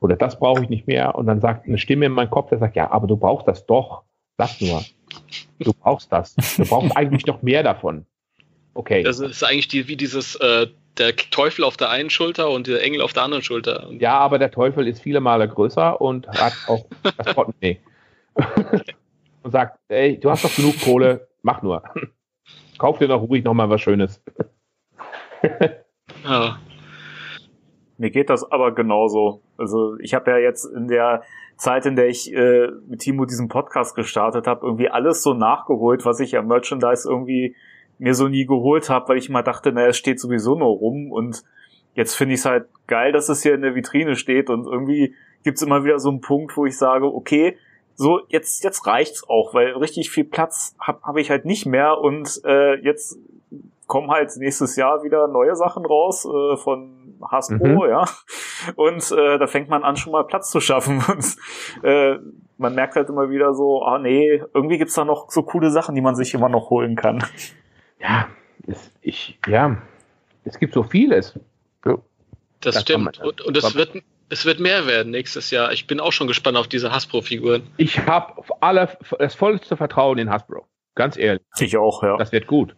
Oder 0.00 0.16
das 0.16 0.38
brauche 0.38 0.62
ich 0.62 0.68
nicht 0.68 0.86
mehr. 0.86 1.14
Und 1.14 1.26
dann 1.26 1.40
sagt 1.40 1.66
eine 1.66 1.78
Stimme 1.78 2.06
in 2.06 2.12
meinem 2.12 2.30
Kopf, 2.30 2.50
der 2.50 2.58
sagt, 2.58 2.76
ja, 2.76 2.90
aber 2.90 3.06
du 3.06 3.16
brauchst 3.16 3.48
das 3.48 3.66
doch. 3.66 4.02
Lass 4.36 4.60
nur. 4.60 4.84
Du 5.58 5.72
brauchst 5.72 6.12
das. 6.12 6.34
Du 6.34 6.64
brauchst 6.64 6.96
eigentlich 6.96 7.26
noch 7.26 7.42
mehr 7.42 7.62
davon. 7.62 8.06
Okay. 8.74 9.02
Das 9.02 9.18
ist 9.18 9.42
eigentlich 9.42 9.66
die, 9.66 9.88
wie 9.88 9.96
dieses, 9.96 10.36
äh, 10.36 10.68
der 10.98 11.16
Teufel 11.16 11.64
auf 11.64 11.76
der 11.76 11.90
einen 11.90 12.10
Schulter 12.10 12.50
und 12.50 12.66
der 12.66 12.82
Engel 12.82 13.00
auf 13.00 13.12
der 13.12 13.22
anderen 13.22 13.42
Schulter. 13.42 13.88
Ja, 13.98 14.18
aber 14.18 14.38
der 14.38 14.50
Teufel 14.50 14.86
ist 14.86 15.00
viele 15.00 15.20
Male 15.20 15.48
größer 15.48 16.00
und 16.00 16.28
hat 16.28 16.52
auch 16.66 16.84
das 17.02 17.34
Portemonnaie. 17.34 17.80
und 19.42 19.50
sagt, 19.50 19.78
ey, 19.88 20.18
du 20.18 20.30
hast 20.30 20.44
doch 20.44 20.54
genug 20.54 20.80
Kohle, 20.80 21.28
mach 21.42 21.62
nur. 21.62 21.82
Kauf 22.78 22.98
dir 22.98 23.08
doch 23.08 23.22
ruhig 23.22 23.44
nochmal 23.44 23.68
was 23.68 23.80
Schönes. 23.80 24.22
ja. 26.24 26.58
Mir 27.98 28.10
geht 28.10 28.30
das 28.30 28.50
aber 28.50 28.74
genauso. 28.74 29.42
Also 29.56 29.96
ich 29.98 30.14
habe 30.14 30.30
ja 30.30 30.38
jetzt 30.38 30.64
in 30.64 30.86
der 30.86 31.22
Zeit, 31.56 31.86
in 31.86 31.96
der 31.96 32.06
ich 32.06 32.32
äh, 32.32 32.68
mit 32.86 33.00
Timo 33.00 33.24
diesen 33.24 33.48
Podcast 33.48 33.96
gestartet 33.96 34.46
habe, 34.46 34.64
irgendwie 34.64 34.88
alles 34.88 35.22
so 35.22 35.34
nachgeholt, 35.34 36.04
was 36.04 36.20
ich 36.20 36.36
am 36.36 36.46
Merchandise 36.46 37.08
irgendwie 37.08 37.56
mir 37.98 38.14
so 38.14 38.28
nie 38.28 38.46
geholt 38.46 38.88
habe, 38.88 39.08
weil 39.08 39.18
ich 39.18 39.28
immer 39.28 39.42
dachte, 39.42 39.72
naja, 39.72 39.88
es 39.88 39.96
steht 39.96 40.20
sowieso 40.20 40.54
nur 40.54 40.68
rum 40.68 41.10
und 41.10 41.42
jetzt 41.94 42.14
finde 42.14 42.34
ich 42.34 42.40
es 42.40 42.46
halt 42.46 42.68
geil, 42.86 43.10
dass 43.10 43.28
es 43.28 43.42
hier 43.42 43.54
in 43.54 43.62
der 43.62 43.74
Vitrine 43.74 44.14
steht 44.14 44.50
und 44.50 44.66
irgendwie 44.66 45.16
gibt's 45.42 45.62
immer 45.62 45.84
wieder 45.84 45.98
so 45.98 46.10
einen 46.10 46.20
Punkt, 46.20 46.56
wo 46.56 46.64
ich 46.64 46.78
sage, 46.78 47.12
okay, 47.12 47.56
so 47.98 48.20
jetzt 48.28 48.62
jetzt 48.62 48.86
reicht's 48.86 49.28
auch, 49.28 49.54
weil 49.54 49.72
richtig 49.76 50.10
viel 50.10 50.24
Platz 50.24 50.76
habe 50.80 51.00
hab 51.02 51.16
ich 51.16 51.30
halt 51.30 51.44
nicht 51.44 51.66
mehr 51.66 51.98
und 51.98 52.40
äh, 52.44 52.76
jetzt 52.76 53.18
kommen 53.86 54.10
halt 54.10 54.30
nächstes 54.36 54.76
Jahr 54.76 55.02
wieder 55.02 55.26
neue 55.26 55.56
Sachen 55.56 55.84
raus 55.84 56.24
äh, 56.24 56.56
von 56.56 57.16
Hasbro, 57.28 57.66
mhm. 57.66 57.90
ja. 57.90 58.04
Und 58.76 59.10
äh, 59.10 59.38
da 59.38 59.46
fängt 59.48 59.68
man 59.68 59.82
an, 59.82 59.96
schon 59.96 60.12
mal 60.12 60.24
Platz 60.24 60.50
zu 60.50 60.60
schaffen. 60.60 61.02
Und 61.08 61.36
äh, 61.82 62.18
man 62.58 62.74
merkt 62.74 62.94
halt 62.94 63.08
immer 63.08 63.30
wieder 63.30 63.54
so, 63.54 63.82
ah 63.82 63.98
nee, 63.98 64.42
irgendwie 64.54 64.78
gibt's 64.78 64.94
da 64.94 65.04
noch 65.04 65.30
so 65.30 65.42
coole 65.42 65.70
Sachen, 65.70 65.96
die 65.96 66.00
man 66.00 66.14
sich 66.14 66.34
immer 66.34 66.48
noch 66.48 66.70
holen 66.70 66.94
kann. 66.94 67.24
Ja, 68.00 68.28
es, 68.68 68.92
ich, 69.00 69.38
ja, 69.48 69.78
es 70.44 70.58
gibt 70.58 70.74
so 70.74 70.84
vieles. 70.84 71.38
So, 71.82 72.02
das, 72.60 72.74
das 72.74 72.82
stimmt. 72.82 73.20
und, 73.20 73.40
und 73.40 73.56
es 73.56 73.74
wird 73.74 74.02
es 74.30 74.44
wird 74.44 74.60
mehr 74.60 74.86
werden 74.86 75.10
nächstes 75.10 75.50
Jahr. 75.50 75.72
Ich 75.72 75.86
bin 75.86 76.00
auch 76.00 76.12
schon 76.12 76.26
gespannt 76.26 76.56
auf 76.56 76.68
diese 76.68 76.92
Hasbro-Figuren. 76.92 77.62
Ich 77.76 77.98
habe 78.06 78.42
alle 78.60 78.88
das 79.18 79.34
vollste 79.34 79.76
Vertrauen 79.76 80.18
in 80.18 80.30
Hasbro. 80.30 80.66
Ganz 80.94 81.16
ehrlich. 81.16 81.42
Ich 81.58 81.76
auch, 81.76 82.02
ja. 82.02 82.16
Das 82.16 82.32
wird 82.32 82.46
gut. 82.46 82.74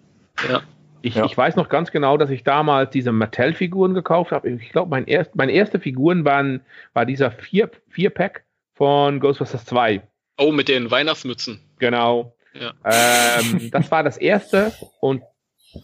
Ja. 0.49 0.63
Ich, 1.03 1.15
ja. 1.15 1.25
ich 1.25 1.37
weiß 1.37 1.57
noch 1.57 1.69
ganz 1.69 1.91
genau, 1.91 2.17
dass 2.19 2.31
ich 2.31 2.45
damals 2.45 2.91
diese 2.91 3.13
Mattel-Figuren 3.13 3.95
gekauft 3.95 4.33
habe. 4.33 4.51
Ich 4.51 4.71
glaube, 4.71 4.91
mein 4.91 5.07
erst, 5.07 5.35
meine 5.35 5.53
erste 5.53 5.81
Figuren 5.81 6.25
waren 6.25 6.61
war 6.93 7.07
dieser 7.07 7.31
vier, 7.31 7.71
vier 7.89 8.11
Pack 8.11 8.45
von 8.75 9.21
Ghostbusters 9.21 9.65
2. 9.65 10.03
Oh, 10.39 10.53
mit 10.53 10.69
den 10.69 10.91
Weihnachtsmützen. 10.91 11.61
Genau. 11.79 12.35
Ja. 12.53 12.75
Ähm, 12.85 13.71
das 13.73 13.91
war 13.91 14.03
das 14.03 14.19
erste 14.19 14.73
und 15.01 15.23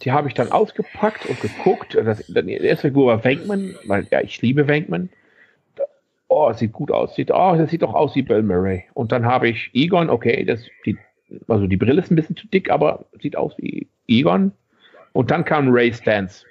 die 0.03 0.11
habe 0.11 0.27
ich 0.27 0.33
dann 0.33 0.51
ausgepackt 0.51 1.25
und 1.25 1.39
geguckt. 1.41 1.95
Das, 1.95 2.23
die 2.27 2.53
erste 2.53 2.89
Figur 2.89 3.07
war 3.07 3.23
Wankman, 3.23 3.75
weil 3.85 4.05
ja, 4.11 4.21
ich 4.21 4.41
liebe 4.41 4.67
Wankman 4.67 5.09
oh, 6.27 6.51
sieht 6.53 6.73
gut 6.73 6.91
aus, 6.91 7.15
sieht, 7.15 7.31
oh, 7.31 7.55
das 7.57 7.69
sieht 7.69 7.81
doch 7.81 7.93
aus 7.93 8.15
wie 8.15 8.21
Bill 8.21 8.43
Murray. 8.43 8.85
Und 8.93 9.11
dann 9.11 9.25
habe 9.25 9.49
ich 9.49 9.69
Egon, 9.73 10.09
okay, 10.09 10.43
das, 10.45 10.65
die, 10.85 10.97
also 11.47 11.67
die 11.67 11.77
Brille 11.77 12.01
ist 12.01 12.11
ein 12.11 12.15
bisschen 12.15 12.35
zu 12.35 12.47
dick, 12.47 12.69
aber 12.69 13.05
sieht 13.21 13.37
aus 13.37 13.53
wie 13.57 13.87
Egon. 14.07 14.51
Und 15.13 15.31
dann 15.31 15.45
kam 15.45 15.69
Ray 15.69 15.93
Stance. 15.93 16.45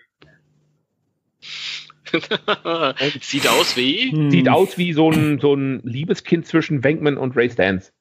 sieht 3.20 3.49
aus 3.49 3.77
wie? 3.77 4.12
Hm. 4.12 4.31
Sieht 4.31 4.49
aus 4.49 4.79
wie 4.79 4.93
so 4.93 5.11
ein, 5.11 5.39
so 5.41 5.55
ein 5.55 5.81
Liebeskind 5.83 6.47
zwischen 6.47 6.83
Wenkman 6.83 7.16
und 7.16 7.37
Ray 7.37 7.51
Stance. 7.51 7.93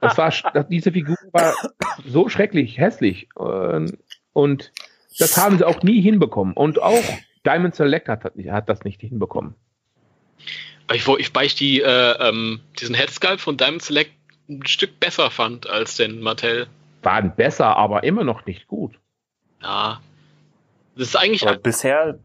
das 0.00 0.18
war, 0.18 0.32
diese 0.64 0.92
Figur 0.92 1.16
war 1.32 1.54
so 2.04 2.28
schrecklich, 2.28 2.78
hässlich. 2.78 3.28
Und 4.32 4.72
das 5.18 5.36
haben 5.36 5.58
sie 5.58 5.66
auch 5.66 5.82
nie 5.82 6.00
hinbekommen. 6.00 6.54
Und 6.54 6.82
auch 6.82 7.04
Diamond 7.46 7.74
Select 7.74 8.08
hat, 8.08 8.24
hat 8.24 8.68
das 8.68 8.84
nicht 8.84 9.00
hinbekommen. 9.00 9.54
Ich, 10.92 11.06
wo 11.06 11.16
ich, 11.16 11.34
weil 11.34 11.46
ich 11.46 11.54
die, 11.54 11.82
äh, 11.82 12.28
ähm, 12.28 12.60
diesen 12.80 12.94
Headsculpt 12.94 13.40
von 13.40 13.56
Diamond 13.56 13.82
Select 13.82 14.12
ein 14.48 14.66
Stück 14.66 14.98
besser 14.98 15.30
fand 15.30 15.68
als 15.68 15.96
den 15.96 16.20
Mattel. 16.20 16.66
Waren 17.02 17.34
besser, 17.34 17.76
aber 17.76 18.04
immer 18.04 18.24
noch 18.24 18.46
nicht 18.46 18.66
gut. 18.66 18.98
Ja. 19.62 20.00
Das 20.96 21.08
ist 21.08 21.16
eigentlich. 21.16 21.46
Aber 21.46 21.58
bisher. 21.58 22.18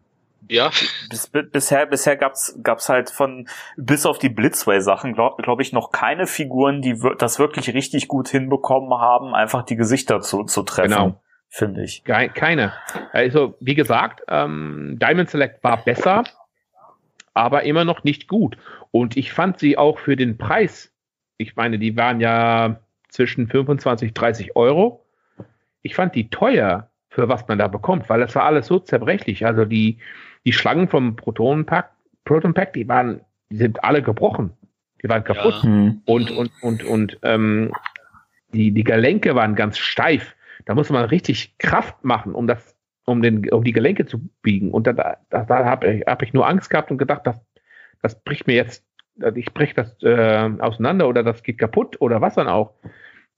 Ja. 0.49 0.71
Bis, 1.09 1.27
bisher, 1.29 1.85
bisher 1.85 2.17
gab's, 2.17 2.57
gab's 2.63 2.89
halt 2.89 3.09
von, 3.09 3.47
bis 3.77 4.05
auf 4.05 4.19
die 4.19 4.29
Blitzway-Sachen, 4.29 5.13
glaube 5.13 5.41
glaub 5.41 5.61
ich, 5.61 5.71
noch 5.71 5.91
keine 5.91 6.27
Figuren, 6.27 6.81
die 6.81 6.99
das 7.17 7.39
wirklich 7.39 7.73
richtig 7.73 8.09
gut 8.09 8.27
hinbekommen 8.27 8.99
haben, 8.99 9.33
einfach 9.33 9.63
die 9.63 9.77
Gesichter 9.77 10.19
zu, 10.19 10.43
zu 10.43 10.63
treffen. 10.63 10.91
Genau. 10.91 11.21
Finde 11.47 11.83
ich. 11.83 12.03
Keine. 12.03 12.73
Also, 13.11 13.55
wie 13.59 13.75
gesagt, 13.75 14.23
ähm, 14.27 14.97
Diamond 14.99 15.29
Select 15.29 15.63
war 15.63 15.77
besser, 15.77 16.23
aber 17.33 17.63
immer 17.63 17.85
noch 17.85 18.03
nicht 18.03 18.27
gut. 18.27 18.57
Und 18.91 19.17
ich 19.17 19.33
fand 19.33 19.59
sie 19.59 19.77
auch 19.77 19.99
für 19.99 20.15
den 20.15 20.37
Preis, 20.37 20.93
ich 21.37 21.55
meine, 21.55 21.79
die 21.79 21.97
waren 21.97 22.19
ja 22.19 22.79
zwischen 23.09 23.47
25, 23.47 24.13
30 24.13 24.55
Euro. 24.55 25.05
Ich 25.81 25.95
fand 25.95 26.15
die 26.15 26.29
teuer 26.29 26.89
für 27.13 27.29
was 27.29 27.47
man 27.47 27.59
da 27.59 27.67
bekommt, 27.67 28.09
weil 28.09 28.19
das 28.19 28.33
war 28.33 28.43
alles 28.43 28.67
so 28.67 28.79
zerbrechlich. 28.79 29.45
Also 29.45 29.65
die, 29.65 29.99
die 30.45 30.53
Schlangen 30.53 30.89
vom 30.89 31.15
Protonenpack, 31.15 31.91
Proton 32.25 32.53
Pack, 32.53 32.73
die 32.73 32.87
waren, 32.87 33.21
die 33.51 33.57
sind 33.57 33.83
alle 33.83 34.01
gebrochen. 34.01 34.51
Die 35.03 35.09
waren 35.09 35.23
kaputt. 35.23 35.55
Ja. 35.55 35.63
Hm. 35.63 36.01
Und, 36.05 36.31
und, 36.31 36.51
und, 36.61 36.83
und, 36.83 37.19
ähm, 37.21 37.71
die, 38.53 38.71
die 38.71 38.83
Gelenke 38.83 39.35
waren 39.35 39.55
ganz 39.55 39.77
steif. 39.77 40.35
Da 40.65 40.75
muss 40.75 40.89
man 40.89 41.05
richtig 41.05 41.57
Kraft 41.57 42.03
machen, 42.03 42.33
um 42.33 42.47
das 42.47 42.72
um, 43.05 43.21
den, 43.21 43.49
um 43.51 43.63
die 43.63 43.73
Gelenke 43.73 44.05
zu 44.05 44.29
biegen. 44.41 44.71
Und 44.71 44.87
da, 44.87 44.93
da, 44.93 45.17
da 45.29 45.65
habe 45.65 45.93
ich, 45.93 46.01
hab 46.05 46.21
ich 46.21 46.33
nur 46.33 46.47
Angst 46.47 46.69
gehabt 46.69 46.91
und 46.91 46.97
gedacht, 46.97 47.21
das, 47.25 47.39
das 48.01 48.21
bricht 48.23 48.47
mir 48.47 48.55
jetzt, 48.55 48.85
ich 49.35 49.53
breche 49.53 49.75
das 49.75 50.01
äh, 50.01 50.49
auseinander 50.59 51.07
oder 51.07 51.23
das 51.23 51.43
geht 51.43 51.57
kaputt 51.57 52.01
oder 52.01 52.21
was 52.21 52.35
dann 52.35 52.47
auch. 52.47 52.73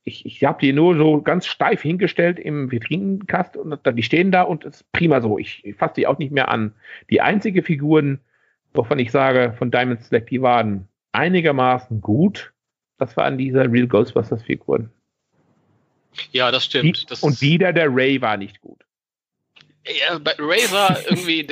Ich, 0.03 0.25
ich 0.25 0.43
habe 0.43 0.59
die 0.61 0.71
nur 0.71 0.95
so 0.95 1.21
ganz 1.21 1.47
steif 1.47 1.81
hingestellt 1.81 2.37
im 2.37 2.71
Vitrinenkast 2.71 3.57
und 3.57 3.79
die 3.85 4.03
stehen 4.03 4.31
da 4.31 4.43
und 4.43 4.63
es 4.63 4.75
ist 4.77 4.91
prima 4.91 5.19
so. 5.19 5.39
Ich, 5.39 5.65
ich 5.65 5.75
fasse 5.75 5.95
die 5.95 6.07
auch 6.07 6.19
nicht 6.19 6.31
mehr 6.31 6.49
an. 6.49 6.75
Die 7.09 7.21
einzige 7.21 7.63
Figuren, 7.63 8.19
wovon 8.73 8.99
ich 8.99 9.11
sage, 9.11 9.53
von 9.57 9.71
Diamond 9.71 10.03
Select, 10.03 10.29
die 10.29 10.43
waren 10.43 10.87
einigermaßen 11.11 12.01
gut. 12.01 12.53
Das 12.97 13.17
waren 13.17 13.39
diese 13.39 13.71
Real 13.71 13.87
Ghostbusters 13.87 14.43
Figuren. 14.43 14.91
Ja, 16.31 16.51
das 16.51 16.65
stimmt. 16.65 17.01
Die, 17.01 17.05
das 17.07 17.23
und 17.23 17.41
wieder 17.41 17.73
der 17.73 17.93
Ray 17.93 18.21
war 18.21 18.37
nicht 18.37 18.61
gut. 18.61 18.85
Ja, 19.85 20.17
bei 20.17 20.33
Razor 20.39 20.97
irgendwie, 21.09 21.47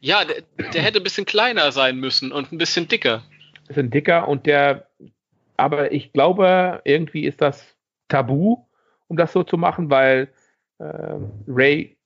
ja, 0.00 0.24
der, 0.24 0.42
der, 0.72 0.82
hätte 0.82 0.98
ein 0.98 1.04
bisschen 1.04 1.24
kleiner 1.24 1.72
sein 1.72 1.98
müssen 1.98 2.32
und 2.32 2.52
ein 2.52 2.58
bisschen 2.58 2.88
dicker. 2.88 3.22
Ein 3.62 3.66
bisschen 3.66 3.90
dicker 3.90 4.28
und 4.28 4.46
der, 4.46 4.86
aber 5.56 5.92
ich 5.92 6.12
glaube, 6.12 6.80
irgendwie 6.84 7.24
ist 7.24 7.40
das 7.40 7.76
tabu, 8.08 8.64
um 9.08 9.16
das 9.16 9.32
so 9.32 9.42
zu 9.42 9.56
machen, 9.56 9.90
weil 9.90 10.28
äh, 10.78 11.16
Ray, 11.48 11.96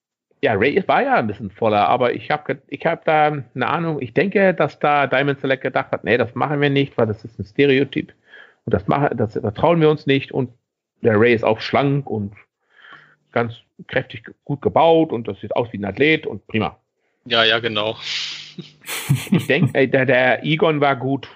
ja, 0.42 0.54
Ray 0.54 0.82
war 0.86 1.02
ja 1.02 1.16
ein 1.16 1.26
bisschen 1.26 1.50
voller, 1.50 1.88
aber 1.88 2.14
ich 2.14 2.30
habe 2.30 2.62
ich 2.68 2.86
hab 2.86 3.04
da 3.04 3.26
eine 3.26 3.66
Ahnung, 3.66 4.00
ich 4.00 4.14
denke, 4.14 4.54
dass 4.54 4.78
da 4.78 5.06
Diamond 5.06 5.40
Select 5.40 5.62
gedacht 5.62 5.92
hat, 5.92 6.04
nee, 6.04 6.16
das 6.16 6.34
machen 6.34 6.60
wir 6.60 6.70
nicht, 6.70 6.96
weil 6.96 7.06
das 7.06 7.24
ist 7.24 7.38
ein 7.38 7.44
Stereotyp. 7.44 8.12
Und 8.64 8.74
das, 8.74 8.86
machen, 8.88 9.16
das, 9.16 9.34
das 9.34 9.54
wir 9.54 9.90
uns 9.90 10.06
nicht 10.06 10.32
und 10.32 10.50
der 11.02 11.18
Ray 11.20 11.34
ist 11.34 11.44
auch 11.44 11.60
schlank 11.60 12.08
und 12.08 12.34
ganz 13.36 13.52
kräftig 13.86 14.22
gut 14.44 14.62
gebaut 14.62 15.12
und 15.12 15.28
das 15.28 15.38
sieht 15.40 15.54
aus 15.54 15.68
wie 15.70 15.76
ein 15.76 15.84
Athlet 15.84 16.26
und 16.26 16.46
prima. 16.46 16.78
Ja, 17.26 17.44
ja, 17.44 17.58
genau. 17.58 17.98
ich 19.30 19.46
denke, 19.46 19.86
der, 19.88 20.06
der 20.06 20.42
Egon 20.42 20.80
war 20.80 20.96
gut. 20.96 21.28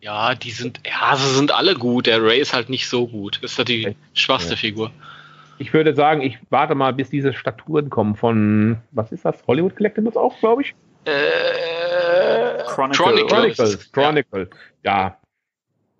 Ja, 0.00 0.34
die 0.34 0.50
sind, 0.50 0.80
ja, 0.84 1.14
sie 1.14 1.32
sind 1.36 1.52
alle 1.52 1.74
gut. 1.74 2.08
Der 2.08 2.20
Ray 2.20 2.40
ist 2.40 2.54
halt 2.54 2.68
nicht 2.68 2.88
so 2.88 3.06
gut. 3.06 3.38
Ist 3.44 3.56
ja 3.56 3.62
die 3.62 3.94
schwachste 4.14 4.54
ja. 4.54 4.56
Figur. 4.56 4.90
Ich 5.58 5.72
würde 5.72 5.94
sagen, 5.94 6.22
ich 6.22 6.38
warte 6.50 6.74
mal, 6.74 6.92
bis 6.92 7.08
diese 7.08 7.32
Staturen 7.32 7.88
kommen 7.88 8.16
von, 8.16 8.78
was 8.90 9.12
ist 9.12 9.24
das? 9.24 9.46
Hollywood 9.46 9.76
Collectibles 9.76 10.16
auch, 10.16 10.36
glaube 10.40 10.62
ich? 10.62 10.74
Äh, 11.04 12.64
Chronicles. 12.66 13.28
Chronicles. 13.28 13.92
Chronicles. 13.92 14.48
Ja. 14.82 14.98
ja. 14.98 15.18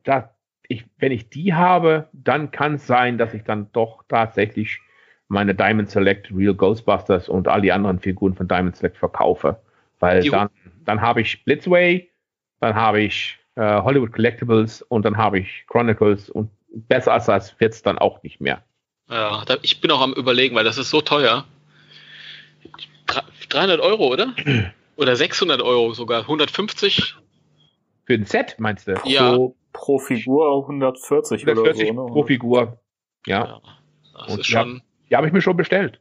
Da, 0.02 0.31
ich, 0.72 0.84
wenn 0.98 1.12
ich 1.12 1.28
die 1.28 1.54
habe, 1.54 2.08
dann 2.12 2.50
kann 2.50 2.74
es 2.74 2.86
sein, 2.86 3.18
dass 3.18 3.34
ich 3.34 3.44
dann 3.44 3.70
doch 3.72 4.02
tatsächlich 4.08 4.80
meine 5.28 5.54
Diamond 5.54 5.90
Select 5.90 6.30
Real 6.34 6.54
Ghostbusters 6.54 7.28
und 7.28 7.48
all 7.48 7.62
die 7.62 7.72
anderen 7.72 7.98
Figuren 8.00 8.34
von 8.34 8.48
Diamond 8.48 8.76
Select 8.76 8.98
verkaufe. 8.98 9.60
Weil 9.98 10.28
dann, 10.28 10.50
dann 10.84 11.00
habe 11.00 11.20
ich 11.20 11.44
Blitzway, 11.44 12.10
dann 12.60 12.74
habe 12.74 13.00
ich 13.00 13.38
äh, 13.54 13.80
Hollywood 13.82 14.12
Collectibles 14.12 14.82
und 14.82 15.04
dann 15.04 15.16
habe 15.16 15.38
ich 15.38 15.64
Chronicles 15.68 16.28
und 16.28 16.50
besser 16.68 17.12
als 17.12 17.26
das 17.26 17.58
wird 17.60 17.72
es 17.72 17.82
dann 17.82 17.98
auch 17.98 18.22
nicht 18.22 18.40
mehr. 18.40 18.62
Ja, 19.08 19.44
ich 19.62 19.80
bin 19.80 19.90
auch 19.90 20.00
am 20.00 20.12
überlegen, 20.12 20.54
weil 20.54 20.64
das 20.64 20.78
ist 20.78 20.90
so 20.90 21.00
teuer. 21.00 21.44
300 23.48 23.80
Euro, 23.80 24.08
oder? 24.08 24.34
Oder 24.96 25.16
600 25.16 25.62
Euro 25.62 25.94
sogar. 25.94 26.20
150? 26.20 27.16
Für 28.04 28.14
ein 28.14 28.26
Set, 28.26 28.56
meinst 28.58 28.86
du? 28.86 29.00
Ja. 29.04 29.34
So 29.34 29.56
pro 29.72 29.98
Figur 29.98 30.62
140, 30.62 31.46
140 31.46 31.58
oder 31.58 31.74
so. 31.74 31.82
Ne? 31.82 32.12
pro 32.12 32.24
Figur. 32.24 32.78
Ja. 33.26 33.44
ja 33.44 33.60
das 34.14 34.32
Und 34.32 34.40
ist 34.40 34.46
schon. 34.46 34.74
Die, 34.74 34.82
die 35.10 35.16
habe 35.16 35.26
ich 35.26 35.32
mir 35.32 35.42
schon 35.42 35.56
bestellt. 35.56 36.00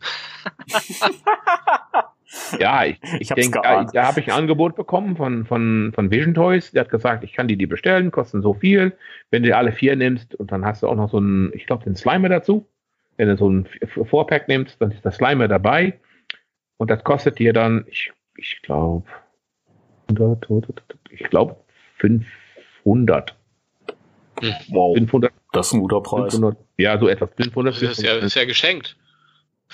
ja, 2.58 2.84
ich, 2.84 2.98
ich, 3.02 3.20
ich 3.20 3.28
denke, 3.28 3.60
da, 3.62 3.84
da 3.84 4.06
habe 4.06 4.20
ich 4.20 4.30
ein 4.30 4.38
Angebot 4.38 4.76
bekommen 4.76 5.16
von, 5.16 5.46
von, 5.46 5.92
von 5.94 6.10
Vision 6.10 6.34
Toys. 6.34 6.72
Der 6.72 6.82
hat 6.82 6.90
gesagt, 6.90 7.24
ich 7.24 7.32
kann 7.32 7.48
die 7.48 7.56
die 7.56 7.66
bestellen, 7.66 8.10
kosten 8.10 8.42
so 8.42 8.54
viel. 8.54 8.96
Wenn 9.30 9.42
du 9.42 9.56
alle 9.56 9.72
vier 9.72 9.96
nimmst 9.96 10.34
und 10.34 10.52
dann 10.52 10.64
hast 10.64 10.82
du 10.82 10.88
auch 10.88 10.94
noch 10.94 11.10
so 11.10 11.18
einen, 11.18 11.52
ich 11.54 11.66
glaube, 11.66 11.84
den 11.84 11.96
Slimer 11.96 12.28
dazu. 12.28 12.66
Wenn 13.16 13.28
du 13.28 13.36
so 13.36 13.48
ein 13.48 13.68
Vorpack 13.86 14.48
nimmst, 14.48 14.80
dann 14.80 14.90
ist 14.90 15.04
der 15.04 15.12
Slimer 15.12 15.48
dabei. 15.48 16.00
Und 16.76 16.90
das 16.90 17.04
kostet 17.04 17.38
dir 17.38 17.52
dann, 17.52 17.84
ich, 17.88 18.12
ich 18.36 18.60
glaube, 18.62 19.06
ich 21.10 21.30
glaube, 21.30 21.56
500. 22.84 23.34
Wow. 24.68 24.96
500. 24.96 25.32
Das 25.52 25.68
ist 25.68 25.72
ein 25.72 25.80
guter 25.80 26.00
Preis. 26.00 26.34
500, 26.34 26.58
ja, 26.78 26.98
so 26.98 27.08
etwas. 27.08 27.30
500. 27.36 27.74
Das 27.74 27.82
ist 27.82 28.02
ja, 28.02 28.14
ist 28.14 28.34
ja 28.34 28.44
geschenkt. 28.44 28.96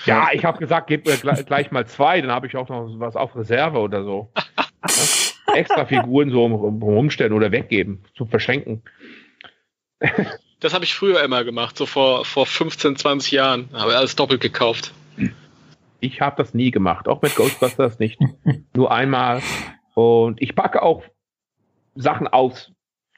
Ja, 0.05 0.29
ich 0.33 0.45
habe 0.45 0.57
gesagt, 0.57 0.87
gib 0.87 1.05
mir 1.05 1.17
gleich, 1.17 1.45
gleich 1.45 1.71
mal 1.71 1.85
zwei, 1.85 2.21
dann 2.21 2.31
habe 2.31 2.47
ich 2.47 2.55
auch 2.55 2.69
noch 2.69 2.87
was 2.99 3.15
auf 3.15 3.35
Reserve 3.35 3.77
oder 3.77 4.03
so. 4.03 4.31
ja? 4.57 5.55
Extra 5.55 5.85
Figuren 5.85 6.31
so 6.31 6.45
rumstellen 6.45 7.33
oder 7.33 7.51
weggeben, 7.51 8.03
zu 8.15 8.25
verschenken. 8.25 8.83
das 10.59 10.73
habe 10.73 10.85
ich 10.85 10.93
früher 10.95 11.21
immer 11.23 11.43
gemacht, 11.43 11.77
so 11.77 11.85
vor, 11.85 12.25
vor 12.25 12.45
15, 12.45 12.95
20 12.95 13.31
Jahren. 13.31 13.69
Habe 13.73 13.95
alles 13.95 14.15
doppelt 14.15 14.41
gekauft. 14.41 14.93
Ich 15.99 16.21
habe 16.21 16.35
das 16.37 16.53
nie 16.53 16.71
gemacht, 16.71 17.07
auch 17.07 17.21
mit 17.21 17.35
Ghostbusters 17.35 17.99
nicht. 17.99 18.19
Nur 18.73 18.91
einmal. 18.91 19.41
Und 19.93 20.41
ich 20.41 20.55
packe 20.55 20.81
auch 20.81 21.03
Sachen 21.95 22.27
aus. 22.27 22.71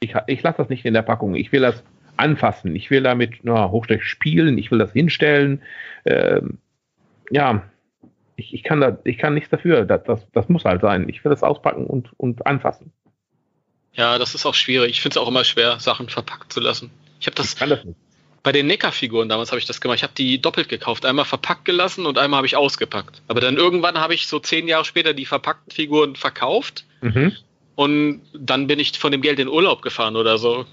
Ich, 0.04 0.14
ich 0.28 0.44
lasse 0.44 0.58
das 0.58 0.70
nicht 0.70 0.86
in 0.86 0.94
der 0.94 1.02
Packung. 1.02 1.36
Ich 1.36 1.52
will 1.52 1.62
das 1.62 1.84
anfassen. 2.18 2.76
Ich 2.76 2.90
will 2.90 3.02
damit 3.02 3.40
na, 3.44 3.72
Hochstech 3.72 4.04
spielen. 4.04 4.58
Ich 4.58 4.72
will 4.72 4.80
das 4.80 4.94
hinstellen. 4.94 5.62
Ähm, 6.06 6.60
ja, 7.32 7.64
ich, 8.36 8.54
ich, 8.54 8.64
kann 8.64 8.82
da, 8.82 8.98
ich 9.04 9.18
kann 9.18 9.34
nichts 9.34 9.50
dafür. 9.50 9.86
Das, 9.86 10.04
das, 10.04 10.28
das 10.32 10.50
muss 10.50 10.66
halt 10.66 10.82
sein. 10.82 11.08
Ich 11.10 11.24
will 11.24 11.30
das 11.30 11.44
auspacken 11.44 11.86
und, 11.86 12.10
und 12.18 12.46
anfassen. 12.46 12.92
Ja, 13.94 14.18
das 14.18 14.36
ist 14.36 14.46
auch 14.46 14.56
schwierig. 14.56 14.92
Ich 14.92 15.02
finde 15.02 15.14
es 15.14 15.18
auch 15.24 15.28
immer 15.28 15.44
schwer, 15.44 15.80
Sachen 15.80 16.10
verpackt 16.10 16.52
zu 16.52 16.60
lassen. 16.60 16.92
Ich 17.20 17.28
habe 17.28 17.36
das, 17.36 17.54
ich 17.54 17.60
das 17.60 17.86
bei 18.44 18.52
den 18.52 18.68
Neckar-Figuren 18.68 19.30
damals 19.30 19.52
habe 19.52 19.60
ich 19.60 19.66
das 19.66 19.80
gemacht. 19.80 19.98
Ich 19.98 20.04
habe 20.04 20.14
die 20.16 20.42
doppelt 20.42 20.68
gekauft. 20.68 21.06
Einmal 21.06 21.24
verpackt 21.24 21.64
gelassen 21.64 22.06
und 22.06 22.18
einmal 22.18 22.40
habe 22.40 22.48
ich 22.48 22.58
ausgepackt. 22.58 23.22
Aber 23.30 23.40
dann 23.40 23.56
irgendwann 23.56 23.98
habe 23.98 24.14
ich 24.14 24.28
so 24.28 24.40
zehn 24.40 24.68
Jahre 24.68 24.84
später 24.84 25.14
die 25.14 25.26
verpackten 25.26 25.72
Figuren 25.72 26.18
verkauft. 26.18 26.86
Mhm. 27.02 27.32
Und 27.76 28.22
dann 28.38 28.68
bin 28.68 28.80
ich 28.80 28.98
von 28.98 29.12
dem 29.12 29.22
Geld 29.22 29.40
in 29.40 29.48
Urlaub 29.48 29.82
gefahren 29.82 30.16
oder 30.16 30.38
so. 30.38 30.66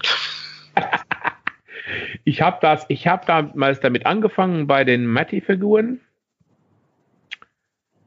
ich 2.23 2.41
habe 2.41 2.57
das, 2.61 2.85
ich 2.89 3.07
habe 3.07 3.25
damals 3.25 3.79
damit 3.79 4.05
angefangen 4.05 4.67
bei 4.67 4.83
den 4.83 5.05
Matty-Figuren. 5.07 5.99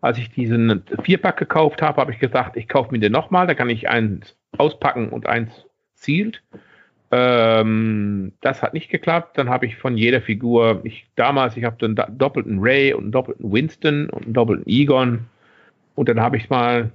Als 0.01 0.19
ich 0.19 0.31
diesen 0.31 0.85
Vierpack 1.03 1.39
gekauft 1.39 1.81
habe, 1.81 2.01
habe 2.01 2.13
ich 2.13 2.19
gesagt, 2.19 2.57
ich 2.57 2.69
kaufe 2.69 2.93
mir 2.93 2.99
den 2.99 3.13
nochmal, 3.13 3.47
da 3.47 3.55
kann 3.55 3.71
ich 3.71 3.89
eins 3.89 4.37
auspacken 4.59 5.09
und 5.09 5.27
eins 5.27 5.51
zielt. 5.95 6.43
Ähm, 7.11 8.33
das 8.41 8.63
hat 8.63 8.75
nicht 8.75 8.91
geklappt. 8.91 9.39
Dann 9.39 9.49
habe 9.49 9.67
ich 9.67 9.77
von 9.77 9.97
jeder 9.97 10.21
Figur, 10.21 10.81
ich 10.85 11.07
damals, 11.17 11.57
ich 11.57 11.65
habe 11.65 11.77
den 11.77 11.95
doppelten 12.19 12.59
Ray 12.61 12.93
und 12.93 13.05
einen 13.05 13.13
doppelten 13.13 13.53
Winston 13.53 14.11
und 14.11 14.25
einen 14.25 14.35
doppelten 14.35 14.67
Egon. 14.67 15.27
Und 15.95 16.09
dann 16.09 16.21
habe 16.21 16.37
ich 16.37 16.51
mal 16.51 16.91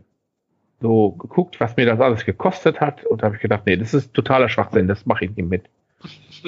so 0.81 1.11
geguckt, 1.11 1.59
was 1.59 1.75
mir 1.75 1.85
das 1.85 1.99
alles 1.99 2.25
gekostet 2.25 2.79
hat 2.79 3.05
und 3.05 3.23
habe 3.23 3.35
ich 3.35 3.41
gedacht, 3.41 3.63
nee, 3.65 3.75
das 3.75 3.93
ist 3.93 4.13
totaler 4.13 4.49
Schwachsinn, 4.49 4.87
das 4.87 5.05
mache 5.05 5.25
ich 5.25 5.35
nicht 5.35 5.49
mit. 5.49 5.63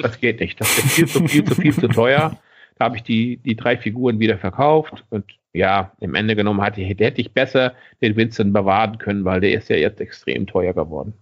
Das 0.00 0.18
geht 0.20 0.40
nicht. 0.40 0.60
Das 0.60 0.78
ist 0.78 0.92
viel 0.92 1.06
zu 1.06 1.28
viel, 1.28 1.44
zu 1.44 1.54
viel, 1.54 1.74
zu 1.74 1.88
teuer. 1.88 2.38
Da 2.78 2.86
habe 2.86 2.96
ich 2.96 3.02
die, 3.02 3.36
die 3.36 3.56
drei 3.56 3.76
Figuren 3.76 4.18
wieder 4.18 4.38
verkauft 4.38 5.04
und 5.10 5.24
ja, 5.52 5.92
im 6.00 6.14
Ende 6.14 6.34
genommen 6.34 6.62
hatte, 6.62 6.80
hätte 6.80 7.20
ich 7.20 7.32
besser 7.32 7.74
den 8.00 8.16
Winston 8.16 8.52
bewahren 8.52 8.98
können, 8.98 9.24
weil 9.24 9.40
der 9.40 9.52
ist 9.52 9.68
ja 9.68 9.76
jetzt 9.76 10.00
extrem 10.00 10.46
teuer 10.46 10.72
geworden. 10.72 11.12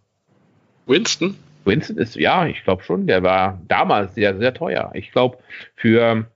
Winston? 0.87 1.37
Winston 1.65 1.99
ist, 1.99 2.17
ja, 2.17 2.47
ich 2.47 2.63
glaube 2.65 2.85
schon, 2.85 3.07
der 3.07 3.23
war 3.23 3.61
damals 3.67 4.15
sehr, 4.15 4.37
sehr 4.39 4.55
teuer. 4.55 4.93
Ich 4.95 5.11
glaube, 5.11 5.39
für 5.75 6.27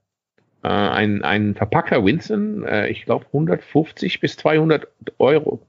äh, 0.62 0.68
ein, 0.68 1.22
ein 1.22 1.54
verpackter 1.54 2.04
Winston, 2.04 2.64
äh, 2.64 2.88
ich 2.88 3.04
glaube 3.04 3.26
150 3.26 4.20
bis 4.20 4.36
200 4.36 4.88
Euro. 5.18 5.64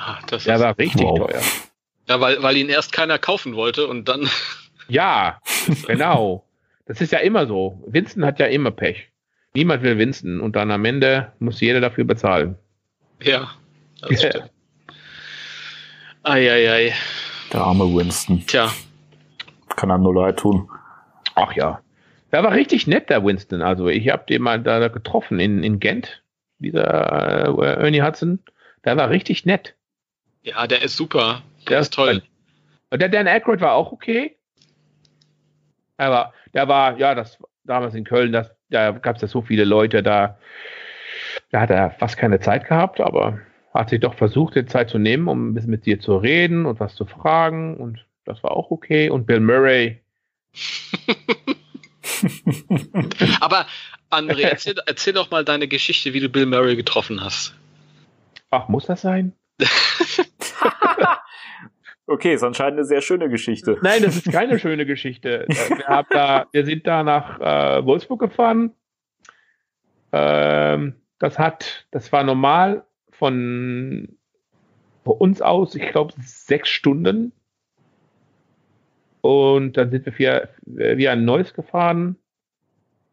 Ah, 0.00 0.18
das 0.28 0.44
der 0.44 0.58
war 0.58 0.78
richtig 0.78 1.02
wow. 1.02 1.18
teuer. 1.18 1.42
Ja, 2.08 2.20
weil, 2.20 2.42
weil 2.42 2.56
ihn 2.56 2.70
erst 2.70 2.92
keiner 2.92 3.18
kaufen 3.18 3.54
wollte 3.54 3.86
und 3.86 4.08
dann. 4.08 4.28
Ja, 4.88 5.40
genau. 5.86 6.44
Das 6.86 7.00
ist 7.00 7.12
ja 7.12 7.20
immer 7.20 7.46
so. 7.46 7.80
Winston 7.86 8.24
hat 8.24 8.40
ja 8.40 8.46
immer 8.46 8.72
Pech. 8.72 9.08
Niemand 9.54 9.84
will 9.84 9.98
Winston 9.98 10.40
und 10.40 10.56
dann 10.56 10.72
am 10.72 10.84
Ende 10.84 11.30
muss 11.38 11.60
jeder 11.60 11.80
dafür 11.80 12.02
bezahlen. 12.02 12.56
Ja, 13.22 13.52
das 14.00 14.18
stimmt. 14.18 14.50
Eieiei. 16.24 16.92
Der 17.52 17.60
arme 17.60 17.84
Winston. 17.84 18.44
Tja. 18.48 18.72
Kann 19.76 19.92
einem 19.92 20.02
nur 20.02 20.14
leid 20.16 20.40
tun. 20.40 20.68
Ach 21.36 21.52
ja. 21.52 21.80
Der 22.32 22.42
war 22.42 22.50
richtig 22.50 22.88
nett, 22.88 23.10
der 23.10 23.24
Winston. 23.24 23.62
Also 23.62 23.86
ich 23.86 24.08
habe 24.08 24.24
den 24.28 24.42
mal 24.42 24.60
da 24.60 24.88
getroffen 24.88 25.38
in, 25.38 25.62
in 25.62 25.78
Gent, 25.78 26.24
dieser 26.58 27.46
äh, 27.46 27.84
Ernie 27.84 28.02
Hudson. 28.02 28.40
Der 28.84 28.96
war 28.96 29.10
richtig 29.10 29.46
nett. 29.46 29.76
Ja, 30.42 30.66
der 30.66 30.82
ist 30.82 30.96
super. 30.96 31.42
Der, 31.60 31.70
der 31.70 31.80
ist 31.80 31.94
toll. 31.94 32.22
Und 32.90 33.00
der 33.00 33.08
Dan 33.08 33.28
Aykroyd 33.28 33.60
war 33.60 33.74
auch 33.74 33.92
okay. 33.92 34.36
Aber 35.96 36.32
der 36.54 36.66
war, 36.68 36.98
ja, 36.98 37.14
das 37.14 37.38
damals 37.64 37.94
in 37.94 38.04
Köln, 38.04 38.32
das, 38.32 38.50
da 38.70 38.90
gab 38.92 39.16
es 39.16 39.22
ja 39.22 39.28
so 39.28 39.42
viele 39.42 39.64
Leute, 39.64 40.02
da, 40.02 40.38
da 41.50 41.60
hat 41.60 41.70
er 41.70 41.90
fast 41.92 42.16
keine 42.16 42.40
Zeit 42.40 42.66
gehabt, 42.66 43.00
aber 43.00 43.38
hat 43.74 43.90
sich 43.90 44.00
doch 44.00 44.14
versucht, 44.14 44.56
die 44.56 44.66
Zeit 44.66 44.90
zu 44.90 44.98
nehmen, 44.98 45.28
um 45.28 45.50
ein 45.50 45.54
bisschen 45.54 45.70
mit 45.70 45.86
dir 45.86 46.00
zu 46.00 46.16
reden 46.16 46.66
und 46.66 46.80
was 46.80 46.94
zu 46.94 47.04
fragen 47.04 47.76
und 47.76 48.04
das 48.24 48.42
war 48.42 48.52
auch 48.52 48.70
okay. 48.70 49.10
Und 49.10 49.26
Bill 49.26 49.40
Murray. 49.40 50.00
Aber 53.40 53.66
André, 54.10 54.42
erzähl, 54.42 54.74
erzähl 54.86 55.12
doch 55.12 55.30
mal 55.30 55.44
deine 55.44 55.68
Geschichte, 55.68 56.12
wie 56.12 56.20
du 56.20 56.28
Bill 56.28 56.46
Murray 56.46 56.76
getroffen 56.76 57.22
hast. 57.22 57.54
Ach, 58.50 58.68
muss 58.68 58.86
das 58.86 59.02
sein? 59.02 59.32
okay, 62.06 62.34
ist 62.34 62.42
anscheinend 62.42 62.78
eine 62.78 62.86
sehr 62.86 63.00
schöne 63.00 63.28
Geschichte. 63.28 63.78
Nein, 63.82 64.02
das 64.02 64.16
ist 64.16 64.30
keine 64.30 64.58
schöne 64.58 64.86
Geschichte. 64.86 65.46
Wir, 65.48 66.06
da, 66.10 66.46
wir 66.52 66.64
sind 66.64 66.86
da 66.86 67.02
nach 67.02 67.40
äh, 67.40 67.84
Wolfsburg 67.84 68.20
gefahren. 68.20 68.72
Ähm, 70.12 70.94
das 71.18 71.38
hat, 71.38 71.86
das 71.90 72.10
war 72.12 72.24
normal 72.24 72.84
von 73.10 74.16
uns 75.04 75.42
aus, 75.42 75.74
ich 75.74 75.88
glaube, 75.90 76.14
sechs 76.20 76.68
Stunden. 76.68 77.32
Und 79.20 79.76
dann 79.76 79.90
sind 79.90 80.06
wir 80.06 80.18
via, 80.18 80.48
via 80.64 81.12
ein 81.12 81.24
neues 81.24 81.52
gefahren. 81.52 82.16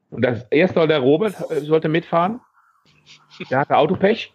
Und 0.10 0.24
das 0.24 0.44
erste 0.50 0.80
soll 0.80 0.88
der 0.88 1.00
Robert 1.00 1.36
äh, 1.52 1.60
sollte 1.62 1.90
mitfahren. 1.90 2.40
Der 3.50 3.60
hatte 3.60 3.78
Autopech. 3.78 4.34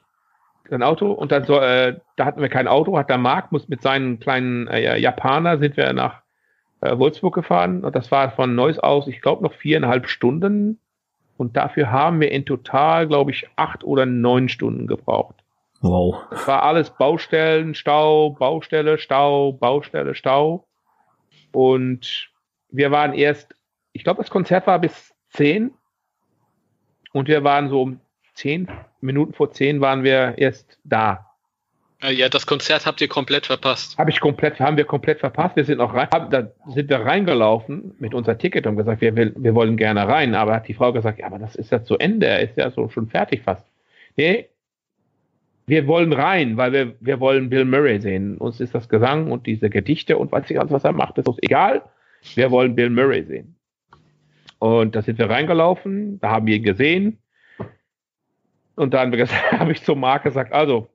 Sein 0.69 0.83
Auto. 0.83 1.13
Und 1.13 1.33
dann 1.33 1.45
soll, 1.45 1.63
äh, 1.63 2.01
da 2.17 2.25
hatten 2.25 2.41
wir 2.41 2.49
kein 2.49 2.69
Auto, 2.69 2.97
hat 2.97 3.11
der 3.11 3.19
Marc, 3.19 3.53
muss 3.53 3.69
mit 3.69 3.83
seinen 3.83 4.21
kleinen 4.21 4.69
äh, 4.69 4.99
Japaner 4.99 5.59
sind 5.59 5.77
wir 5.77 5.93
nach 5.93 6.23
äh, 6.81 6.97
Wolfsburg 6.99 7.35
gefahren. 7.35 7.85
Und 7.85 7.95
das 7.95 8.11
war 8.11 8.31
von 8.31 8.55
Neuss 8.55 8.79
aus, 8.79 9.07
ich 9.07 9.21
glaube, 9.21 9.43
noch 9.43 9.55
viereinhalb 9.55 10.09
Stunden. 10.09 10.79
Und 11.37 11.57
dafür 11.57 11.91
haben 11.91 12.21
wir 12.21 12.31
in 12.31 12.45
total, 12.45 13.09
glaube 13.09 13.31
ich, 13.31 13.49
acht 13.57 13.85
oder 13.85 14.07
neun 14.07 14.49
Stunden 14.49 14.87
gebraucht. 14.87 15.43
Wow. 15.81 16.23
Das 16.31 16.47
war 16.47 16.63
alles 16.63 16.91
Baustellen, 16.91 17.75
Stau, 17.75 18.31
Baustelle, 18.31 18.99
Stau, 18.99 19.53
Baustelle, 19.53 20.15
Stau. 20.15 20.69
Und 21.53 22.31
wir 22.69 22.91
waren 22.91 23.15
erst, 23.15 23.55
ich 23.93 24.05
glaube, 24.05 24.23
das 24.23 24.31
Konzert 24.31 24.67
war 24.67 24.79
bis 24.79 25.13
zehn. 25.31 25.73
Und 27.13 27.29
wir 27.29 27.45
waren 27.45 27.69
so 27.69 27.83
um 27.83 28.01
zehn 28.35 28.69
Minuten 29.03 29.33
vor 29.33 29.53
zehn 29.53 29.81
waren 29.81 30.05
wir 30.05 30.35
erst 30.37 30.79
da. 30.85 31.29
Ja, 32.03 32.29
das 32.29 32.47
Konzert 32.47 32.85
habt 32.85 33.01
ihr 33.01 33.07
komplett 33.07 33.47
verpasst. 33.47 33.97
Habe 33.97 34.11
ich 34.11 34.19
komplett, 34.19 34.59
haben 34.59 34.77
wir 34.77 34.85
komplett 34.85 35.21
verpasst. 35.21 35.55
Wir 35.55 35.65
sind 35.65 35.79
noch 35.79 35.95
rein, 35.95 36.09
hab, 36.13 36.31
da 36.33 36.51
sind 36.69 36.91
wir 36.91 36.99
reingelaufen 36.99 37.95
mit 38.01 38.13
unser 38.13 38.37
Ticket 38.39 38.67
und 38.67 38.77
gesagt, 38.77 39.01
wir, 39.01 39.15
will, 39.15 39.33
wir 39.37 39.55
wollen 39.55 39.77
gerne 39.77 40.09
rein. 40.09 40.35
Aber 40.35 40.55
hat 40.55 40.67
die 40.67 40.75
Frau 40.75 40.93
gesagt, 40.93 41.21
ja, 41.21 41.27
aber 41.27 41.39
das 41.39 41.55
ist 41.55 41.71
ja 41.71 41.85
zu 41.85 41.97
Ende, 41.99 42.27
er 42.27 42.41
ist 42.41 42.57
ja 42.57 42.71
so 42.73 42.89
schon 42.89 43.09
fertig 43.09 43.43
fast. 43.43 43.65
Nee, 44.17 44.49
wir 45.67 45.87
wollen 45.87 46.13
rein, 46.13 46.57
weil 46.57 46.73
wir, 46.73 46.95
wir 46.99 47.21
wollen 47.21 47.49
Bill 47.49 47.65
Murray 47.65 48.01
sehen. 48.01 48.37
Uns 48.37 48.61
ist 48.61 48.75
das 48.75 48.89
Gesang 48.89 49.31
und 49.31 49.47
diese 49.47 49.71
Gedichte 49.71 50.19
und 50.19 50.33
weiß 50.33 50.51
ich 50.51 50.59
alles, 50.59 50.73
was 50.73 50.85
er 50.85 50.93
macht, 50.93 51.19
ist 51.19 51.29
uns 51.29 51.39
egal. 51.41 51.83
Wir 52.35 52.51
wollen 52.51 52.75
Bill 52.75 52.91
Murray 52.91 53.23
sehen. 53.23 53.55
Und 54.59 54.97
da 54.97 55.03
sind 55.03 55.19
wir 55.19 55.31
reingelaufen, 55.31 56.19
da 56.21 56.31
haben 56.31 56.47
wir 56.47 56.57
ihn 56.57 56.63
gesehen. 56.65 57.19
Und 58.77 58.95
da 58.95 59.01
haben 59.01 59.13
wir 59.13 59.27
habe 59.27 59.73
ich 59.73 59.83
zum 59.83 60.01
Marc 60.01 60.25
gesagt, 60.25 60.53
also, 60.53 60.89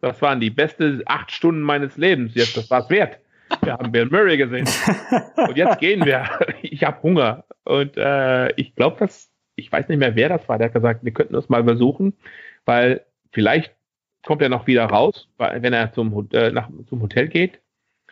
das 0.00 0.20
waren 0.22 0.40
die 0.40 0.50
besten 0.50 1.02
acht 1.06 1.32
Stunden 1.32 1.62
meines 1.62 1.96
Lebens. 1.96 2.34
Jetzt, 2.34 2.56
das 2.56 2.70
war's 2.70 2.88
wert. 2.90 3.18
Wir 3.62 3.72
haben 3.72 3.90
Bill 3.90 4.06
Murray 4.06 4.36
gesehen. 4.36 4.68
Und 5.36 5.56
jetzt 5.56 5.78
gehen 5.80 6.04
wir. 6.04 6.28
Ich 6.62 6.84
habe 6.84 7.02
Hunger. 7.02 7.44
Und 7.64 7.96
äh, 7.96 8.52
ich 8.52 8.74
glaube, 8.74 8.98
dass, 8.98 9.30
ich 9.56 9.72
weiß 9.72 9.88
nicht 9.88 9.98
mehr, 9.98 10.14
wer 10.14 10.28
das 10.28 10.48
war, 10.48 10.58
der 10.58 10.66
hat 10.66 10.74
gesagt, 10.74 11.04
wir 11.04 11.12
könnten 11.12 11.34
das 11.34 11.48
mal 11.48 11.64
versuchen, 11.64 12.14
weil 12.64 13.04
vielleicht 13.32 13.74
kommt 14.24 14.42
er 14.42 14.48
noch 14.48 14.66
wieder 14.66 14.84
raus, 14.84 15.28
wenn 15.38 15.72
er 15.72 15.92
zum, 15.92 16.28
äh, 16.32 16.50
nach, 16.50 16.68
zum 16.88 17.00
Hotel 17.02 17.28
geht. 17.28 17.60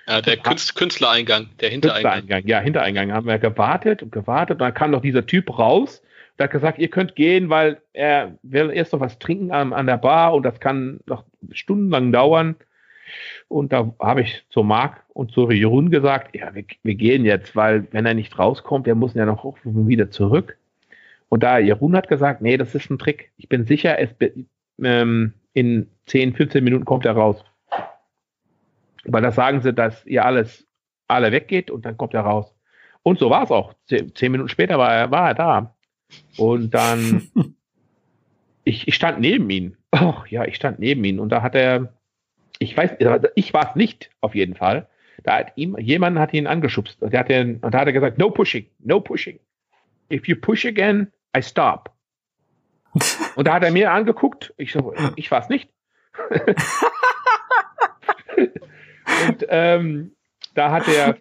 Ja, 0.08 0.20
der 0.20 0.36
Künst, 0.36 0.74
Künstlereingang, 0.76 1.48
der 1.60 1.70
Hintereingang. 1.70 2.12
Künstlereingang. 2.12 2.48
Ja, 2.48 2.60
Hintereingang 2.60 3.12
haben 3.12 3.26
wir 3.26 3.38
gewartet 3.38 4.02
und 4.02 4.12
gewartet. 4.12 4.54
Und 4.54 4.60
dann 4.60 4.74
kam 4.74 4.92
noch 4.92 5.02
dieser 5.02 5.26
Typ 5.26 5.58
raus 5.58 6.02
und 6.36 6.44
hat 6.44 6.50
gesagt, 6.50 6.78
ihr 6.78 6.88
könnt 6.88 7.16
gehen, 7.16 7.48
weil 7.50 7.80
er 7.92 8.38
will 8.42 8.70
erst 8.70 8.92
noch 8.92 9.00
was 9.00 9.18
trinken 9.18 9.52
an, 9.52 9.72
an 9.72 9.86
der 9.86 9.96
Bar 9.96 10.34
und 10.34 10.42
das 10.42 10.60
kann 10.60 11.00
noch 11.06 11.24
stundenlang 11.52 12.12
dauern. 12.12 12.56
Und 13.48 13.72
da 13.72 13.94
habe 14.00 14.22
ich 14.22 14.44
zu 14.50 14.62
Marc 14.62 15.04
und 15.12 15.30
zu 15.30 15.50
Jeroen 15.50 15.90
gesagt, 15.90 16.34
ja, 16.34 16.54
wir, 16.54 16.64
wir, 16.82 16.94
gehen 16.96 17.24
jetzt, 17.24 17.54
weil 17.54 17.86
wenn 17.92 18.04
er 18.04 18.14
nicht 18.14 18.38
rauskommt, 18.38 18.86
der 18.86 18.96
muss 18.96 19.14
ja 19.14 19.24
noch 19.24 19.56
wieder 19.64 20.10
zurück. 20.10 20.58
Und 21.28 21.42
da 21.42 21.58
Jeroen 21.58 21.96
hat 21.96 22.08
gesagt, 22.08 22.42
nee, 22.42 22.56
das 22.56 22.74
ist 22.74 22.90
ein 22.90 22.98
Trick. 22.98 23.30
Ich 23.36 23.48
bin 23.48 23.64
sicher, 23.64 23.98
es, 23.98 24.10
ähm, 24.82 25.32
in 25.52 25.88
10, 26.06 26.34
15 26.34 26.62
Minuten 26.62 26.84
kommt 26.84 27.06
er 27.06 27.12
raus. 27.12 27.44
Weil 29.04 29.22
das 29.22 29.36
sagen 29.36 29.62
sie, 29.62 29.72
dass 29.72 30.04
ihr 30.04 30.24
alles 30.24 30.66
alle 31.08 31.32
weggeht 31.32 31.70
und 31.70 31.84
dann 31.84 31.96
kommt 31.96 32.14
er 32.14 32.22
raus. 32.22 32.54
Und 33.02 33.18
so 33.18 33.30
war 33.30 33.44
es 33.44 33.50
auch. 33.50 33.74
Zehn 33.86 34.32
Minuten 34.32 34.48
später 34.48 34.78
war 34.78 34.92
er, 34.92 35.10
war 35.10 35.28
er 35.28 35.34
da. 35.34 35.75
Und 36.36 36.74
dann, 36.74 37.30
ich, 38.64 38.88
ich 38.88 38.94
stand 38.94 39.20
neben 39.20 39.48
ihm. 39.50 39.76
Oh, 39.92 40.14
ja, 40.28 40.44
ich 40.44 40.56
stand 40.56 40.78
neben 40.78 41.04
ihm. 41.04 41.18
Und 41.18 41.30
da 41.30 41.42
hat 41.42 41.54
er, 41.54 41.94
ich 42.58 42.76
weiß, 42.76 42.92
ich 43.34 43.54
war 43.54 43.68
es 43.70 43.76
nicht, 43.76 44.10
auf 44.20 44.34
jeden 44.34 44.54
Fall. 44.54 44.88
Da 45.22 45.38
hat 45.38 45.52
ihm, 45.56 45.76
jemand 45.78 46.18
hat 46.18 46.32
ihn 46.34 46.46
angeschubst. 46.46 47.02
Und, 47.02 47.12
der 47.12 47.20
hat 47.20 47.28
den, 47.28 47.58
und 47.58 47.74
da 47.74 47.80
hat 47.80 47.86
er 47.86 47.92
gesagt, 47.92 48.18
no 48.18 48.30
pushing, 48.30 48.66
no 48.80 49.00
pushing. 49.00 49.38
If 50.12 50.28
you 50.28 50.36
push 50.36 50.64
again, 50.66 51.12
I 51.36 51.42
stop. 51.42 51.92
Und 53.34 53.46
da 53.46 53.54
hat 53.54 53.64
er 53.64 53.72
mir 53.72 53.92
angeguckt. 53.92 54.54
Ich 54.56 54.72
so, 54.72 54.94
ich 55.16 55.30
war 55.30 55.40
es 55.40 55.48
nicht. 55.48 55.70
und 59.28 59.46
ähm, 59.48 60.16
da 60.54 60.70
hat 60.70 60.88
er, 60.88 61.18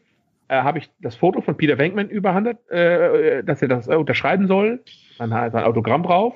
äh, 0.47 0.61
habe 0.61 0.79
ich 0.79 0.89
das 0.99 1.15
Foto 1.15 1.41
von 1.41 1.57
Peter 1.57 1.77
Wenkman 1.77 2.09
überhandelt, 2.09 2.57
äh, 2.69 3.43
dass 3.43 3.61
er 3.61 3.67
das 3.67 3.87
äh, 3.87 3.95
unterschreiben 3.95 4.47
soll. 4.47 4.83
Dann 5.17 5.33
hat 5.33 5.43
er 5.43 5.51
sein 5.51 5.63
Autogramm 5.63 6.03
drauf. 6.03 6.35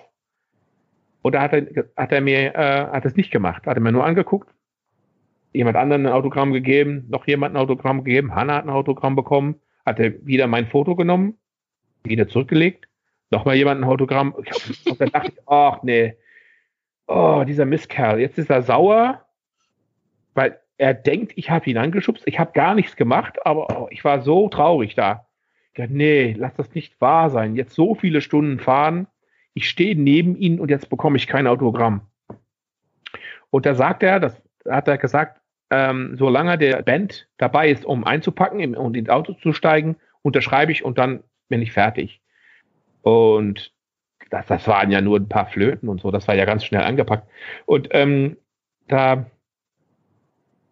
Und 1.22 1.36
da 1.36 1.42
hat 1.42 1.54
er, 1.54 1.86
hat 1.98 2.12
er 2.12 2.22
mir, 2.22 2.56
äh, 2.56 2.88
hat 2.88 3.06
es 3.06 3.16
nicht 3.16 3.32
gemacht. 3.32 3.66
Hat 3.66 3.78
er 3.78 3.82
mir 3.82 3.92
nur 3.92 4.06
angeguckt. 4.06 4.50
Jemand 5.52 5.78
anderen 5.78 6.06
ein 6.06 6.14
Autogramm 6.14 6.54
gegeben, 6.54 7.06
noch 7.10 7.28
jemand 7.28 7.56
ein 7.56 7.58
Autogramm 7.58 8.04
gegeben. 8.04 8.36
Hanna 8.36 8.56
hat 8.56 8.66
ein 8.66 8.70
Autogramm 8.70 9.16
bekommen. 9.16 9.56
Hat 9.86 10.00
er 10.00 10.26
wieder 10.26 10.48
mein 10.48 10.68
Foto 10.68 10.96
genommen, 10.96 11.38
wieder 12.04 12.28
zurückgelegt 12.28 12.90
nochmal 13.30 13.56
jemand 13.56 13.82
ein 13.82 13.90
Autogramm. 13.90 14.34
Und 14.34 14.48
dann 15.00 15.10
dachte 15.10 15.32
ich, 15.32 15.40
ach 15.48 15.84
nee, 15.84 16.16
oh, 17.08 17.44
dieser 17.46 17.66
Mistkerl, 17.66 18.20
jetzt 18.20 18.38
ist 18.38 18.50
er 18.50 18.62
sauer, 18.62 19.26
weil 20.34 20.60
er 20.80 20.94
denkt, 20.94 21.34
ich 21.36 21.50
habe 21.50 21.70
ihn 21.70 21.78
angeschubst. 21.78 22.24
Ich 22.26 22.40
habe 22.40 22.54
gar 22.54 22.74
nichts 22.74 22.96
gemacht, 22.96 23.46
aber 23.46 23.88
ich 23.92 24.04
war 24.04 24.22
so 24.22 24.48
traurig 24.48 24.96
da. 24.96 25.28
Dachte, 25.76 25.94
nee, 25.94 26.36
lass 26.38 26.56
das 26.56 26.74
nicht 26.74 27.00
wahr 27.00 27.30
sein. 27.30 27.56
Jetzt 27.56 27.76
so 27.76 27.96
viele 27.96 28.22
Stunden 28.22 28.60
fahren. 28.60 29.08
Ich 29.54 29.70
stehe 29.70 29.96
neben 29.96 30.38
ihm 30.38 30.60
und 30.60 30.70
jetzt 30.70 30.90
bekomme 30.90 31.18
ich 31.18 31.28
kein 31.28 31.48
Autogramm. 31.48 32.02
Und 33.50 33.66
da 33.66 33.76
sagt 33.76 34.04
er, 34.04 34.20
das 34.20 34.42
hat 34.68 34.88
er 34.88 34.98
gesagt, 34.98 35.42
ähm, 35.70 36.16
solange 36.18 36.58
der 36.58 36.82
Band 36.82 37.28
dabei 37.38 37.70
ist, 37.70 37.86
um 37.86 38.06
einzupacken 38.06 38.76
und 38.76 38.96
ins 38.96 39.10
Auto 39.10 39.34
zu 39.34 39.54
steigen, 39.54 39.98
unterschreibe 40.22 40.72
ich 40.72 40.84
und 40.84 40.98
dann 40.98 41.24
bin 41.50 41.62
ich 41.62 41.74
fertig. 41.74 42.22
Und 43.02 43.74
das, 44.30 44.46
das 44.48 44.68
waren 44.68 44.92
ja 44.92 45.02
nur 45.02 45.18
ein 45.18 45.30
paar 45.30 45.48
Flöten 45.48 45.90
und 45.90 46.02
so, 46.02 46.10
das 46.10 46.28
war 46.28 46.36
ja 46.36 46.46
ganz 46.46 46.64
schnell 46.64 46.84
angepackt. 46.84 47.30
Und 47.66 47.90
ähm, 47.92 48.38
da 48.88 49.26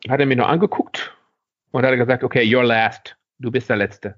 hat 0.09 0.19
er 0.19 0.25
mir 0.25 0.35
nur 0.35 0.47
angeguckt 0.47 1.15
und 1.71 1.85
hat 1.85 1.95
gesagt, 1.95 2.23
okay, 2.23 2.43
you're 2.43 2.63
last, 2.63 3.17
du 3.39 3.51
bist 3.51 3.69
der 3.69 3.77
Letzte. 3.77 4.15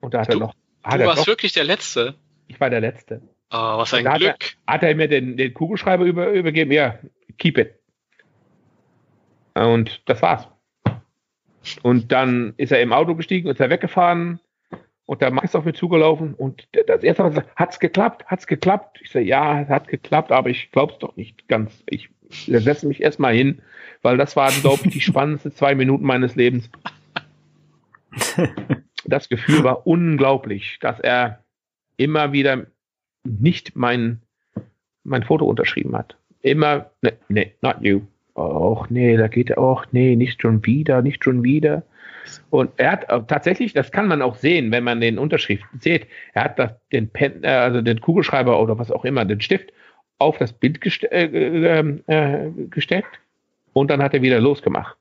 Und 0.00 0.14
da 0.14 0.20
hat 0.20 0.28
du, 0.28 0.32
er 0.32 0.40
noch. 0.40 0.54
Hat 0.82 1.00
du 1.00 1.06
warst 1.06 1.18
noch, 1.18 1.26
wirklich 1.26 1.52
der 1.52 1.64
Letzte? 1.64 2.14
Ich 2.48 2.60
war 2.60 2.70
der 2.70 2.80
Letzte. 2.80 3.22
Oh, 3.50 3.78
was 3.78 3.94
ein 3.94 4.04
Glück. 4.04 4.12
Hat 4.14 4.22
er, 4.66 4.74
hat 4.74 4.82
er, 4.82 4.94
mir 4.94 5.08
den, 5.08 5.36
den 5.36 5.54
Kugelschreiber 5.54 6.04
über, 6.04 6.30
übergeben, 6.30 6.72
ja, 6.72 6.98
keep 7.38 7.58
it. 7.58 7.74
Und 9.54 10.02
das 10.06 10.20
war's. 10.22 10.48
Und 11.82 12.12
dann 12.12 12.54
ist 12.56 12.72
er 12.72 12.80
im 12.80 12.92
Auto 12.92 13.14
gestiegen, 13.14 13.48
ist 13.48 13.60
er 13.60 13.70
weggefahren, 13.70 14.40
und 15.06 15.22
der 15.22 15.30
Mann 15.30 15.44
ist 15.44 15.54
auf 15.54 15.64
mir 15.64 15.72
zugelaufen 15.72 16.34
und 16.34 16.66
das 16.88 17.04
erste 17.04 17.22
Mal 17.22 17.28
gesagt, 17.28 17.50
hat's 17.54 17.78
geklappt, 17.78 18.26
hat's 18.26 18.48
geklappt? 18.48 18.98
Ich 19.02 19.12
sage, 19.12 19.24
ja, 19.24 19.60
es 19.62 19.68
hat 19.68 19.86
geklappt, 19.86 20.32
aber 20.32 20.50
ich 20.50 20.72
glaub's 20.72 20.98
doch 20.98 21.14
nicht 21.16 21.46
ganz. 21.46 21.84
Ich 21.86 22.10
setze 22.30 22.86
mich 22.86 23.02
erstmal 23.02 23.34
hin, 23.34 23.60
weil 24.02 24.16
das 24.16 24.36
waren, 24.36 24.54
glaube 24.60 24.82
ich, 24.84 24.92
die 24.92 25.00
spannendsten 25.02 25.52
zwei 25.52 25.74
Minuten 25.74 26.04
meines 26.04 26.34
Lebens. 26.36 26.70
Das 29.08 29.28
Gefühl 29.28 29.62
war 29.62 29.86
unglaublich, 29.86 30.78
dass 30.80 30.98
er 30.98 31.44
immer 31.96 32.32
wieder 32.32 32.66
nicht 33.22 33.76
mein, 33.76 34.20
mein 35.04 35.22
Foto 35.22 35.44
unterschrieben 35.44 35.96
hat. 35.96 36.16
Immer, 36.42 36.90
ne, 37.02 37.12
ne, 37.28 37.52
not 37.62 37.76
you. 37.82 38.00
Och, 38.34 38.90
nee, 38.90 39.16
da 39.16 39.28
geht 39.28 39.50
er, 39.50 39.58
och, 39.58 39.86
nee, 39.92 40.16
nicht 40.16 40.42
schon 40.42 40.64
wieder, 40.66 41.02
nicht 41.02 41.24
schon 41.24 41.42
wieder. 41.42 41.84
Und 42.50 42.70
er 42.76 42.92
hat 42.92 43.28
tatsächlich, 43.28 43.72
das 43.72 43.92
kann 43.92 44.08
man 44.08 44.20
auch 44.20 44.34
sehen, 44.34 44.72
wenn 44.72 44.84
man 44.84 45.00
den 45.00 45.18
Unterschrift 45.18 45.64
sieht, 45.80 46.06
er 46.34 46.44
hat 46.44 46.58
das, 46.58 46.72
den 46.92 47.08
Pen, 47.08 47.44
äh, 47.44 47.48
also 47.48 47.80
den 47.80 48.00
Kugelschreiber 48.00 48.60
oder 48.60 48.78
was 48.78 48.90
auch 48.90 49.04
immer, 49.04 49.24
den 49.24 49.40
Stift 49.40 49.72
auf 50.18 50.38
das 50.38 50.52
Bild 50.52 50.80
geste 50.80 51.10
äh, 51.10 51.24
äh, 51.24 52.00
äh, 52.06 52.50
gesteckt 52.70 53.20
und 53.72 53.90
dann 53.90 54.02
hat 54.02 54.14
er 54.14 54.22
wieder 54.22 54.40
losgemacht. 54.40 54.96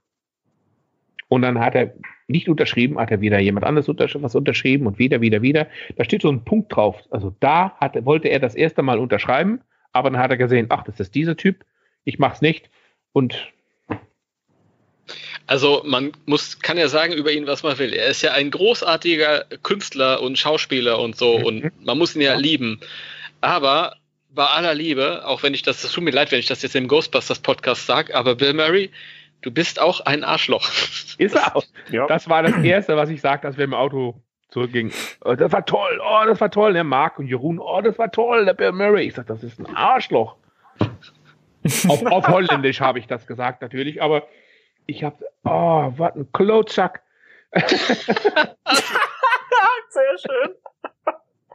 Und 1.28 1.42
dann 1.42 1.60
hat 1.60 1.76
er 1.76 1.94
nicht 2.28 2.50
unterschrieben, 2.50 3.00
hat 3.00 3.12
er 3.12 3.22
wieder 3.22 3.40
jemand 3.40 3.66
anderes 3.66 3.90
untersch 3.90 4.16
was 4.20 4.36
unterschrieben 4.36 4.88
und 4.88 5.00
wieder, 5.00 5.22
wieder, 5.22 5.42
wieder. 5.42 5.68
Da 5.96 6.04
steht 6.04 6.22
so 6.22 6.30
ein 6.30 6.44
Punkt 6.44 6.76
drauf. 6.76 7.02
Also 7.10 7.36
da 7.40 7.76
hat, 7.80 8.04
wollte 8.06 8.30
er 8.30 8.40
das 8.40 8.56
erste 8.56 8.82
Mal 8.82 9.00
unterschreiben, 9.00 9.62
aber 9.92 10.10
dann 10.10 10.20
hat 10.20 10.32
er 10.32 10.38
gesehen, 10.38 10.68
ach, 10.70 10.84
das 10.84 11.00
ist 11.00 11.16
dieser 11.16 11.38
Typ, 11.38 11.64
ich 12.04 12.20
mach's 12.20 12.42
nicht. 12.42 12.70
Und 13.14 13.52
also 15.48 15.84
man 15.86 16.12
muss, 16.26 16.60
kann 16.60 16.78
ja 16.78 16.88
sagen 16.88 17.14
über 17.14 17.32
ihn, 17.32 17.48
was 17.48 17.64
man 17.64 17.78
will. 17.78 17.94
Er 17.94 18.08
ist 18.08 18.24
ja 18.24 18.34
ein 18.34 18.50
großartiger 18.50 19.46
Künstler 19.62 20.22
und 20.22 20.38
Schauspieler 20.38 21.00
und 21.00 21.16
so 21.16 21.40
mhm. 21.40 21.46
und 21.46 21.86
man 21.86 21.98
muss 21.98 22.16
ihn 22.16 22.22
ja, 22.22 22.34
ja 22.34 22.40
lieben. 22.40 22.80
Aber 23.42 23.96
bei 24.36 24.45
aller 24.45 24.74
Liebe, 24.76 25.26
auch 25.26 25.44
wenn 25.44 25.53
ich 25.53 25.64
das, 25.64 25.84
es 25.84 25.91
tut 25.91 26.03
mir 26.03 26.12
leid, 26.12 26.32
wenn 26.32 26.40
ich 26.40 26.48
das 26.48 26.62
jetzt 26.62 26.76
im 26.76 26.88
Ghostbusters 26.88 27.40
Podcast 27.40 27.88
sage, 27.88 28.14
aber 28.14 28.36
Bill 28.36 28.53
Murray, 28.53 28.91
du 29.41 29.52
bist 29.52 29.80
auch 29.82 30.02
ein 30.02 30.24
Arschloch. 30.24 30.70
Ist 31.18 31.36
er 31.36 31.56
auch. 31.56 31.64
Ja. 31.90 32.06
Das 32.07 32.30
war 32.30 32.44
das 32.44 32.56
Erste, 32.64 32.98
was 32.98 33.10
ich 33.10 33.22
sagte, 33.22 33.48
als 33.48 33.57
wir 33.57 33.64
im 33.64 33.74
Auto 33.74 34.22
zurückgingen. 34.49 34.94
Oh, 35.24 35.34
das 35.34 35.52
war 35.52 35.66
toll, 35.66 35.99
oh, 36.06 36.26
das 36.26 36.40
war 36.41 36.52
toll. 36.52 36.74
Der 36.74 36.84
Marc 36.84 37.18
und 37.18 37.28
Jeroen, 37.28 37.60
oh, 37.60 37.82
das 37.82 37.98
war 37.98 38.12
toll, 38.12 38.45
der 38.45 38.53
Bill 38.53 38.74
Murray. 38.74 39.07
Ich 39.07 39.16
sag, 39.16 39.28
das 39.28 39.44
ist 39.44 39.60
ein 39.60 39.74
Arschloch. 39.76 40.36
auf, 41.88 42.06
auf 42.06 42.28
Holländisch 42.28 42.82
habe 42.82 42.99
ich 42.99 43.07
das 43.07 43.26
gesagt 43.28 43.62
natürlich, 43.62 44.02
aber 44.02 44.28
ich 44.86 45.03
habe, 45.03 45.26
oh, 45.45 45.94
was 45.98 46.16
ein 46.16 46.32
Klotzack. 46.32 47.02
Sehr 49.90 50.18
schön. 50.18 50.56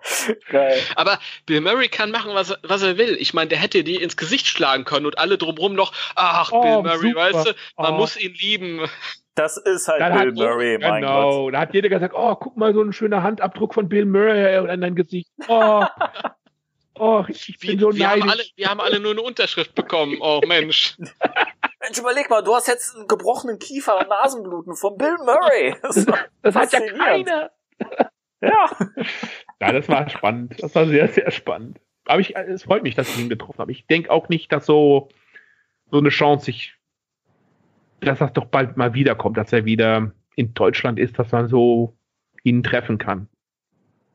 Geil. 0.51 0.79
Aber 0.97 1.19
Bill 1.47 1.61
Murray 1.61 1.89
kann 1.89 2.11
machen, 2.11 2.33
was, 2.35 2.55
was 2.63 2.83
er 2.83 2.99
will. 2.99 3.17
Ich 3.21 3.35
meine, 3.35 3.49
der 3.49 3.59
hätte 3.59 3.85
die 3.85 3.97
ins 3.97 4.17
Gesicht 4.17 4.47
schlagen 4.47 4.85
können 4.85 5.07
und 5.07 5.19
alle 5.19 5.39
drumherum 5.39 5.75
noch, 5.75 5.93
ach, 6.15 6.51
oh, 6.53 6.63
Bill 6.63 6.83
Murray, 6.83 7.11
super. 7.11 7.21
weißt 7.21 7.47
du, 7.47 7.55
man 7.77 7.95
oh. 7.95 7.97
muss 7.97 8.17
ihn 8.17 8.35
lieben. 8.35 8.89
Das 9.35 9.57
ist 9.57 9.89
halt 9.89 10.01
Dann 10.01 10.19
Bill 10.19 10.33
Murray, 10.33 10.75
ich, 10.75 10.81
mein 10.81 11.03
genau, 11.03 11.45
Gott. 11.45 11.55
da 11.55 11.61
hat 11.61 11.75
jeder 11.75 11.89
gesagt, 11.89 12.15
oh, 12.17 12.35
guck 12.35 12.57
mal, 12.57 12.75
so 12.75 12.83
ein 12.83 12.93
schöner 12.93 13.23
Handabdruck 13.23 13.75
von 13.75 13.89
Bill 13.89 14.05
Murray 14.05 14.57
an 14.57 14.81
dein 14.81 14.95
Gesicht. 14.95 15.31
Oh, 15.49 15.85
oh 16.99 17.25
ich 17.29 17.59
bin 17.59 17.79
wir, 17.79 17.81
so 17.81 17.95
wir 17.95 18.11
Haben 18.11 18.29
alle, 18.29 18.43
wir 18.57 18.69
haben 18.69 18.81
alle 18.81 19.01
nur 19.01 19.13
eine 19.13 19.23
Unterschrift 19.23 19.75
bekommen. 19.75 20.19
Oh, 20.21 20.41
Mensch. 20.47 20.97
Mensch, 21.81 21.99
überleg 21.99 22.29
mal, 22.29 22.43
du 22.43 22.55
hast 22.55 22.69
jetzt 22.69 22.95
einen 22.95 23.09
gebrochenen 23.09 23.59
Kiefer 23.59 23.99
und 23.99 24.09
Nasenbluten 24.09 24.77
von 24.77 24.99
Bill 24.99 25.17
Murray. 25.25 25.75
Das, 25.83 26.07
das 26.43 26.55
hat 26.55 26.73
ja 26.73 26.81
keiner. 26.93 27.51
Ja. 28.41 28.71
Ja, 29.61 29.73
das 29.73 29.89
war 29.89 30.09
spannend. 30.09 30.55
Das 30.59 30.75
war 30.75 30.87
sehr, 30.87 31.09
sehr 31.09 31.31
spannend. 31.31 31.81
Aber 32.07 32.21
ich, 32.21 32.35
es 32.35 32.63
freut 32.63 32.83
mich, 32.83 32.95
dass 32.95 33.09
ich 33.09 33.19
ihn 33.19 33.29
getroffen 33.29 33.59
habe. 33.59 33.73
Ich 33.73 33.87
denke 33.87 34.11
auch 34.11 34.29
nicht, 34.29 34.51
dass 34.53 34.67
so, 34.67 35.11
so 35.91 35.99
eine 35.99 36.09
Chance 36.09 36.47
sich, 36.47 36.75
dass 38.01 38.19
das 38.19 38.33
doch 38.33 38.47
bald 38.47 38.77
mal 38.77 38.95
wiederkommt, 38.95 39.37
dass 39.37 39.53
er 39.53 39.65
wieder 39.65 40.13
in 40.35 40.55
Deutschland 40.55 40.99
ist, 40.99 41.19
dass 41.19 41.33
man 41.33 41.49
so 41.49 41.97
ihn 42.43 42.63
treffen 42.63 42.99
kann. 42.99 43.29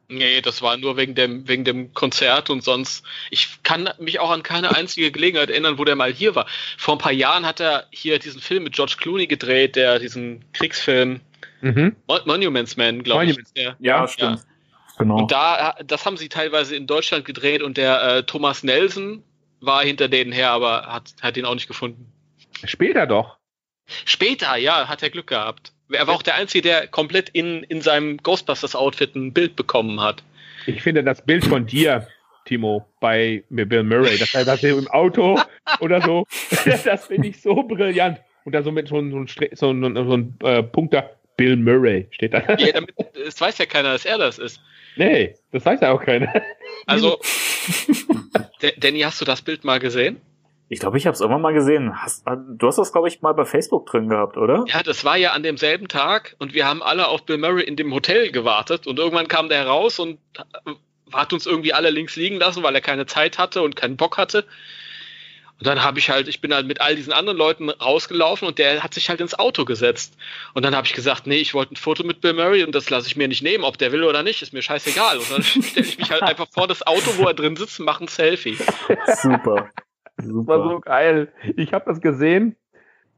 Nee, 0.08 0.42
das 0.42 0.62
war 0.62 0.78
nur 0.78 0.98
wegen 0.98 1.16
dem, 1.16 1.48
wegen 1.48 1.64
dem 1.64 1.94
Konzert 1.94 2.50
und 2.50 2.64
sonst. 2.64 3.04
Ich 3.32 3.64
kann 3.64 3.90
mich 4.00 4.20
auch 4.20 4.30
an 4.30 4.44
keine 4.44 4.76
einzige 4.76 5.12
Gelegenheit 5.12 5.50
erinnern, 5.50 5.80
wo 5.80 5.84
der 5.84 5.96
mal 5.96 6.14
hier 6.14 6.36
war. 6.36 6.46
Vor 6.78 6.96
ein 6.96 7.00
paar 7.00 7.12
Jahren 7.12 7.46
hat 7.46 7.60
er 7.60 7.88
hier 7.92 8.20
diesen 8.20 8.40
Film 8.40 8.64
mit 8.64 8.74
George 8.74 8.96
Clooney 9.00 9.26
gedreht, 9.26 9.76
der 9.76 9.98
diesen 9.98 10.46
Kriegsfilm 10.54 11.22
mhm. 11.62 11.96
Monuments 12.26 12.78
Man, 12.78 13.04
glaube 13.04 13.26
ich. 13.26 13.38
Der, 13.56 13.64
ja, 13.64 13.76
ja, 13.80 14.08
stimmt. 14.08 14.40
Ja. 14.40 14.46
Genau. 14.98 15.18
Und 15.18 15.32
da, 15.32 15.76
das 15.86 16.06
haben 16.06 16.18
sie 16.18 16.30
teilweise 16.30 16.76
in 16.76 16.88
Deutschland 16.88 17.26
gedreht 17.26 17.62
und 17.62 17.78
der 17.78 18.02
äh, 18.02 18.24
Thomas 18.24 18.64
Nelson 18.64 19.24
war 19.60 19.84
hinter 19.84 20.08
denen 20.08 20.32
her, 20.32 20.52
aber 20.52 20.84
hat, 20.86 21.14
hat 21.22 21.38
ihn 21.38 21.46
auch 21.46 21.56
nicht 21.56 21.68
gefunden. 21.68 22.12
Später 22.64 23.06
doch. 23.06 23.38
Später, 24.06 24.56
ja, 24.56 24.88
hat 24.88 25.04
er 25.04 25.10
Glück 25.10 25.28
gehabt. 25.28 25.74
Er 25.92 26.08
war 26.08 26.16
auch 26.16 26.24
der 26.24 26.36
Einzige, 26.36 26.62
der 26.64 26.88
komplett 26.88 27.30
in, 27.30 27.64
in 27.64 27.82
seinem 27.82 28.18
Ghostbusters-Outfit 28.18 29.16
ein 29.16 29.34
Bild 29.34 29.56
bekommen 29.56 30.02
hat. 30.02 30.24
Ich 30.66 30.82
finde 30.82 31.04
das 31.04 31.24
Bild 31.24 31.46
von 31.46 31.68
dir, 31.68 32.08
Timo, 32.46 32.88
bei 33.00 33.44
Bill 33.50 33.84
Murray, 33.84 34.18
das 34.18 34.34
heißt, 34.34 34.48
das 34.48 34.64
im 34.64 34.88
Auto 34.88 35.40
oder 35.80 36.02
so, 36.02 36.26
das 36.86 37.06
finde 37.06 37.28
ich 37.28 37.42
so 37.42 37.64
brillant. 37.64 38.20
Und 38.46 38.54
da 38.54 38.64
so 38.64 38.72
mit 38.72 38.88
so, 38.88 39.02
so, 39.10 39.26
so, 39.26 39.46
so, 39.54 39.74
so 39.74 40.14
ein 40.14 40.38
äh, 40.44 40.64
Punkt 40.64 40.94
da, 40.94 41.10
Bill 41.38 41.58
Murray 41.58 42.08
steht 42.12 42.34
da. 42.34 42.56
Ja, 42.58 42.72
damit, 42.74 42.94
es 43.16 43.40
weiß 43.40 43.58
ja 43.58 43.66
keiner, 43.66 43.94
dass 43.94 44.06
er 44.06 44.18
das 44.18 44.38
ist. 44.38 44.62
Nee, 44.96 45.36
das 45.52 45.66
weiß 45.66 45.82
ja 45.82 45.92
auch 45.92 46.02
keiner. 46.02 46.34
Also, 46.88 47.20
Danny, 48.78 49.02
hast 49.02 49.20
du 49.20 49.26
das 49.26 49.42
Bild 49.42 49.64
mal 49.64 49.80
gesehen? 49.80 50.22
Ich 50.68 50.80
glaube, 50.80 50.98
ich 50.98 51.06
habe 51.06 51.14
es 51.14 51.22
irgendwann 51.22 51.42
mal 51.42 51.54
gesehen. 51.54 52.02
Hast, 52.02 52.26
du 52.26 52.68
hast 52.68 52.78
das, 52.78 52.92
glaube 52.92 53.08
ich, 53.08 53.22
mal 53.22 53.34
bei 53.34 53.46
Facebook 53.46 53.86
drin 53.86 54.10
gehabt, 54.10 54.36
oder? 54.38 54.66
Ja, 54.68 54.82
das 54.82 55.06
war 55.06 55.16
ja 55.16 55.32
an 55.34 55.44
demselben 55.44 55.88
Tag 55.88 56.36
und 56.40 56.54
wir 56.54 56.68
haben 56.68 56.82
alle 56.82 57.08
auf 57.08 57.26
Bill 57.26 57.38
Murray 57.38 57.64
in 57.64 57.76
dem 57.76 57.94
Hotel 57.94 58.32
gewartet 58.32 58.88
und 58.88 58.98
irgendwann 58.98 59.28
kam 59.28 59.50
der 59.50 59.68
raus 59.68 60.00
und 60.00 60.20
hat 61.14 61.34
uns 61.34 61.46
irgendwie 61.46 61.74
alle 61.74 61.92
links 61.92 62.16
liegen 62.16 62.38
lassen, 62.38 62.64
weil 62.64 62.74
er 62.74 62.82
keine 62.82 63.06
Zeit 63.06 63.38
hatte 63.38 63.62
und 63.62 63.76
keinen 63.76 63.96
Bock 63.96 64.18
hatte. 64.18 64.46
Und 65.58 65.68
dann 65.68 65.84
habe 65.84 66.00
ich 66.00 66.10
halt, 66.10 66.28
ich 66.28 66.42
bin 66.42 66.54
halt 66.54 66.68
mit 66.68 66.82
all 66.82 66.96
diesen 66.96 67.14
anderen 67.14 67.38
Leuten 67.38 67.70
rausgelaufen 67.70 68.48
und 68.48 68.60
der 68.60 68.84
hat 68.84 68.94
sich 68.94 69.10
halt 69.10 69.22
ins 69.22 69.40
Auto 69.40 69.64
gesetzt. 69.64 70.18
Und 70.54 70.66
dann 70.66 70.76
habe 70.76 70.86
ich 70.86 70.94
gesagt, 70.94 71.28
nee, 71.28 71.38
ich 71.38 71.54
wollte 71.54 71.74
ein 71.74 71.78
Foto 71.78 72.04
mit 72.04 72.20
Bill 72.20 72.34
Murray 72.34 72.64
und 72.64 72.76
das 72.76 72.90
lasse 72.90 73.08
ich 73.08 73.16
mir 73.16 73.30
nicht 73.30 73.42
nehmen, 73.42 73.64
ob 73.64 73.78
der 73.78 73.94
will 73.94 74.04
oder 74.04 74.22
nicht, 74.22 74.42
ist 74.42 74.52
mir 74.52 74.62
scheißegal. 74.62 75.18
Und 75.18 75.32
dann 75.32 75.44
stelle 75.44 75.86
ich 75.86 75.98
mich 75.98 76.12
halt 76.12 76.24
einfach 76.24 76.48
vor 76.52 76.68
das 76.68 76.86
Auto, 76.86 77.18
wo 77.18 77.28
er 77.28 77.34
drin 77.34 77.56
sitzt, 77.56 77.80
und 77.80 77.86
mache 77.86 78.04
ein 78.04 78.08
Selfie. 78.10 78.58
Super. 79.22 79.70
Das 80.18 80.28
war 80.28 80.70
so 80.70 80.80
geil. 80.80 81.32
Ich 81.56 81.74
habe 81.74 81.86
das 81.86 82.02
gesehen. 82.02 82.58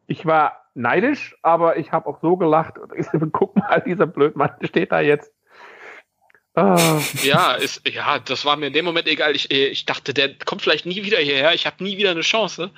Ich 0.06 0.26
war 0.26 0.64
neidisch, 0.76 1.36
aber 1.42 1.78
ich 1.78 1.92
habe 1.92 2.08
auch 2.08 2.22
so 2.22 2.38
gelacht. 2.38 2.76
Guck 3.32 3.56
mal, 3.56 3.82
dieser 3.82 4.06
Blödmann 4.06 4.52
steht 4.62 4.92
da 4.92 5.00
jetzt 5.00 5.34
Ah. 6.58 7.00
Ja, 7.22 7.54
ist, 7.54 7.88
ja, 7.88 8.18
das 8.18 8.44
war 8.44 8.58
mir 8.58 8.68
in 8.68 8.74
dem 8.74 8.84
Moment 8.84 9.08
egal. 9.08 9.36
Ich, 9.36 9.52
ich 9.52 9.86
dachte, 9.86 10.12
der 10.12 10.34
kommt 10.34 10.64
vielleicht 10.64 10.88
nie 10.88 11.04
wieder 11.04 11.20
hierher. 11.20 11.54
Ich 11.54 11.68
habe 11.68 11.84
nie 11.84 12.00
wieder 12.00 12.10
eine 12.10 12.22
Chance. 12.22 12.72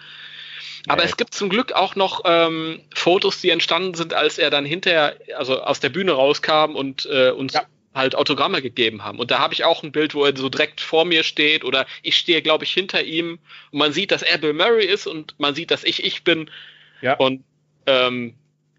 Aber 0.90 1.04
nee. 1.04 1.10
es 1.10 1.16
gibt 1.16 1.34
zum 1.34 1.48
Glück 1.48 1.72
auch 1.72 1.96
noch 1.96 2.24
ähm, 2.26 2.82
Fotos, 2.94 3.40
die 3.40 3.52
entstanden 3.52 3.94
sind, 3.94 4.14
als 4.14 4.38
er 4.38 4.50
dann 4.50 4.66
hinterher, 4.66 5.16
also 5.38 5.62
aus 5.62 5.80
der 5.80 5.88
Bühne 5.88 6.12
rauskam 6.12 6.76
und 6.76 7.06
äh, 7.06 7.30
uns 7.30 7.54
ja. 7.54 7.64
halt 7.96 8.16
Autogramme 8.16 8.62
gegeben 8.62 9.06
haben. 9.06 9.18
Und 9.18 9.32
da 9.32 9.40
habe 9.40 9.54
ich 9.54 9.64
auch 9.64 9.82
ein 9.82 9.94
Bild, 9.94 10.14
wo 10.14 10.26
er 10.26 10.36
so 10.36 10.50
direkt 10.50 10.82
vor 10.82 11.06
mir 11.06 11.24
steht 11.24 11.64
oder 11.64 11.86
ich 12.02 12.18
stehe, 12.18 12.42
glaube 12.42 12.66
ich, 12.66 12.74
hinter 12.74 13.02
ihm 13.04 13.40
und 13.72 13.80
man 13.80 13.94
sieht, 13.94 14.12
dass 14.12 14.24
er 14.24 14.40
Bill 14.40 14.52
Murray 14.52 14.88
ist 14.88 15.08
und 15.08 15.40
man 15.40 15.56
sieht, 15.56 15.72
dass 15.72 15.86
ich 15.86 16.04
ich 16.04 16.26
bin. 16.26 16.52
Ja. 17.00 17.14
Und 17.14 17.46
ähm, 17.86 18.36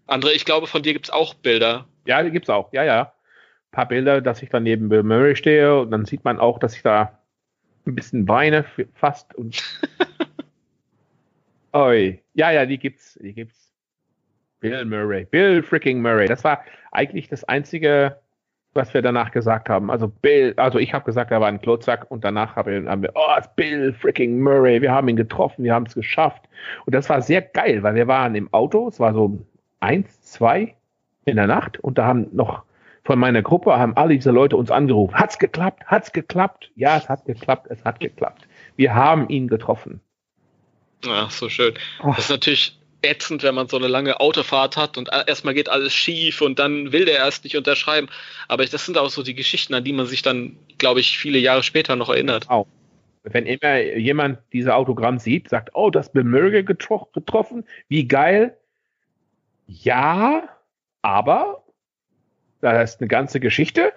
André, 0.07 0.33
ich 0.33 0.45
glaube, 0.45 0.67
von 0.67 0.83
dir 0.83 0.93
gibt 0.93 1.07
es 1.07 1.11
auch 1.11 1.33
Bilder. 1.33 1.87
Ja, 2.05 2.21
die 2.21 2.29
gibt 2.29 2.45
es 2.45 2.49
auch. 2.51 2.71
Ja, 2.71 2.83
ja 2.83 3.13
paar 3.71 3.87
Bilder, 3.87 4.21
dass 4.21 4.41
ich 4.41 4.49
dann 4.49 4.63
neben 4.63 4.89
Bill 4.89 5.03
Murray 5.03 5.35
stehe 5.35 5.79
und 5.79 5.91
dann 5.91 6.05
sieht 6.05 6.23
man 6.23 6.39
auch, 6.39 6.59
dass 6.59 6.75
ich 6.75 6.83
da 6.83 7.19
ein 7.85 7.95
bisschen 7.95 8.27
weine 8.27 8.65
fast 8.93 9.33
und 9.35 9.63
Oi. 11.73 12.19
Ja, 12.33 12.51
ja, 12.51 12.65
die 12.65 12.77
gibt's, 12.77 13.17
die 13.21 13.33
gibt's. 13.33 13.71
Bill 14.59 14.85
Murray, 14.85 15.25
Bill 15.25 15.63
freaking 15.63 16.01
Murray. 16.01 16.27
Das 16.27 16.43
war 16.43 16.63
eigentlich 16.91 17.27
das 17.29 17.43
einzige, 17.45 18.17
was 18.73 18.93
wir 18.93 19.01
danach 19.01 19.31
gesagt 19.31 19.69
haben. 19.69 19.89
Also 19.89 20.07
Bill, 20.07 20.53
also 20.57 20.77
ich 20.77 20.93
habe 20.93 21.03
gesagt, 21.05 21.31
er 21.31 21.41
war 21.41 21.47
ein 21.47 21.61
Klotzack 21.61 22.11
und 22.11 22.23
danach 22.23 22.55
haben 22.55 23.01
wir, 23.01 23.11
oh, 23.15 23.41
Bill 23.55 23.93
freaking 23.93 24.39
Murray, 24.39 24.81
wir 24.81 24.91
haben 24.91 25.07
ihn 25.07 25.15
getroffen, 25.15 25.63
wir 25.63 25.73
haben 25.73 25.87
es 25.87 25.95
geschafft. 25.95 26.43
Und 26.85 26.93
das 26.93 27.09
war 27.09 27.21
sehr 27.21 27.41
geil, 27.41 27.81
weil 27.81 27.95
wir 27.95 28.07
waren 28.07 28.35
im 28.35 28.53
Auto, 28.53 28.87
es 28.87 28.99
war 28.99 29.13
so 29.13 29.39
eins, 29.79 30.21
zwei 30.21 30.75
in 31.25 31.37
der 31.37 31.47
Nacht 31.47 31.79
und 31.79 31.97
da 31.97 32.05
haben 32.05 32.27
noch 32.31 32.63
von 33.03 33.17
meiner 33.17 33.41
Gruppe 33.41 33.77
haben 33.77 33.95
alle 33.97 34.15
diese 34.15 34.31
Leute 34.31 34.55
uns 34.57 34.69
angerufen. 34.69 35.15
Hat's 35.15 35.39
geklappt? 35.39 35.83
Hat's 35.87 36.11
geklappt? 36.11 36.71
Ja, 36.75 36.97
es 36.97 37.09
hat 37.09 37.25
geklappt. 37.25 37.67
Es 37.69 37.83
hat 37.83 37.99
geklappt. 37.99 38.47
Wir 38.75 38.93
haben 38.93 39.27
ihn 39.29 39.47
getroffen. 39.47 40.01
Ach, 41.07 41.31
so 41.31 41.49
schön. 41.49 41.73
Oh. 42.03 42.07
Das 42.15 42.25
ist 42.25 42.29
natürlich 42.29 42.77
ätzend, 43.01 43.41
wenn 43.41 43.55
man 43.55 43.67
so 43.67 43.77
eine 43.77 43.87
lange 43.87 44.19
Autofahrt 44.19 44.77
hat 44.77 44.97
und 44.97 45.09
erstmal 45.27 45.55
geht 45.55 45.69
alles 45.69 45.93
schief 45.93 46.41
und 46.41 46.59
dann 46.59 46.91
will 46.91 47.05
der 47.05 47.17
erst 47.17 47.43
nicht 47.43 47.57
unterschreiben. 47.57 48.07
Aber 48.47 48.65
das 48.65 48.85
sind 48.85 48.97
auch 48.97 49.09
so 49.09 49.23
die 49.23 49.33
Geschichten, 49.33 49.73
an 49.73 49.83
die 49.83 49.93
man 49.93 50.05
sich 50.05 50.21
dann, 50.21 50.55
glaube 50.77 50.99
ich, 50.99 51.17
viele 51.17 51.39
Jahre 51.39 51.63
später 51.63 51.95
noch 51.95 52.09
erinnert. 52.09 52.49
Auch. 52.49 52.67
Wenn 53.23 53.45
immer 53.45 53.79
jemand 53.79 54.39
diese 54.51 54.75
Autogramm 54.75 55.19
sieht, 55.19 55.49
sagt, 55.49 55.69
oh, 55.73 55.89
das 55.89 56.11
Bemörge 56.11 56.63
getro 56.63 57.07
getroffen, 57.13 57.65
wie 57.87 58.07
geil. 58.07 58.57
Ja, 59.67 60.43
aber 61.01 61.60
da 62.61 62.81
ist 62.81 63.01
eine 63.01 63.07
ganze 63.07 63.39
Geschichte. 63.39 63.93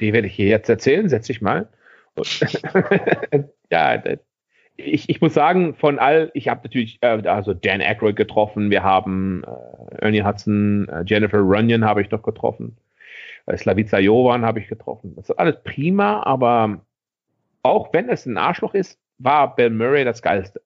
Die 0.00 0.12
werde 0.12 0.26
ich 0.26 0.34
hier 0.34 0.48
jetzt 0.48 0.68
erzählen. 0.68 1.08
Setz 1.08 1.26
dich 1.26 1.40
mal. 1.40 1.68
ja, 3.70 4.02
ich, 4.76 5.08
ich 5.08 5.20
muss 5.20 5.34
sagen, 5.34 5.74
von 5.74 5.98
all, 5.98 6.30
ich 6.34 6.48
habe 6.48 6.62
natürlich 6.64 6.98
äh, 7.02 7.22
also 7.26 7.54
Dan 7.54 7.80
Aykroyd 7.80 8.16
getroffen, 8.16 8.70
wir 8.70 8.82
haben 8.82 9.44
äh, 9.44 10.04
Ernie 10.04 10.22
Hudson, 10.22 10.88
äh, 10.88 11.04
Jennifer 11.06 11.38
Runyon 11.38 11.84
habe 11.84 12.02
ich 12.02 12.10
noch 12.10 12.22
getroffen, 12.22 12.76
äh, 13.46 13.56
Slavica 13.56 13.98
Jovan 13.98 14.44
habe 14.44 14.60
ich 14.60 14.68
getroffen. 14.68 15.14
Das 15.16 15.30
ist 15.30 15.38
alles 15.38 15.56
prima, 15.64 16.22
aber 16.24 16.80
auch 17.62 17.92
wenn 17.92 18.08
es 18.08 18.26
ein 18.26 18.38
Arschloch 18.38 18.74
ist, 18.74 18.98
war 19.18 19.54
Bill 19.54 19.70
Murray 19.70 20.04
das 20.04 20.22
Geilste. 20.22 20.60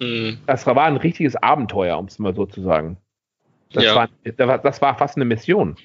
Mhm. 0.00 0.38
Das 0.46 0.66
war 0.66 0.84
ein 0.84 0.96
richtiges 0.96 1.36
Abenteuer, 1.36 1.98
um 1.98 2.06
es 2.06 2.18
mal 2.18 2.34
so 2.34 2.46
zu 2.46 2.62
sagen. 2.62 2.96
Das, 3.72 3.84
ja. 3.84 3.94
war, 3.94 4.58
das 4.58 4.80
war 4.80 4.96
fast 4.96 5.16
eine 5.16 5.24
Mission. 5.24 5.76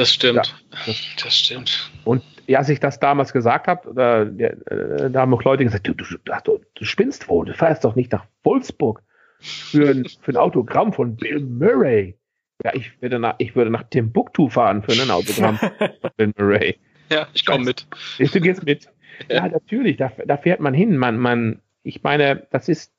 Das 0.00 0.14
stimmt. 0.14 0.46
Ja, 0.46 0.76
das, 0.86 1.02
das, 1.22 1.36
stimmt. 1.36 1.90
Und 2.04 2.22
ja, 2.46 2.60
als 2.60 2.70
ich 2.70 2.80
das 2.80 3.00
damals 3.00 3.34
gesagt 3.34 3.66
habe, 3.68 3.92
da, 3.94 4.22
äh, 4.22 5.10
da 5.10 5.20
haben 5.20 5.34
auch 5.34 5.44
Leute 5.44 5.62
gesagt, 5.62 5.86
du, 5.86 5.92
du, 5.92 6.04
du, 6.06 6.60
du 6.74 6.84
spinnst 6.86 7.28
wohl, 7.28 7.44
du 7.44 7.52
fährst 7.52 7.84
doch 7.84 7.94
nicht 7.94 8.10
nach 8.10 8.24
Wolfsburg 8.42 9.02
für 9.40 9.90
ein, 9.90 10.06
für 10.22 10.32
ein 10.32 10.38
Autogramm 10.38 10.94
von 10.94 11.16
Bill 11.16 11.40
Murray. 11.40 12.16
Ja, 12.64 12.72
ich 12.72 13.02
würde 13.02 13.18
nach, 13.18 13.34
ich 13.36 13.54
würde 13.54 13.70
nach 13.70 13.82
Timbuktu 13.90 14.48
fahren 14.48 14.82
für 14.82 14.92
ein 14.92 15.10
Autogramm 15.10 15.58
von 15.58 15.70
Bill 16.16 16.32
Murray. 16.38 16.78
Ja, 17.10 17.28
ich 17.34 17.44
komme 17.44 17.66
mit. 17.66 17.86
Du 18.16 18.40
gehst 18.40 18.64
mit. 18.64 18.88
Ja, 19.28 19.48
natürlich, 19.48 19.98
da, 19.98 20.10
da 20.24 20.38
fährt 20.38 20.60
man 20.60 20.72
hin. 20.72 20.96
Man, 20.96 21.18
man, 21.18 21.60
ich 21.82 22.02
meine, 22.02 22.46
das 22.50 22.70
ist 22.70 22.94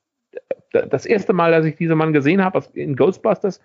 das 0.70 1.04
erste 1.04 1.32
Mal, 1.32 1.50
dass 1.50 1.64
ich 1.64 1.74
diesen 1.74 1.98
Mann 1.98 2.12
gesehen 2.12 2.44
habe 2.44 2.62
in 2.74 2.94
Ghostbusters. 2.94 3.60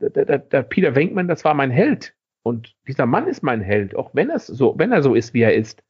Der, 0.00 0.24
der, 0.24 0.38
der 0.38 0.62
Peter 0.62 0.94
Venkman, 0.94 1.28
das 1.28 1.44
war 1.44 1.52
mein 1.52 1.70
Held. 1.70 2.14
Und 2.42 2.74
dieser 2.88 3.06
Mann 3.06 3.28
ist 3.28 3.42
mein 3.42 3.60
Held, 3.60 3.94
auch 3.94 4.10
wenn 4.14 4.30
er 4.30 4.38
so, 4.38 4.74
wenn 4.76 4.92
er 4.92 5.02
so 5.02 5.14
ist, 5.14 5.32
wie 5.34 5.42
er 5.42 5.54
ist. 5.54 5.82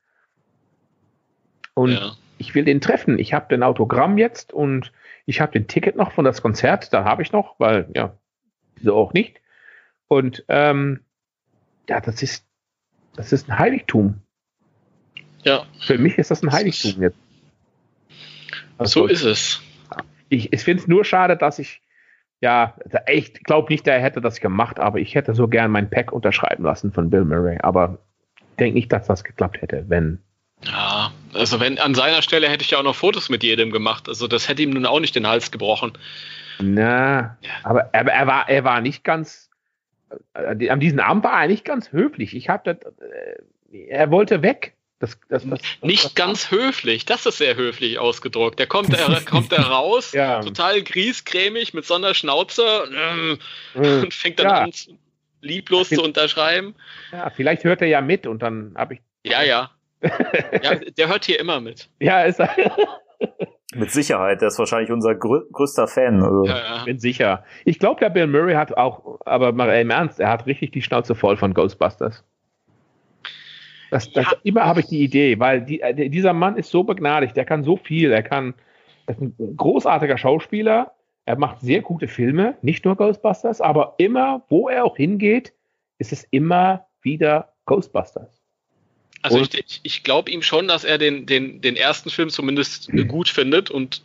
Und 1.74 1.92
ja. 1.92 2.12
ich 2.38 2.54
will 2.54 2.64
den 2.64 2.80
treffen. 2.80 3.18
Ich 3.18 3.32
habe 3.32 3.48
den 3.48 3.62
Autogramm 3.62 4.18
jetzt 4.18 4.52
und 4.52 4.92
ich 5.24 5.40
habe 5.40 5.52
den 5.52 5.66
Ticket 5.66 5.96
noch 5.96 6.12
von 6.12 6.24
das 6.24 6.42
Konzert. 6.42 6.92
Da 6.92 7.04
habe 7.04 7.22
ich 7.22 7.32
noch, 7.32 7.58
weil 7.58 7.88
ja, 7.94 8.16
wieso 8.76 8.94
auch 8.94 9.12
nicht. 9.14 9.40
Und 10.08 10.44
ähm, 10.48 11.00
ja, 11.88 12.00
das 12.00 12.22
ist, 12.22 12.46
das 13.16 13.32
ist 13.32 13.48
ein 13.48 13.58
Heiligtum. 13.58 14.20
Ja. 15.42 15.64
Für 15.80 15.98
mich 15.98 16.18
ist 16.18 16.30
das 16.30 16.42
ein 16.42 16.52
Heiligtum 16.52 17.02
jetzt. 17.02 17.18
Also, 18.78 19.00
so 19.00 19.06
ist 19.06 19.24
es. 19.24 19.62
Ich, 20.28 20.52
ich 20.52 20.62
finde 20.62 20.82
es 20.82 20.88
nur 20.88 21.04
schade, 21.04 21.36
dass 21.36 21.58
ich 21.58 21.81
ja, 22.42 22.74
ich 23.06 23.34
glaube 23.44 23.72
nicht, 23.72 23.86
er 23.86 24.00
hätte 24.00 24.20
das 24.20 24.40
gemacht, 24.40 24.80
aber 24.80 24.98
ich 24.98 25.14
hätte 25.14 25.32
so 25.32 25.46
gern 25.46 25.70
mein 25.70 25.88
Pack 25.88 26.12
unterschreiben 26.12 26.64
lassen 26.64 26.92
von 26.92 27.08
Bill 27.08 27.24
Murray. 27.24 27.58
Aber 27.62 27.98
ich 28.36 28.56
denke 28.58 28.74
nicht, 28.74 28.92
dass 28.92 29.06
das 29.06 29.22
geklappt 29.22 29.62
hätte, 29.62 29.84
wenn. 29.88 30.18
Ja, 30.64 31.12
also 31.34 31.60
wenn 31.60 31.78
an 31.78 31.94
seiner 31.94 32.20
Stelle 32.20 32.48
hätte 32.48 32.64
ich 32.64 32.72
ja 32.72 32.78
auch 32.78 32.82
noch 32.82 32.96
Fotos 32.96 33.28
mit 33.28 33.44
jedem 33.44 33.70
gemacht. 33.70 34.08
Also 34.08 34.26
das 34.26 34.48
hätte 34.48 34.62
ihm 34.62 34.70
nun 34.70 34.86
auch 34.86 34.98
nicht 34.98 35.14
den 35.14 35.26
Hals 35.26 35.52
gebrochen. 35.52 35.92
Na, 36.60 37.38
ja. 37.40 37.50
aber, 37.62 37.90
aber 37.92 38.12
er 38.12 38.26
war, 38.26 38.48
er 38.48 38.64
war 38.64 38.80
nicht 38.80 39.04
ganz. 39.04 39.48
Äh, 40.34 40.68
an 40.68 40.80
diesem 40.80 40.98
Abend 40.98 41.22
war 41.22 41.42
er 41.42 41.48
nicht 41.48 41.64
ganz 41.64 41.92
höflich. 41.92 42.34
Ich 42.34 42.48
habe 42.48 42.70
äh, 43.70 43.86
er 43.88 44.10
wollte 44.10 44.42
weg. 44.42 44.74
Das, 45.02 45.18
das, 45.28 45.42
das, 45.44 45.58
nicht 45.80 46.14
ganz 46.14 46.52
höflich, 46.52 47.04
das 47.04 47.26
ist 47.26 47.38
sehr 47.38 47.56
höflich 47.56 47.98
ausgedruckt. 47.98 48.60
Der 48.60 48.68
kommt, 48.68 48.92
der, 48.92 49.20
kommt 49.28 49.50
da 49.50 49.60
raus, 49.60 50.12
ja. 50.12 50.40
total 50.40 50.80
griesgrämig 50.80 51.74
mit 51.74 51.84
so 51.84 51.94
einer 51.94 52.14
Schnauze 52.14 52.62
äh, 53.74 53.78
und 54.02 54.14
fängt 54.14 54.38
dann 54.38 54.46
ja. 54.46 54.62
an, 54.62 54.72
lieblos 55.40 55.88
zu 55.88 56.04
unterschreiben. 56.04 56.76
Ja, 57.10 57.30
vielleicht 57.30 57.64
hört 57.64 57.82
er 57.82 57.88
ja 57.88 58.00
mit 58.00 58.28
und 58.28 58.42
dann 58.44 58.76
habe 58.76 58.94
ich. 58.94 59.00
Ja, 59.24 59.42
ja. 59.42 59.72
ja, 60.02 60.76
der 60.76 61.08
hört 61.08 61.24
hier 61.24 61.40
immer 61.40 61.60
mit. 61.60 61.88
Ja, 61.98 62.22
ist 62.22 62.38
er. 62.38 62.54
Mit 63.74 63.90
Sicherheit, 63.90 64.40
der 64.40 64.48
ist 64.48 64.58
wahrscheinlich 64.60 64.92
unser 64.92 65.16
grö 65.16 65.42
größter 65.50 65.88
Fan. 65.88 66.22
Also. 66.22 66.44
Ja, 66.44 66.58
ja. 66.58 66.84
Bin 66.84 67.00
sicher. 67.00 67.44
Ich 67.64 67.80
glaube, 67.80 67.98
der 67.98 68.10
Bill 68.10 68.28
Murray 68.28 68.54
hat 68.54 68.76
auch, 68.76 69.18
aber 69.24 69.50
mal 69.50 69.68
im 69.80 69.90
Ernst, 69.90 70.20
er 70.20 70.28
hat 70.28 70.46
richtig 70.46 70.70
die 70.70 70.82
Schnauze 70.82 71.16
voll 71.16 71.36
von 71.36 71.54
Ghostbusters. 71.54 72.22
Das, 73.92 74.10
das, 74.10 74.24
ja. 74.24 74.32
Immer 74.42 74.64
habe 74.64 74.80
ich 74.80 74.86
die 74.86 75.02
Idee, 75.02 75.38
weil 75.38 75.60
die, 75.60 75.82
äh, 75.82 76.08
dieser 76.08 76.32
Mann 76.32 76.56
ist 76.56 76.70
so 76.70 76.82
begnadigt, 76.82 77.36
der 77.36 77.44
kann 77.44 77.62
so 77.62 77.76
viel, 77.76 78.10
er 78.10 78.22
kann, 78.22 78.54
er 79.04 79.14
ist 79.14 79.20
ein 79.20 79.36
großartiger 79.54 80.16
Schauspieler, 80.16 80.92
er 81.26 81.38
macht 81.38 81.60
sehr 81.60 81.82
gute 81.82 82.08
Filme, 82.08 82.56
nicht 82.62 82.86
nur 82.86 82.96
Ghostbusters, 82.96 83.60
aber 83.60 83.96
immer, 83.98 84.46
wo 84.48 84.70
er 84.70 84.86
auch 84.86 84.96
hingeht, 84.96 85.52
ist 85.98 86.10
es 86.10 86.24
immer 86.30 86.86
wieder 87.02 87.52
Ghostbusters. 87.66 88.42
Also 89.20 89.36
und 89.36 89.54
ich, 89.54 89.80
ich 89.82 90.02
glaube 90.02 90.30
ihm 90.30 90.40
schon, 90.40 90.68
dass 90.68 90.84
er 90.84 90.96
den, 90.96 91.26
den, 91.26 91.60
den 91.60 91.76
ersten 91.76 92.08
Film 92.08 92.30
zumindest 92.30 92.90
gut 93.08 93.28
findet 93.28 93.70
und 93.70 94.02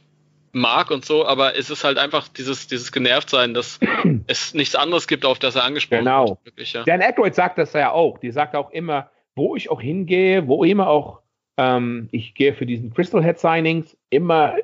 mag 0.52 0.92
und 0.92 1.06
so, 1.06 1.26
aber 1.26 1.58
es 1.58 1.70
ist 1.70 1.86
halt 1.86 1.98
einfach 1.98 2.28
dieses, 2.28 2.68
dieses 2.68 2.92
Genervtsein, 2.92 3.54
dass 3.54 3.80
es 4.28 4.54
nichts 4.54 4.76
anderes 4.76 5.08
gibt, 5.08 5.24
auf 5.24 5.40
das 5.40 5.56
er 5.56 5.64
angesprochen 5.64 6.04
genau. 6.04 6.28
wird. 6.28 6.46
Wirklich, 6.46 6.74
ja. 6.74 6.84
Dan 6.84 7.02
Aykroyd 7.02 7.36
sagt 7.36 7.58
das 7.58 7.72
ja 7.72 7.92
auch. 7.92 8.18
Die 8.18 8.32
sagt 8.32 8.54
auch 8.54 8.72
immer, 8.72 9.10
wo 9.38 9.56
ich 9.56 9.70
auch 9.70 9.82
hingehe, 9.82 10.48
wo 10.48 10.64
immer 10.64 10.90
auch 10.90 11.22
ähm, 11.58 12.10
ich 12.12 12.36
gehe 12.36 12.54
für 12.54 12.66
diesen 12.66 12.94
Crystal 12.94 13.24
Head 13.24 13.40
Signings, 13.40 13.98
immer 14.10 14.56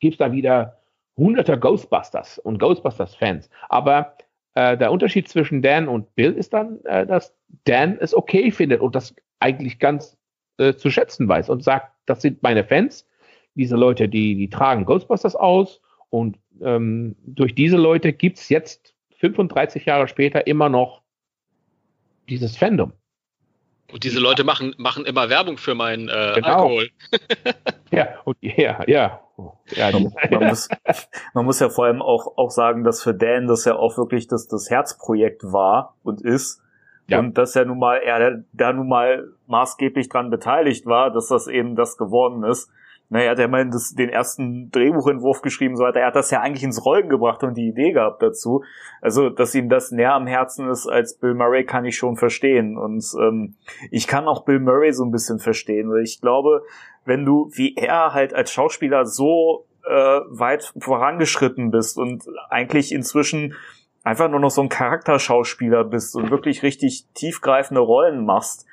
gibt 0.00 0.14
es 0.14 0.18
da 0.18 0.32
wieder 0.32 0.78
hunderte 1.16 1.58
Ghostbusters 1.58 2.38
und 2.38 2.58
Ghostbusters-Fans. 2.58 3.48
Aber 3.68 4.16
äh, 4.54 4.76
der 4.76 4.90
Unterschied 4.90 5.28
zwischen 5.28 5.62
Dan 5.62 5.88
und 5.88 6.14
Bill 6.14 6.32
ist 6.32 6.52
dann, 6.52 6.84
äh, 6.84 7.06
dass 7.06 7.34
Dan 7.64 7.98
es 8.00 8.14
okay 8.14 8.50
findet 8.50 8.80
und 8.80 8.94
das 8.94 9.14
eigentlich 9.40 9.78
ganz 9.78 10.16
äh, 10.58 10.74
zu 10.74 10.90
schätzen 10.90 11.28
weiß 11.28 11.50
und 11.50 11.62
sagt, 11.62 11.92
das 12.06 12.22
sind 12.22 12.42
meine 12.42 12.64
Fans, 12.64 13.08
diese 13.54 13.76
Leute, 13.76 14.08
die, 14.08 14.34
die 14.34 14.50
tragen 14.50 14.84
Ghostbusters 14.84 15.36
aus 15.36 15.80
und 16.10 16.38
ähm, 16.60 17.16
durch 17.24 17.54
diese 17.54 17.76
Leute 17.76 18.12
gibt 18.12 18.38
es 18.38 18.48
jetzt 18.48 18.94
35 19.18 19.84
Jahre 19.86 20.08
später 20.08 20.46
immer 20.46 20.68
noch 20.68 21.02
dieses 22.28 22.56
Fandom. 22.56 22.92
Und 23.94 24.02
diese 24.02 24.18
Leute 24.18 24.42
machen, 24.42 24.74
machen 24.76 25.06
immer 25.06 25.30
Werbung 25.30 25.56
für 25.56 25.76
meinen 25.76 26.08
äh, 26.08 26.32
genau. 26.34 26.48
Alkohol. 26.48 26.90
ja, 27.92 28.08
ja, 28.40 28.84
ja. 28.88 29.20
ja 29.68 29.90
man, 29.92 30.12
man, 30.32 30.48
muss, 30.48 30.68
man 31.32 31.44
muss 31.44 31.60
ja 31.60 31.68
vor 31.68 31.84
allem 31.84 32.02
auch, 32.02 32.36
auch 32.36 32.50
sagen, 32.50 32.82
dass 32.82 33.04
für 33.04 33.14
Dan 33.14 33.46
das 33.46 33.64
ja 33.66 33.76
auch 33.76 33.96
wirklich 33.96 34.26
das, 34.26 34.48
das 34.48 34.68
Herzprojekt 34.68 35.44
war 35.44 35.94
und 36.02 36.22
ist. 36.22 36.60
Ja. 37.06 37.20
Und 37.20 37.38
dass 37.38 37.54
er 37.54 37.66
nun 37.66 37.78
mal, 37.78 37.98
er 37.98 38.42
da 38.52 38.72
nun 38.72 38.88
mal 38.88 39.28
maßgeblich 39.46 40.08
dran 40.08 40.28
beteiligt 40.28 40.86
war, 40.86 41.12
dass 41.12 41.28
das 41.28 41.46
eben 41.46 41.76
das 41.76 41.96
geworden 41.96 42.42
ist 42.42 42.72
naja, 43.14 43.26
er 43.26 43.30
hat 43.30 43.38
ja 43.38 43.46
mal 43.46 43.70
das, 43.70 43.94
den 43.94 44.08
ersten 44.08 44.72
Drehbuchentwurf 44.72 45.40
geschrieben, 45.40 45.76
so 45.76 45.84
weiter. 45.84 46.00
Er 46.00 46.08
hat 46.08 46.16
das 46.16 46.32
ja 46.32 46.40
eigentlich 46.40 46.64
ins 46.64 46.84
Rollen 46.84 47.08
gebracht 47.08 47.44
und 47.44 47.56
die 47.56 47.68
Idee 47.68 47.92
gehabt 47.92 48.20
dazu. 48.20 48.64
Also, 49.00 49.30
dass 49.30 49.54
ihm 49.54 49.68
das 49.68 49.92
näher 49.92 50.14
am 50.14 50.26
Herzen 50.26 50.68
ist 50.68 50.88
als 50.88 51.16
Bill 51.16 51.34
Murray, 51.34 51.64
kann 51.64 51.84
ich 51.84 51.96
schon 51.96 52.16
verstehen. 52.16 52.76
Und 52.76 53.04
ähm, 53.20 53.54
ich 53.92 54.08
kann 54.08 54.26
auch 54.26 54.44
Bill 54.44 54.58
Murray 54.58 54.92
so 54.92 55.04
ein 55.04 55.12
bisschen 55.12 55.38
verstehen, 55.38 55.90
weil 55.90 56.02
ich 56.02 56.20
glaube, 56.20 56.64
wenn 57.04 57.24
du 57.24 57.52
wie 57.52 57.76
er 57.76 58.14
halt 58.14 58.34
als 58.34 58.50
Schauspieler 58.50 59.06
so 59.06 59.64
äh, 59.86 59.92
weit 59.92 60.74
vorangeschritten 60.76 61.70
bist 61.70 61.96
und 61.98 62.24
eigentlich 62.50 62.90
inzwischen 62.90 63.54
einfach 64.02 64.28
nur 64.28 64.40
noch 64.40 64.50
so 64.50 64.60
ein 64.60 64.68
Charakterschauspieler 64.68 65.84
bist 65.84 66.16
und 66.16 66.32
wirklich 66.32 66.64
richtig 66.64 67.06
tiefgreifende 67.14 67.80
Rollen 67.80 68.24
machst, 68.24 68.66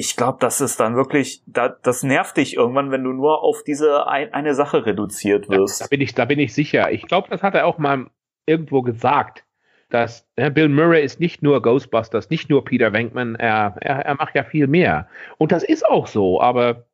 ich 0.00 0.14
glaube, 0.14 0.38
das 0.40 0.60
ist 0.60 0.78
dann 0.78 0.94
wirklich, 0.94 1.42
da, 1.46 1.68
das 1.68 2.04
nervt 2.04 2.36
dich 2.36 2.54
irgendwann, 2.54 2.92
wenn 2.92 3.02
du 3.02 3.12
nur 3.12 3.42
auf 3.42 3.64
diese 3.64 4.06
ein, 4.06 4.32
eine 4.32 4.54
Sache 4.54 4.86
reduziert 4.86 5.48
wirst. 5.48 5.80
Ja, 5.80 5.86
da 5.86 5.90
bin 5.90 6.00
ich, 6.00 6.14
da 6.14 6.24
bin 6.24 6.38
ich 6.38 6.54
sicher. 6.54 6.92
Ich 6.92 7.02
glaube, 7.02 7.28
das 7.28 7.42
hat 7.42 7.56
er 7.56 7.66
auch 7.66 7.78
mal 7.78 8.06
irgendwo 8.46 8.82
gesagt, 8.82 9.44
dass 9.90 10.24
ja, 10.36 10.50
Bill 10.50 10.68
Murray 10.68 11.02
ist 11.02 11.18
nicht 11.18 11.42
nur 11.42 11.60
Ghostbusters, 11.60 12.30
nicht 12.30 12.48
nur 12.48 12.64
Peter 12.64 12.92
Venkman, 12.92 13.34
er, 13.34 13.74
er, 13.80 13.96
er 14.06 14.14
macht 14.14 14.36
ja 14.36 14.44
viel 14.44 14.68
mehr. 14.68 15.08
Und 15.36 15.50
das 15.50 15.64
ist 15.64 15.84
auch 15.84 16.06
so, 16.06 16.40
aber 16.40 16.86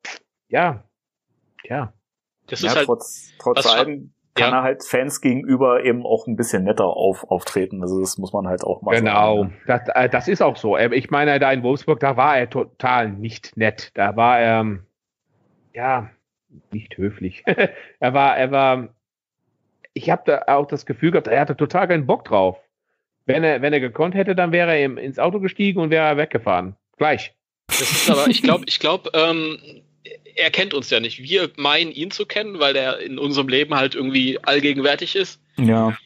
ja, 0.49 0.83
ja. 1.65 1.93
Das 2.47 2.63
ja, 2.63 2.71
ist 2.71 2.77
halt, 2.77 2.87
trotz, 2.87 3.33
trotz 3.39 3.67
allem 3.67 4.14
kann 4.35 4.51
ja. 4.51 4.59
er 4.59 4.63
halt 4.63 4.85
Fans 4.85 5.21
gegenüber 5.21 5.85
eben 5.85 6.05
auch 6.05 6.27
ein 6.27 6.37
bisschen 6.37 6.65
netter 6.65 6.87
auf, 6.87 7.25
auftreten. 7.31 7.83
Also 7.83 8.01
das 8.01 8.19
muss 8.19 8.33
man 8.33 8.49
halt 8.49 8.65
auch 8.65 8.83
mal 8.83 8.97
genau. 8.97 9.37
sagen. 9.43 9.55
Genau, 9.65 9.79
das, 9.79 9.89
äh, 9.95 10.09
das 10.09 10.29
ist 10.29 10.43
auch 10.43 10.57
so. 10.57 10.77
Ähm, 10.77 10.93
ich 10.93 11.11
meine, 11.11 11.39
da 11.39 11.53
in 11.53 11.63
Wolfsburg, 11.63 12.01
da 12.01 12.17
war 12.17 12.37
er 12.37 12.51
total 12.51 13.11
nicht 13.11 13.57
nett. 13.57 13.93
Da 13.95 14.17
war 14.17 14.41
er, 14.41 14.61
ähm, 14.61 14.87
ja, 15.73 16.11
nicht 16.73 16.97
höflich. 16.97 17.45
er 18.01 18.15
war, 18.15 18.37
er 18.37 18.51
war, 18.51 18.89
ich 19.93 20.11
habe 20.11 20.23
da 20.27 20.55
auch 20.55 20.67
das 20.67 20.85
Gefühl 20.85 21.13
gehabt, 21.13 21.29
er 21.29 21.41
hatte 21.41 21.57
total 21.57 21.87
keinen 21.87 22.07
Bock 22.07 22.25
drauf. 22.25 22.59
Wenn 23.27 23.45
er, 23.45 23.63
wenn 23.63 23.73
er 23.73 23.81
gekonnt 23.81 24.15
hätte, 24.15 24.35
dann 24.35 24.53
wäre 24.53 24.77
er 24.77 24.99
ins 24.99 25.19
Auto 25.19 25.41
gestiegen 25.41 25.81
und 25.81 25.91
wäre 25.91 26.17
weggefahren. 26.17 26.77
Gleich. 26.99 27.35
Das 27.69 27.81
ist 27.81 28.11
aber, 28.11 28.27
ich 28.29 28.43
glaube, 28.43 28.65
ich 28.67 28.79
glaube, 28.79 29.11
ähm, 29.15 29.59
er 30.35 30.51
kennt 30.51 30.75
uns 30.75 30.91
ja 30.91 31.01
nicht. 31.01 31.23
Wir 31.23 31.51
meinen 31.57 31.93
ihn 31.93 32.11
zu 32.11 32.27
kennen, 32.27 32.59
weil 32.59 32.77
er 32.77 33.01
in 33.01 33.19
unserem 33.19 33.49
Leben 33.49 33.75
halt 33.75 33.95
irgendwie 33.95 34.39
allgegenwärtig 34.43 35.17
ist. 35.17 35.41
Ja. 35.57 35.97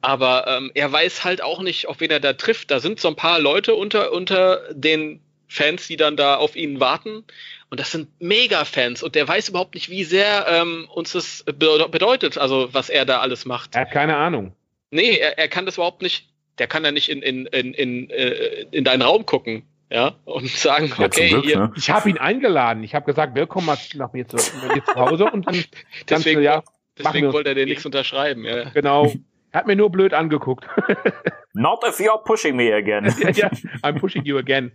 Aber 0.00 0.46
ähm, 0.46 0.70
er 0.74 0.90
weiß 0.90 1.24
halt 1.24 1.42
auch 1.42 1.60
nicht, 1.60 1.88
auf 1.88 2.00
wen 2.00 2.10
er 2.10 2.20
da 2.20 2.32
trifft. 2.32 2.70
Da 2.70 2.80
sind 2.80 3.00
so 3.00 3.08
ein 3.08 3.16
paar 3.16 3.38
Leute 3.38 3.74
unter, 3.74 4.12
unter 4.12 4.62
den 4.72 5.20
Fans, 5.48 5.86
die 5.86 5.96
dann 5.96 6.16
da 6.16 6.36
auf 6.36 6.56
ihn 6.56 6.80
warten. 6.80 7.24
Und 7.70 7.80
das 7.80 7.90
sind 7.90 8.08
Mega-Fans. 8.20 9.02
Und 9.02 9.14
der 9.14 9.26
weiß 9.26 9.48
überhaupt 9.48 9.74
nicht, 9.74 9.90
wie 9.90 10.04
sehr 10.04 10.46
ähm, 10.48 10.88
uns 10.92 11.12
das 11.12 11.44
bedeutet, 11.44 12.38
also 12.38 12.72
was 12.72 12.88
er 12.88 13.04
da 13.04 13.20
alles 13.20 13.44
macht. 13.44 13.74
Er 13.74 13.82
hat 13.82 13.90
keine 13.90 14.16
Ahnung. 14.16 14.52
Nee, 14.90 15.16
er, 15.16 15.38
er 15.38 15.48
kann 15.48 15.66
das 15.66 15.76
überhaupt 15.76 16.02
nicht. 16.02 16.28
Der 16.58 16.68
kann 16.68 16.84
ja 16.84 16.92
nicht 16.92 17.08
in, 17.08 17.22
in, 17.22 17.46
in, 17.46 17.74
in, 17.74 18.10
äh, 18.10 18.66
in 18.70 18.84
deinen 18.84 19.02
Raum 19.02 19.26
gucken 19.26 19.64
ja, 19.90 20.16
und 20.24 20.48
sagen, 20.48 20.92
Ja, 20.98 21.06
okay, 21.06 21.28
Glück, 21.28 21.44
hier, 21.44 21.58
ne? 21.58 21.72
Ich 21.76 21.90
habe 21.90 22.10
ihn 22.10 22.18
eingeladen. 22.18 22.82
Ich 22.82 22.94
habe 22.94 23.06
gesagt, 23.06 23.34
willkommen 23.34 23.66
mal 23.66 23.78
nach 23.94 24.12
mir 24.12 24.26
zu, 24.26 24.36
nach 24.36 24.74
mir 24.74 24.84
zu 24.84 24.94
Hause 24.94 25.24
und 25.26 25.46
dann 25.46 25.64
deswegen, 26.08 26.40
du 26.40 26.44
ja, 26.44 26.62
deswegen 26.98 27.28
wir 27.28 27.32
wollte 27.32 27.50
er 27.50 27.54
dir 27.54 27.66
nichts 27.66 27.86
unterschreiben. 27.86 28.44
Ja. 28.44 28.70
genau. 28.74 29.12
Er 29.52 29.60
hat 29.60 29.66
mir 29.66 29.76
nur 29.76 29.90
blöd 29.90 30.12
angeguckt. 30.12 30.66
Not 31.54 31.84
if 31.86 31.98
you're 32.00 32.22
pushing 32.24 32.56
me 32.56 32.74
again. 32.74 33.04
ja, 33.34 33.48
I'm 33.82 33.98
pushing 33.98 34.24
you 34.24 34.36
again. 34.38 34.72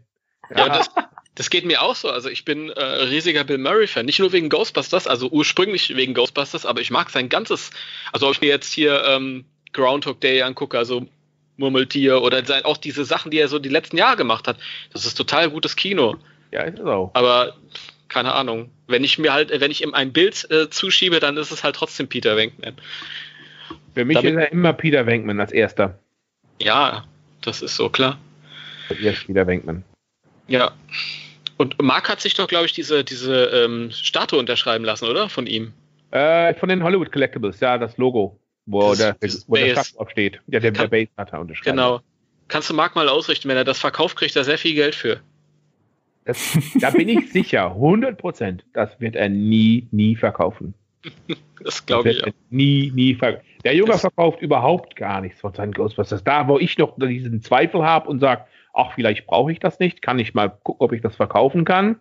Ja, 0.55 0.69
das, 0.69 0.89
das 1.35 1.49
geht 1.49 1.65
mir 1.65 1.81
auch 1.81 1.95
so. 1.95 2.09
Also 2.09 2.29
ich 2.29 2.45
bin 2.45 2.69
äh, 2.69 2.81
riesiger 2.81 3.43
Bill 3.43 3.57
Murray-Fan. 3.57 4.05
Nicht 4.05 4.19
nur 4.19 4.31
wegen 4.31 4.49
Ghostbusters, 4.49 5.07
also 5.07 5.29
ursprünglich 5.29 5.95
wegen 5.95 6.13
Ghostbusters, 6.13 6.65
aber 6.65 6.81
ich 6.81 6.89
mag 6.89 7.09
sein 7.09 7.29
ganzes. 7.29 7.71
Also 8.11 8.27
ob 8.27 8.33
ich 8.33 8.41
mir 8.41 8.47
jetzt 8.47 8.73
hier 8.73 9.03
ähm, 9.05 9.45
Groundhog 9.73 10.19
Day 10.19 10.41
angucke, 10.41 10.77
also 10.77 11.05
Murmeltier 11.61 12.21
oder 12.21 12.43
sein, 12.45 12.65
auch 12.65 12.77
diese 12.77 13.05
Sachen, 13.05 13.31
die 13.31 13.39
er 13.39 13.47
so 13.47 13.59
die 13.59 13.69
letzten 13.69 13.95
Jahre 13.97 14.17
gemacht 14.17 14.47
hat. 14.47 14.57
Das 14.91 15.05
ist 15.05 15.15
total 15.15 15.49
gutes 15.49 15.75
Kino. 15.77 16.17
ja, 16.51 16.63
ist 16.63 16.79
es 16.79 16.85
auch. 16.85 17.11
Aber 17.13 17.55
keine 18.09 18.33
Ahnung. 18.33 18.69
Wenn 18.87 19.05
ich 19.05 19.17
mir 19.17 19.31
halt, 19.31 19.57
wenn 19.57 19.71
ich 19.71 19.81
ihm 19.83 19.93
ein 19.93 20.11
Bild 20.11 20.45
äh, 20.51 20.69
zuschiebe, 20.69 21.21
dann 21.21 21.37
ist 21.37 21.51
es 21.51 21.63
halt 21.63 21.75
trotzdem 21.77 22.09
Peter 22.09 22.35
Venkman. 22.35 22.75
Für 23.93 24.03
mich 24.03 24.17
Damit- 24.17 24.33
ist 24.33 24.37
er 24.39 24.51
immer 24.51 24.73
Peter 24.73 25.05
Venkman 25.05 25.39
als 25.39 25.53
erster. 25.53 25.97
Ja, 26.59 27.05
das 27.41 27.61
ist 27.61 27.75
so 27.77 27.89
klar. 27.89 28.17
Erst 29.01 29.27
Peter 29.27 29.47
Venkman. 29.47 29.83
Ja. 30.47 30.71
Und 31.57 31.81
Mark 31.81 32.09
hat 32.09 32.19
sich 32.19 32.33
doch, 32.33 32.47
glaube 32.47 32.65
ich, 32.65 32.73
diese, 32.73 33.03
diese 33.03 33.45
ähm, 33.45 33.91
Statue 33.91 34.39
unterschreiben 34.39 34.83
lassen, 34.83 35.05
oder? 35.05 35.29
Von 35.29 35.47
ihm. 35.47 35.73
Äh, 36.11 36.53
von 36.55 36.67
den 36.67 36.83
Hollywood 36.83 37.11
Collectibles, 37.11 37.61
ja, 37.61 37.77
das 37.77 37.97
Logo, 37.97 38.37
wo 38.65 38.89
Das- 38.91 38.97
der, 38.99 39.15
wo 39.47 39.55
der 39.55 39.83
aufsteht. 39.97 40.41
Ja, 40.47 40.59
der, 40.59 40.71
der 40.71 40.73
Kann- 40.73 40.89
Base 40.89 41.09
hat 41.17 41.33
er 41.33 41.41
unterschrieben. 41.41 41.75
Genau. 41.77 41.99
Kannst 42.47 42.69
du 42.69 42.73
Mark 42.73 42.95
mal 42.95 43.07
ausrichten, 43.09 43.47
wenn 43.49 43.57
er 43.57 43.63
das 43.63 43.79
verkauft, 43.79 44.17
kriegt 44.17 44.35
er 44.35 44.43
sehr 44.43 44.57
viel 44.57 44.75
Geld 44.75 44.93
für. 44.95 45.21
Das, 46.25 46.57
da 46.79 46.91
bin 46.91 47.09
ich 47.09 47.31
sicher, 47.31 47.67
100 47.71 48.17
Prozent, 48.17 48.65
das 48.73 48.89
wird 48.99 49.15
er 49.15 49.29
nie, 49.29 49.87
nie 49.91 50.15
verkaufen. 50.15 50.73
Das 51.63 51.83
glaube 51.85 52.11
ich. 52.11 52.21
er 52.23 52.31
nie, 52.51 52.91
nie 52.93 53.15
verkaufen. 53.15 53.45
Der 53.63 53.75
Junge 53.75 53.91
Das- 53.93 54.01
verkauft 54.01 54.41
überhaupt 54.41 54.95
gar 54.95 55.21
nichts 55.21 55.39
von 55.39 55.53
seinen 55.53 55.71
Ghostbusters. 55.71 56.23
Da, 56.23 56.47
wo 56.47 56.59
ich 56.59 56.77
noch 56.77 56.95
diesen 56.99 57.41
Zweifel 57.41 57.83
habe 57.83 58.09
und 58.09 58.19
sage, 58.19 58.45
ach, 58.73 58.93
vielleicht 58.93 59.25
brauche 59.25 59.51
ich 59.51 59.59
das 59.59 59.79
nicht, 59.79 60.01
kann 60.01 60.19
ich 60.19 60.33
mal 60.33 60.49
gucken, 60.49 60.83
ob 60.85 60.91
ich 60.93 61.01
das 61.01 61.15
verkaufen 61.15 61.65
kann. 61.65 61.99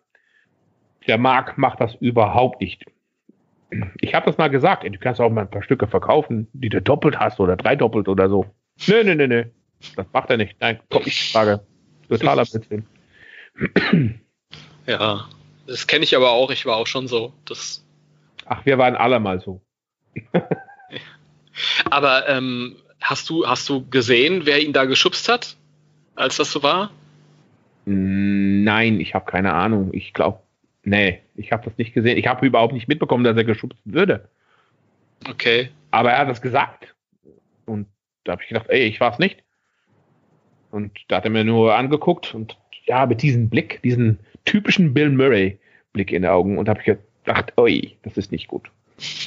Der 1.06 1.16
Marc 1.18 1.56
macht 1.58 1.80
das 1.80 1.94
überhaupt 1.96 2.60
nicht. 2.60 2.84
Ich 4.00 4.14
habe 4.14 4.26
das 4.26 4.38
mal 4.38 4.48
gesagt, 4.48 4.84
ey, 4.84 4.90
du 4.90 4.98
kannst 4.98 5.20
auch 5.20 5.30
mal 5.30 5.42
ein 5.42 5.50
paar 5.50 5.62
Stücke 5.62 5.86
verkaufen, 5.86 6.48
die 6.52 6.68
du 6.68 6.82
doppelt 6.82 7.18
hast 7.18 7.38
oder 7.40 7.56
dreidoppelt 7.56 8.08
oder 8.08 8.28
so. 8.28 8.46
Nö, 8.86 9.04
nö, 9.04 9.14
nö, 9.14 9.28
nö. 9.28 9.44
Das 9.96 10.06
macht 10.12 10.30
er 10.30 10.36
nicht. 10.36 10.56
Nein, 10.60 10.80
kommt 10.90 11.06
nicht 11.06 11.26
in 11.26 11.32
Frage. 11.32 11.60
Totaler 12.08 12.44
Blödsinn. 12.50 12.84
Ja. 14.86 15.28
Das 15.66 15.86
kenne 15.86 16.04
ich 16.04 16.16
aber 16.16 16.32
auch. 16.32 16.50
Ich 16.50 16.66
war 16.66 16.76
auch 16.76 16.86
schon 16.88 17.06
so. 17.06 17.32
Das, 17.44 17.84
Ach, 18.46 18.66
wir 18.66 18.78
waren 18.78 18.96
alle 18.96 19.20
mal 19.20 19.40
so. 19.40 19.62
aber 21.90 22.28
ähm, 22.28 22.76
hast, 23.00 23.30
du, 23.30 23.46
hast 23.46 23.68
du 23.68 23.88
gesehen, 23.88 24.46
wer 24.46 24.60
ihn 24.60 24.72
da 24.72 24.86
geschubst 24.86 25.28
hat, 25.28 25.56
als 26.16 26.36
das 26.36 26.50
so 26.50 26.64
war? 26.64 26.90
Nein, 27.84 29.00
ich 29.00 29.14
habe 29.14 29.30
keine 29.30 29.52
Ahnung. 29.52 29.90
Ich 29.92 30.12
glaube, 30.12 30.40
nee, 30.90 31.20
ich 31.36 31.52
habe 31.52 31.64
das 31.64 31.78
nicht 31.78 31.94
gesehen. 31.94 32.18
Ich 32.18 32.26
habe 32.26 32.44
überhaupt 32.44 32.74
nicht 32.74 32.88
mitbekommen, 32.88 33.24
dass 33.24 33.36
er 33.36 33.44
geschubst 33.44 33.78
würde. 33.84 34.28
Okay. 35.28 35.70
Aber 35.90 36.10
er 36.10 36.18
hat 36.18 36.28
das 36.28 36.42
gesagt. 36.42 36.94
Und 37.64 37.86
da 38.24 38.32
habe 38.32 38.42
ich 38.42 38.48
gedacht, 38.48 38.66
ey, 38.68 38.82
ich 38.82 39.00
war's 39.00 39.18
nicht. 39.18 39.42
Und 40.70 40.92
da 41.08 41.16
hat 41.16 41.24
er 41.24 41.30
mir 41.30 41.44
nur 41.44 41.74
angeguckt 41.74 42.34
und 42.34 42.56
ja, 42.84 43.06
mit 43.06 43.22
diesem 43.22 43.48
Blick, 43.48 43.80
diesen 43.82 44.18
typischen 44.44 44.92
Bill 44.94 45.10
Murray 45.10 45.58
Blick 45.92 46.12
in 46.12 46.22
den 46.22 46.30
Augen 46.30 46.58
und 46.58 46.68
habe 46.68 46.80
ich 46.80 46.86
gedacht, 47.24 47.52
oi, 47.56 47.96
das 48.02 48.16
ist 48.16 48.30
nicht 48.32 48.48
gut. 48.48 48.70
das 48.96 49.18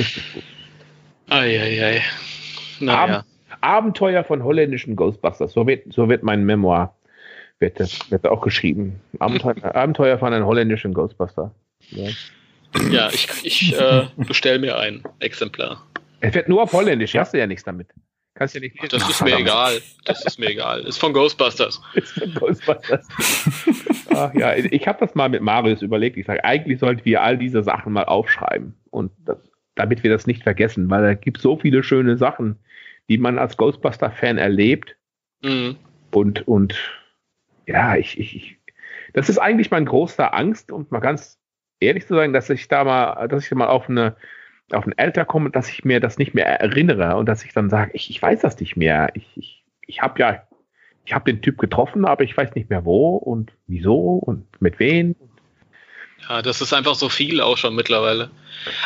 ist 0.00 0.16
nicht 0.16 0.34
gut. 0.34 0.44
Eieiei. 1.28 2.02
Naja. 2.80 3.18
Ab- 3.18 3.24
Abenteuer 3.60 4.24
von 4.24 4.42
holländischen 4.42 4.96
Ghostbusters. 4.96 5.52
So 5.52 5.66
wird, 5.66 5.92
so 5.92 6.08
wird 6.08 6.22
mein 6.22 6.44
Memoir 6.44 6.94
wird, 7.62 7.80
das, 7.80 8.10
wird 8.10 8.26
auch 8.26 8.42
geschrieben. 8.42 9.00
Abenteuer, 9.18 9.54
Abenteuer 9.74 10.18
von 10.18 10.34
einem 10.34 10.44
holländischen 10.44 10.92
Ghostbuster. 10.92 11.54
Ja. 11.90 12.10
Ja, 12.90 13.08
ich, 13.10 13.28
ich 13.42 13.78
äh, 13.78 14.06
bestell 14.16 14.58
mir 14.58 14.78
ein 14.78 15.02
Exemplar. 15.20 15.86
Es 16.20 16.34
wird 16.34 16.48
nur 16.48 16.62
auf 16.62 16.72
Holländisch, 16.72 17.14
hast 17.14 17.34
du 17.34 17.38
ja 17.38 17.46
nichts 17.46 17.64
damit. 17.64 17.88
Kannst 18.34 18.54
ja 18.54 18.60
nicht 18.60 18.76
Ach, 18.82 18.88
das 18.88 19.08
ist 19.08 19.22
mir 19.22 19.36
egal. 19.36 19.80
Das 20.06 20.24
ist 20.24 20.38
mir 20.38 20.50
egal. 20.50 20.80
Ist 20.82 20.98
von 20.98 21.12
Ghostbusters. 21.12 21.80
ist 21.94 22.12
von 22.12 22.32
Ghostbusters. 22.34 23.06
Ach 24.10 24.32
ja, 24.34 24.54
ich 24.54 24.86
habe 24.88 24.98
das 25.00 25.14
mal 25.14 25.28
mit 25.28 25.42
Marius 25.42 25.82
überlegt. 25.82 26.16
Ich 26.16 26.26
sage, 26.26 26.42
eigentlich 26.44 26.78
sollten 26.78 27.04
wir 27.04 27.22
all 27.22 27.36
diese 27.36 27.62
Sachen 27.62 27.92
mal 27.92 28.04
aufschreiben. 28.04 28.74
Und 28.90 29.12
das, 29.26 29.36
damit 29.74 30.02
wir 30.02 30.10
das 30.10 30.26
nicht 30.26 30.42
vergessen, 30.42 30.88
weil 30.88 31.02
da 31.02 31.14
gibt 31.14 31.38
so 31.38 31.58
viele 31.58 31.82
schöne 31.82 32.16
Sachen, 32.16 32.58
die 33.08 33.18
man 33.18 33.38
als 33.38 33.56
Ghostbuster-Fan 33.58 34.38
erlebt. 34.38 34.96
Mhm. 35.42 35.76
Und, 36.10 36.46
und 36.48 36.74
ja, 37.66 37.96
ich, 37.96 38.18
ich, 38.18 38.36
ich, 38.36 38.58
das 39.14 39.28
ist 39.28 39.38
eigentlich 39.38 39.70
mein 39.70 39.86
großer 39.86 40.34
Angst, 40.34 40.72
und 40.72 40.90
mal 40.90 41.00
ganz 41.00 41.38
ehrlich 41.80 42.06
zu 42.06 42.14
sagen, 42.14 42.32
dass 42.32 42.50
ich 42.50 42.68
da 42.68 42.84
mal, 42.84 43.28
dass 43.28 43.44
ich 43.44 43.50
mal 43.52 43.68
auf 43.68 43.88
eine 43.88 44.16
auf 44.70 44.86
ein 44.86 44.94
Alter 44.96 45.24
komme, 45.24 45.50
dass 45.50 45.68
ich 45.68 45.84
mir 45.84 46.00
das 46.00 46.18
nicht 46.18 46.34
mehr 46.34 46.46
erinnere 46.46 47.16
und 47.16 47.26
dass 47.26 47.44
ich 47.44 47.52
dann 47.52 47.68
sage, 47.68 47.90
ich, 47.94 48.10
ich 48.10 48.22
weiß 48.22 48.40
das 48.40 48.58
nicht 48.58 48.76
mehr. 48.76 49.10
Ich, 49.14 49.26
ich, 49.36 49.64
ich 49.86 50.00
habe 50.00 50.18
ja, 50.20 50.42
ich 51.04 51.14
habe 51.14 51.30
den 51.30 51.42
Typ 51.42 51.58
getroffen, 51.58 52.04
aber 52.04 52.24
ich 52.24 52.36
weiß 52.36 52.54
nicht 52.54 52.70
mehr 52.70 52.84
wo 52.84 53.16
und 53.16 53.52
wieso 53.66 54.14
und 54.14 54.46
mit 54.60 54.78
wem. 54.78 55.14
Ja, 56.28 56.42
das 56.42 56.60
ist 56.60 56.72
einfach 56.72 56.94
so 56.94 57.08
viel 57.08 57.40
auch 57.40 57.58
schon 57.58 57.74
mittlerweile. 57.74 58.30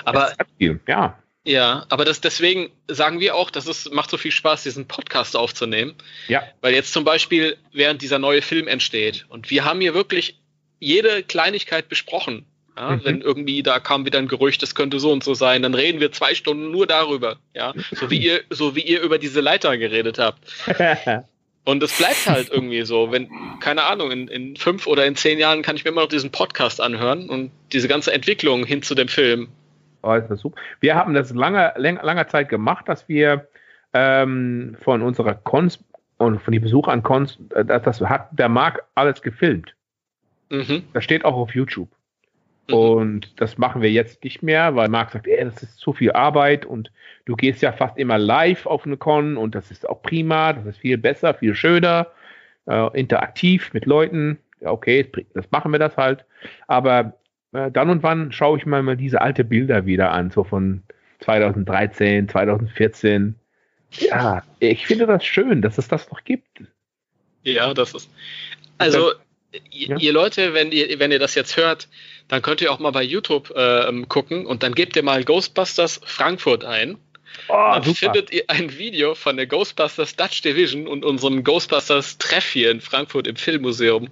Aber 0.05 0.33
ja. 0.59 1.19
Ja, 1.47 1.87
aber 1.89 2.05
das 2.05 2.21
deswegen 2.21 2.71
sagen 2.89 3.21
wir 3.21 3.35
auch, 3.35 3.51
dass 3.51 3.67
es 3.67 3.91
macht 3.91 4.11
so 4.11 4.17
viel 4.17 4.33
Spaß, 4.33 4.65
diesen 4.65 4.87
Podcast 4.87 5.37
aufzunehmen. 5.37 5.95
Ja. 6.29 6.43
Weil 6.61 6.75
jetzt 6.75 6.93
zum 6.93 7.05
Beispiel, 7.05 7.57
während 7.73 8.03
dieser 8.03 8.19
neue 8.19 8.43
Film 8.43 8.69
entsteht, 8.69 9.27
und 9.29 9.51
wir 9.51 9.65
haben 9.65 9.81
hier 9.81 9.95
wirklich 9.95 10.39
jede 10.81 11.23
Kleinigkeit 11.23 11.89
besprochen. 11.89 12.45
Ja, 12.77 12.91
Mhm. 12.91 13.01
Wenn 13.05 13.21
irgendwie 13.23 13.63
da 13.63 13.81
kam 13.81 14.05
wieder 14.05 14.19
ein 14.19 14.29
Gerücht, 14.29 14.63
das 14.63 14.75
könnte 14.75 15.01
so 15.01 15.11
und 15.11 15.25
so 15.25 15.33
sein, 15.33 15.63
dann 15.63 15.75
reden 15.75 16.01
wir 16.01 16.13
zwei 16.13 16.35
Stunden 16.35 16.71
nur 16.71 16.87
darüber. 16.87 17.39
Ja, 17.55 17.73
so 17.93 18.11
wie 18.11 18.19
ihr, 18.19 18.43
so 18.51 18.77
wie 18.77 18.83
ihr 18.83 19.01
über 19.01 19.19
diese 19.19 19.41
Leiter 19.41 19.79
geredet 19.79 20.19
habt. 20.19 20.41
Und 21.67 21.83
es 21.83 21.99
bleibt 21.99 22.29
halt 22.29 22.49
irgendwie 22.49 22.85
so, 22.85 23.11
wenn, 23.11 23.29
keine 23.59 23.83
Ahnung, 23.83 24.13
in, 24.13 24.29
in 24.29 24.57
fünf 24.57 24.87
oder 24.87 25.05
in 25.05 25.17
zehn 25.17 25.37
Jahren 25.37 25.63
kann 25.63 25.75
ich 25.75 25.83
mir 25.85 25.91
immer 25.91 26.03
noch 26.03 26.09
diesen 26.09 26.31
Podcast 26.31 26.81
anhören 26.81 27.29
und 27.29 27.51
diese 27.73 27.89
ganze 27.89 28.13
Entwicklung 28.13 28.65
hin 28.65 28.85
zu 28.85 28.95
dem 28.95 29.09
Film. 29.09 29.49
Oh, 30.03 30.15
ist 30.15 30.29
das 30.29 30.41
super. 30.41 30.61
Wir 30.81 30.95
haben 30.95 31.15
das 31.15 31.33
lange, 31.35 31.73
läng, 31.77 31.99
langer 32.03 32.29
Zeit 32.29 32.49
gemacht, 32.49 32.89
dass 32.89 33.09
wir 33.09 33.49
ähm, 33.93 34.77
von 34.81 35.03
unserer 35.03 35.35
Cons 35.35 35.83
und 36.19 36.41
von 36.41 36.53
den 36.53 36.63
Besuchern 36.63 36.95
an 36.95 37.03
Cons, 37.03 37.39
äh, 37.55 37.65
das, 37.65 37.83
das 37.83 38.01
hat 38.01 38.29
der 38.33 38.49
Marc 38.49 38.85
alles 38.95 39.23
gefilmt. 39.23 39.75
Mhm. 40.51 40.85
Das 40.93 41.05
steht 41.05 41.25
auch 41.25 41.37
auf 41.37 41.55
YouTube. 41.55 41.89
Mhm. 42.69 42.75
Und 42.75 43.41
das 43.41 43.59
machen 43.59 43.83
wir 43.83 43.91
jetzt 43.91 44.23
nicht 44.25 44.43
mehr, 44.43 44.75
weil 44.77 44.89
Marc 44.89 45.11
sagt, 45.11 45.27
ey, 45.27 45.45
das 45.45 45.63
ist 45.63 45.79
zu 45.79 45.93
viel 45.93 46.13
Arbeit 46.13 46.65
und 46.65 46.91
du 47.25 47.37
gehst 47.37 47.63
ja 47.63 47.73
fast 47.73 47.99
immer 47.99 48.19
live 48.19 48.67
auf 48.67 48.87
eine 48.87 48.97
Con 48.97 49.37
und 49.37 49.55
das 49.55 49.71
ist 49.71 49.89
auch 49.89 50.03
prima, 50.03 50.53
das 50.53 50.67
ist 50.67 50.79
viel 50.79 50.99
besser, 50.99 51.35
viel 51.35 51.55
schöner, 51.55 52.09
äh, 52.67 52.99
interaktiv 52.99 53.73
mit 53.73 53.87
Leuten. 53.87 54.39
Ja, 54.61 54.71
okay, 54.71 55.11
das 55.35 55.51
machen 55.51 55.73
wir 55.73 55.79
das 55.79 55.97
halt. 55.97 56.25
Aber 56.67 57.15
äh, 57.57 57.71
dann 57.71 57.91
und 57.91 58.03
wann 58.03 58.33
schaue 58.33 58.59
ich 58.59 58.67
mal, 58.67 58.83
mal 58.83 58.97
diese 58.97 59.21
alte 59.21 59.45
Bilder 59.45 59.87
wieder 59.87 60.13
an, 60.13 60.31
so 60.31 60.45
von 60.45 60.83
2013, 61.21 62.29
2014. 62.29 63.35
Ja, 63.93 64.43
ich 64.59 64.87
finde 64.87 65.07
das 65.07 65.25
schön, 65.25 65.63
dass 65.63 65.79
es 65.79 65.89
das 65.89 66.11
noch 66.11 66.25
gibt. 66.25 66.63
Ja, 67.43 67.73
das 67.73 67.95
ist. 67.95 68.11
Also, 68.79 69.13
ihr, 69.71 69.89
Ja. 69.89 69.97
ihr 69.97 70.13
Leute, 70.13 70.53
wenn 70.53 70.73
ihr, 70.73 70.99
wenn 70.99 71.13
ihr 71.13 71.19
das 71.19 71.35
jetzt 71.35 71.57
hört, 71.57 71.89
dann 72.29 72.43
könnt 72.43 72.61
ihr 72.61 72.73
auch 72.73 72.81
mal 72.81 72.91
bei 72.91 73.03
YouTube 73.03 73.53
ähm, 73.57 74.09
gucken 74.09 74.45
und 74.45 74.63
dann 74.63 74.75
gebt 74.75 74.97
ihr 74.97 75.03
mal 75.03 75.25
Ghostbusters 75.25 76.01
Frankfurt 76.05 76.65
ein. 76.65 76.99
Oh, 77.49 77.53
dann 77.75 77.85
findet 77.85 78.33
ihr 78.33 78.45
ein 78.49 78.77
Video 78.77 79.15
von 79.15 79.37
der 79.37 79.47
Ghostbusters 79.47 80.17
Dutch 80.17 80.43
Division 80.43 80.89
und 80.89 81.05
unserem 81.05 81.45
Ghostbusters 81.45 82.19
Treff 82.19 82.51
hier 82.51 82.71
in 82.71 82.81
Frankfurt 82.81 83.27
im 83.27 83.37
Filmmuseum. 83.37 84.09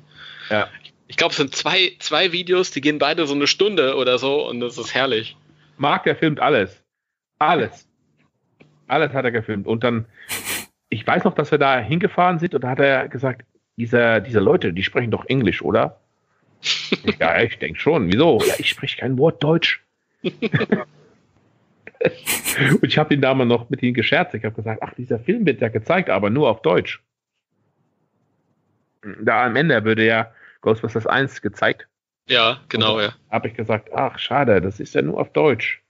Ja. 0.50 0.68
Ich 1.06 1.16
glaube, 1.16 1.32
es 1.32 1.36
sind 1.36 1.54
zwei, 1.54 1.92
zwei 1.98 2.32
Videos, 2.32 2.70
die 2.70 2.80
gehen 2.80 2.98
beide 2.98 3.26
so 3.26 3.34
eine 3.34 3.46
Stunde 3.46 3.96
oder 3.96 4.18
so 4.18 4.48
und 4.48 4.60
das 4.60 4.78
ist 4.78 4.94
herrlich. 4.94 5.36
Marc, 5.76 6.04
der 6.04 6.16
filmt 6.16 6.40
alles. 6.40 6.82
Alles. 7.38 7.86
Alles 8.86 9.12
hat 9.12 9.24
er 9.24 9.32
gefilmt. 9.32 9.66
Und 9.66 9.84
dann, 9.84 10.06
ich 10.88 11.06
weiß 11.06 11.24
noch, 11.24 11.34
dass 11.34 11.50
wir 11.50 11.58
da 11.58 11.78
hingefahren 11.78 12.38
sind 12.38 12.54
und 12.54 12.64
da 12.64 12.70
hat 12.70 12.80
er 12.80 13.08
gesagt, 13.08 13.42
diese, 13.76 14.22
diese 14.22 14.40
Leute, 14.40 14.72
die 14.72 14.82
sprechen 14.82 15.10
doch 15.10 15.26
Englisch, 15.26 15.62
oder? 15.62 16.00
Ja, 17.20 17.40
ich 17.42 17.58
denke 17.58 17.78
schon. 17.78 18.10
Wieso? 18.10 18.40
Ja, 18.46 18.54
ich 18.58 18.70
spreche 18.70 18.98
kein 18.98 19.18
Wort 19.18 19.42
Deutsch. 19.42 19.84
und 20.22 20.34
ich 22.82 22.96
habe 22.98 23.12
ihn 23.14 23.20
damals 23.20 23.48
noch 23.48 23.68
mit 23.68 23.82
ihnen 23.82 23.92
gescherzt. 23.94 24.34
Ich 24.34 24.44
habe 24.44 24.54
gesagt, 24.54 24.82
ach, 24.82 24.94
dieser 24.94 25.18
Film 25.18 25.44
wird 25.44 25.60
ja 25.60 25.68
gezeigt, 25.68 26.08
aber 26.08 26.30
nur 26.30 26.48
auf 26.48 26.62
Deutsch. 26.62 27.02
da 29.20 29.44
am 29.44 29.56
Ende 29.56 29.84
würde 29.84 30.06
ja 30.06 30.32
Ghostbusters 30.64 31.06
1 31.06 31.42
gezeigt. 31.42 31.86
Ja, 32.26 32.60
genau, 32.68 33.00
ja. 33.00 33.14
Habe 33.30 33.48
ich 33.48 33.54
gesagt, 33.54 33.90
ach 33.92 34.18
schade, 34.18 34.60
das 34.60 34.80
ist 34.80 34.94
ja 34.94 35.02
nur 35.02 35.20
auf 35.20 35.32
Deutsch. 35.32 35.82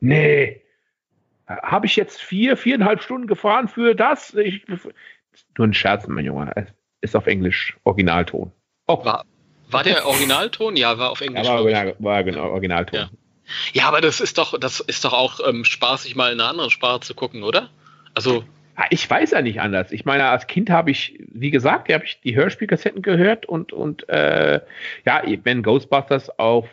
Nee. 0.00 0.60
Habe 1.46 1.86
ich 1.86 1.96
jetzt 1.96 2.20
vier, 2.20 2.56
viereinhalb 2.56 3.02
Stunden 3.02 3.26
gefahren 3.26 3.68
für 3.68 3.94
das? 3.94 4.34
Ich, 4.34 4.64
nur 5.56 5.66
ein 5.66 5.74
Scherz, 5.74 6.06
mein 6.08 6.24
Junge. 6.24 6.52
Es 6.56 6.66
ist 7.00 7.16
auf 7.16 7.26
Englisch 7.26 7.76
Originalton. 7.84 8.50
Oh. 8.88 9.04
War, 9.04 9.24
war 9.70 9.84
der 9.84 10.06
Originalton? 10.06 10.76
Ja, 10.76 10.98
war 10.98 11.10
auf 11.10 11.20
Englisch. 11.20 11.46
Ja, 11.46 11.54
war, 11.54 11.60
original, 11.60 11.96
war 12.00 12.24
genau 12.24 12.50
Originalton. 12.50 12.98
Ja. 12.98 13.10
ja. 13.72 13.88
aber 13.88 14.00
das 14.00 14.20
ist 14.20 14.38
doch, 14.38 14.58
das 14.58 14.80
ist 14.80 15.04
doch 15.04 15.12
auch 15.12 15.40
ähm, 15.46 15.64
spaßig, 15.64 16.16
mal 16.16 16.32
in 16.32 16.40
einer 16.40 16.50
anderen 16.50 16.70
Sprache 16.70 17.00
zu 17.00 17.14
gucken, 17.14 17.44
oder? 17.44 17.70
Also. 18.14 18.44
Ich 18.90 19.08
weiß 19.08 19.32
ja 19.32 19.42
nicht 19.42 19.60
anders. 19.60 19.92
Ich 19.92 20.04
meine, 20.04 20.28
als 20.28 20.46
Kind 20.46 20.70
habe 20.70 20.90
ich, 20.90 21.18
wie 21.32 21.50
gesagt, 21.50 21.92
habe 21.92 22.04
ich 22.04 22.20
die 22.20 22.36
Hörspielkassetten 22.36 23.02
gehört 23.02 23.46
und, 23.46 23.72
und 23.72 24.08
äh, 24.08 24.60
ja, 25.04 25.22
wenn 25.44 25.62
Ghostbusters 25.62 26.38
auf 26.38 26.68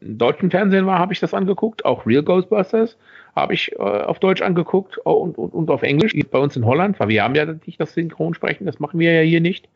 deutschen 0.00 0.50
Fernsehen 0.50 0.86
war, 0.86 0.98
habe 0.98 1.12
ich 1.12 1.20
das 1.20 1.34
angeguckt. 1.34 1.84
Auch 1.84 2.06
Real 2.06 2.22
Ghostbusters 2.22 2.98
habe 3.34 3.54
ich 3.54 3.72
äh, 3.72 3.76
auf 3.78 4.18
Deutsch 4.18 4.42
angeguckt 4.42 4.98
und, 4.98 5.38
und, 5.38 5.50
und 5.50 5.70
auf 5.70 5.82
Englisch. 5.82 6.12
Bei 6.30 6.38
uns 6.38 6.56
in 6.56 6.66
Holland, 6.66 6.98
weil 7.00 7.08
wir 7.08 7.22
haben 7.22 7.34
ja 7.34 7.46
nicht 7.46 7.80
das 7.80 7.94
Synchronsprechen, 7.94 8.66
das 8.66 8.78
machen 8.78 9.00
wir 9.00 9.12
ja 9.12 9.22
hier 9.22 9.40
nicht. 9.40 9.68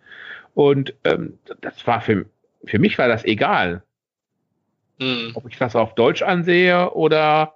Und 0.54 0.94
ähm, 1.04 1.38
das 1.60 1.86
war 1.86 2.00
für, 2.00 2.26
für 2.64 2.78
mich 2.78 2.98
war 2.98 3.08
das 3.08 3.24
egal. 3.24 3.82
Mhm. 4.98 5.32
Ob 5.34 5.48
ich 5.48 5.58
das 5.58 5.76
auf 5.76 5.94
Deutsch 5.94 6.22
ansehe 6.22 6.90
oder 6.92 7.55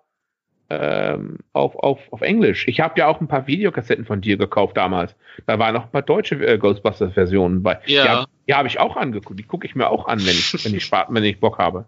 ähm, 0.71 1.39
auf, 1.53 1.75
auf, 1.75 2.01
auf 2.13 2.23
Englisch. 2.23 2.67
Ich 2.69 2.81
habe 2.81 2.99
ja 2.99 3.09
auch 3.09 3.21
ein 3.21 3.27
paar 3.27 3.47
Videokassetten 3.49 4.05
von 4.05 4.21
dir 4.21 4.37
gekauft 4.37 4.77
damals. 4.77 5.17
Da 5.47 5.59
waren 5.59 5.75
noch 5.75 5.85
ein 5.85 5.91
paar 5.91 6.03
deutsche 6.03 6.37
äh, 6.37 6.59
Ghostbusters-Versionen 6.59 7.63
bei. 7.63 7.81
Ja. 7.87 8.27
Die 8.47 8.55
habe 8.55 8.61
hab 8.61 8.67
ich 8.67 8.79
auch 8.79 8.97
angeguckt. 8.97 9.39
Die 9.39 9.45
gucke 9.45 9.67
ich 9.67 9.75
mir 9.75 9.91
auch 9.91 10.07
an, 10.07 10.21
wenn 10.21 10.29
ich, 10.29 10.65
wenn 10.65 10.75
ich, 10.75 10.91
wenn 10.91 11.25
ich 11.25 11.41
Bock 11.41 11.59
habe. 11.59 11.87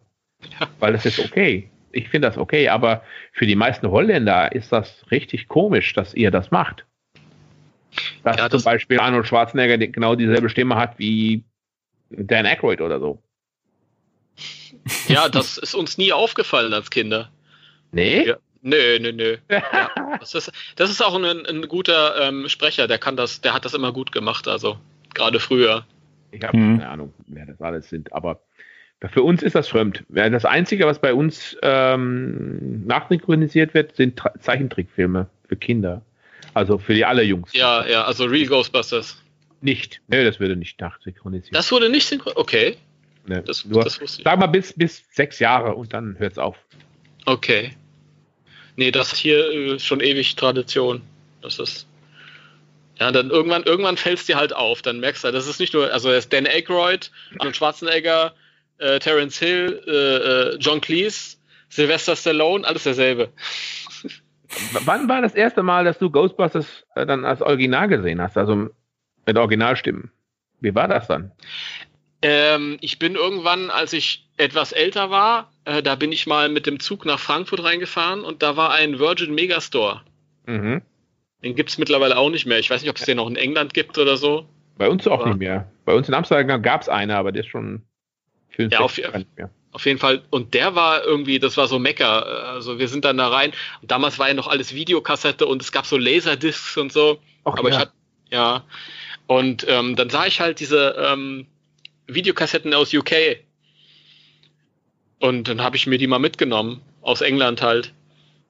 Ja. 0.58 0.66
Weil 0.80 0.92
das 0.92 1.06
ist 1.06 1.20
okay. 1.20 1.70
Ich 1.92 2.08
finde 2.08 2.28
das 2.28 2.38
okay, 2.38 2.68
aber 2.68 3.02
für 3.32 3.46
die 3.46 3.54
meisten 3.54 3.88
Holländer 3.88 4.52
ist 4.52 4.72
das 4.72 5.04
richtig 5.10 5.46
komisch, 5.46 5.92
dass 5.92 6.14
ihr 6.14 6.30
das 6.30 6.50
macht. 6.50 6.84
Dass 8.24 8.36
ja, 8.38 8.48
das 8.48 8.62
zum 8.62 8.72
Beispiel 8.72 8.98
Arnold 8.98 9.26
Schwarzenegger 9.26 9.78
genau 9.78 10.14
dieselbe 10.14 10.48
Stimme 10.48 10.76
hat 10.76 10.98
wie 10.98 11.44
Dan 12.10 12.46
Aykroyd 12.46 12.80
oder 12.80 12.98
so. 12.98 13.22
Ja, 15.06 15.28
das 15.28 15.58
ist 15.58 15.74
uns 15.74 15.98
nie 15.98 16.12
aufgefallen 16.12 16.72
als 16.72 16.90
Kinder. 16.90 17.30
Nee? 17.92 18.26
Ja. 18.26 18.36
Nö, 18.62 18.98
nö, 19.00 19.12
nö. 19.12 19.36
Ja, 19.50 19.90
das, 20.18 20.34
ist, 20.34 20.52
das 20.76 20.90
ist 20.90 21.02
auch 21.02 21.14
ein, 21.14 21.46
ein 21.46 21.68
guter 21.68 22.28
ähm, 22.28 22.48
Sprecher, 22.48 22.86
der 22.86 22.98
kann 22.98 23.16
das, 23.16 23.40
der 23.40 23.54
hat 23.54 23.64
das 23.64 23.74
immer 23.74 23.92
gut 23.92 24.12
gemacht, 24.12 24.48
also 24.48 24.78
gerade 25.14 25.40
früher. 25.40 25.84
Ich 26.30 26.42
habe 26.42 26.56
hm. 26.56 26.78
keine 26.78 26.88
Ahnung, 26.88 27.12
wer 27.26 27.46
das 27.46 27.60
alles 27.60 27.88
sind, 27.88 28.12
aber 28.12 28.40
für 29.10 29.22
uns 29.22 29.42
ist 29.42 29.56
das 29.56 29.68
fremd. 29.68 30.04
Das 30.08 30.44
Einzige, 30.44 30.86
was 30.86 31.00
bei 31.00 31.12
uns 31.12 31.56
ähm, 31.62 32.86
nachsynchronisiert 32.86 33.74
wird, 33.74 33.96
sind 33.96 34.16
Tra 34.16 34.32
Zeichentrickfilme 34.38 35.28
für 35.48 35.56
Kinder. 35.56 36.02
Also 36.54 36.78
für 36.78 36.94
die 36.94 37.04
alle 37.04 37.22
Jungs. 37.22 37.52
Ja, 37.52 37.86
ja, 37.86 38.04
also 38.04 38.24
Real 38.24 38.46
Ghostbusters. 38.46 39.20
Nicht. 39.60 40.00
Nee, 40.06 40.24
das 40.24 40.38
würde 40.38 40.56
nicht 40.56 40.80
nachsynchronisiert. 40.80 41.54
Das 41.54 41.72
wurde 41.72 41.88
nicht 41.88 42.06
synchronisiert? 42.06 42.38
Okay. 42.38 42.76
Nee, 43.26 43.42
das, 43.44 43.64
nur, 43.64 43.82
das 43.82 44.00
wusste 44.00 44.20
ich. 44.20 44.24
Sag 44.24 44.38
mal 44.38 44.46
bis, 44.46 44.72
bis 44.72 45.04
sechs 45.10 45.38
Jahre 45.38 45.74
und 45.74 45.92
dann 45.92 46.18
hört 46.18 46.32
es 46.32 46.38
auf. 46.38 46.56
Okay. 47.26 47.72
Nee, 48.76 48.90
das 48.90 49.14
hier 49.14 49.50
äh, 49.50 49.78
schon 49.78 50.00
ewig 50.00 50.36
Tradition. 50.36 51.02
Das 51.42 51.58
ist. 51.58 51.86
Ja, 52.98 53.10
dann 53.10 53.30
irgendwann, 53.30 53.64
irgendwann 53.64 53.96
fällt 53.96 54.18
es 54.18 54.26
dir 54.26 54.36
halt 54.36 54.54
auf. 54.54 54.82
Dann 54.82 55.00
merkst 55.00 55.24
du, 55.24 55.32
das 55.32 55.46
ist 55.46 55.58
nicht 55.58 55.74
nur, 55.74 55.92
also 55.92 56.10
er 56.10 56.18
ist 56.18 56.32
Dan 56.32 56.46
Aykroyd, 56.46 57.10
Arnold 57.38 57.56
Schwarzenegger, 57.56 58.34
äh, 58.78 58.98
Terence 58.98 59.38
Hill, 59.38 59.82
äh, 59.86 60.52
äh, 60.52 60.56
John 60.58 60.80
Cleese, 60.80 61.36
Sylvester 61.68 62.14
Stallone, 62.14 62.66
alles 62.66 62.84
derselbe. 62.84 63.30
Wann 64.84 65.08
war 65.08 65.22
das 65.22 65.34
erste 65.34 65.62
Mal, 65.62 65.84
dass 65.84 65.98
du 65.98 66.10
Ghostbusters 66.10 66.84
äh, 66.94 67.06
dann 67.06 67.24
als 67.24 67.40
Original 67.40 67.88
gesehen 67.88 68.20
hast, 68.20 68.36
also 68.36 68.68
mit 69.26 69.36
Originalstimmen? 69.36 70.10
Wie 70.60 70.74
war 70.74 70.88
das 70.88 71.08
dann? 71.08 71.32
Ähm, 72.20 72.76
ich 72.80 72.98
bin 72.98 73.14
irgendwann, 73.14 73.70
als 73.70 73.92
ich 73.92 74.28
etwas 74.36 74.72
älter 74.72 75.10
war, 75.10 75.51
äh, 75.64 75.82
da 75.82 75.94
bin 75.94 76.12
ich 76.12 76.26
mal 76.26 76.48
mit 76.48 76.66
dem 76.66 76.80
Zug 76.80 77.04
nach 77.04 77.18
Frankfurt 77.18 77.62
reingefahren 77.62 78.24
und 78.24 78.42
da 78.42 78.56
war 78.56 78.72
ein 78.72 78.98
Virgin 78.98 79.34
Megastore. 79.34 80.02
Mhm. 80.46 80.82
Den 81.42 81.54
gibt 81.54 81.70
es 81.70 81.78
mittlerweile 81.78 82.16
auch 82.16 82.30
nicht 82.30 82.46
mehr. 82.46 82.58
Ich 82.58 82.70
weiß 82.70 82.82
nicht, 82.82 82.90
ob 82.90 82.96
es 82.96 83.04
den 83.04 83.16
noch 83.16 83.28
in 83.28 83.36
England 83.36 83.74
gibt 83.74 83.98
oder 83.98 84.16
so. 84.16 84.46
Bei 84.78 84.88
uns 84.88 85.06
auch 85.06 85.20
aber 85.20 85.30
nicht 85.30 85.38
mehr. 85.38 85.70
Bei 85.84 85.94
uns 85.94 86.08
in 86.08 86.14
Amsterdam 86.14 86.62
gab 86.62 86.82
es 86.82 86.88
eine, 86.88 87.16
aber 87.16 87.32
der 87.32 87.42
ist 87.42 87.50
schon 87.50 87.82
für 88.48 88.64
ja, 88.64 88.80
auf, 88.80 89.00
auf, 89.72 89.86
jeden 89.86 89.98
Fall. 89.98 90.22
Und 90.30 90.54
der 90.54 90.74
war 90.74 91.04
irgendwie, 91.04 91.38
das 91.38 91.56
war 91.56 91.66
so 91.66 91.78
Mecker. 91.78 92.26
Also 92.48 92.78
wir 92.78 92.88
sind 92.88 93.04
dann 93.04 93.16
da 93.16 93.28
rein. 93.28 93.52
Und 93.80 93.90
damals 93.90 94.18
war 94.18 94.28
ja 94.28 94.34
noch 94.34 94.48
alles 94.48 94.74
Videokassette 94.74 95.46
und 95.46 95.62
es 95.62 95.72
gab 95.72 95.86
so 95.86 95.96
Laserdiscs 95.96 96.76
und 96.76 96.92
so. 96.92 97.18
Ach, 97.44 97.56
aber 97.56 97.70
ja. 97.70 97.74
ich 97.74 97.80
hatte, 97.80 97.92
ja. 98.30 98.64
Und 99.26 99.66
ähm, 99.68 99.96
dann 99.96 100.10
sah 100.10 100.26
ich 100.26 100.40
halt 100.40 100.60
diese 100.60 100.96
ähm, 100.98 101.46
Videokassetten 102.06 102.74
aus 102.74 102.92
UK. 102.92 103.12
Und 105.22 105.46
dann 105.46 105.62
habe 105.62 105.76
ich 105.76 105.86
mir 105.86 105.98
die 105.98 106.08
mal 106.08 106.18
mitgenommen, 106.18 106.80
aus 107.00 107.20
England 107.20 107.62
halt. 107.62 107.92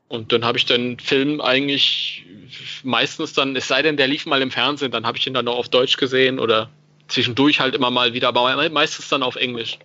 Und 0.09 0.32
dann 0.32 0.43
habe 0.43 0.57
ich 0.57 0.65
den 0.65 0.99
Film 0.99 1.43
eigentlich 1.43 2.24
meistens 2.82 3.35
dann, 3.35 3.55
es 3.55 3.69
sei 3.69 3.82
denn, 3.82 3.99
der 3.99 4.09
lief 4.09 4.24
mal 4.24 4.40
im 4.40 4.51
Fernsehen, 4.51 4.90
dann 4.90 5.05
habe 5.05 5.19
ich 5.19 5.27
ihn 5.27 5.35
dann 5.35 5.44
noch 5.44 5.57
auf 5.57 5.69
Deutsch 5.69 5.99
gesehen 5.99 6.39
oder 6.39 6.70
zwischendurch 7.09 7.61
halt 7.61 7.74
immer 7.74 7.90
mal 7.90 8.15
wieder, 8.15 8.28
aber 8.28 8.70
meistens 8.70 9.11
dann 9.11 9.23
auf 9.23 9.36
Englisch. 9.36 9.81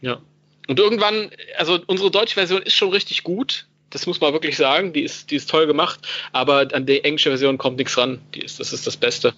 Ja. 0.00 0.20
Und 0.68 0.78
irgendwann, 0.78 1.32
also 1.58 1.80
unsere 1.88 2.12
deutsche 2.12 2.34
Version 2.34 2.62
ist 2.62 2.74
schon 2.74 2.90
richtig 2.90 3.24
gut. 3.24 3.66
Das 3.90 4.06
muss 4.06 4.20
man 4.20 4.32
wirklich 4.32 4.56
sagen. 4.56 4.92
Die 4.92 5.02
ist, 5.02 5.32
die 5.32 5.36
ist 5.36 5.50
toll 5.50 5.66
gemacht. 5.66 6.06
Aber 6.30 6.68
an 6.72 6.86
die 6.86 7.02
englische 7.02 7.30
Version 7.30 7.58
kommt 7.58 7.78
nichts 7.78 7.98
ran. 7.98 8.20
Die 8.36 8.42
ist, 8.42 8.60
das 8.60 8.72
ist 8.72 8.86
das 8.86 8.96
Beste. 8.96 9.34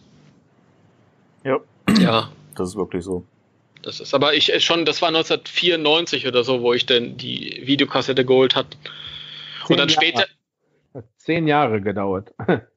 Ja. 1.45 1.61
Ja. 1.99 2.31
Das 2.57 2.69
ist 2.69 2.77
wirklich 2.77 3.03
so. 3.03 3.25
Das 3.83 4.01
ist, 4.01 4.15
aber 4.15 4.35
ich 4.35 4.53
äh, 4.53 4.61
schon, 4.61 4.85
das 4.85 5.03
war 5.03 5.09
1994 5.09 6.27
oder 6.27 6.45
so, 6.45 6.63
wo 6.63 6.73
ich 6.73 6.87
denn 6.87 7.17
die 7.17 7.63
Videokassette 7.65 8.25
geholt 8.25 8.55
hat. 8.55 8.77
Und 9.69 9.79
dann 9.79 9.89
Jahre. 9.89 9.91
später. 9.91 10.27
Hat 10.95 11.05
zehn 11.19 11.47
Jahre 11.47 11.81
gedauert. 11.81 12.33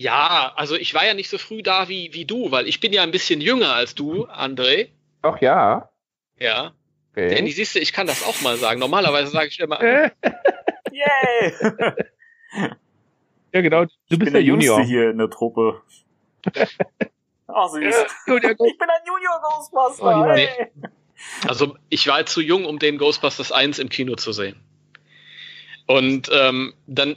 Ja, 0.00 0.54
also 0.56 0.76
ich 0.76 0.94
war 0.94 1.04
ja 1.04 1.12
nicht 1.12 1.28
so 1.28 1.36
früh 1.36 1.62
da 1.62 1.90
wie, 1.90 2.14
wie 2.14 2.24
du, 2.24 2.50
weil 2.50 2.66
ich 2.66 2.80
bin 2.80 2.90
ja 2.90 3.02
ein 3.02 3.10
bisschen 3.10 3.42
jünger 3.42 3.74
als 3.74 3.94
du, 3.94 4.24
André. 4.28 4.88
Ach 5.20 5.38
ja. 5.42 5.90
Ja. 6.38 6.72
Okay. 7.12 7.34
Danny, 7.34 7.50
siehst 7.50 7.74
du, 7.74 7.80
ich 7.80 7.92
kann 7.92 8.06
das 8.06 8.24
auch 8.24 8.40
mal 8.40 8.56
sagen. 8.56 8.80
Normalerweise 8.80 9.30
sage 9.30 9.48
ich 9.48 9.60
immer. 9.60 9.78
Yay! 10.90 11.52
ja, 13.52 13.60
genau. 13.60 13.84
Du 13.84 13.90
ich 14.08 14.18
bist 14.18 14.32
der 14.32 14.42
Junior. 14.42 14.82
hier 14.82 15.10
in 15.10 15.18
der 15.18 15.28
Truppe. 15.28 15.82
Ach, 17.54 17.68
süß. 17.68 17.94
ich 18.26 18.26
bin 18.26 18.40
ein 18.44 19.06
Junior 19.06 19.40
Ghostbuster. 19.42 20.20
Oh, 20.20 20.24
hey. 20.24 20.48
Also, 21.46 21.76
ich 21.88 22.06
war 22.06 22.24
zu 22.26 22.40
jung, 22.40 22.64
um 22.64 22.78
den 22.78 22.98
Ghostbusters 22.98 23.52
1 23.52 23.78
im 23.78 23.88
Kino 23.88 24.16
zu 24.16 24.32
sehen. 24.32 24.56
Und 25.86 26.30
ähm, 26.32 26.72
dann, 26.86 27.16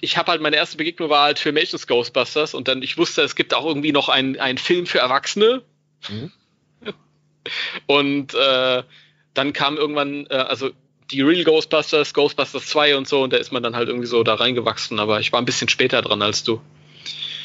ich 0.00 0.16
habe 0.16 0.32
halt 0.32 0.42
meine 0.42 0.56
erste 0.56 0.76
Begegnung 0.76 1.10
war 1.10 1.22
halt 1.22 1.38
Filmations 1.38 1.86
Ghostbusters 1.86 2.54
und 2.54 2.66
dann, 2.66 2.82
ich 2.82 2.98
wusste, 2.98 3.22
es 3.22 3.36
gibt 3.36 3.54
auch 3.54 3.64
irgendwie 3.64 3.92
noch 3.92 4.08
einen 4.08 4.58
Film 4.58 4.86
für 4.86 4.98
Erwachsene. 4.98 5.62
Mhm. 6.08 6.32
Und 7.86 8.34
äh, 8.34 8.82
dann 9.34 9.52
kam 9.52 9.76
irgendwann, 9.76 10.26
äh, 10.26 10.34
also 10.34 10.70
die 11.12 11.22
Real 11.22 11.44
Ghostbusters, 11.44 12.12
Ghostbusters 12.12 12.66
2 12.66 12.96
und 12.96 13.08
so, 13.08 13.22
und 13.22 13.32
da 13.32 13.36
ist 13.36 13.52
man 13.52 13.62
dann 13.62 13.76
halt 13.76 13.88
irgendwie 13.88 14.06
so 14.06 14.22
da 14.22 14.34
reingewachsen, 14.34 14.98
aber 14.98 15.20
ich 15.20 15.32
war 15.32 15.40
ein 15.40 15.44
bisschen 15.44 15.68
später 15.68 16.02
dran 16.02 16.22
als 16.22 16.44
du. 16.44 16.60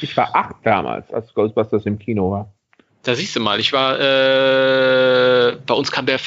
Ich 0.01 0.15
war 0.17 0.35
acht 0.35 0.55
damals, 0.63 1.11
als 1.11 1.33
Ghostbusters 1.33 1.85
im 1.85 1.99
Kino 1.99 2.31
war. 2.31 2.53
Da 3.03 3.15
siehst 3.15 3.35
du 3.35 3.39
mal, 3.39 3.59
ich 3.59 3.71
war, 3.71 3.99
äh, 3.99 5.57
bei 5.65 5.73
uns 5.73 5.91
kam 5.91 6.05
der, 6.05 6.19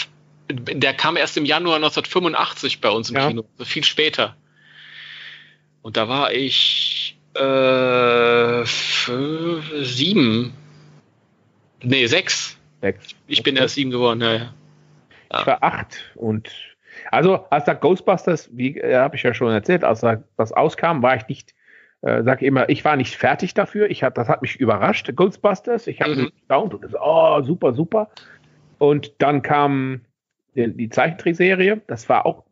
der 0.48 0.94
kam 0.94 1.16
erst 1.16 1.36
im 1.36 1.44
Januar 1.44 1.76
1985 1.76 2.80
bei 2.80 2.90
uns 2.90 3.10
im 3.10 3.16
ja. 3.16 3.28
Kino, 3.28 3.44
so 3.56 3.64
viel 3.64 3.84
später. 3.84 4.36
Und 5.82 5.96
da 5.96 6.08
war 6.08 6.32
ich 6.32 7.18
äh, 7.34 8.64
sieben, 9.82 10.54
nee, 11.82 12.06
sechs. 12.06 12.56
Sechs. 12.80 13.08
Ich 13.26 13.42
bin 13.42 13.56
erst 13.56 13.74
sieben 13.74 13.90
geworden, 13.90 14.20
ja, 14.20 14.34
ja. 14.34 14.54
Ich 15.40 15.46
war 15.46 15.62
acht 15.62 15.98
und 16.14 16.48
also 17.10 17.46
als 17.50 17.64
da 17.64 17.74
Ghostbusters, 17.74 18.48
wie 18.52 18.78
äh, 18.78 18.96
habe 18.96 19.16
ich 19.16 19.22
ja 19.22 19.34
schon 19.34 19.52
erzählt, 19.52 19.84
als 19.84 20.04
das 20.36 20.52
auskam, 20.52 21.02
war 21.02 21.16
ich 21.16 21.28
nicht, 21.28 21.54
äh, 22.02 22.22
sage 22.22 22.46
immer, 22.46 22.68
ich 22.68 22.84
war 22.84 22.96
nicht 22.96 23.16
fertig 23.16 23.54
dafür. 23.54 23.90
Ich 23.90 24.02
hab, 24.02 24.14
das 24.14 24.28
hat 24.28 24.42
mich 24.42 24.56
überrascht, 24.60 25.10
Ghostbusters. 25.14 25.86
Ich 25.86 26.00
habe 26.00 26.14
mhm. 26.14 26.30
gestaunt 26.30 26.74
und 26.74 26.82
gesagt, 26.82 27.02
oh, 27.04 27.42
super, 27.42 27.74
super. 27.74 28.08
Und 28.78 29.12
dann 29.18 29.42
kam 29.42 30.02
die, 30.54 30.72
die 30.72 30.88
Zeichentrickserie, 30.88 31.80
das 31.86 32.08
war 32.08 32.26
auch, 32.26 32.44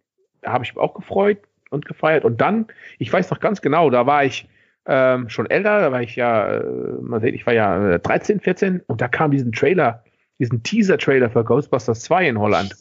da 0.43 0.53
habe 0.53 0.65
ich 0.65 0.75
mich 0.75 0.83
auch 0.83 0.95
gefreut 0.95 1.39
und 1.71 1.87
gefeiert. 1.87 2.25
Und 2.25 2.41
dann, 2.41 2.67
ich 2.99 3.13
weiß 3.13 3.31
noch 3.31 3.41
ganz 3.41 3.61
genau, 3.61 3.91
da 3.91 4.07
war 4.07 4.25
ich 4.25 4.49
ähm, 4.87 5.29
schon 5.29 5.49
älter, 5.49 5.81
da 5.81 5.93
war 5.93 6.03
ich 6.03 6.17
ja, 6.17 6.59
äh, 6.59 6.65
man 7.01 7.21
sieht, 7.21 7.35
ich 7.35 7.47
war 7.47 7.55
ja 7.55 7.99
13, 7.99 8.39
äh, 8.39 8.41
14 8.41 8.81
und 8.87 9.01
da 9.01 9.09
kam 9.09 9.31
diesen 9.31 9.53
Trailer, 9.53 10.03
diesen 10.39 10.63
Teaser-Trailer 10.63 11.31
für 11.31 11.45
Ghostbusters 11.45 12.01
2 12.03 12.29
in 12.29 12.39
Holland. 12.39 12.75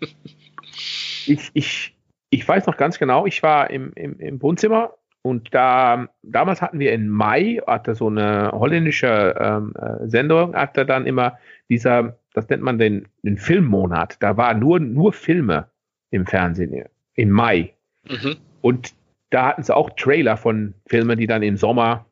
ich, 1.26 1.50
ich, 1.52 1.96
ich 2.30 2.48
weiß 2.48 2.66
noch 2.66 2.76
ganz 2.76 2.98
genau, 2.98 3.26
ich 3.26 3.42
war 3.42 3.70
im, 3.70 3.92
im, 3.94 4.18
im 4.20 4.40
Wohnzimmer 4.42 4.94
und 5.22 5.54
da, 5.54 6.08
damals 6.22 6.60
hatten 6.60 6.80
wir 6.80 6.92
im 6.92 7.08
Mai, 7.08 7.60
hatte 7.66 7.94
so 7.94 8.08
eine 8.08 8.50
holländische 8.52 9.34
ähm, 9.38 9.72
äh, 9.76 10.08
Sendung, 10.08 10.54
hatte 10.54 10.84
dann 10.84 11.06
immer 11.06 11.38
dieser, 11.70 12.16
das 12.34 12.48
nennt 12.48 12.64
man 12.64 12.78
den, 12.78 13.06
den 13.22 13.38
Filmmonat. 13.38 14.16
Da 14.20 14.36
war 14.36 14.52
nur, 14.54 14.80
nur 14.80 15.12
Filme 15.12 15.68
im 16.10 16.26
Fernsehen 16.26 16.86
im 17.14 17.30
Mai. 17.30 17.72
Mhm. 18.08 18.36
Und 18.62 18.94
da 19.30 19.46
hatten 19.46 19.62
sie 19.62 19.74
auch 19.74 19.90
Trailer 19.90 20.36
von 20.36 20.74
Filmen, 20.86 21.18
die 21.18 21.28
dann 21.28 21.42
im 21.42 21.56
Sommer, 21.56 22.04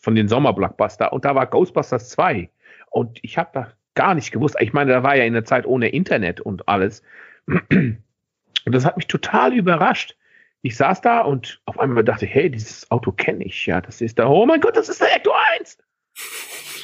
von 0.00 0.14
den 0.14 0.28
Sommerblockbuster. 0.28 1.12
Und 1.12 1.26
da 1.26 1.34
war 1.34 1.46
Ghostbusters 1.46 2.08
2. 2.10 2.48
Und 2.90 3.18
ich 3.22 3.36
habe 3.36 3.50
da 3.52 3.72
gar 3.94 4.14
nicht 4.14 4.32
gewusst. 4.32 4.56
Ich 4.58 4.72
meine, 4.72 4.90
da 4.90 5.02
war 5.02 5.16
ja 5.16 5.24
in 5.24 5.34
der 5.34 5.44
Zeit 5.44 5.66
ohne 5.66 5.90
Internet 5.90 6.40
und 6.40 6.66
alles. 6.66 7.02
Und 8.66 8.74
das 8.74 8.86
hat 8.86 8.96
mich 8.96 9.06
total 9.06 9.52
überrascht 9.52 10.16
ich 10.64 10.78
saß 10.78 11.02
da 11.02 11.20
und 11.20 11.60
auf 11.66 11.78
einmal 11.78 12.04
dachte 12.04 12.24
ich, 12.24 12.32
hey, 12.32 12.50
dieses 12.50 12.90
Auto 12.90 13.12
kenne 13.12 13.44
ich 13.44 13.66
ja. 13.66 13.82
Das 13.82 14.00
ist 14.00 14.18
da, 14.18 14.26
oh 14.26 14.46
mein 14.46 14.62
Gott, 14.62 14.74
das 14.78 14.88
ist 14.88 15.02
der 15.02 15.14
Ecto 15.14 15.30
1. 15.60 15.78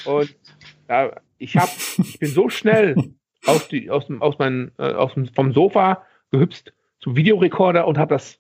Und 0.05 0.37
ja, 0.91 1.11
ich 1.39 1.57
hab, 1.57 1.71
ich 1.97 2.19
bin 2.19 2.29
so 2.29 2.51
schnell 2.51 2.95
aus, 3.47 3.69
die, 3.69 3.89
aus, 3.89 4.07
dem, 4.07 4.21
aus 4.21 4.39
mein, 4.39 4.71
äh, 4.77 4.93
aus 4.93 5.15
dem, 5.15 5.29
vom 5.29 5.55
Sofa 5.55 6.05
gehüpft 6.31 6.75
zum 6.99 7.17
Videorekorder 7.17 7.87
und 7.87 7.97
habe 7.97 8.15
das 8.15 8.39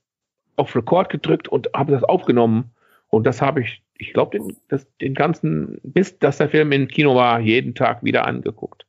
auf 0.56 0.76
Record 0.76 1.08
gedrückt 1.08 1.48
und 1.48 1.70
habe 1.74 1.92
das 1.92 2.04
aufgenommen. 2.04 2.72
Und 3.08 3.26
das 3.26 3.40
habe 3.40 3.62
ich, 3.62 3.82
ich 3.96 4.12
glaube, 4.12 4.38
den, 4.38 4.82
den 5.00 5.14
ganzen, 5.14 5.80
bis 5.82 6.18
dass 6.18 6.36
der 6.36 6.50
Film 6.50 6.70
im 6.72 6.86
Kino 6.86 7.14
war, 7.14 7.40
jeden 7.40 7.74
Tag 7.74 8.04
wieder 8.04 8.26
angeguckt. 8.26 8.84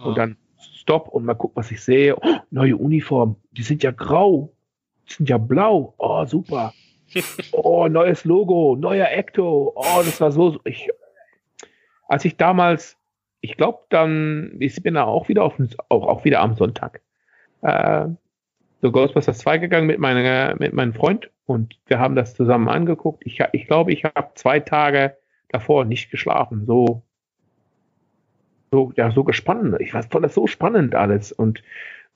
Und 0.00 0.16
dann 0.16 0.36
Stopp 0.76 1.08
und 1.08 1.24
mal 1.24 1.34
gucken, 1.34 1.56
was 1.56 1.72
ich 1.72 1.82
sehe. 1.82 2.16
Oh, 2.16 2.36
neue 2.52 2.76
Uniform, 2.76 3.34
die 3.50 3.64
sind 3.64 3.82
ja 3.82 3.90
grau 3.90 4.54
sind 5.16 5.28
ja 5.28 5.38
blau. 5.38 5.94
Oh, 5.98 6.24
super. 6.24 6.72
Oh, 7.52 7.88
neues 7.88 8.24
Logo, 8.24 8.76
neuer 8.76 9.10
Ecto. 9.10 9.72
Oh, 9.74 10.02
das 10.04 10.20
war 10.20 10.30
so. 10.30 10.60
Ich, 10.64 10.90
als 12.06 12.24
ich 12.24 12.36
damals, 12.36 12.96
ich 13.40 13.56
glaube, 13.56 13.78
dann, 13.88 14.56
ich 14.58 14.82
bin 14.82 14.94
da 14.94 15.04
auch 15.04 15.28
wieder 15.28 15.44
auf, 15.44 15.54
auch, 15.88 16.06
auch 16.06 16.24
wieder 16.24 16.40
am 16.40 16.54
Sonntag, 16.54 17.00
äh, 17.62 18.06
so 18.80 18.92
Ghostbusters 18.92 19.38
2 19.38 19.58
gegangen 19.58 19.86
mit, 19.86 19.98
meiner, 19.98 20.54
mit 20.58 20.72
meinem 20.72 20.94
Freund 20.94 21.30
und 21.46 21.78
wir 21.86 21.98
haben 21.98 22.14
das 22.14 22.34
zusammen 22.34 22.68
angeguckt. 22.68 23.24
Ich, 23.26 23.42
ich 23.52 23.66
glaube, 23.66 23.92
ich 23.92 24.04
habe 24.04 24.32
zwei 24.34 24.60
Tage 24.60 25.16
davor 25.48 25.84
nicht 25.84 26.10
geschlafen. 26.10 26.66
So, 26.66 27.02
so, 28.70 28.92
ja, 28.96 29.10
so 29.10 29.24
gespannt. 29.24 29.76
Ich 29.80 29.92
fand 29.92 30.12
das 30.22 30.34
so 30.34 30.46
spannend 30.46 30.94
alles 30.94 31.32
und 31.32 31.62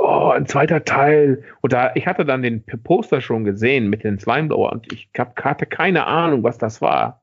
oh, 0.02 0.30
ein 0.30 0.46
zweiter 0.46 0.84
Teil. 0.84 1.44
Und 1.60 1.72
da, 1.72 1.92
ich 1.94 2.06
hatte 2.06 2.24
dann 2.24 2.42
den 2.42 2.64
Poster 2.64 3.20
schon 3.20 3.44
gesehen 3.44 3.88
mit 3.88 4.04
den 4.04 4.18
Slimeblower 4.18 4.72
und 4.72 4.92
ich 4.92 5.08
hab, 5.16 5.42
hatte 5.42 5.66
keine 5.66 6.06
Ahnung, 6.06 6.42
was 6.42 6.58
das 6.58 6.80
war. 6.80 7.22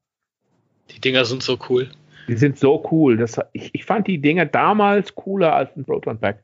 Die 0.92 1.00
Dinger 1.00 1.26
sind 1.26 1.44
so 1.44 1.58
cool. 1.70 1.90
Die 2.28 2.36
sind 2.36 2.58
so 2.58 2.88
cool. 2.92 3.18
Das, 3.18 3.40
ich, 3.54 3.74
ich 3.74 3.86
fand 3.86 4.08
die 4.08 4.20
Dinger 4.20 4.46
damals 4.46 5.16
cooler 5.16 5.54
als 5.54 5.76
ein 5.76 5.86
Proton 5.86 6.20
Pack. 6.20 6.44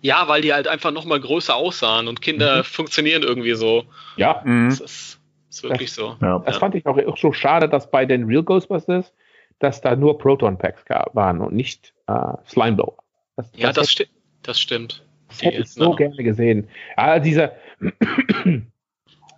Ja, 0.00 0.26
weil 0.26 0.42
die 0.42 0.52
halt 0.52 0.66
einfach 0.66 0.90
noch 0.90 1.04
mal 1.04 1.20
größer 1.20 1.54
aussahen 1.54 2.08
und 2.08 2.22
Kinder 2.22 2.58
mhm. 2.58 2.64
funktionieren 2.64 3.22
irgendwie 3.22 3.54
so. 3.54 3.84
Ja. 4.16 4.42
Mhm. 4.44 4.70
Das 4.70 4.80
ist, 4.80 5.20
ist 5.48 5.62
wirklich 5.62 5.90
das, 5.90 5.96
so. 5.96 6.16
Ja. 6.20 6.40
Das 6.40 6.56
fand 6.56 6.74
ich 6.74 6.86
auch, 6.86 6.98
auch 6.98 7.18
so 7.18 7.32
schade, 7.32 7.68
dass 7.68 7.90
bei 7.90 8.04
den 8.04 8.24
Real 8.24 8.42
Ghostbusters, 8.42 9.12
dass 9.60 9.80
da 9.80 9.94
nur 9.94 10.18
Proton 10.18 10.58
Packs 10.58 10.82
waren 11.12 11.40
und 11.40 11.54
nicht 11.54 11.92
äh, 12.08 12.32
Slimeblower. 12.48 12.96
Das, 13.36 13.50
ja, 13.54 13.68
das, 13.68 13.76
das 13.76 13.92
stimmt. 13.92 14.10
Das 14.42 14.60
stimmt. 14.60 15.04
Das 15.28 15.42
hätte 15.42 15.62
ich 15.62 15.70
so 15.70 15.84
noch. 15.84 15.96
gerne 15.96 16.22
gesehen. 16.22 16.68
All 16.96 17.20
diese, 17.20 17.52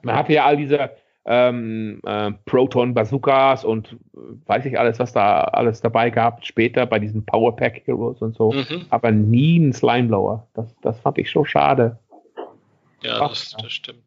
man 0.02 0.16
hatte 0.16 0.32
ja 0.32 0.44
all 0.44 0.56
diese 0.56 0.90
ähm, 1.26 2.00
äh, 2.04 2.32
Proton-Bazookas 2.44 3.64
und 3.64 3.92
äh, 3.92 4.18
weiß 4.46 4.66
ich 4.66 4.78
alles, 4.78 4.98
was 4.98 5.12
da 5.12 5.40
alles 5.40 5.80
dabei 5.80 6.10
gab, 6.10 6.44
später 6.44 6.84
bei 6.86 6.98
diesen 6.98 7.24
Powerpack 7.24 7.82
Heroes 7.86 8.20
und 8.20 8.36
so, 8.36 8.52
mhm. 8.52 8.86
aber 8.90 9.10
nie 9.10 9.58
ein 9.58 9.72
Slimeblower. 9.72 10.46
Das, 10.54 10.74
das 10.82 11.00
fand 11.00 11.18
ich 11.18 11.30
so 11.30 11.44
schade. 11.44 11.98
Ja, 13.02 13.20
Ach, 13.20 13.30
das, 13.30 13.54
das 13.60 13.72
stimmt. 13.72 14.02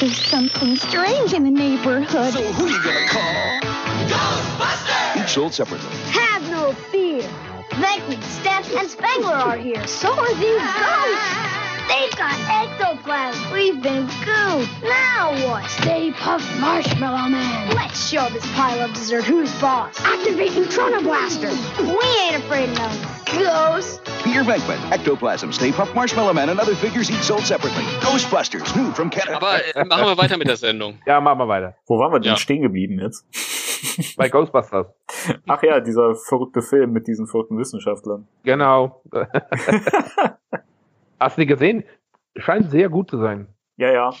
There's 0.00 0.30
something 0.30 0.76
strange 0.76 1.32
in 1.34 1.44
the 1.44 1.50
neighborhood. 1.50 2.32
So 2.32 2.40
who 2.40 2.66
you 2.66 2.82
gonna 2.82 3.06
call? 3.06 3.60
Ghostbusters! 4.08 5.22
Each 5.22 5.28
sold 5.28 5.54
separately. 5.54 5.88
Have 6.10 6.50
no 6.50 6.72
fear. 6.90 7.03
Venkman, 7.74 8.22
Steph, 8.22 8.72
and 8.76 8.88
Spangler 8.88 9.34
are 9.34 9.56
here. 9.56 9.86
So 9.86 10.12
are 10.12 10.34
these 10.34 10.62
ghosts. 10.78 11.63
They've 11.88 12.16
got 12.16 12.34
ectoplasm. 12.48 13.52
We've 13.52 13.82
been 13.82 14.06
gooped. 14.06 14.82
Now 14.82 15.32
what? 15.46 15.68
Stay 15.70 16.12
puft 16.12 16.60
Marshmallow 16.60 17.28
Man. 17.28 17.74
Let's 17.74 18.08
show 18.08 18.28
this 18.30 18.46
pile 18.54 18.80
of 18.80 18.92
dessert 18.94 19.24
who's 19.24 19.52
boss. 19.60 20.00
Activate 20.00 20.52
Neutrona 20.52 21.02
Blaster. 21.02 21.50
We 21.82 22.06
ain't 22.22 22.42
afraid 22.42 22.70
of 22.70 22.78
no 22.78 23.14
ghosts. 23.38 24.00
Peter 24.22 24.42
Venkman, 24.42 24.78
Ectoplasm, 24.90 25.52
Stay 25.52 25.72
Puft 25.72 25.94
Marshmallow 25.94 26.32
Man 26.32 26.48
and 26.48 26.58
other 26.58 26.74
figures 26.74 27.10
each 27.10 27.22
sold 27.22 27.42
separately. 27.42 27.84
Ghostbusters, 28.00 28.74
new 28.74 28.90
from 28.92 29.10
Canada. 29.10 29.36
Aber 29.36 29.76
äh, 29.76 29.84
machen 29.84 30.06
wir 30.06 30.16
weiter 30.16 30.38
mit 30.38 30.48
der 30.48 30.56
Sendung. 30.56 30.98
Ja, 31.06 31.20
machen 31.20 31.38
wir 31.38 31.48
weiter. 31.48 31.74
Wo 31.86 31.98
waren 31.98 32.12
wir 32.12 32.20
denn 32.20 32.32
ja. 32.32 32.36
stehen 32.36 32.62
geblieben 32.62 32.98
jetzt? 32.98 33.26
Bei 34.16 34.28
Ghostbusters. 34.28 34.86
Ach 35.46 35.62
ja, 35.62 35.80
dieser 35.80 36.14
verrückte 36.14 36.62
Film 36.62 36.92
mit 36.92 37.06
diesen 37.06 37.26
verrückten 37.26 37.58
Wissenschaftlern. 37.58 38.26
Genau. 38.42 39.02
Hast 41.24 41.38
du 41.38 41.40
die 41.40 41.46
gesehen? 41.46 41.84
Scheint 42.36 42.70
sehr 42.70 42.90
gut 42.90 43.10
zu 43.10 43.18
sein. 43.18 43.46
Ja, 43.78 43.90
ja. 43.90 44.12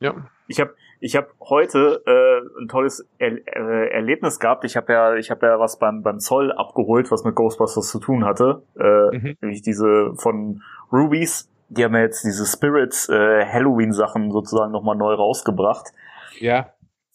Ja. 0.00 0.28
Ich 0.48 0.58
habe 0.58 0.74
ich 0.98 1.14
hab 1.14 1.28
heute 1.40 2.02
äh, 2.04 2.60
ein 2.60 2.66
tolles 2.66 3.08
er 3.18 3.46
äh, 3.46 3.90
Erlebnis 3.90 4.40
gehabt. 4.40 4.64
Ich 4.64 4.76
habe 4.76 4.92
ja 4.92 5.14
ich 5.14 5.30
habe 5.30 5.46
ja 5.46 5.60
was 5.60 5.78
beim 5.78 6.02
beim 6.02 6.18
Zoll 6.18 6.50
abgeholt, 6.50 7.12
was 7.12 7.22
mit 7.22 7.36
Ghostbusters 7.36 7.88
zu 7.88 8.00
tun 8.00 8.24
hatte. 8.24 8.62
Äh, 8.76 9.16
mhm. 9.16 9.36
Nämlich 9.40 9.62
diese 9.62 10.14
von 10.16 10.62
Rubies. 10.92 11.48
Die 11.68 11.84
haben 11.84 11.94
ja 11.94 12.00
jetzt 12.00 12.24
diese 12.24 12.44
Spirits 12.44 13.08
äh, 13.08 13.44
Halloween 13.46 13.92
Sachen 13.92 14.32
sozusagen 14.32 14.72
nochmal 14.72 14.96
neu 14.96 15.14
rausgebracht. 15.14 15.92
Ja. 16.40 16.72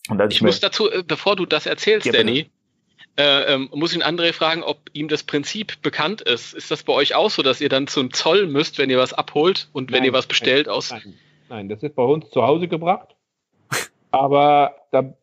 Und 0.10 0.22
ich, 0.22 0.36
ich 0.36 0.42
muss 0.42 0.62
dazu, 0.62 0.90
äh, 0.90 1.04
bevor 1.06 1.36
du 1.36 1.46
das 1.46 1.66
erzählst, 1.66 2.06
ja, 2.06 2.14
Danny, 2.14 2.50
äh, 3.18 3.54
ähm, 3.54 3.70
muss 3.74 3.96
ich 3.96 4.04
André 4.04 4.34
fragen, 4.34 4.64
ob 4.64 4.90
ihm 4.94 5.08
das 5.08 5.24
Prinzip 5.24 5.82
bekannt 5.82 6.22
ist. 6.22 6.54
Ist 6.54 6.72
das 6.72 6.84
bei 6.84 6.94
euch 6.94 7.14
auch 7.14 7.30
so, 7.30 7.44
dass 7.44 7.62
ihr 7.62 7.70
dann 7.70 7.88
zum 7.88 8.12
Zoll 8.12 8.48
müsst, 8.48 8.80
wenn 8.80 8.90
ihr 8.90 8.98
was 8.98 9.14
abholt 9.14 9.70
und 9.72 9.92
wenn 9.92 10.04
ihr 10.04 10.14
was 10.14 10.26
bestellt 10.26 10.68
nein, 10.68 10.76
aus? 10.76 10.92
Nein, 10.92 11.14
nein, 11.50 11.70
das 11.70 11.84
ist 11.84 11.96
bei 11.96 12.04
uns 12.04 12.30
zu 12.32 12.44
Hause 12.44 12.68
gebracht. 12.68 13.16
Aber 14.12 14.76
da, 14.92 15.14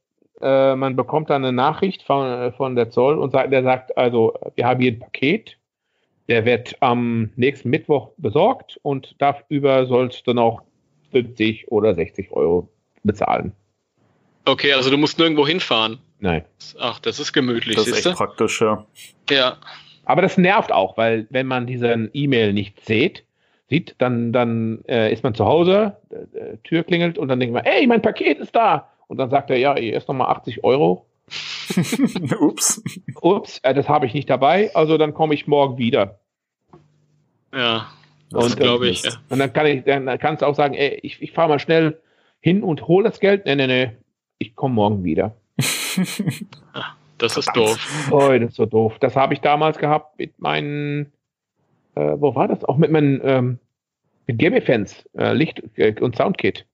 äh, 0.40 0.76
man 0.76 0.94
bekommt 0.94 1.30
dann 1.30 1.44
eine 1.44 1.52
Nachricht 1.52 2.02
von, 2.02 2.26
äh, 2.26 2.52
von 2.52 2.76
der 2.76 2.90
Zoll 2.90 3.18
und 3.18 3.32
sagt, 3.32 3.52
der 3.52 3.64
sagt, 3.64 3.96
also 3.96 4.34
wir 4.54 4.66
haben 4.66 4.80
hier 4.80 4.92
ein 4.92 5.00
Paket, 5.00 5.56
der 6.28 6.44
wird 6.44 6.76
am 6.78 7.30
nächsten 7.34 7.70
Mittwoch 7.70 8.10
besorgt 8.18 8.78
und 8.82 9.16
dafür 9.18 9.86
sollst 9.86 10.28
du 10.28 10.32
noch 10.32 10.62
50 11.10 11.72
oder 11.72 11.94
60 11.94 12.30
Euro 12.30 12.68
bezahlen. 13.02 13.52
Okay, 14.44 14.72
also 14.74 14.90
du 14.90 14.96
musst 14.96 15.18
nirgendwo 15.18 15.44
hinfahren. 15.44 15.98
Nein. 16.20 16.44
Ach, 16.78 16.98
das 17.01 17.18
ist 17.18 17.32
gemütlich. 17.32 17.76
Das 17.76 17.86
ist 17.88 18.06
echt 18.06 18.16
praktisch, 18.16 18.60
ja. 18.60 18.86
Ja. 19.30 19.56
Aber 20.05 20.22
das 20.22 20.36
nervt 20.38 20.72
auch, 20.72 20.97
weil 20.97 21.26
wenn 21.30 21.47
man 21.47 21.66
diesen 21.66 22.10
E-Mail 22.12 22.52
nicht 22.52 22.84
sieht, 22.84 23.24
sieht, 23.68 23.94
dann, 23.98 24.32
dann 24.32 24.84
äh, 24.86 25.12
ist 25.12 25.22
man 25.22 25.34
zu 25.34 25.47
Hause, 25.47 25.97
äh, 26.10 26.56
Tür 26.64 26.82
klingelt 26.82 27.16
und 27.16 27.28
dann 27.28 27.40
denkt 27.40 27.55
man, 27.55 27.64
ey, 27.64 27.86
mein 27.86 28.02
Paket 28.02 28.38
ist 28.38 28.55
da. 28.55 28.90
Und 29.06 29.18
dann 29.18 29.30
sagt 29.30 29.51
er, 29.51 29.56
ja, 29.56 29.76
hier 29.76 29.97
ist 29.97 30.09
nochmal 30.09 30.28
80 30.28 30.64
Euro. 30.64 31.06
Ups. 32.40 32.82
Ups, 33.20 33.60
äh, 33.62 33.72
das 33.72 33.88
habe 33.88 34.06
ich 34.06 34.14
nicht 34.14 34.28
dabei, 34.28 34.74
also 34.74 34.98
dann 34.98 35.14
komme 35.14 35.34
ich 35.34 35.47
morgen 35.47 35.78
wieder. 35.78 36.18
Ja, 37.55 37.88
das 38.30 38.56
glaube 38.56 38.88
ich. 38.88 39.05
Ja. 39.05 39.12
Und 39.28 39.38
dann 39.38 39.52
kann 39.52 39.66
ich, 39.66 39.84
dann 39.84 40.06
kannst 40.18 40.42
du 40.42 40.47
auch 40.47 40.55
sagen, 40.55 40.74
ey, 40.74 40.98
ich, 41.02 41.22
ich 41.22 41.32
fahre 41.32 41.48
mal 41.48 41.59
schnell 41.59 42.01
hin 42.40 42.62
und 42.62 42.88
hole 42.88 43.09
das 43.09 43.20
Geld. 43.20 43.47
Nee, 43.47 43.55
nee, 43.56 43.66
nee, 43.66 43.90
ich 44.38 44.56
komme 44.56 44.74
morgen 44.74 45.05
wieder. 45.05 45.36
das 47.18 47.36
ist 47.36 47.50
doof. 47.54 48.10
Oh, 48.10 48.28
das 48.28 48.50
ist 48.50 48.56
so 48.56 48.66
doof. 48.66 48.98
Das 49.00 49.16
habe 49.16 49.34
ich 49.34 49.40
damals 49.40 49.78
gehabt 49.78 50.18
mit 50.18 50.38
meinen, 50.38 51.12
äh, 51.94 52.14
wo 52.16 52.34
war 52.34 52.48
das? 52.48 52.64
Auch 52.64 52.76
mit 52.76 52.90
meinen, 52.90 53.20
ähm, 53.24 53.58
mit 54.26 54.38
GB-Fans, 54.38 55.08
äh, 55.16 55.32
Licht- 55.32 55.62
äh, 55.76 55.94
und 56.00 56.16
Soundkit. 56.16 56.66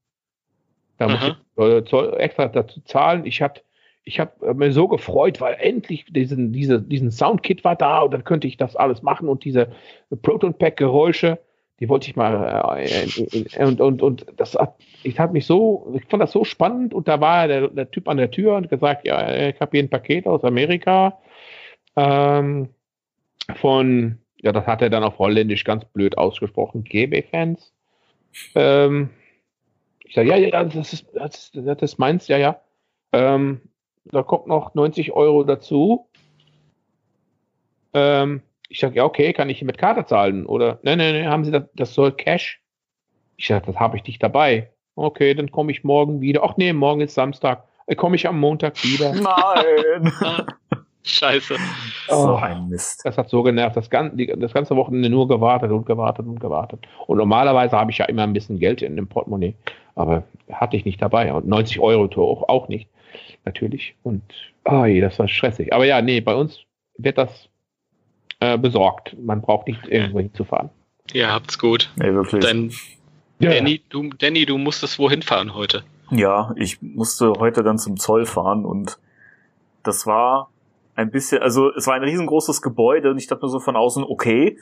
Da 0.99 1.09
muss 1.09 1.21
ich 1.23 1.63
äh, 1.63 2.17
extra 2.17 2.49
dazu 2.49 2.81
zahlen. 2.83 3.27
Ich 3.27 3.43
habe 3.43 3.61
ich 4.05 4.21
hab 4.21 4.41
äh, 4.43 4.55
mir 4.55 4.73
so 4.73 4.89
gefreut, 4.89 5.41
weil 5.41 5.57
endlich 5.59 6.07
diesen, 6.07 6.53
diese, 6.53 6.81
diesen 6.81 7.11
Soundkit 7.11 7.65
war 7.65 7.77
da 7.77 8.01
und 8.01 8.13
dann 8.13 8.25
könnte 8.25 8.47
ich 8.47 8.57
das 8.57 8.77
alles 8.77 9.03
machen 9.03 9.29
und 9.29 9.45
diese 9.45 9.73
Proton 10.23 10.55
Pack 10.55 10.77
Geräusche, 10.77 11.39
Die 11.79 11.89
wollte 11.89 12.09
ich 12.09 12.17
mal 12.17 12.79
äh, 12.79 13.63
und 13.63 13.81
und 13.81 14.03
und 14.03 14.27
das 14.37 14.55
hat, 14.55 14.77
ich 15.03 15.19
habe 15.19 15.35
mich 15.35 15.45
so, 15.45 15.93
ich 15.95 16.07
fand 16.07 16.23
das 16.23 16.33
so 16.33 16.45
spannend 16.45 16.95
und 16.95 17.07
da 17.07 17.21
war 17.21 17.49
der, 17.49 17.69
der 17.69 17.91
Typ 17.91 18.09
an 18.09 18.17
der 18.17 18.31
Tür 18.31 18.57
und 18.57 18.71
gesagt, 18.71 19.07
ja, 19.07 19.49
ich 19.49 19.61
habe 19.61 19.73
hier 19.73 19.83
ein 19.83 19.91
Paket 19.91 20.27
aus 20.27 20.43
Amerika 20.43 21.19
ähm, 21.97 22.71
von, 23.57 24.19
ja, 24.41 24.53
das 24.53 24.67
hat 24.67 24.83
er 24.83 24.91
dann 24.91 25.05
auf 25.05 25.19
Holländisch 25.19 25.65
ganz 25.65 25.85
blöd 25.85 26.17
ausgesprochen, 26.19 26.85
GB-Fans. 26.85 27.73
Ähm, 28.55 29.11
ich 30.05 30.15
sage, 30.15 30.29
ja, 30.29 30.37
ja, 30.37 30.65
das 30.65 30.93
ist, 30.93 31.07
das, 31.15 31.51
das 31.53 31.83
ist 31.83 31.99
meins, 31.99 32.29
ja, 32.29 32.39
ja. 32.39 32.61
Ähm, 33.13 33.61
da 34.05 34.23
kommt 34.23 34.47
noch 34.47 34.75
90 34.75 35.13
Euro 35.13 35.43
dazu. 35.45 36.09
Ähm, 37.93 38.43
ich 38.69 38.81
sage, 38.81 38.97
ja, 38.97 39.05
okay, 39.05 39.33
kann 39.33 39.49
ich 39.49 39.63
mit 39.63 39.79
Karte 39.79 40.05
zahlen? 40.05 40.47
Oder, 40.47 40.79
nein, 40.83 40.99
nein, 40.99 41.15
nein, 41.15 41.29
haben 41.29 41.45
Sie 41.45 41.51
das, 41.51 41.65
das 41.75 41.95
soll 41.95 42.13
Cash? 42.13 42.61
Ich 43.37 43.47
sage, 43.47 43.67
das 43.67 43.77
habe 43.77 43.97
ich 43.97 44.05
nicht 44.05 44.23
dabei. 44.23 44.71
Okay, 44.95 45.35
dann 45.35 45.51
komme 45.51 45.73
ich 45.73 45.85
morgen 45.85 46.21
wieder. 46.21 46.43
Ach 46.43 46.57
nee, 46.57 46.73
morgen 46.73 47.03
ist 47.03 47.15
Samstag. 47.15 47.65
Dann 47.87 47.97
komme 47.97 48.17
ich 48.17 48.27
am 48.27 48.41
Montag 48.41 48.83
wieder. 48.83 49.13
Nein. 49.15 50.13
Scheiße. 51.05 51.57
so 52.09 52.15
Oh. 52.17 52.35
ein 52.35 52.69
Mist. 52.69 53.03
Das 53.05 53.17
hat 53.17 53.29
so 53.29 53.43
genervt. 53.45 53.77
Das, 53.77 53.91
gan 53.91 54.17
die, 54.17 54.27
das 54.27 54.53
ganze 54.53 54.75
Wochenende 54.75 55.09
nur 55.09 55.29
gewartet 55.29 55.71
und 55.71 55.87
gewartet 55.87 56.27
und 56.27 56.41
gewartet. 56.41 56.87
Und 57.07 57.19
normalerweise 57.19 57.77
habe 57.77 57.93
ich 57.93 57.99
ja 57.99 58.07
immer 58.07 58.25
ein 58.25 58.33
bisschen 58.33 58.59
Geld 58.59 58.83
in 58.83 58.97
dem 58.97 59.07
Portemonnaie. 59.07 59.55
Aber 59.95 60.25
hatte 60.51 60.77
ich 60.77 60.85
nicht 60.85 61.01
dabei. 61.01 61.33
Und 61.33 61.47
90 61.47 61.79
Euro 61.79 62.05
auch, 62.23 62.49
auch 62.49 62.69
nicht. 62.69 62.89
Natürlich. 63.45 63.95
Und 64.03 64.23
oh, 64.65 64.85
je, 64.85 65.01
das 65.01 65.19
war 65.19 65.29
stressig. 65.29 65.73
Aber 65.73 65.85
ja, 65.85 66.03
nee, 66.03 66.21
bei 66.21 66.35
uns 66.35 66.61
wird 66.99 67.19
das 67.19 67.49
äh, 68.41 68.59
besorgt. 68.59 69.17
Man 69.19 69.41
braucht 69.43 69.67
nicht 69.67 69.87
irgendwo 69.87 70.21
hinzufahren. 70.21 70.71
Ihr 71.13 71.33
habt's 71.33 71.59
gut. 71.59 71.91
Nee, 71.97 72.13
wirklich. 72.13 72.45
Denn 72.45 72.73
Danny, 73.39 73.83
du, 73.89 74.11
Danny, 74.11 74.47
du 74.47 74.59
musstest 74.59 74.99
wohin 74.99 75.23
fahren 75.23 75.55
heute? 75.55 75.85
Ja, 76.11 76.53
ich 76.57 76.81
musste 76.81 77.35
heute 77.39 77.63
dann 77.63 77.79
zum 77.79 77.97
Zoll 77.97 78.27
fahren 78.27 78.65
und 78.65 78.99
das 79.83 80.07
war 80.07 80.51
ein 80.95 81.11
bisschen, 81.11 81.43
also 81.43 81.73
es 81.75 81.87
war 81.87 81.95
ein 81.95 82.03
riesengroßes 82.03 82.63
Gebäude 82.63 83.11
und 83.11 83.19
ich 83.19 83.27
dachte 83.27 83.45
mir 83.45 83.51
so 83.51 83.61
von 83.61 83.77
außen, 83.77 84.05
okay, 84.05 84.59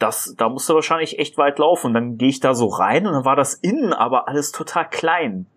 das, 0.00 0.34
da 0.36 0.48
musste 0.48 0.74
wahrscheinlich 0.74 1.18
echt 1.18 1.38
weit 1.38 1.58
laufen. 1.58 1.88
Und 1.88 1.94
dann 1.94 2.18
gehe 2.18 2.28
ich 2.28 2.40
da 2.40 2.54
so 2.54 2.66
rein 2.66 3.06
und 3.06 3.12
dann 3.12 3.24
war 3.24 3.36
das 3.36 3.54
innen 3.54 3.92
aber 3.92 4.28
alles 4.28 4.52
total 4.52 4.88
klein. 4.88 5.46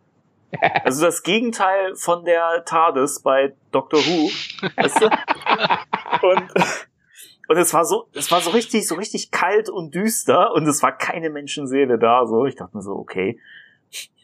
Also 0.84 1.04
das 1.04 1.24
Gegenteil 1.24 1.96
von 1.96 2.26
der 2.26 2.64
TARDIS 2.64 3.24
bei 3.24 3.54
Doctor 3.72 4.00
Who. 4.00 4.30
Weißt 4.76 5.02
du? 5.02 5.06
Und, 6.22 6.44
und 7.48 7.58
es 7.58 7.74
war 7.74 7.86
so, 7.86 8.08
es 8.14 8.32
war 8.32 8.42
so 8.42 8.52
richtig, 8.52 8.88
so 8.88 8.96
richtig 8.96 9.32
kalt 9.32 9.70
und 9.70 9.94
düster 9.94 10.54
und 10.54 10.68
es 10.68 10.82
war 10.82 10.98
keine 10.98 11.30
Menschenseele 11.30 12.00
da. 12.00 12.26
So, 12.26 12.46
ich 12.46 12.56
dachte 12.56 12.76
mir 12.76 12.84
so, 12.84 12.94
okay, 12.94 13.40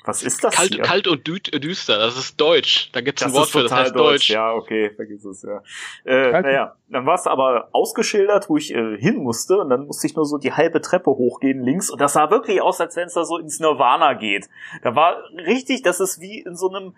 was 0.06 0.24
ist 0.24 0.44
das 0.44 0.56
Kalt, 0.56 0.74
hier? 0.74 0.84
kalt 0.84 1.08
und 1.08 1.28
dü 1.28 1.40
düster, 1.40 2.00
das 2.00 2.18
ist 2.18 2.40
Deutsch. 2.40 2.90
Da 2.94 3.02
gibt's 3.02 3.22
ein 3.22 3.30
Das 3.30 3.36
Wort 3.36 3.46
ist 3.46 3.52
für, 3.52 3.62
das 3.62 3.70
total 3.70 3.84
heißt 3.84 3.96
Deutsch. 3.96 4.30
Ja, 4.30 4.54
okay, 4.54 4.90
vergiss 4.96 5.26
es, 5.26 5.44
ja. 5.44 5.62
Äh, 6.04 6.32
Kalt- 6.32 6.46
naja, 6.46 6.76
dann 6.88 7.06
war 7.06 7.16
es 7.16 7.28
aber 7.28 7.68
ausgeschildert, 7.74 8.50
wo 8.50 8.58
ich 8.58 8.74
äh, 8.74 8.98
hin 8.98 9.18
musste 9.18 9.60
und 9.60 9.70
dann 9.70 9.86
musste 9.86 10.08
ich 10.08 10.16
nur 10.16 10.26
so 10.26 10.38
die 10.38 10.54
halbe 10.54 10.82
Treppe 10.82 11.12
hochgehen 11.12 11.64
links 11.64 11.90
und 11.90 12.00
das 12.02 12.14
sah 12.14 12.32
wirklich 12.32 12.62
aus, 12.62 12.80
als 12.80 12.96
wenn 12.96 13.08
es 13.08 13.14
da 13.14 13.26
so 13.26 13.38
ins 13.38 13.60
Nirvana 13.60 14.14
geht. 14.14 14.50
Da 14.82 14.96
war 14.96 15.18
richtig, 15.36 15.84
das 15.84 16.00
ist 16.00 16.22
wie 16.22 16.40
in 16.40 16.56
so 16.56 16.70
einem 16.70 16.96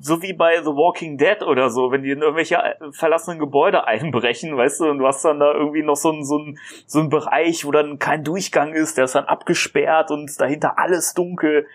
so 0.00 0.22
wie 0.22 0.32
bei 0.32 0.62
The 0.62 0.70
Walking 0.70 1.18
Dead 1.18 1.42
oder 1.42 1.70
so, 1.70 1.90
wenn 1.90 2.02
die 2.02 2.10
in 2.10 2.20
irgendwelche 2.20 2.56
äh, 2.56 2.74
verlassenen 2.92 3.38
Gebäude 3.38 3.86
einbrechen, 3.86 4.56
weißt 4.56 4.80
du, 4.80 4.84
und 4.86 4.98
du 4.98 5.06
hast 5.06 5.24
dann 5.24 5.40
da 5.40 5.52
irgendwie 5.52 5.82
noch 5.82 5.96
so 5.96 6.10
ein, 6.10 6.24
so 6.24 6.38
ein, 6.38 6.58
so 6.86 7.00
ein 7.00 7.08
Bereich, 7.08 7.64
wo 7.64 7.70
dann 7.70 7.98
kein 7.98 8.24
Durchgang 8.24 8.72
ist, 8.72 8.96
der 8.96 9.04
ist 9.04 9.14
dann 9.14 9.24
abgesperrt 9.24 10.10
und 10.10 10.40
dahinter 10.40 10.78
alles 10.78 11.14
dunkel. 11.14 11.66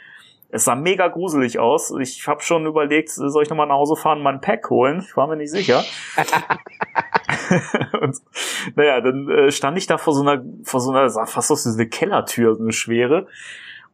Es 0.53 0.65
sah 0.65 0.75
mega 0.75 1.07
gruselig 1.07 1.59
aus. 1.59 1.93
Ich 2.01 2.27
habe 2.27 2.41
schon 2.41 2.65
überlegt, 2.65 3.09
soll 3.09 3.43
ich 3.43 3.49
nochmal 3.49 3.67
nach 3.67 3.75
Hause 3.75 3.95
fahren 3.95 4.17
und 4.17 4.23
mal 4.25 4.33
ein 4.33 4.41
Pack 4.41 4.69
holen? 4.69 5.05
Ich 5.07 5.15
war 5.15 5.27
mir 5.27 5.37
nicht 5.37 5.51
sicher. 5.51 5.83
und 8.01 8.17
naja, 8.75 9.01
dann 9.01 9.29
äh, 9.29 9.51
stand 9.51 9.77
ich 9.77 9.87
da 9.87 9.97
vor 9.97 10.13
so 10.13 10.21
einer, 10.21 10.43
vor 10.63 10.79
so 10.79 10.91
einer, 10.91 11.09
sah 11.09 11.25
fast 11.25 11.51
aus 11.51 11.65
wie 11.65 11.69
so 11.69 11.77
eine 11.77 11.89
Kellertür, 11.89 12.55
so 12.55 12.63
eine 12.63 12.71
schwere. 12.71 13.27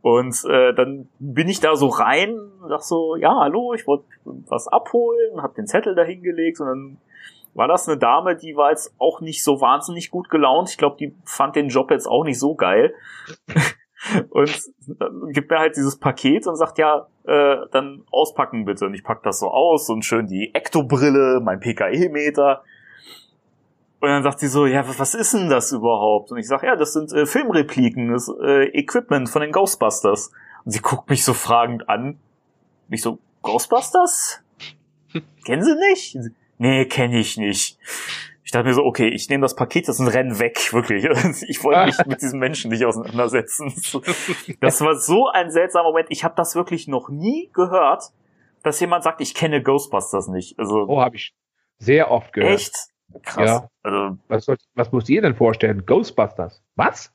Und 0.02 0.44
äh, 0.45 0.74
dann 0.74 1.10
bin 1.19 1.49
ich 1.49 1.60
da 1.60 1.76
so 1.76 1.88
rein, 1.88 2.38
sag 2.68 2.82
so, 2.82 3.15
ja, 3.15 3.36
hallo, 3.40 3.74
ich 3.74 3.88
wollte 3.88 4.06
was 4.24 4.68
abholen, 4.68 5.41
hab 5.41 5.56
den 5.56 5.68
Zettel 5.68 5.95
da 5.95 6.03
hingelegt 6.03 6.60
und 6.60 6.68
dann 6.68 6.98
war 7.57 7.68
das 7.68 7.88
eine 7.88 7.98
Dame, 7.98 8.36
die 8.36 8.56
war 8.56 8.69
jetzt 8.69 8.94
auch 8.99 9.19
nicht 9.19 9.44
so 9.44 9.60
wahnsinnig 9.61 10.11
gut 10.11 10.30
gelaunt. 10.30 10.69
Ich 10.69 10.78
glaube, 10.78 10.95
die 10.99 11.15
fand 11.26 11.56
den 11.56 11.69
Job 11.69 11.90
jetzt 11.90 12.07
auch 12.07 12.24
nicht 12.24 12.40
so 12.40 12.53
geil. 12.53 12.94
und 14.30 14.61
gibt 15.34 15.49
mir 15.49 15.57
halt 15.57 15.76
dieses 15.76 15.98
Paket 15.98 16.45
und 16.45 16.56
sagt, 16.56 16.78
ja, 16.78 17.07
äh, 17.26 17.57
dann 17.72 18.03
auspacken 18.11 18.65
bitte. 18.65 18.86
Und 18.86 18.94
ich 18.94 19.03
pack 19.03 19.24
das 19.24 19.40
so 19.40 19.49
aus 19.49 19.90
und 19.90 20.06
schön 20.06 20.28
die 20.28 20.53
Ektobrille, 20.53 21.41
mein 21.44 21.60
PKE-Meter. 21.60 22.64
Und 23.99 24.10
dann 24.10 24.22
sagt 24.24 24.40
sie 24.40 24.48
so, 24.48 24.65
ja, 24.68 24.86
was 24.99 25.15
ist 25.15 25.34
denn 25.34 25.49
das 25.49 25.72
überhaupt? 25.72 26.32
Und 26.32 26.38
ich 26.38 26.48
sag, 26.48 26.61
ja, 26.64 26.76
das 26.76 26.94
sind 26.94 27.11
äh, 27.14 27.26
Filmrepliken, 27.26 28.11
das 28.11 28.30
äh, 28.44 28.65
Equipment 28.78 29.28
von 29.30 29.41
den 29.41 29.52
Ghostbusters. 29.52 30.32
Und 30.65 30.72
sie 30.72 30.80
guckt 30.80 31.10
mich 31.10 31.24
so 31.24 31.34
fragend 31.34 31.90
an. 31.90 32.19
Mich 32.90 33.02
so, 33.02 33.18
Ghostbusters? 33.41 34.41
Kennen 35.45 35.64
Sie 35.64 35.76
nicht? 35.90 36.18
Nee, 36.60 36.86
kenne 36.86 37.18
ich 37.19 37.38
nicht. 37.38 37.78
Ich 38.44 38.52
dachte 38.52 38.68
mir 38.68 38.74
so, 38.74 38.84
okay, 38.84 39.07
ich 39.10 39.28
nehme 39.30 39.41
das 39.41 39.56
Paket, 39.56 39.88
das 39.88 39.95
ist 39.99 40.02
ein 40.02 40.07
Renn 40.07 40.40
weg, 40.40 40.72
wirklich. 40.74 41.03
Ich 41.49 41.64
wollte 41.64 41.86
mich 41.86 41.98
mit 42.06 42.22
diesem 42.22 42.40
Menschen 42.40 42.69
nicht 42.72 42.86
auseinandersetzen. 42.86 43.74
Das 44.61 44.80
war 44.82 44.95
so 44.95 45.28
ein 45.28 45.49
seltsamer 45.52 45.90
Moment. 45.90 46.07
Ich 46.11 46.24
habe 46.24 46.36
das 46.38 46.56
wirklich 46.56 46.88
noch 46.88 47.10
nie 47.10 47.49
gehört, 47.53 48.11
dass 48.64 48.80
jemand 48.80 49.03
sagt, 49.03 49.22
ich 49.22 49.34
kenne 49.34 49.61
Ghostbusters 49.64 50.28
nicht. 50.28 50.57
Also 50.60 50.86
Oh, 50.88 51.02
habe 51.02 51.15
ich 51.15 51.34
sehr 51.80 52.11
oft 52.11 52.32
gehört. 52.34 52.53
echt 52.53 52.76
krass. 53.24 53.48
Ja. 53.48 53.70
Also, 53.84 54.18
Was, 54.28 54.46
soll, 54.46 54.58
was 54.76 54.92
musst 54.92 55.10
ihr 55.10 55.22
denn 55.22 55.36
vorstellen? 55.36 55.86
Ghostbusters. 55.86 56.62
Was? 56.76 57.14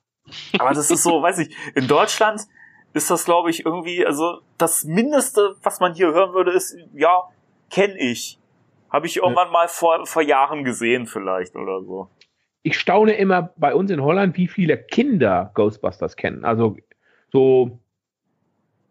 aber 0.59 0.73
das 0.73 0.91
ist 0.91 1.03
so, 1.03 1.23
weiß 1.23 1.39
ich, 1.39 1.57
in 1.75 1.89
Deutschland 1.89 2.43
ist 2.95 3.11
das, 3.11 3.25
glaube 3.25 3.51
ich, 3.51 3.65
irgendwie, 3.65 4.07
also 4.07 4.41
das 4.59 4.85
Mindeste, 4.85 5.57
was 5.63 5.81
man 5.81 5.95
hier 5.95 6.13
hören 6.13 6.33
würde, 6.35 6.53
ist, 6.53 6.77
ja, 6.93 7.23
kenne 7.71 7.99
ich. 7.99 8.39
Habe 8.91 9.07
ich 9.07 9.17
irgendwann 9.17 9.51
mal 9.51 9.69
vor, 9.69 10.05
vor 10.07 10.23
Jahren 10.23 10.65
gesehen, 10.65 11.07
vielleicht 11.07 11.57
oder 11.57 11.83
so. 11.83 12.11
Ich 12.63 12.79
staune 12.79 13.15
immer 13.15 13.53
bei 13.57 13.75
uns 13.75 13.91
in 13.91 14.03
Holland, 14.03 14.37
wie 14.37 14.47
viele 14.47 14.77
Kinder 14.77 15.51
Ghostbusters 15.55 16.17
kennen. 16.17 16.45
Also 16.45 16.77
so 17.33 17.79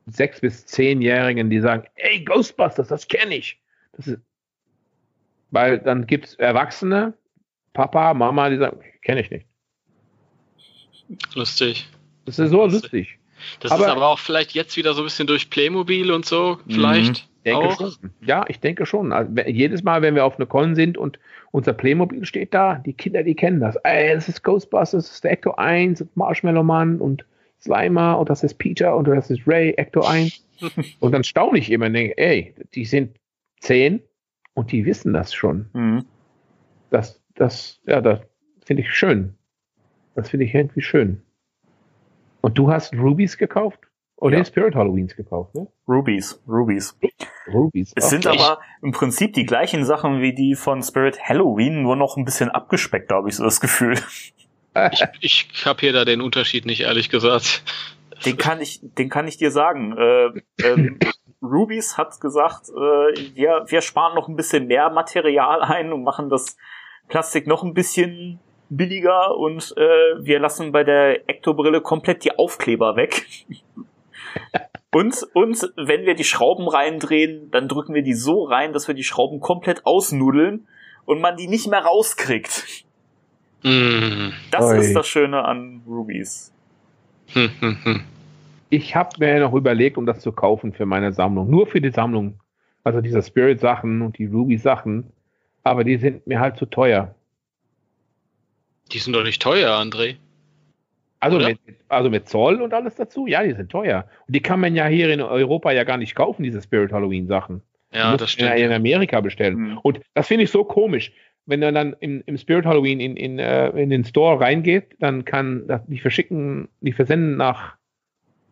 sechs 0.07 0.41
bis 0.41 0.65
zehnjährigen, 0.65 1.49
die 1.49 1.61
sagen, 1.61 1.85
ey, 1.95 2.25
Ghostbusters, 2.25 2.87
das 2.87 3.07
kenne 3.07 3.35
ich. 3.35 3.61
Das 3.93 4.07
ist, 4.07 4.21
weil 5.51 5.79
dann 5.79 6.07
gibt's 6.07 6.35
Erwachsene, 6.35 7.13
Papa, 7.73 8.13
Mama, 8.13 8.49
die 8.49 8.57
sagen, 8.57 8.79
kenne 9.03 9.21
ich 9.21 9.29
nicht. 9.29 9.45
Lustig. 11.35 11.87
Das 12.25 12.39
ist 12.39 12.51
so 12.51 12.65
lustig. 12.65 13.17
Das 13.59 13.71
Aber- 13.71 13.85
ist 13.85 13.91
aber 13.91 14.07
auch 14.07 14.19
vielleicht 14.19 14.53
jetzt 14.53 14.77
wieder 14.77 14.93
so 14.93 15.01
ein 15.01 15.05
bisschen 15.05 15.27
durch 15.27 15.49
Playmobil 15.49 16.11
und 16.11 16.25
so, 16.25 16.59
vielleicht 16.69 17.27
Ich 17.43 17.51
denke 17.51 17.59
auch. 17.67 17.77
schon. 17.77 18.11
Ja, 18.21 18.45
ich 18.47 18.59
denke 18.59 18.85
schon. 18.85 19.11
Also, 19.11 19.31
jedes 19.47 19.81
Mal, 19.83 20.01
wenn 20.03 20.13
wir 20.13 20.25
auf 20.25 20.37
einer 20.37 20.45
Con 20.45 20.75
sind 20.75 20.97
und 20.97 21.17
unser 21.51 21.73
Playmobil 21.73 22.23
steht 22.25 22.53
da, 22.53 22.75
die 22.75 22.93
Kinder, 22.93 23.23
die 23.23 23.33
kennen 23.35 23.59
das. 23.59 23.75
Ey, 23.77 24.13
das 24.13 24.29
ist 24.29 24.43
Ghostbusters, 24.43 25.05
das 25.05 25.11
ist 25.15 25.23
der 25.23 25.31
Ecto 25.31 25.55
1, 25.55 26.01
und 26.01 26.15
Marshmallow 26.15 26.63
Man 26.63 26.99
und 27.01 27.25
Slimer 27.59 28.19
und 28.19 28.29
das 28.29 28.43
ist 28.43 28.55
Peter 28.59 28.95
und 28.95 29.07
das 29.07 29.29
ist 29.31 29.47
Ray, 29.47 29.71
Ecto 29.71 30.01
1. 30.01 30.45
und 30.99 31.11
dann 31.11 31.23
staune 31.23 31.57
ich 31.57 31.71
immer 31.71 31.87
und 31.87 31.93
denke, 31.93 32.17
ey, 32.17 32.53
die 32.75 32.85
sind 32.85 33.17
zehn 33.59 34.01
und 34.53 34.71
die 34.71 34.85
wissen 34.85 35.13
das 35.13 35.33
schon. 35.33 35.69
Mhm. 35.73 36.05
Das, 36.89 37.21
das, 37.35 37.79
ja, 37.85 38.01
das 38.01 38.19
finde 38.65 38.83
ich 38.83 38.93
schön. 38.93 39.35
Das 40.15 40.29
finde 40.29 40.45
ich 40.45 40.53
irgendwie 40.53 40.81
schön. 40.81 41.21
Und 42.41 42.57
du 42.57 42.71
hast 42.71 42.93
Rubies 42.93 43.37
gekauft? 43.37 43.79
Oder 44.17 44.37
Ja. 44.37 44.45
Spirit 44.45 44.75
Halloweens 44.75 45.15
gekauft, 45.15 45.55
ne? 45.55 45.67
Rubies, 45.87 46.39
Rubies. 46.47 46.95
Rubies. 47.51 47.91
Es 47.95 48.09
sind 48.11 48.27
Okay. 48.27 48.37
aber 48.39 48.59
im 48.83 48.91
Prinzip 48.91 49.33
die 49.33 49.45
gleichen 49.47 49.83
Sachen 49.83 50.21
wie 50.21 50.33
die 50.35 50.53
von 50.53 50.83
Spirit 50.83 51.19
Halloween, 51.27 51.81
nur 51.81 51.95
noch 51.95 52.17
ein 52.17 52.25
bisschen 52.25 52.49
abgespeckt, 52.49 53.11
habe 53.11 53.29
ich 53.29 53.35
so 53.35 53.43
das 53.43 53.59
Gefühl. 53.61 53.95
Ich, 54.91 55.03
ich 55.21 55.53
kapiere 55.63 55.93
da 55.93 56.05
den 56.05 56.21
Unterschied 56.21 56.65
nicht, 56.65 56.81
ehrlich 56.81 57.09
gesagt. 57.09 57.63
Den 58.25 58.37
kann 58.37 58.61
ich, 58.61 58.79
den 58.81 59.09
kann 59.09 59.27
ich 59.27 59.37
dir 59.37 59.51
sagen. 59.51 59.97
Äh, 59.97 60.41
ähm, 60.63 60.99
Rubies 61.41 61.97
hat 61.97 62.19
gesagt, 62.21 62.69
äh, 62.69 63.35
wir, 63.35 63.65
wir 63.67 63.81
sparen 63.81 64.15
noch 64.15 64.27
ein 64.27 64.35
bisschen 64.35 64.67
mehr 64.67 64.89
Material 64.89 65.61
ein 65.61 65.91
und 65.91 66.03
machen 66.03 66.29
das 66.29 66.57
Plastik 67.07 67.47
noch 67.47 67.63
ein 67.63 67.73
bisschen 67.73 68.39
billiger 68.69 69.35
und 69.35 69.73
äh, 69.75 70.23
wir 70.23 70.39
lassen 70.39 70.71
bei 70.71 70.83
der 70.83 71.29
Ektobrille 71.29 71.81
komplett 71.81 72.23
die 72.23 72.37
Aufkleber 72.37 72.95
weg. 72.95 73.25
Und, 74.93 75.25
und 75.33 75.71
wenn 75.77 76.05
wir 76.05 76.15
die 76.15 76.25
Schrauben 76.25 76.67
reindrehen, 76.67 77.49
dann 77.49 77.69
drücken 77.69 77.93
wir 77.93 78.01
die 78.01 78.13
so 78.13 78.43
rein, 78.43 78.73
dass 78.73 78.89
wir 78.89 78.95
die 78.95 79.05
Schrauben 79.05 79.39
komplett 79.39 79.85
ausnudeln 79.85 80.67
und 81.05 81.21
man 81.21 81.37
die 81.37 81.47
nicht 81.47 81.67
mehr 81.67 81.79
rauskriegt. 81.79 82.85
Mm. 83.63 84.31
Das 84.51 84.65
Oi. 84.65 84.79
ist 84.79 84.93
das 84.93 85.07
Schöne 85.07 85.45
an 85.45 85.83
Rubies. 85.87 86.50
Hm, 87.33 87.49
hm, 87.59 87.77
hm. 87.83 88.01
Ich 88.69 88.95
habe 88.95 89.09
mir 89.19 89.39
noch 89.39 89.53
überlegt, 89.53 89.97
um 89.97 90.05
das 90.05 90.21
zu 90.21 90.31
kaufen 90.31 90.73
für 90.73 90.85
meine 90.85 91.11
Sammlung. 91.11 91.49
Nur 91.49 91.67
für 91.67 91.81
die 91.81 91.91
Sammlung. 91.91 92.39
Also 92.83 93.01
diese 93.01 93.21
Spirit-Sachen 93.21 94.01
und 94.01 94.17
die 94.17 94.25
Ruby-Sachen. 94.25 95.11
Aber 95.63 95.83
die 95.83 95.97
sind 95.97 96.25
mir 96.25 96.39
halt 96.39 96.57
zu 96.57 96.65
teuer. 96.65 97.13
Die 98.91 98.97
sind 98.97 99.13
doch 99.13 99.23
nicht 99.23 99.41
teuer, 99.41 99.71
André. 99.77 100.15
Also 101.19 101.37
Oder? 101.37 101.49
mit, 101.49 101.59
also 101.87 102.09
mit 102.09 102.27
Zoll 102.27 102.61
und 102.61 102.73
alles 102.73 102.95
dazu? 102.95 103.27
Ja, 103.27 103.43
die 103.43 103.53
sind 103.53 103.71
teuer. 103.71 104.07
Und 104.27 104.35
die 104.35 104.39
kann 104.41 104.59
man 104.59 104.75
ja 104.75 104.87
hier 104.87 105.09
in 105.13 105.21
Europa 105.21 105.71
ja 105.71 105.83
gar 105.83 105.97
nicht 105.97 106.15
kaufen, 106.15 106.41
diese 106.43 106.61
Spirit 106.61 106.91
Halloween-Sachen. 106.91 107.61
Ja, 107.93 108.13
Die 108.13 108.17
das 108.17 108.31
muss 108.31 108.39
man 108.39 108.47
ja 108.47 108.53
stimmt. 108.55 108.71
in 108.71 108.75
Amerika 108.75 109.21
bestellen. 109.21 109.55
Hm. 109.55 109.77
Und 109.83 109.99
das 110.13 110.27
finde 110.27 110.45
ich 110.45 110.51
so 110.51 110.63
komisch. 110.63 111.11
Wenn 111.45 111.59
man 111.59 111.73
dann 111.73 111.95
im, 111.99 112.23
im 112.25 112.37
Spirit 112.37 112.65
Halloween 112.65 112.99
in, 112.99 113.17
in, 113.17 113.39
äh, 113.39 113.69
in 113.71 113.89
den 113.89 114.05
Store 114.05 114.39
reingeht, 114.39 114.95
dann 114.99 115.25
kann 115.25 115.67
das, 115.67 115.81
die 115.87 115.99
verschicken, 115.99 116.69
die 116.81 116.93
versenden 116.93 117.35
nach, 117.37 117.75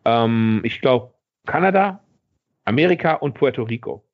ähm, 0.04 0.60
ich 0.64 0.80
glaube, 0.80 1.14
Kanada, 1.46 2.02
Amerika 2.64 3.14
und 3.14 3.34
Puerto 3.34 3.62
Rico. 3.62 4.04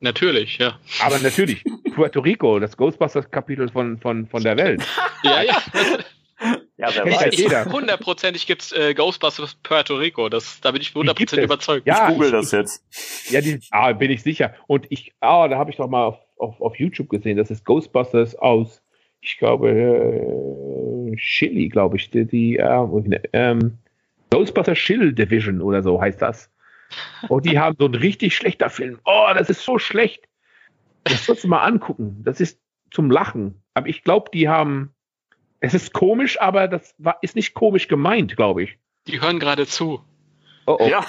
Natürlich, 0.00 0.58
ja. 0.58 0.78
Aber 1.02 1.18
natürlich, 1.18 1.64
Puerto 1.94 2.20
Rico, 2.20 2.60
das 2.60 2.76
Ghostbusters-Kapitel 2.76 3.68
von, 3.68 3.98
von, 3.98 4.26
von 4.28 4.42
der 4.44 4.56
Welt. 4.56 4.86
Ja, 5.24 5.42
ja. 5.42 5.56
Ja, 6.76 6.90
wer 6.94 7.06
weiß. 7.06 7.36
jeder. 7.36 7.64
Hundertprozentig 7.64 8.46
gibt's 8.46 8.70
äh, 8.70 8.94
Ghostbusters 8.94 9.56
Puerto 9.64 9.96
Rico. 9.96 10.28
Das, 10.28 10.60
da 10.60 10.70
bin 10.70 10.80
ich 10.80 10.88
gibt 10.88 10.98
hundertprozentig 10.98 11.38
es. 11.42 11.44
überzeugt. 11.46 11.86
Ja, 11.88 12.06
Ich 12.08 12.14
google 12.14 12.28
ich- 12.28 12.32
das 12.32 12.52
jetzt. 12.52 12.84
Ja, 13.32 13.40
die, 13.40 13.58
ah, 13.72 13.92
bin 13.92 14.12
ich 14.12 14.22
sicher. 14.22 14.54
Und 14.68 14.86
ich, 14.90 15.12
ah, 15.18 15.48
da 15.48 15.58
habe 15.58 15.70
ich 15.72 15.76
doch 15.76 15.88
mal 15.88 16.04
auf, 16.04 16.18
auf, 16.38 16.60
auf 16.60 16.76
YouTube 16.76 17.08
gesehen, 17.08 17.36
das 17.36 17.50
ist 17.50 17.64
Ghostbusters 17.64 18.34
aus, 18.36 18.82
ich 19.20 19.38
glaube, 19.38 19.70
äh, 19.70 21.16
Chili, 21.16 21.68
glaube 21.68 21.96
ich, 21.96 22.10
die, 22.10 22.24
die 22.24 22.56
äh, 22.56 23.20
ähm, 23.32 23.78
Ghostbusters 24.30 24.78
Chill 24.78 25.12
Division 25.12 25.60
oder 25.60 25.82
so 25.82 26.00
heißt 26.00 26.22
das. 26.22 26.50
Und 27.28 27.44
die 27.44 27.58
haben 27.58 27.76
so 27.78 27.86
einen 27.86 27.96
richtig 27.96 28.34
schlechter 28.34 28.70
Film. 28.70 28.98
Oh, 29.04 29.28
das 29.36 29.50
ist 29.50 29.62
so 29.62 29.78
schlecht. 29.78 30.28
Das 31.04 31.26
sollst 31.26 31.44
du 31.44 31.48
mal 31.48 31.62
angucken. 31.62 32.22
Das 32.24 32.40
ist 32.40 32.60
zum 32.90 33.10
Lachen. 33.10 33.62
Aber 33.74 33.88
ich 33.88 34.04
glaube, 34.04 34.30
die 34.32 34.48
haben, 34.48 34.94
es 35.60 35.74
ist 35.74 35.92
komisch, 35.92 36.40
aber 36.40 36.68
das 36.68 36.94
war, 36.98 37.18
ist 37.22 37.36
nicht 37.36 37.54
komisch 37.54 37.88
gemeint, 37.88 38.36
glaube 38.36 38.62
ich. 38.62 38.78
Die 39.06 39.20
hören 39.20 39.38
gerade 39.38 39.66
zu. 39.66 40.00
Oh, 40.66 40.76
oh. 40.78 40.88
Ja. 40.88 41.04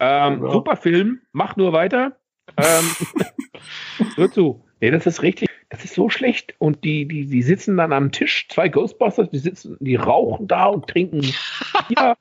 Ähm, 0.00 0.42
Ja. 0.44 0.50
Super 0.50 0.76
Film, 0.76 1.20
mach 1.32 1.56
nur 1.56 1.72
weiter. 1.72 2.18
Ähm, 2.56 2.90
hör 4.16 4.30
zu. 4.30 4.64
Nee, 4.80 4.90
das 4.90 5.06
ist 5.06 5.22
richtig. 5.22 5.48
Das 5.70 5.84
ist 5.84 5.94
so 5.94 6.08
schlecht. 6.08 6.54
Und 6.58 6.84
die, 6.84 7.06
die, 7.08 7.26
die 7.26 7.42
sitzen 7.42 7.76
dann 7.76 7.92
am 7.92 8.12
Tisch, 8.12 8.46
zwei 8.48 8.68
Ghostbusters, 8.68 9.30
die 9.30 9.38
sitzen, 9.38 9.76
die 9.80 9.96
rauchen 9.96 10.46
da 10.46 10.66
und 10.66 10.86
trinken 10.86 11.20
Bier. 11.88 12.16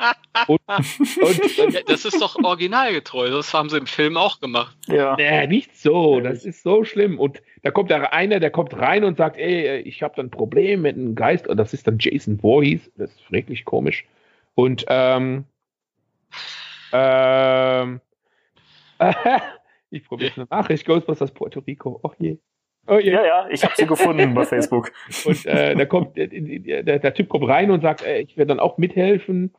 und, 0.48 0.62
und, 0.68 1.60
und 1.60 1.74
Ja, 1.74 1.82
das 1.86 2.06
ist 2.06 2.20
doch 2.20 2.36
originalgetreu. 2.44 3.30
Das 3.30 3.54
haben 3.54 3.70
sie 3.70 3.78
im 3.78 3.86
Film 3.86 4.18
auch 4.18 4.40
gemacht. 4.40 4.76
Ja. 4.88 5.16
Nee, 5.18 5.46
nicht 5.48 5.78
so. 5.78 6.20
Das 6.20 6.46
ist 6.46 6.64
so 6.64 6.84
schlimm. 6.84 7.20
Und 7.20 7.44
da 7.62 7.70
kommt 7.70 7.92
da 7.92 8.02
einer, 8.02 8.40
der 8.40 8.50
kommt 8.50 8.76
rein 8.76 9.04
und 9.04 9.18
sagt, 9.18 9.38
ey, 9.38 9.82
ich 9.82 10.02
habe 10.02 10.16
da 10.16 10.24
ein 10.24 10.32
Problem 10.32 10.82
mit 10.82 10.96
einem 10.96 11.14
Geist. 11.14 11.48
Und 11.48 11.58
das 11.58 11.74
ist 11.74 11.86
dann 11.86 11.98
Jason 12.00 12.40
Voorhees. 12.40 12.92
Das 12.98 13.12
ist 13.12 13.32
wirklich 13.32 13.66
komisch. 13.66 14.06
Und 14.56 14.86
ähm, 14.88 15.46
ähm, 16.92 18.02
ich 19.94 20.06
probiere 20.06 20.32
eine 20.36 20.48
Nachricht. 20.50 20.86
Ghostbusters 20.86 21.32
Puerto 21.32 21.60
Rico. 21.62 22.00
Oh 22.04 22.12
je. 22.18 22.38
Oh 22.88 22.98
je. 22.98 23.12
Ja, 23.12 23.26
ja, 23.26 23.50
ich 23.50 23.64
habe 23.64 23.74
sie 23.78 23.86
gefunden 23.86 24.34
bei 24.34 24.46
Facebook. 24.46 24.92
Und 25.26 25.46
äh, 25.46 25.76
da 25.76 25.86
kommt 25.86 26.18
der, 26.18 26.28
der, 26.28 27.00
der 27.00 27.14
Typ 27.14 27.30
kommt 27.30 27.48
rein 27.48 27.72
und 27.72 27.82
sagt, 27.82 28.04
äh, 28.04 28.20
ich 28.20 28.36
werde 28.36 28.50
dann 28.50 28.60
auch 28.60 28.78
mithelfen. 28.78 29.54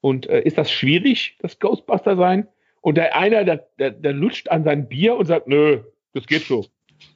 Und 0.00 0.28
äh, 0.28 0.40
ist 0.42 0.58
das 0.58 0.70
schwierig, 0.70 1.36
das 1.40 1.58
Ghostbuster 1.58 2.16
sein? 2.16 2.48
Und 2.80 2.96
der 2.96 3.16
einer, 3.16 3.44
der, 3.44 3.68
der, 3.78 3.90
der 3.90 4.12
lutscht 4.12 4.48
an 4.48 4.64
sein 4.64 4.88
Bier 4.88 5.16
und 5.16 5.26
sagt, 5.26 5.46
nö, 5.46 5.82
das 6.14 6.26
geht 6.26 6.42
so. 6.42 6.64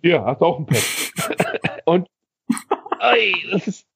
Hier, 0.02 0.24
hast 0.24 0.40
du 0.40 0.44
auch 0.44 0.58
ein 0.58 0.66
Pet. 0.66 1.12
und 1.86 2.06
ey, 3.00 3.34
das 3.50 3.66
ist, 3.66 3.86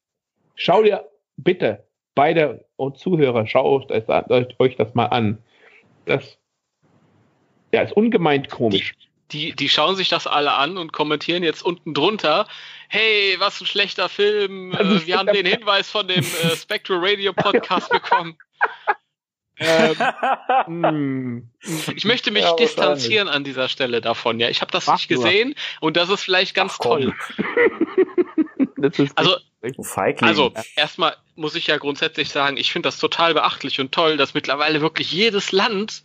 schau 0.55 0.83
dir 0.83 1.09
bitte, 1.37 1.85
beide 2.15 2.65
und 2.77 2.97
Zuhörer, 2.97 3.47
schaut 3.47 3.91
euch 3.91 4.05
das, 4.07 4.47
euch 4.59 4.77
das 4.77 4.95
mal 4.95 5.07
an. 5.07 5.39
Das 6.07 6.39
ja, 7.75 7.83
ist 7.83 7.93
ungemeint 7.93 8.51
komisch. 8.51 8.95
Die, 9.33 9.53
die 9.53 9.69
schauen 9.69 9.97
sich 9.97 10.09
das 10.09 10.27
alle 10.27 10.53
an 10.53 10.79
und 10.79 10.93
kommentieren 10.93 11.43
jetzt 11.43 11.63
unten 11.63 11.93
drunter. 11.93 12.47
Hey, 12.89 13.35
was 13.39 13.61
ein 13.61 13.67
schlechter 13.67 14.09
Film. 14.09 14.73
Äh, 14.79 15.07
wir 15.07 15.19
haben 15.19 15.33
den 15.33 15.47
Hinweis 15.47 15.91
von 15.91 16.07
dem 16.07 16.25
äh, 16.25 16.57
Spectral 16.57 16.99
Radio 17.01 17.33
Podcast 17.33 17.91
bekommen. 17.91 18.37
Ähm, 19.59 19.97
hm. 20.67 21.51
Ich 21.95 22.05
möchte 22.05 22.31
mich 22.31 22.43
Ja, 22.43 22.55
distanzieren 22.55 23.29
an 23.29 23.45
dieser 23.45 23.69
Stelle 23.69 24.01
davon. 24.01 24.41
Ja, 24.41 24.49
ich 24.49 24.61
habe 24.61 24.71
das 24.71 24.87
Mach 24.87 24.95
nicht 24.95 25.11
nur. 25.11 25.25
gesehen 25.25 25.55
und 25.81 25.97
das 25.97 26.11
ist 26.11 26.23
vielleicht 26.23 26.55
ganz 26.55 26.75
Ach, 26.75 26.85
toll. 26.85 27.15
Also, 29.17 29.39
also 30.21 30.53
erstmal 30.77 31.17
muss 31.37 31.55
ich 31.55 31.67
ja 31.69 31.79
grundsätzlich 31.79 32.31
sagen, 32.31 32.57
ich 32.57 32.73
finde 32.73 32.89
das 32.89 32.99
total 32.99 33.35
beachtlich 33.35 33.81
und 33.81 33.93
toll, 33.93 34.17
dass 34.17 34.35
mittlerweile 34.35 34.81
wirklich 34.81 35.11
jedes 35.11 35.53
Land 35.53 36.03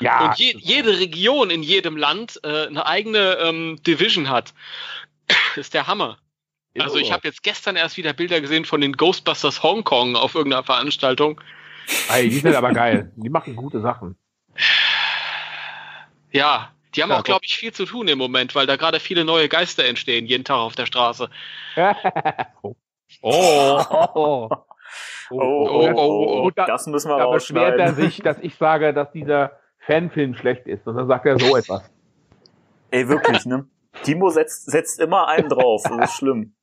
ja, 0.00 0.26
und 0.26 0.38
je, 0.38 0.54
jede 0.58 0.98
Region 0.98 1.50
in 1.50 1.62
jedem 1.62 1.96
Land 1.96 2.40
äh, 2.44 2.66
eine 2.66 2.86
eigene 2.86 3.38
ähm, 3.42 3.80
Division 3.86 4.28
hat. 4.28 4.54
ist 5.56 5.74
der 5.74 5.86
Hammer. 5.86 6.18
Also 6.78 6.98
ich 6.98 7.10
habe 7.10 7.26
jetzt 7.26 7.42
gestern 7.42 7.76
erst 7.76 7.96
wieder 7.96 8.12
Bilder 8.12 8.40
gesehen 8.40 8.64
von 8.64 8.80
den 8.80 8.92
Ghostbusters 8.92 9.62
Hongkong 9.62 10.14
auf 10.14 10.34
irgendeiner 10.34 10.62
Veranstaltung. 10.62 11.40
Ey, 12.08 12.28
die 12.28 12.38
sind 12.38 12.54
aber 12.54 12.72
geil. 12.72 13.10
Die 13.16 13.30
machen 13.30 13.56
gute 13.56 13.80
Sachen. 13.80 14.16
Ja, 16.30 16.72
die 16.94 17.02
haben 17.02 17.10
Ja, 17.10 17.18
auch, 17.18 17.24
glaube 17.24 17.44
ich, 17.44 17.56
viel 17.56 17.72
zu 17.72 17.84
tun 17.84 18.06
im 18.08 18.18
Moment, 18.18 18.54
weil 18.54 18.66
da 18.66 18.76
gerade 18.76 19.00
viele 19.00 19.24
neue 19.24 19.48
Geister 19.48 19.84
entstehen, 19.86 20.26
jeden 20.26 20.44
Tag 20.44 20.58
auf 20.58 20.74
der 20.74 20.86
Straße. 20.86 21.30
oh. 22.62 22.74
Oh. 23.22 23.82
Oh. 24.14 24.50
Oh, 25.30 25.92
oh, 25.96 26.44
oh, 26.44 26.50
das 26.50 26.86
müssen 26.86 27.10
wir 27.10 27.18
da 27.18 27.26
beschwert 27.30 27.78
er 27.78 27.94
sich, 27.94 28.18
dass 28.18 28.38
ich 28.38 28.54
sage, 28.54 28.94
dass 28.94 29.12
dieser 29.12 29.58
Fanfilm 29.88 30.34
schlecht 30.34 30.66
ist. 30.66 30.86
Und 30.86 30.94
dann 30.96 31.08
sagt 31.08 31.26
er 31.26 31.38
so 31.38 31.56
etwas. 31.56 31.90
Ey, 32.90 33.08
wirklich, 33.08 33.44
ne? 33.46 33.66
Timo 34.04 34.30
setzt, 34.30 34.70
setzt 34.70 35.00
immer 35.00 35.26
einen 35.26 35.48
drauf. 35.48 35.82
Das 35.88 36.10
ist 36.10 36.16
schlimm. 36.18 36.54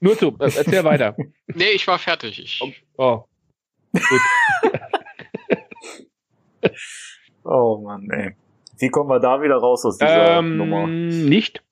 Nur 0.00 0.18
zu, 0.18 0.28
äh, 0.40 0.50
erzähl 0.56 0.82
weiter. 0.84 1.14
Nee, 1.46 1.70
ich 1.74 1.86
war 1.86 1.98
fertig. 1.98 2.38
Ich, 2.42 2.84
Oh. 2.96 3.24
Gut. 3.92 4.20
Oh 7.44 7.76
Mann, 7.78 8.08
ey. 8.10 8.34
Wie 8.78 8.88
kommen 8.88 9.10
wir 9.10 9.20
da 9.20 9.40
wieder 9.42 9.56
raus 9.56 9.84
aus 9.84 9.98
dieser 9.98 10.40
Nummer? 10.42 10.84
Ähm, 10.84 11.28
nicht. 11.28 11.62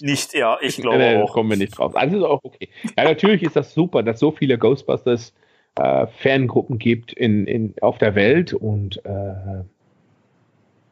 Nicht, 0.00 0.34
ja, 0.34 0.58
ich 0.60 0.76
glaube 0.76 0.98
Nee, 0.98 1.16
nee, 1.16 1.22
auch. 1.22 1.32
kommen 1.32 1.50
wir 1.50 1.56
nicht 1.56 1.76
drauf. 1.76 1.96
Also 1.96 2.18
ist 2.18 2.22
auch 2.24 2.40
okay. 2.42 2.68
Ja, 2.96 3.04
natürlich 3.04 3.42
ist 3.42 3.56
das 3.56 3.72
super, 3.74 4.02
dass 4.02 4.20
so 4.20 4.30
viele 4.32 4.58
Ghostbusters 4.58 5.34
äh, 5.76 6.06
Fangruppen 6.22 6.78
gibt 6.78 7.12
in, 7.12 7.46
in, 7.46 7.74
auf 7.80 7.98
der 7.98 8.14
Welt 8.14 8.52
und 8.52 9.04
äh, 9.04 9.64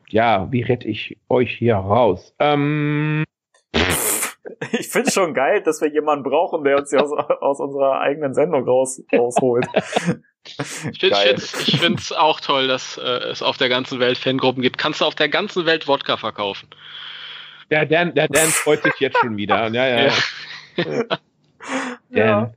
ja, 0.08 0.50
wie 0.52 0.62
rette 0.62 0.86
ich 0.88 1.18
euch 1.28 1.52
hier 1.52 1.76
raus? 1.76 2.34
Ähm, 2.38 3.24
Ich 4.78 4.88
finde 4.88 5.10
schon 5.10 5.34
geil, 5.34 5.62
dass 5.62 5.80
wir 5.80 5.88
jemanden 5.88 6.22
brauchen, 6.22 6.64
der 6.64 6.78
uns 6.78 6.90
hier 6.90 7.02
aus, 7.02 7.10
aus 7.12 7.60
unserer 7.60 8.00
eigenen 8.00 8.32
Sendung 8.32 8.64
raus, 8.64 9.02
rausholt. 9.12 9.66
ich 10.92 11.78
finde 11.78 12.00
es 12.00 12.12
auch 12.12 12.40
toll, 12.40 12.68
dass 12.68 12.96
äh, 12.96 13.02
es 13.02 13.42
auf 13.42 13.56
der 13.56 13.68
ganzen 13.68 13.98
Welt 13.98 14.18
Fangruppen 14.18 14.62
gibt. 14.62 14.78
Kannst 14.78 15.00
du 15.00 15.04
auf 15.04 15.14
der 15.14 15.28
ganzen 15.28 15.66
Welt 15.66 15.88
Wodka 15.88 16.16
verkaufen? 16.16 16.68
der, 17.70 17.86
Dan, 17.86 18.14
der 18.14 18.28
Dan 18.28 18.48
freut 18.48 18.82
sich 18.82 18.94
jetzt 18.98 19.18
schon 19.18 19.36
wieder. 19.36 19.68
Ja, 19.68 19.86
ja, 19.86 20.12
ja. 20.76 21.04
Dan. 22.10 22.54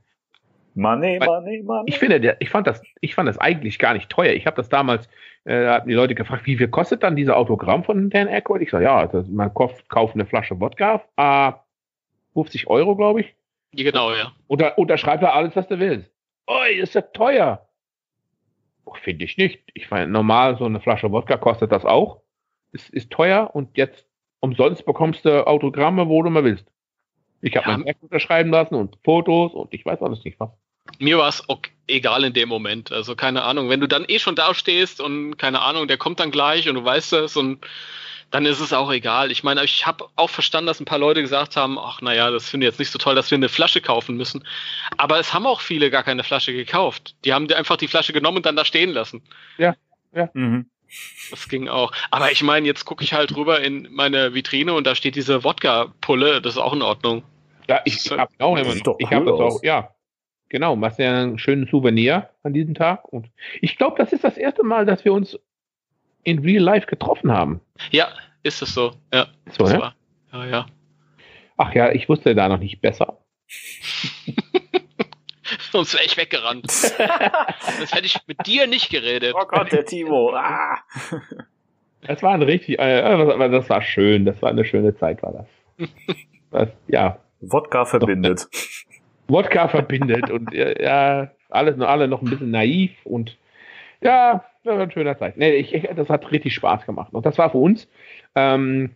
Money, 0.80 1.18
Weil- 1.20 1.26
money, 1.28 1.62
money. 1.62 1.84
Ich 1.86 1.98
finde, 1.98 2.20
der, 2.20 2.40
ich 2.40 2.50
fand 2.50 2.66
das, 2.66 2.82
ich 3.00 3.14
fand 3.14 3.28
das 3.28 3.38
eigentlich 3.38 3.78
gar 3.78 3.92
nicht 3.94 4.08
teuer. 4.10 4.32
Ich 4.32 4.46
habe 4.46 4.56
das 4.56 4.68
damals, 4.68 5.06
äh, 5.44 5.64
da 5.64 5.74
hatten 5.74 5.88
die 5.88 5.94
Leute 5.94 6.14
gefragt, 6.14 6.46
wie 6.46 6.56
viel 6.56 6.68
kostet 6.68 7.02
dann 7.02 7.16
dieser 7.16 7.36
Autogramm 7.36 7.84
von 7.84 8.10
Dan 8.10 8.28
Aykroyd? 8.28 8.62
Ich 8.62 8.70
sage, 8.70 8.84
ja, 8.84 9.06
das, 9.06 9.28
man 9.28 9.52
kauft, 9.54 9.88
kauft 9.88 10.14
eine 10.14 10.26
Flasche 10.26 10.58
Wodka, 10.60 11.02
äh, 11.16 11.52
50 12.34 12.68
Euro, 12.68 12.96
glaube 12.96 13.20
ich. 13.20 13.34
genau, 13.72 14.12
ja. 14.12 14.32
Und 14.46 14.60
da 14.60 14.68
unterschreibt 14.68 15.22
er 15.22 15.34
alles, 15.34 15.54
was 15.56 15.68
du 15.68 15.78
willst. 15.78 16.10
Oi, 16.46 16.72
ist 16.74 16.94
das 16.96 17.04
teuer? 17.12 17.66
Oh, 18.84 18.94
Finde 18.94 19.24
ich 19.24 19.36
nicht. 19.36 19.62
Ich 19.74 19.90
meine, 19.90 20.06
normal, 20.10 20.56
so 20.56 20.64
eine 20.64 20.80
Flasche 20.80 21.12
Wodka 21.12 21.36
kostet 21.36 21.70
das 21.72 21.84
auch. 21.84 22.22
Ist, 22.72 22.88
ist 22.90 23.10
teuer 23.10 23.50
und 23.54 23.76
jetzt 23.76 24.06
umsonst 24.40 24.86
bekommst 24.86 25.24
du 25.24 25.46
Autogramme, 25.46 26.08
wo 26.08 26.22
du 26.22 26.30
mal 26.30 26.44
willst. 26.44 26.66
Ich 27.42 27.56
habe 27.56 27.68
Ja. 27.70 27.76
mein 27.76 27.86
Werk 27.86 27.96
unterschreiben 28.02 28.50
lassen 28.50 28.74
und 28.74 28.96
Fotos 29.04 29.52
und 29.54 29.72
ich 29.74 29.84
weiß 29.84 30.02
alles 30.02 30.24
nicht 30.24 30.38
was. 30.40 30.50
Mir 30.98 31.18
war 31.18 31.28
es 31.28 31.48
okay, 31.48 31.70
egal 31.86 32.24
in 32.24 32.32
dem 32.32 32.48
Moment. 32.48 32.92
Also 32.92 33.16
keine 33.16 33.42
Ahnung, 33.42 33.68
wenn 33.68 33.80
du 33.80 33.88
dann 33.88 34.04
eh 34.08 34.18
schon 34.18 34.34
da 34.34 34.54
stehst 34.54 35.00
und 35.00 35.36
keine 35.36 35.60
Ahnung, 35.60 35.88
der 35.88 35.98
kommt 35.98 36.20
dann 36.20 36.30
gleich 36.30 36.68
und 36.68 36.74
du 36.76 36.84
weißt 36.84 37.12
es 37.14 37.36
und 37.36 37.66
dann 38.30 38.46
ist 38.46 38.60
es 38.60 38.72
auch 38.72 38.92
egal. 38.92 39.32
Ich 39.32 39.42
meine, 39.42 39.64
ich 39.64 39.86
habe 39.86 40.06
auch 40.14 40.30
verstanden, 40.30 40.68
dass 40.68 40.78
ein 40.78 40.84
paar 40.84 40.98
Leute 40.98 41.20
gesagt 41.20 41.56
haben, 41.56 41.78
ach 41.78 42.00
naja, 42.00 42.30
das 42.30 42.48
finde 42.48 42.66
ich 42.66 42.72
jetzt 42.72 42.78
nicht 42.78 42.92
so 42.92 42.98
toll, 42.98 43.16
dass 43.16 43.30
wir 43.30 43.36
eine 43.36 43.48
Flasche 43.48 43.80
kaufen 43.80 44.16
müssen. 44.16 44.44
Aber 44.96 45.18
es 45.18 45.34
haben 45.34 45.46
auch 45.46 45.60
viele 45.60 45.90
gar 45.90 46.04
keine 46.04 46.22
Flasche 46.22 46.52
gekauft. 46.52 47.16
Die 47.24 47.32
haben 47.32 47.52
einfach 47.52 47.76
die 47.76 47.88
Flasche 47.88 48.12
genommen 48.12 48.38
und 48.38 48.46
dann 48.46 48.56
da 48.56 48.64
stehen 48.64 48.90
lassen. 48.90 49.22
Mhm. 50.32 50.70
Das 51.30 51.48
ging 51.48 51.68
auch. 51.68 51.92
Aber 52.10 52.30
ich 52.32 52.42
meine, 52.42 52.66
jetzt 52.66 52.84
gucke 52.84 53.02
ich 53.02 53.14
halt 53.14 53.34
rüber 53.36 53.60
in 53.60 53.88
meine 53.90 54.34
Vitrine 54.34 54.74
und 54.74 54.86
da 54.86 54.94
steht 54.94 55.16
diese 55.16 55.44
Wodka-Pulle. 55.44 56.40
Das 56.40 56.54
ist 56.54 56.58
auch 56.58 56.72
in 56.72 56.82
Ordnung. 56.82 57.24
Ja, 57.68 57.80
ich, 57.84 58.06
ich 58.06 58.10
habe 58.10 58.32
auch 58.38 58.56
Das 58.56 58.66
immer. 58.66 58.96
Ich 58.98 59.10
habe 59.10 59.24
das 59.26 59.40
auch, 59.40 59.62
ja. 59.62 59.90
Genau, 60.50 60.76
machst 60.76 60.98
ja 60.98 61.22
einen 61.22 61.38
schönen 61.38 61.66
Souvenir 61.68 62.28
an 62.42 62.52
diesem 62.52 62.74
Tag. 62.74 63.06
Und 63.08 63.28
ich 63.60 63.78
glaube, 63.78 63.96
das 63.96 64.12
ist 64.12 64.24
das 64.24 64.36
erste 64.36 64.64
Mal, 64.64 64.84
dass 64.84 65.04
wir 65.04 65.12
uns 65.12 65.38
in 66.24 66.40
Real 66.40 66.62
Life 66.62 66.86
getroffen 66.86 67.32
haben. 67.32 67.60
Ja, 67.92 68.08
ist 68.42 68.60
es 68.60 68.74
so. 68.74 68.92
Ja, 69.14 69.28
So, 69.52 69.64
das 69.64 69.74
ne? 69.74 69.78
war. 69.78 69.94
Ja, 70.32 70.46
ja. 70.46 70.66
Ach 71.56 71.72
ja, 71.74 71.92
ich 71.92 72.08
wusste 72.08 72.34
da 72.34 72.48
noch 72.48 72.58
nicht 72.58 72.80
besser. 72.80 73.18
Sonst 75.72 75.94
wäre 75.94 76.04
ich 76.04 76.16
weggerannt. 76.16 76.70
Sonst 76.70 77.94
hätte 77.94 78.06
ich 78.06 78.18
mit 78.26 78.46
dir 78.46 78.66
nicht 78.66 78.90
geredet. 78.90 79.34
Oh 79.40 79.46
Gott, 79.46 79.70
der 79.72 79.86
Timo. 79.86 80.32
Ah. 80.42 80.78
Das 82.02 82.22
war 82.22 82.32
ein 82.32 82.42
richtig, 82.42 82.78
äh, 82.78 83.02
aber 83.02 83.50
das 83.50 83.68
war 83.68 83.82
schön. 83.82 84.24
Das 84.24 84.40
war 84.40 84.48
eine 84.50 84.64
schöne 84.64 84.96
Zeit, 84.96 85.22
war 85.22 85.32
das. 85.32 85.90
das 86.50 86.68
ja, 86.88 87.18
Wodka 87.40 87.84
verbindet. 87.84 88.48
Wodka 89.30 89.68
verbindet 89.68 90.30
und 90.30 90.52
ja, 90.52 91.30
alles 91.50 91.80
alle 91.80 92.08
noch 92.08 92.22
ein 92.22 92.30
bisschen 92.30 92.50
naiv 92.50 92.92
und 93.04 93.38
ja, 94.02 94.44
das 94.64 94.74
war 94.74 94.82
eine 94.82 94.92
schöne 94.92 95.18
Zeit. 95.18 95.36
Nee, 95.36 95.52
ich, 95.52 95.74
ich, 95.74 95.88
das 95.94 96.08
hat 96.08 96.30
richtig 96.30 96.54
Spaß 96.54 96.86
gemacht. 96.86 97.12
Und 97.12 97.26
das 97.26 97.36
war 97.38 97.50
für 97.50 97.58
uns, 97.58 97.88
ähm, 98.34 98.90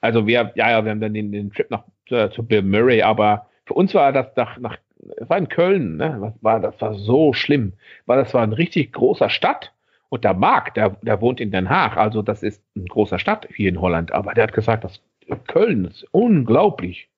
also 0.00 0.26
wir, 0.26 0.52
ja, 0.54 0.70
ja, 0.70 0.84
wir 0.84 0.90
haben 0.90 1.00
dann 1.00 1.14
den, 1.14 1.32
den 1.32 1.50
Trip 1.52 1.70
nach 1.70 1.84
äh, 2.10 2.30
zu 2.30 2.42
Bill 2.42 2.62
Murray, 2.62 3.02
aber 3.02 3.46
für 3.64 3.74
uns 3.74 3.94
war 3.94 4.12
das 4.12 4.34
nach, 4.36 4.58
nach 4.58 4.78
es 5.16 5.28
war 5.30 5.38
in 5.38 5.48
Köln, 5.48 5.96
ne? 5.96 6.16
Was 6.18 6.34
war, 6.42 6.60
das 6.60 6.80
war 6.80 6.94
so 6.94 7.32
schlimm, 7.32 7.74
weil 8.06 8.18
das 8.18 8.34
war 8.34 8.42
eine 8.42 8.58
richtig 8.58 8.92
großer 8.92 9.30
Stadt 9.30 9.72
und 10.08 10.24
der 10.24 10.34
Marc, 10.34 10.74
der, 10.74 10.90
der 11.02 11.20
wohnt 11.20 11.40
in 11.40 11.50
Den 11.50 11.68
Haag, 11.68 11.96
also 11.96 12.22
das 12.22 12.42
ist 12.42 12.62
eine 12.74 12.86
große 12.86 13.18
Stadt 13.18 13.48
hier 13.54 13.68
in 13.68 13.80
Holland, 13.80 14.12
aber 14.12 14.34
der 14.34 14.44
hat 14.44 14.52
gesagt, 14.52 14.84
dass 14.84 15.00
Köln 15.46 15.84
ist 15.84 16.06
unglaublich. 16.10 17.08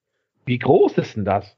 Wie 0.45 0.59
groß 0.59 0.97
ist 0.97 1.15
denn 1.15 1.25
das? 1.25 1.57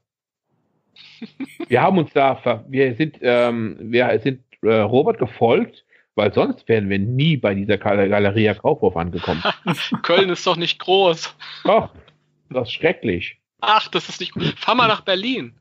Wir 1.68 1.82
haben 1.82 1.98
uns 1.98 2.12
da, 2.12 2.64
wir 2.68 2.94
sind, 2.94 3.18
ähm, 3.22 3.76
wir 3.80 4.18
sind 4.22 4.40
äh, 4.62 4.74
Robert 4.80 5.18
gefolgt, 5.18 5.84
weil 6.14 6.32
sonst 6.32 6.68
wären 6.68 6.88
wir 6.88 6.98
nie 6.98 7.36
bei 7.36 7.54
dieser 7.54 7.78
Gal- 7.78 8.08
Galeria 8.08 8.54
Kaufhof 8.54 8.96
angekommen. 8.96 9.42
Köln 10.02 10.30
ist 10.30 10.46
doch 10.46 10.56
nicht 10.56 10.78
groß. 10.78 11.34
Doch, 11.64 11.90
das 12.50 12.68
ist 12.68 12.74
schrecklich. 12.74 13.38
Ach, 13.60 13.88
das 13.88 14.08
ist 14.08 14.20
nicht 14.20 14.32
gut. 14.32 14.54
Fahr 14.58 14.74
mal 14.74 14.88
nach 14.88 15.00
Berlin. 15.00 15.54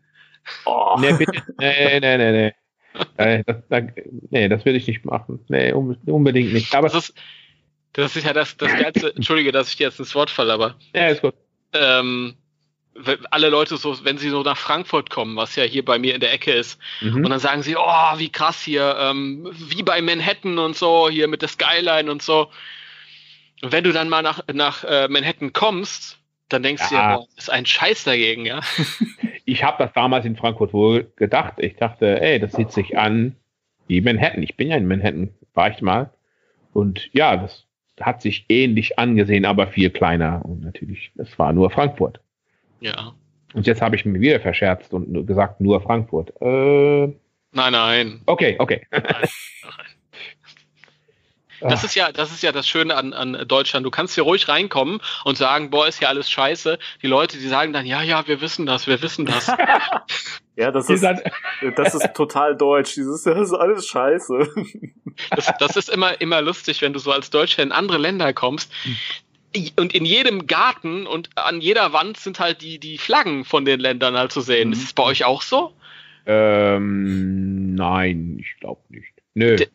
Oh. 0.65 0.97
Nee, 0.99 1.13
bitte, 1.13 1.41
nee, 1.59 1.99
nee, 1.99 2.17
nee, 2.17 2.31
nee. 2.31 2.53
Äh, 3.17 3.43
das, 3.45 3.57
da, 3.69 3.81
nee, 4.29 4.47
das 4.49 4.65
will 4.65 4.75
ich 4.75 4.85
nicht 4.87 5.03
machen. 5.05 5.39
Nee, 5.47 5.71
un 5.73 5.95
unbedingt 6.05 6.53
nicht. 6.53 6.75
Aber 6.75 6.89
Das 6.89 7.09
ist, 7.09 7.17
das 7.93 8.15
ist 8.15 8.25
ja 8.25 8.33
das, 8.33 8.55
das 8.57 8.71
Geilste. 8.71 9.15
Entschuldige, 9.15 9.51
dass 9.51 9.69
ich 9.69 9.77
dir 9.77 9.85
jetzt 9.87 9.99
ins 9.99 10.13
Wort 10.15 10.29
falle, 10.29 10.53
aber 10.53 10.75
ja, 10.93 11.07
ist 11.07 11.21
gut. 11.21 11.33
ähm, 11.73 12.35
alle 13.31 13.49
Leute 13.49 13.77
so, 13.77 14.03
wenn 14.05 14.17
sie 14.17 14.29
so 14.29 14.43
nach 14.43 14.57
Frankfurt 14.57 15.09
kommen, 15.09 15.35
was 15.35 15.55
ja 15.55 15.63
hier 15.63 15.83
bei 15.83 15.97
mir 15.97 16.13
in 16.13 16.21
der 16.21 16.31
Ecke 16.33 16.51
ist, 16.51 16.79
Mhm. 17.01 17.25
und 17.25 17.29
dann 17.29 17.39
sagen 17.39 17.63
sie, 17.63 17.75
oh, 17.75 18.17
wie 18.17 18.29
krass 18.31 18.61
hier, 18.61 18.95
ähm, 18.99 19.49
wie 19.53 19.83
bei 19.83 20.01
Manhattan 20.01 20.59
und 20.59 20.75
so, 20.75 21.09
hier 21.09 21.27
mit 21.27 21.41
der 21.41 21.49
Skyline 21.49 22.11
und 22.11 22.21
so. 22.21 22.49
Und 23.61 23.71
wenn 23.71 23.83
du 23.83 23.91
dann 23.93 24.09
mal 24.09 24.21
nach, 24.21 24.41
nach 24.53 24.83
äh, 24.83 25.07
Manhattan 25.07 25.53
kommst, 25.53 26.19
dann 26.49 26.61
denkst 26.63 26.89
du 26.89 26.95
Ja. 26.95 27.15
boah, 27.15 27.27
das 27.35 27.45
ist 27.45 27.49
ein 27.49 27.65
Scheiß 27.65 28.03
dagegen, 28.03 28.45
ja. 28.45 28.61
Ich 29.45 29.63
habe 29.65 29.75
das 29.83 29.91
damals 29.93 30.23
in 30.25 30.37
Frankfurt 30.37 30.71
wohl 30.71 31.11
gedacht. 31.17 31.55
Ich 31.57 31.75
dachte, 31.75 32.21
ey, 32.21 32.39
das 32.39 32.53
sieht 32.53 32.71
sich 32.71 32.97
an 32.97 33.35
wie 33.87 33.99
Manhattan. 33.99 34.41
Ich 34.41 34.55
bin 34.55 34.69
ja 34.69 34.77
in 34.77 34.87
Manhattan, 34.87 35.33
war 35.53 35.69
ich 35.69 35.81
mal. 35.81 36.13
Und 36.71 37.09
ja, 37.11 37.35
das 37.35 37.65
hat 37.99 38.21
sich 38.21 38.45
ähnlich 38.47 38.97
angesehen, 38.99 39.43
aber 39.45 39.67
viel 39.67 39.89
kleiner. 39.89 40.45
Und 40.45 40.61
natürlich, 40.61 41.11
es 41.17 41.37
war 41.37 41.51
nur 41.51 41.69
Frankfurt. 41.71 42.21
Ja. 42.83 43.13
Und 43.53 43.67
jetzt 43.67 43.81
habe 43.81 43.95
ich 43.95 44.05
mir 44.05 44.19
wieder 44.19 44.39
verscherzt 44.39 44.93
und 44.93 45.25
gesagt, 45.27 45.61
nur 45.61 45.81
Frankfurt. 45.81 46.33
Äh, 46.41 47.13
Nein, 47.55 47.71
nein. 47.71 48.21
okay, 48.25 48.55
okay. 48.57 48.87
Das 51.61 51.83
ist 51.83 51.95
ja, 51.95 52.11
das 52.11 52.31
ist 52.31 52.43
ja 52.43 52.51
das 52.51 52.67
Schöne 52.67 52.95
an, 52.95 53.13
an 53.13 53.45
Deutschland. 53.47 53.85
Du 53.85 53.91
kannst 53.91 54.15
hier 54.15 54.23
ruhig 54.23 54.49
reinkommen 54.49 54.99
und 55.23 55.37
sagen, 55.37 55.69
boah, 55.69 55.87
ist 55.87 55.99
hier 55.99 56.09
alles 56.09 56.29
scheiße. 56.29 56.77
Die 57.01 57.07
Leute, 57.07 57.37
die 57.37 57.47
sagen 57.47 57.71
dann, 57.71 57.85
ja, 57.85 58.01
ja, 58.01 58.27
wir 58.27 58.41
wissen 58.41 58.65
das, 58.65 58.87
wir 58.87 59.01
wissen 59.01 59.25
das. 59.25 59.49
Ja, 60.55 60.69
das 60.69 60.87
ist, 60.87 61.03
das 61.03 61.95
ist 61.95 62.13
total 62.13 62.55
deutsch. 62.55 62.93
Dieses, 62.93 63.23
das 63.23 63.39
ist 63.39 63.53
alles 63.53 63.87
scheiße. 63.87 64.49
Das, 65.31 65.51
das 65.57 65.75
ist 65.75 65.89
immer, 65.89 66.21
immer 66.21 66.43
lustig, 66.43 66.83
wenn 66.83 66.93
du 66.93 66.99
so 66.99 67.11
als 67.11 67.31
Deutscher 67.31 67.63
in 67.63 67.71
andere 67.71 67.97
Länder 67.97 68.33
kommst. 68.33 68.71
Und 69.75 69.93
in 69.93 70.05
jedem 70.05 70.47
Garten 70.47 71.05
und 71.05 71.29
an 71.35 71.61
jeder 71.61 71.93
Wand 71.93 72.17
sind 72.17 72.39
halt 72.39 72.61
die, 72.61 72.79
die 72.79 72.97
Flaggen 72.97 73.45
von 73.45 73.65
den 73.65 73.79
Ländern 73.79 74.17
halt 74.17 74.31
zu 74.31 74.41
sehen. 74.41 74.69
Mhm. 74.69 74.73
Ist 74.73 74.83
es 74.83 74.93
bei 74.93 75.03
euch 75.03 75.25
auch 75.25 75.41
so? 75.41 75.73
ähm, 76.25 77.75
nein, 77.75 78.37
ich 78.39 78.59
glaube 78.59 78.81
nicht. 78.89 79.13
Nö. 79.33 79.55
D- 79.57 79.67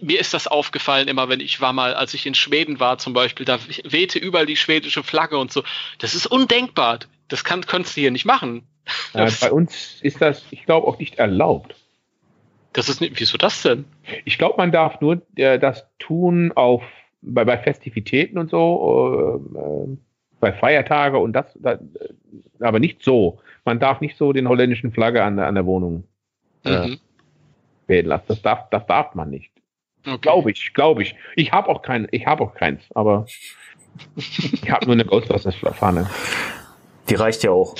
Mir 0.00 0.20
ist 0.20 0.34
das 0.34 0.46
aufgefallen 0.46 1.08
immer, 1.08 1.28
wenn 1.28 1.40
ich 1.40 1.60
war 1.60 1.72
mal, 1.72 1.94
als 1.94 2.14
ich 2.14 2.26
in 2.26 2.34
Schweden 2.34 2.78
war 2.80 2.98
zum 2.98 3.12
Beispiel, 3.12 3.46
da 3.46 3.58
wehte 3.84 4.18
überall 4.18 4.46
die 4.46 4.56
schwedische 4.56 5.02
Flagge 5.02 5.38
und 5.38 5.52
so. 5.52 5.62
Das 5.98 6.14
ist 6.14 6.26
undenkbar. 6.26 7.00
Das 7.28 7.44
kann, 7.44 7.64
könntest 7.66 7.96
du 7.96 8.02
hier 8.02 8.10
nicht 8.10 8.26
machen. 8.26 8.66
Äh, 9.14 9.30
bei 9.40 9.50
uns 9.50 9.98
ist 10.02 10.20
das, 10.20 10.44
ich 10.50 10.64
glaube, 10.64 10.86
auch 10.86 10.98
nicht 10.98 11.16
erlaubt. 11.16 11.74
das 12.74 12.88
ist 12.88 13.00
nicht, 13.00 13.18
wieso 13.18 13.38
das 13.38 13.62
denn? 13.62 13.84
Ich 14.24 14.38
glaube, 14.38 14.56
man 14.58 14.72
darf 14.72 15.00
nur 15.00 15.22
äh, 15.36 15.58
das 15.58 15.86
tun 15.98 16.52
auf 16.52 16.82
bei, 17.22 17.44
bei 17.44 17.56
Festivitäten 17.58 18.36
und 18.38 18.50
so, 18.50 19.40
äh, 19.54 19.58
äh, 19.58 19.96
bei 20.40 20.52
Feiertage 20.52 21.18
und 21.18 21.32
das, 21.32 21.46
da, 21.60 21.72
äh, 21.72 21.78
aber 22.60 22.78
nicht 22.80 23.02
so. 23.02 23.40
Man 23.64 23.78
darf 23.80 24.00
nicht 24.00 24.16
so 24.16 24.32
den 24.32 24.48
holländischen 24.48 24.92
Flagge 24.92 25.22
an, 25.22 25.36
der- 25.36 25.46
an 25.46 25.54
der 25.54 25.66
Wohnung 25.66 26.04
Ja. 26.64 26.86
Mhm. 26.86 26.98
wählen 27.86 28.06
lassen. 28.06 28.24
Das 28.28 28.42
darf, 28.42 28.68
das 28.70 28.86
darf 28.86 29.14
man 29.14 29.30
nicht. 29.30 29.50
Okay. 30.04 30.18
Glaube 30.20 30.50
ich, 30.50 30.74
glaube 30.74 31.02
ich. 31.02 31.14
Ich 31.36 31.52
habe 31.52 31.68
auch 31.68 31.82
kein, 31.82 32.08
ich 32.10 32.26
habe 32.26 32.42
auch 32.42 32.54
keins, 32.54 32.82
aber 32.94 33.24
ich 34.16 34.68
habe 34.70 34.86
nur 34.86 34.94
eine 34.94 35.04
Ghostbusters-Fahne. 35.04 36.08
Die 37.08 37.14
reicht 37.14 37.44
ja 37.44 37.52
auch. 37.52 37.76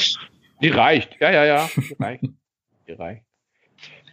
Die 0.63 0.69
reicht. 0.69 1.17
Ja, 1.21 1.33
ja, 1.33 1.45
ja. 1.45 1.69
Die 1.77 1.97
reicht. 1.99 2.23
Die 2.87 2.93
reicht. 2.93 3.23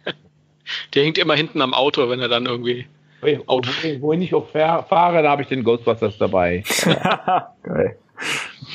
Der 0.94 1.04
hängt 1.04 1.18
immer 1.18 1.34
hinten 1.34 1.62
am 1.62 1.74
Auto, 1.74 2.08
wenn 2.08 2.18
er 2.20 2.28
dann 2.28 2.46
irgendwie. 2.46 2.86
Wo, 3.22 3.60
wohin 4.00 4.22
ich 4.22 4.34
auch 4.34 4.48
fahr- 4.48 4.84
fahre, 4.86 5.22
da 5.22 5.30
habe 5.30 5.42
ich 5.42 5.48
den 5.48 5.62
Ghostbusters 5.64 6.16
dabei. 6.18 6.62
Geil. 7.62 7.98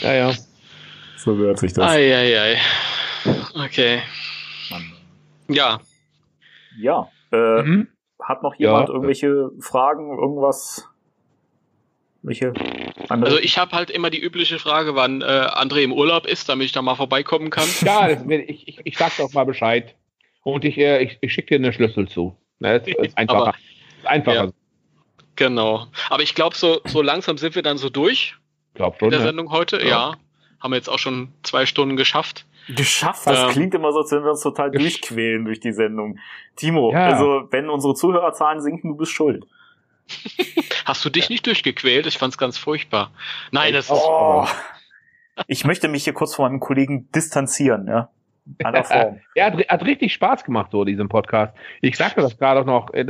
Ja, 0.02 0.14
ja. 0.14 0.32
So 1.18 1.36
gehört 1.36 1.60
sich 1.60 1.74
das. 1.74 1.90
Eieiei. 1.92 2.58
Okay. 3.56 4.00
Mann. 4.70 4.94
Ja. 5.50 5.80
Ja. 6.80 7.10
Äh, 7.32 7.64
Mhm. 7.64 7.88
Hat 8.22 8.42
noch 8.44 8.56
jemand 8.56 8.88
Ja. 8.88 8.94
irgendwelche 8.94 9.50
Fragen, 9.60 10.18
irgendwas? 10.18 10.88
Welche 12.24 12.54
andere? 13.10 13.32
Also 13.34 13.40
ich 13.44 13.58
habe 13.60 13.72
halt 13.76 13.92
immer 13.92 14.10
die 14.10 14.20
übliche 14.20 14.58
Frage, 14.58 14.96
wann 14.96 15.22
äh, 15.22 15.26
André 15.26 15.82
im 15.84 15.94
Urlaub 15.94 16.26
ist, 16.26 16.50
damit 16.50 16.66
ich 16.66 16.72
da 16.72 16.82
mal 16.82 16.96
vorbeikommen 16.96 17.50
kann. 17.52 17.68
Ja, 17.82 18.08
das, 18.08 18.24
ich, 18.48 18.68
ich, 18.68 18.80
ich 18.84 18.98
sag 18.98 19.16
doch 19.18 19.32
mal 19.34 19.44
Bescheid. 19.46 19.96
Und 20.44 20.66
ich, 20.66 20.78
äh, 20.78 21.04
ich, 21.04 21.18
ich 21.22 21.34
schicke 21.34 21.50
dir 21.50 21.64
eine 21.64 21.74
Schlüssel 21.74 22.08
zu. 22.08 22.36
Ne, 22.60 22.80
das 22.80 22.88
ist 22.88 23.18
einfacher. 23.18 23.42
Aber- 23.50 23.56
einfacher. 24.08 24.46
Ja. 24.46 24.52
Genau. 25.36 25.88
Aber 26.10 26.24
ich 26.24 26.34
glaube, 26.36 26.56
so, 26.56 26.82
so 26.86 27.02
langsam 27.02 27.38
sind 27.38 27.56
wir 27.56 27.62
dann 27.62 27.78
so 27.78 27.90
durch 27.90 28.36
Glaub 28.74 28.94
in 28.96 29.00
schon. 29.00 29.10
der 29.12 29.20
Ne? 29.20 29.26
Sendung 29.26 29.52
heute. 29.52 29.78
Ja. 29.82 29.88
Ja. 29.88 30.16
Haben 30.62 30.72
wir 30.72 30.78
jetzt 30.78 30.90
auch 30.90 31.00
schon 31.00 31.34
zwei 31.44 31.66
Stunden 31.66 31.96
geschafft. 31.98 32.46
Geschafft, 32.68 33.28
das 33.28 33.40
Ähm. 33.44 33.50
klingt 33.50 33.74
immer 33.76 33.92
so, 33.92 34.00
als 34.00 34.12
wenn 34.12 34.24
wir 34.24 34.32
uns 34.32 34.42
total 34.42 34.72
durchquälen 34.72 35.46
durch 35.46 35.60
die 35.60 35.72
Sendung. 35.74 36.18
Timo, 36.56 36.92
Ja. 36.92 37.06
also 37.08 37.48
wenn 37.52 37.70
unsere 37.70 37.94
Zuhörerzahlen 37.94 38.62
sinken, 38.62 38.90
du 38.92 38.96
bist 38.98 39.12
schuld. 39.12 39.46
Hast 40.86 41.04
du 41.06 41.10
dich 41.10 41.30
nicht 41.30 41.46
durchgequält? 41.46 42.06
Ich 42.08 42.18
fand's 42.18 42.38
ganz 42.38 42.58
furchtbar. 42.58 43.12
Nein, 43.52 43.74
das 43.74 43.86
ist. 43.86 44.02
Oh. 44.04 44.48
Ich 45.48 45.66
möchte 45.66 45.88
mich 45.90 46.04
hier 46.06 46.14
kurz 46.14 46.34
von 46.36 46.46
meinem 46.46 46.60
Kollegen 46.60 47.10
distanzieren, 47.12 47.88
ja. 47.88 48.10
Aller 48.64 48.84
Form. 48.84 49.20
Er 49.36 49.46
hat, 49.48 49.68
hat 49.68 49.86
richtig 49.86 50.14
Spaß 50.14 50.44
gemacht, 50.44 50.72
so 50.72 50.86
diesem 50.86 51.10
Podcast. 51.10 51.54
Ich 51.82 51.98
sagte 51.98 52.22
das 52.22 52.38
gerade 52.38 52.62
auch 52.62 52.66
noch, 52.66 52.94
äh, 52.94 53.04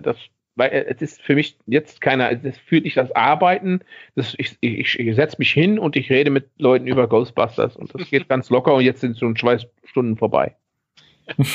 das, 0.00 0.16
weil 0.56 0.70
äh, 0.70 0.84
es 0.88 1.00
ist 1.02 1.22
für 1.22 1.34
mich 1.34 1.56
jetzt 1.66 2.00
keiner, 2.00 2.30
es 2.30 2.58
fühlt 2.58 2.84
nicht 2.84 2.96
das 2.96 3.10
Arbeiten. 3.12 3.80
Das, 4.16 4.34
ich 4.38 4.56
ich, 4.60 4.98
ich 4.98 5.16
setze 5.16 5.36
mich 5.38 5.52
hin 5.52 5.78
und 5.78 5.96
ich 5.96 6.10
rede 6.10 6.30
mit 6.30 6.48
Leuten 6.58 6.86
über 6.86 7.06
Ghostbusters 7.08 7.76
und 7.76 7.94
das 7.94 8.08
geht 8.10 8.28
ganz 8.28 8.50
locker 8.50 8.74
und 8.74 8.82
jetzt 8.82 9.00
sind 9.00 9.18
schon 9.18 9.36
zwei 9.36 9.58
Stunden 9.84 10.16
vorbei. 10.16 10.56
Und 11.38 11.46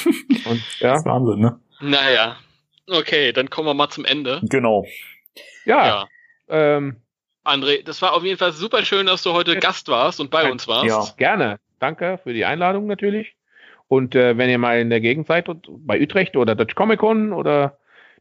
Das 0.45 0.79
ja, 0.79 0.95
ist 0.95 1.05
Wahnsinn, 1.05 1.39
ne? 1.41 1.59
Naja. 1.81 2.37
Okay, 2.89 3.33
dann 3.33 3.49
kommen 3.49 3.67
wir 3.67 3.73
mal 3.73 3.89
zum 3.89 4.05
Ende. 4.05 4.39
Genau. 4.43 4.85
ja, 5.65 5.85
Ja. 5.87 6.07
ähm, 6.47 6.95
André, 7.43 7.83
das 7.83 8.01
war 8.01 8.13
auf 8.13 8.23
jeden 8.23 8.37
Fall 8.37 8.53
super 8.53 8.83
schön, 8.85 9.07
dass 9.07 9.23
du 9.23 9.33
heute 9.33 9.57
Gast 9.57 9.89
warst 9.89 10.19
und 10.21 10.31
bei 10.31 10.49
uns 10.49 10.67
warst. 10.67 10.87
Ja. 10.87 11.03
Gerne. 11.17 11.59
Danke 11.79 12.19
für 12.23 12.33
die 12.33 12.45
Einladung 12.45 12.87
natürlich. 12.87 13.35
Und 13.87 14.15
äh, 14.15 14.37
wenn 14.37 14.49
ihr 14.49 14.57
mal 14.57 14.79
in 14.79 14.89
der 14.89 14.99
Gegend 14.99 15.27
seid, 15.27 15.47
und 15.47 15.67
bei 15.85 16.01
Utrecht 16.01 16.35
oder 16.35 16.55
Dutch 16.55 16.75
Comic 16.75 16.99
Con 16.99 17.31
oder 17.31 17.77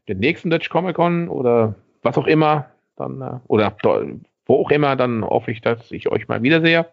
den 0.07 0.19
nächsten 0.19 0.49
Dutch 0.49 0.69
Comic 0.69 0.95
Con 0.95 1.27
oder 1.27 1.75
was 2.03 2.17
auch 2.17 2.27
immer, 2.27 2.69
dann, 2.95 3.21
äh, 3.21 3.39
oder 3.47 3.75
wo 4.45 4.61
auch 4.61 4.71
immer, 4.71 4.95
dann 4.95 5.23
hoffe 5.25 5.51
ich, 5.51 5.61
dass 5.61 5.91
ich 5.91 6.09
euch 6.09 6.27
mal 6.27 6.41
wiedersehe. 6.41 6.87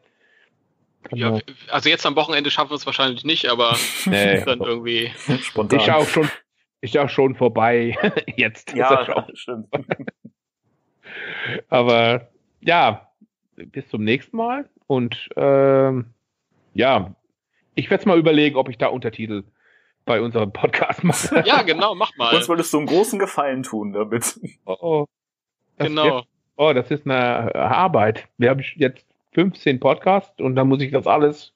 Dann, 1.11 1.19
Ja, 1.19 1.37
äh, 1.37 1.43
also 1.71 1.89
jetzt 1.89 2.05
am 2.05 2.17
Wochenende 2.17 2.51
schaffen 2.51 2.71
wir 2.71 2.77
es 2.77 2.87
wahrscheinlich 2.87 3.25
nicht, 3.25 3.49
aber 3.49 3.77
nee, 4.07 4.43
dann 4.45 4.61
irgendwie. 4.61 5.13
Spontan. 5.41 5.79
ist 5.79 5.87
ja 5.87 5.97
auch 5.97 6.09
schon, 6.09 6.29
ist 6.81 6.95
ja 6.95 7.05
auch 7.05 7.11
schon 7.11 7.35
vorbei. 7.35 7.97
Jetzt 8.37 8.75
ja, 8.75 9.09
auch. 9.09 9.29
stimmt. 9.35 9.69
Aber 11.69 12.29
ja, 12.61 13.09
bis 13.57 13.89
zum 13.89 14.03
nächsten 14.03 14.37
Mal. 14.37 14.69
Und 14.87 15.29
ähm, 15.37 16.14
ja, 16.75 17.15
ich 17.75 17.91
werde 17.91 18.03
es 18.03 18.07
mal 18.07 18.19
überlegen, 18.19 18.57
ob 18.57 18.69
ich 18.69 18.79
da 18.79 18.89
Untertitel 18.89 19.45
bei 20.05 20.21
unserem 20.21 20.53
Podcast 20.53 21.03
mache. 21.03 21.43
Ja, 21.47 21.63
genau, 21.63 21.95
mach 21.95 22.17
mal. 22.17 22.35
Uns 22.35 22.49
würdest 22.49 22.73
du 22.73 22.79
einen 22.79 22.87
großen 22.87 23.19
Gefallen 23.19 23.63
tun 23.63 23.93
damit. 23.93 24.39
Oh, 24.67 24.77
oh. 24.81 25.07
Das 25.77 25.89
Genau. 25.89 26.05
Wird, 26.05 26.25
oh, 26.57 26.73
das 26.73 26.91
ist 26.91 27.07
eine 27.07 27.55
Arbeit. 27.55 28.29
Wir 28.37 28.51
haben 28.51 28.63
jetzt 28.77 29.07
15 29.33 29.81
Podcasts 29.81 30.41
und 30.41 30.55
dann 30.57 30.69
muss 30.69 30.83
ich 30.83 30.93
das 30.93 31.07
alles. 31.07 31.53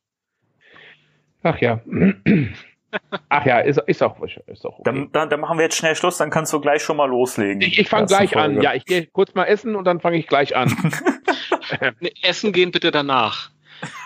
Ach 1.43 1.59
ja. 1.61 1.81
Ach 3.29 3.45
ja, 3.45 3.61
ist, 3.61 3.79
ist 3.87 4.03
auch 4.03 4.19
ist 4.23 4.65
auch 4.65 4.79
okay. 4.79 4.83
Dann, 4.85 5.13
dann, 5.13 5.29
dann 5.29 5.41
machen 5.41 5.59
wir 5.59 5.65
jetzt 5.65 5.77
schnell 5.77 5.95
Schluss, 5.95 6.17
dann 6.17 6.31
kannst 6.31 6.53
du 6.55 6.61
gleich 6.61 6.83
schon 6.83 6.97
mal 6.97 7.05
loslegen. 7.05 7.61
Ich, 7.61 7.79
ich 7.79 7.89
fange 7.89 8.07
gleich 8.07 8.35
an. 8.35 8.53
Folge. 8.55 8.65
Ja, 8.65 8.75
ich 8.75 8.87
gehe 8.87 9.07
kurz 9.07 9.35
mal 9.35 9.45
essen 9.45 9.77
und 9.77 9.85
dann 9.85 10.01
fange 10.01 10.17
ich 10.17 10.27
gleich 10.27 10.57
an. 10.57 10.75
Essen 12.23 12.53
gehen 12.53 12.71
bitte 12.71 12.91
danach. 12.91 13.51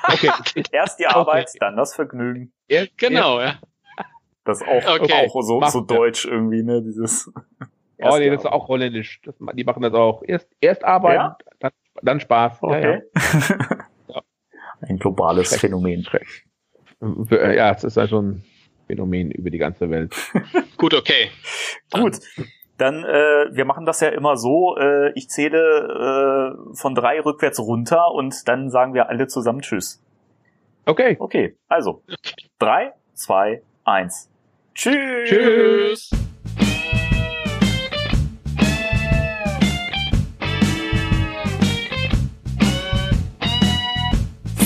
Okay. 0.09 0.31
Erst 0.73 0.99
die 0.99 1.07
Arbeit, 1.07 1.51
dann 1.61 1.77
das 1.77 1.95
Vergnügen. 1.95 2.53
Erst- 2.69 2.97
Genau, 2.99 3.41
ja. 3.41 3.59
Das 4.45 4.61
ist 4.61 4.67
auch, 4.67 5.01
Okay. 5.01 5.13
auch 5.29 5.43
so, 5.43 5.63
so 5.67 5.81
deutsch 5.83 6.25
irgendwie, 6.25 6.63
ne? 6.63 6.83
Dieses. 6.83 7.31
Oh, 8.05 8.19
nee, 8.19 8.31
das 8.31 8.41
ist 8.41 8.47
auch 8.51 8.67
holländisch. 8.67 9.21
Das, 9.23 9.37
die 9.55 9.63
machen 9.63 9.81
das 9.81 9.95
auch. 9.95 10.25
Erst, 10.27 10.49
erst 10.61 10.83
arbeiten, 10.83 11.21
Ja? 11.21 11.39
dann, 11.61 11.71
dann 12.03 12.19
Spaß. 12.19 12.59
Okay. 12.61 13.01
Ja, 14.09 14.23
Ein 14.89 14.99
globales 14.99 15.51
Schreck. 15.51 15.61
Phänomen. 15.61 16.05
ja. 17.31 17.53
ja, 17.53 17.71
es 17.71 17.85
ist 17.85 17.99
also 17.99 18.21
ein 18.21 18.45
Phänomen 18.89 19.31
über 19.31 19.51
die 19.51 19.59
ganze 19.59 19.89
Welt. 19.89 20.17
Gut, 20.77 20.95
okay. 20.95 21.31
Gut. 21.93 22.19
Dann, 22.79 23.05
äh, 23.05 23.49
wir 23.55 23.65
machen 23.65 23.85
das 23.85 24.01
ja 24.01 24.09
immer 24.09 24.37
so, 24.37 24.77
äh, 24.77 25.13
ich 25.15 25.29
zähle 25.29 26.57
äh, 26.73 26.77
von 26.77 26.95
drei 26.95 27.21
rückwärts 27.21 27.61
runter 27.61 28.13
und 28.13 28.49
dann 28.49 28.71
sagen 28.71 28.95
wir 28.95 29.09
alle 29.09 29.27
zusammen 29.27 29.61
Tschüss. 29.61 30.03
Okay. 30.87 31.17
Okay, 31.19 31.57
also. 31.69 32.03
Drei, 32.59 32.93
zwei, 33.15 33.63
eins. 33.85 34.29
Tschüss. 34.75 35.29
Tschüss. 35.29 36.11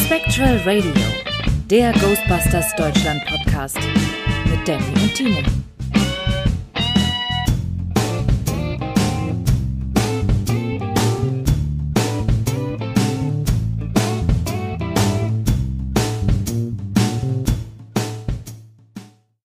Spectral 0.07 0.59
Radio, 0.65 0.93
der 1.69 1.93
Ghostbusters 1.93 2.75
Deutschland 2.77 3.25
Podcast 3.27 3.79
mit 4.49 4.67
Danny 4.67 4.85
und 5.03 5.15
Timo. 5.15 5.66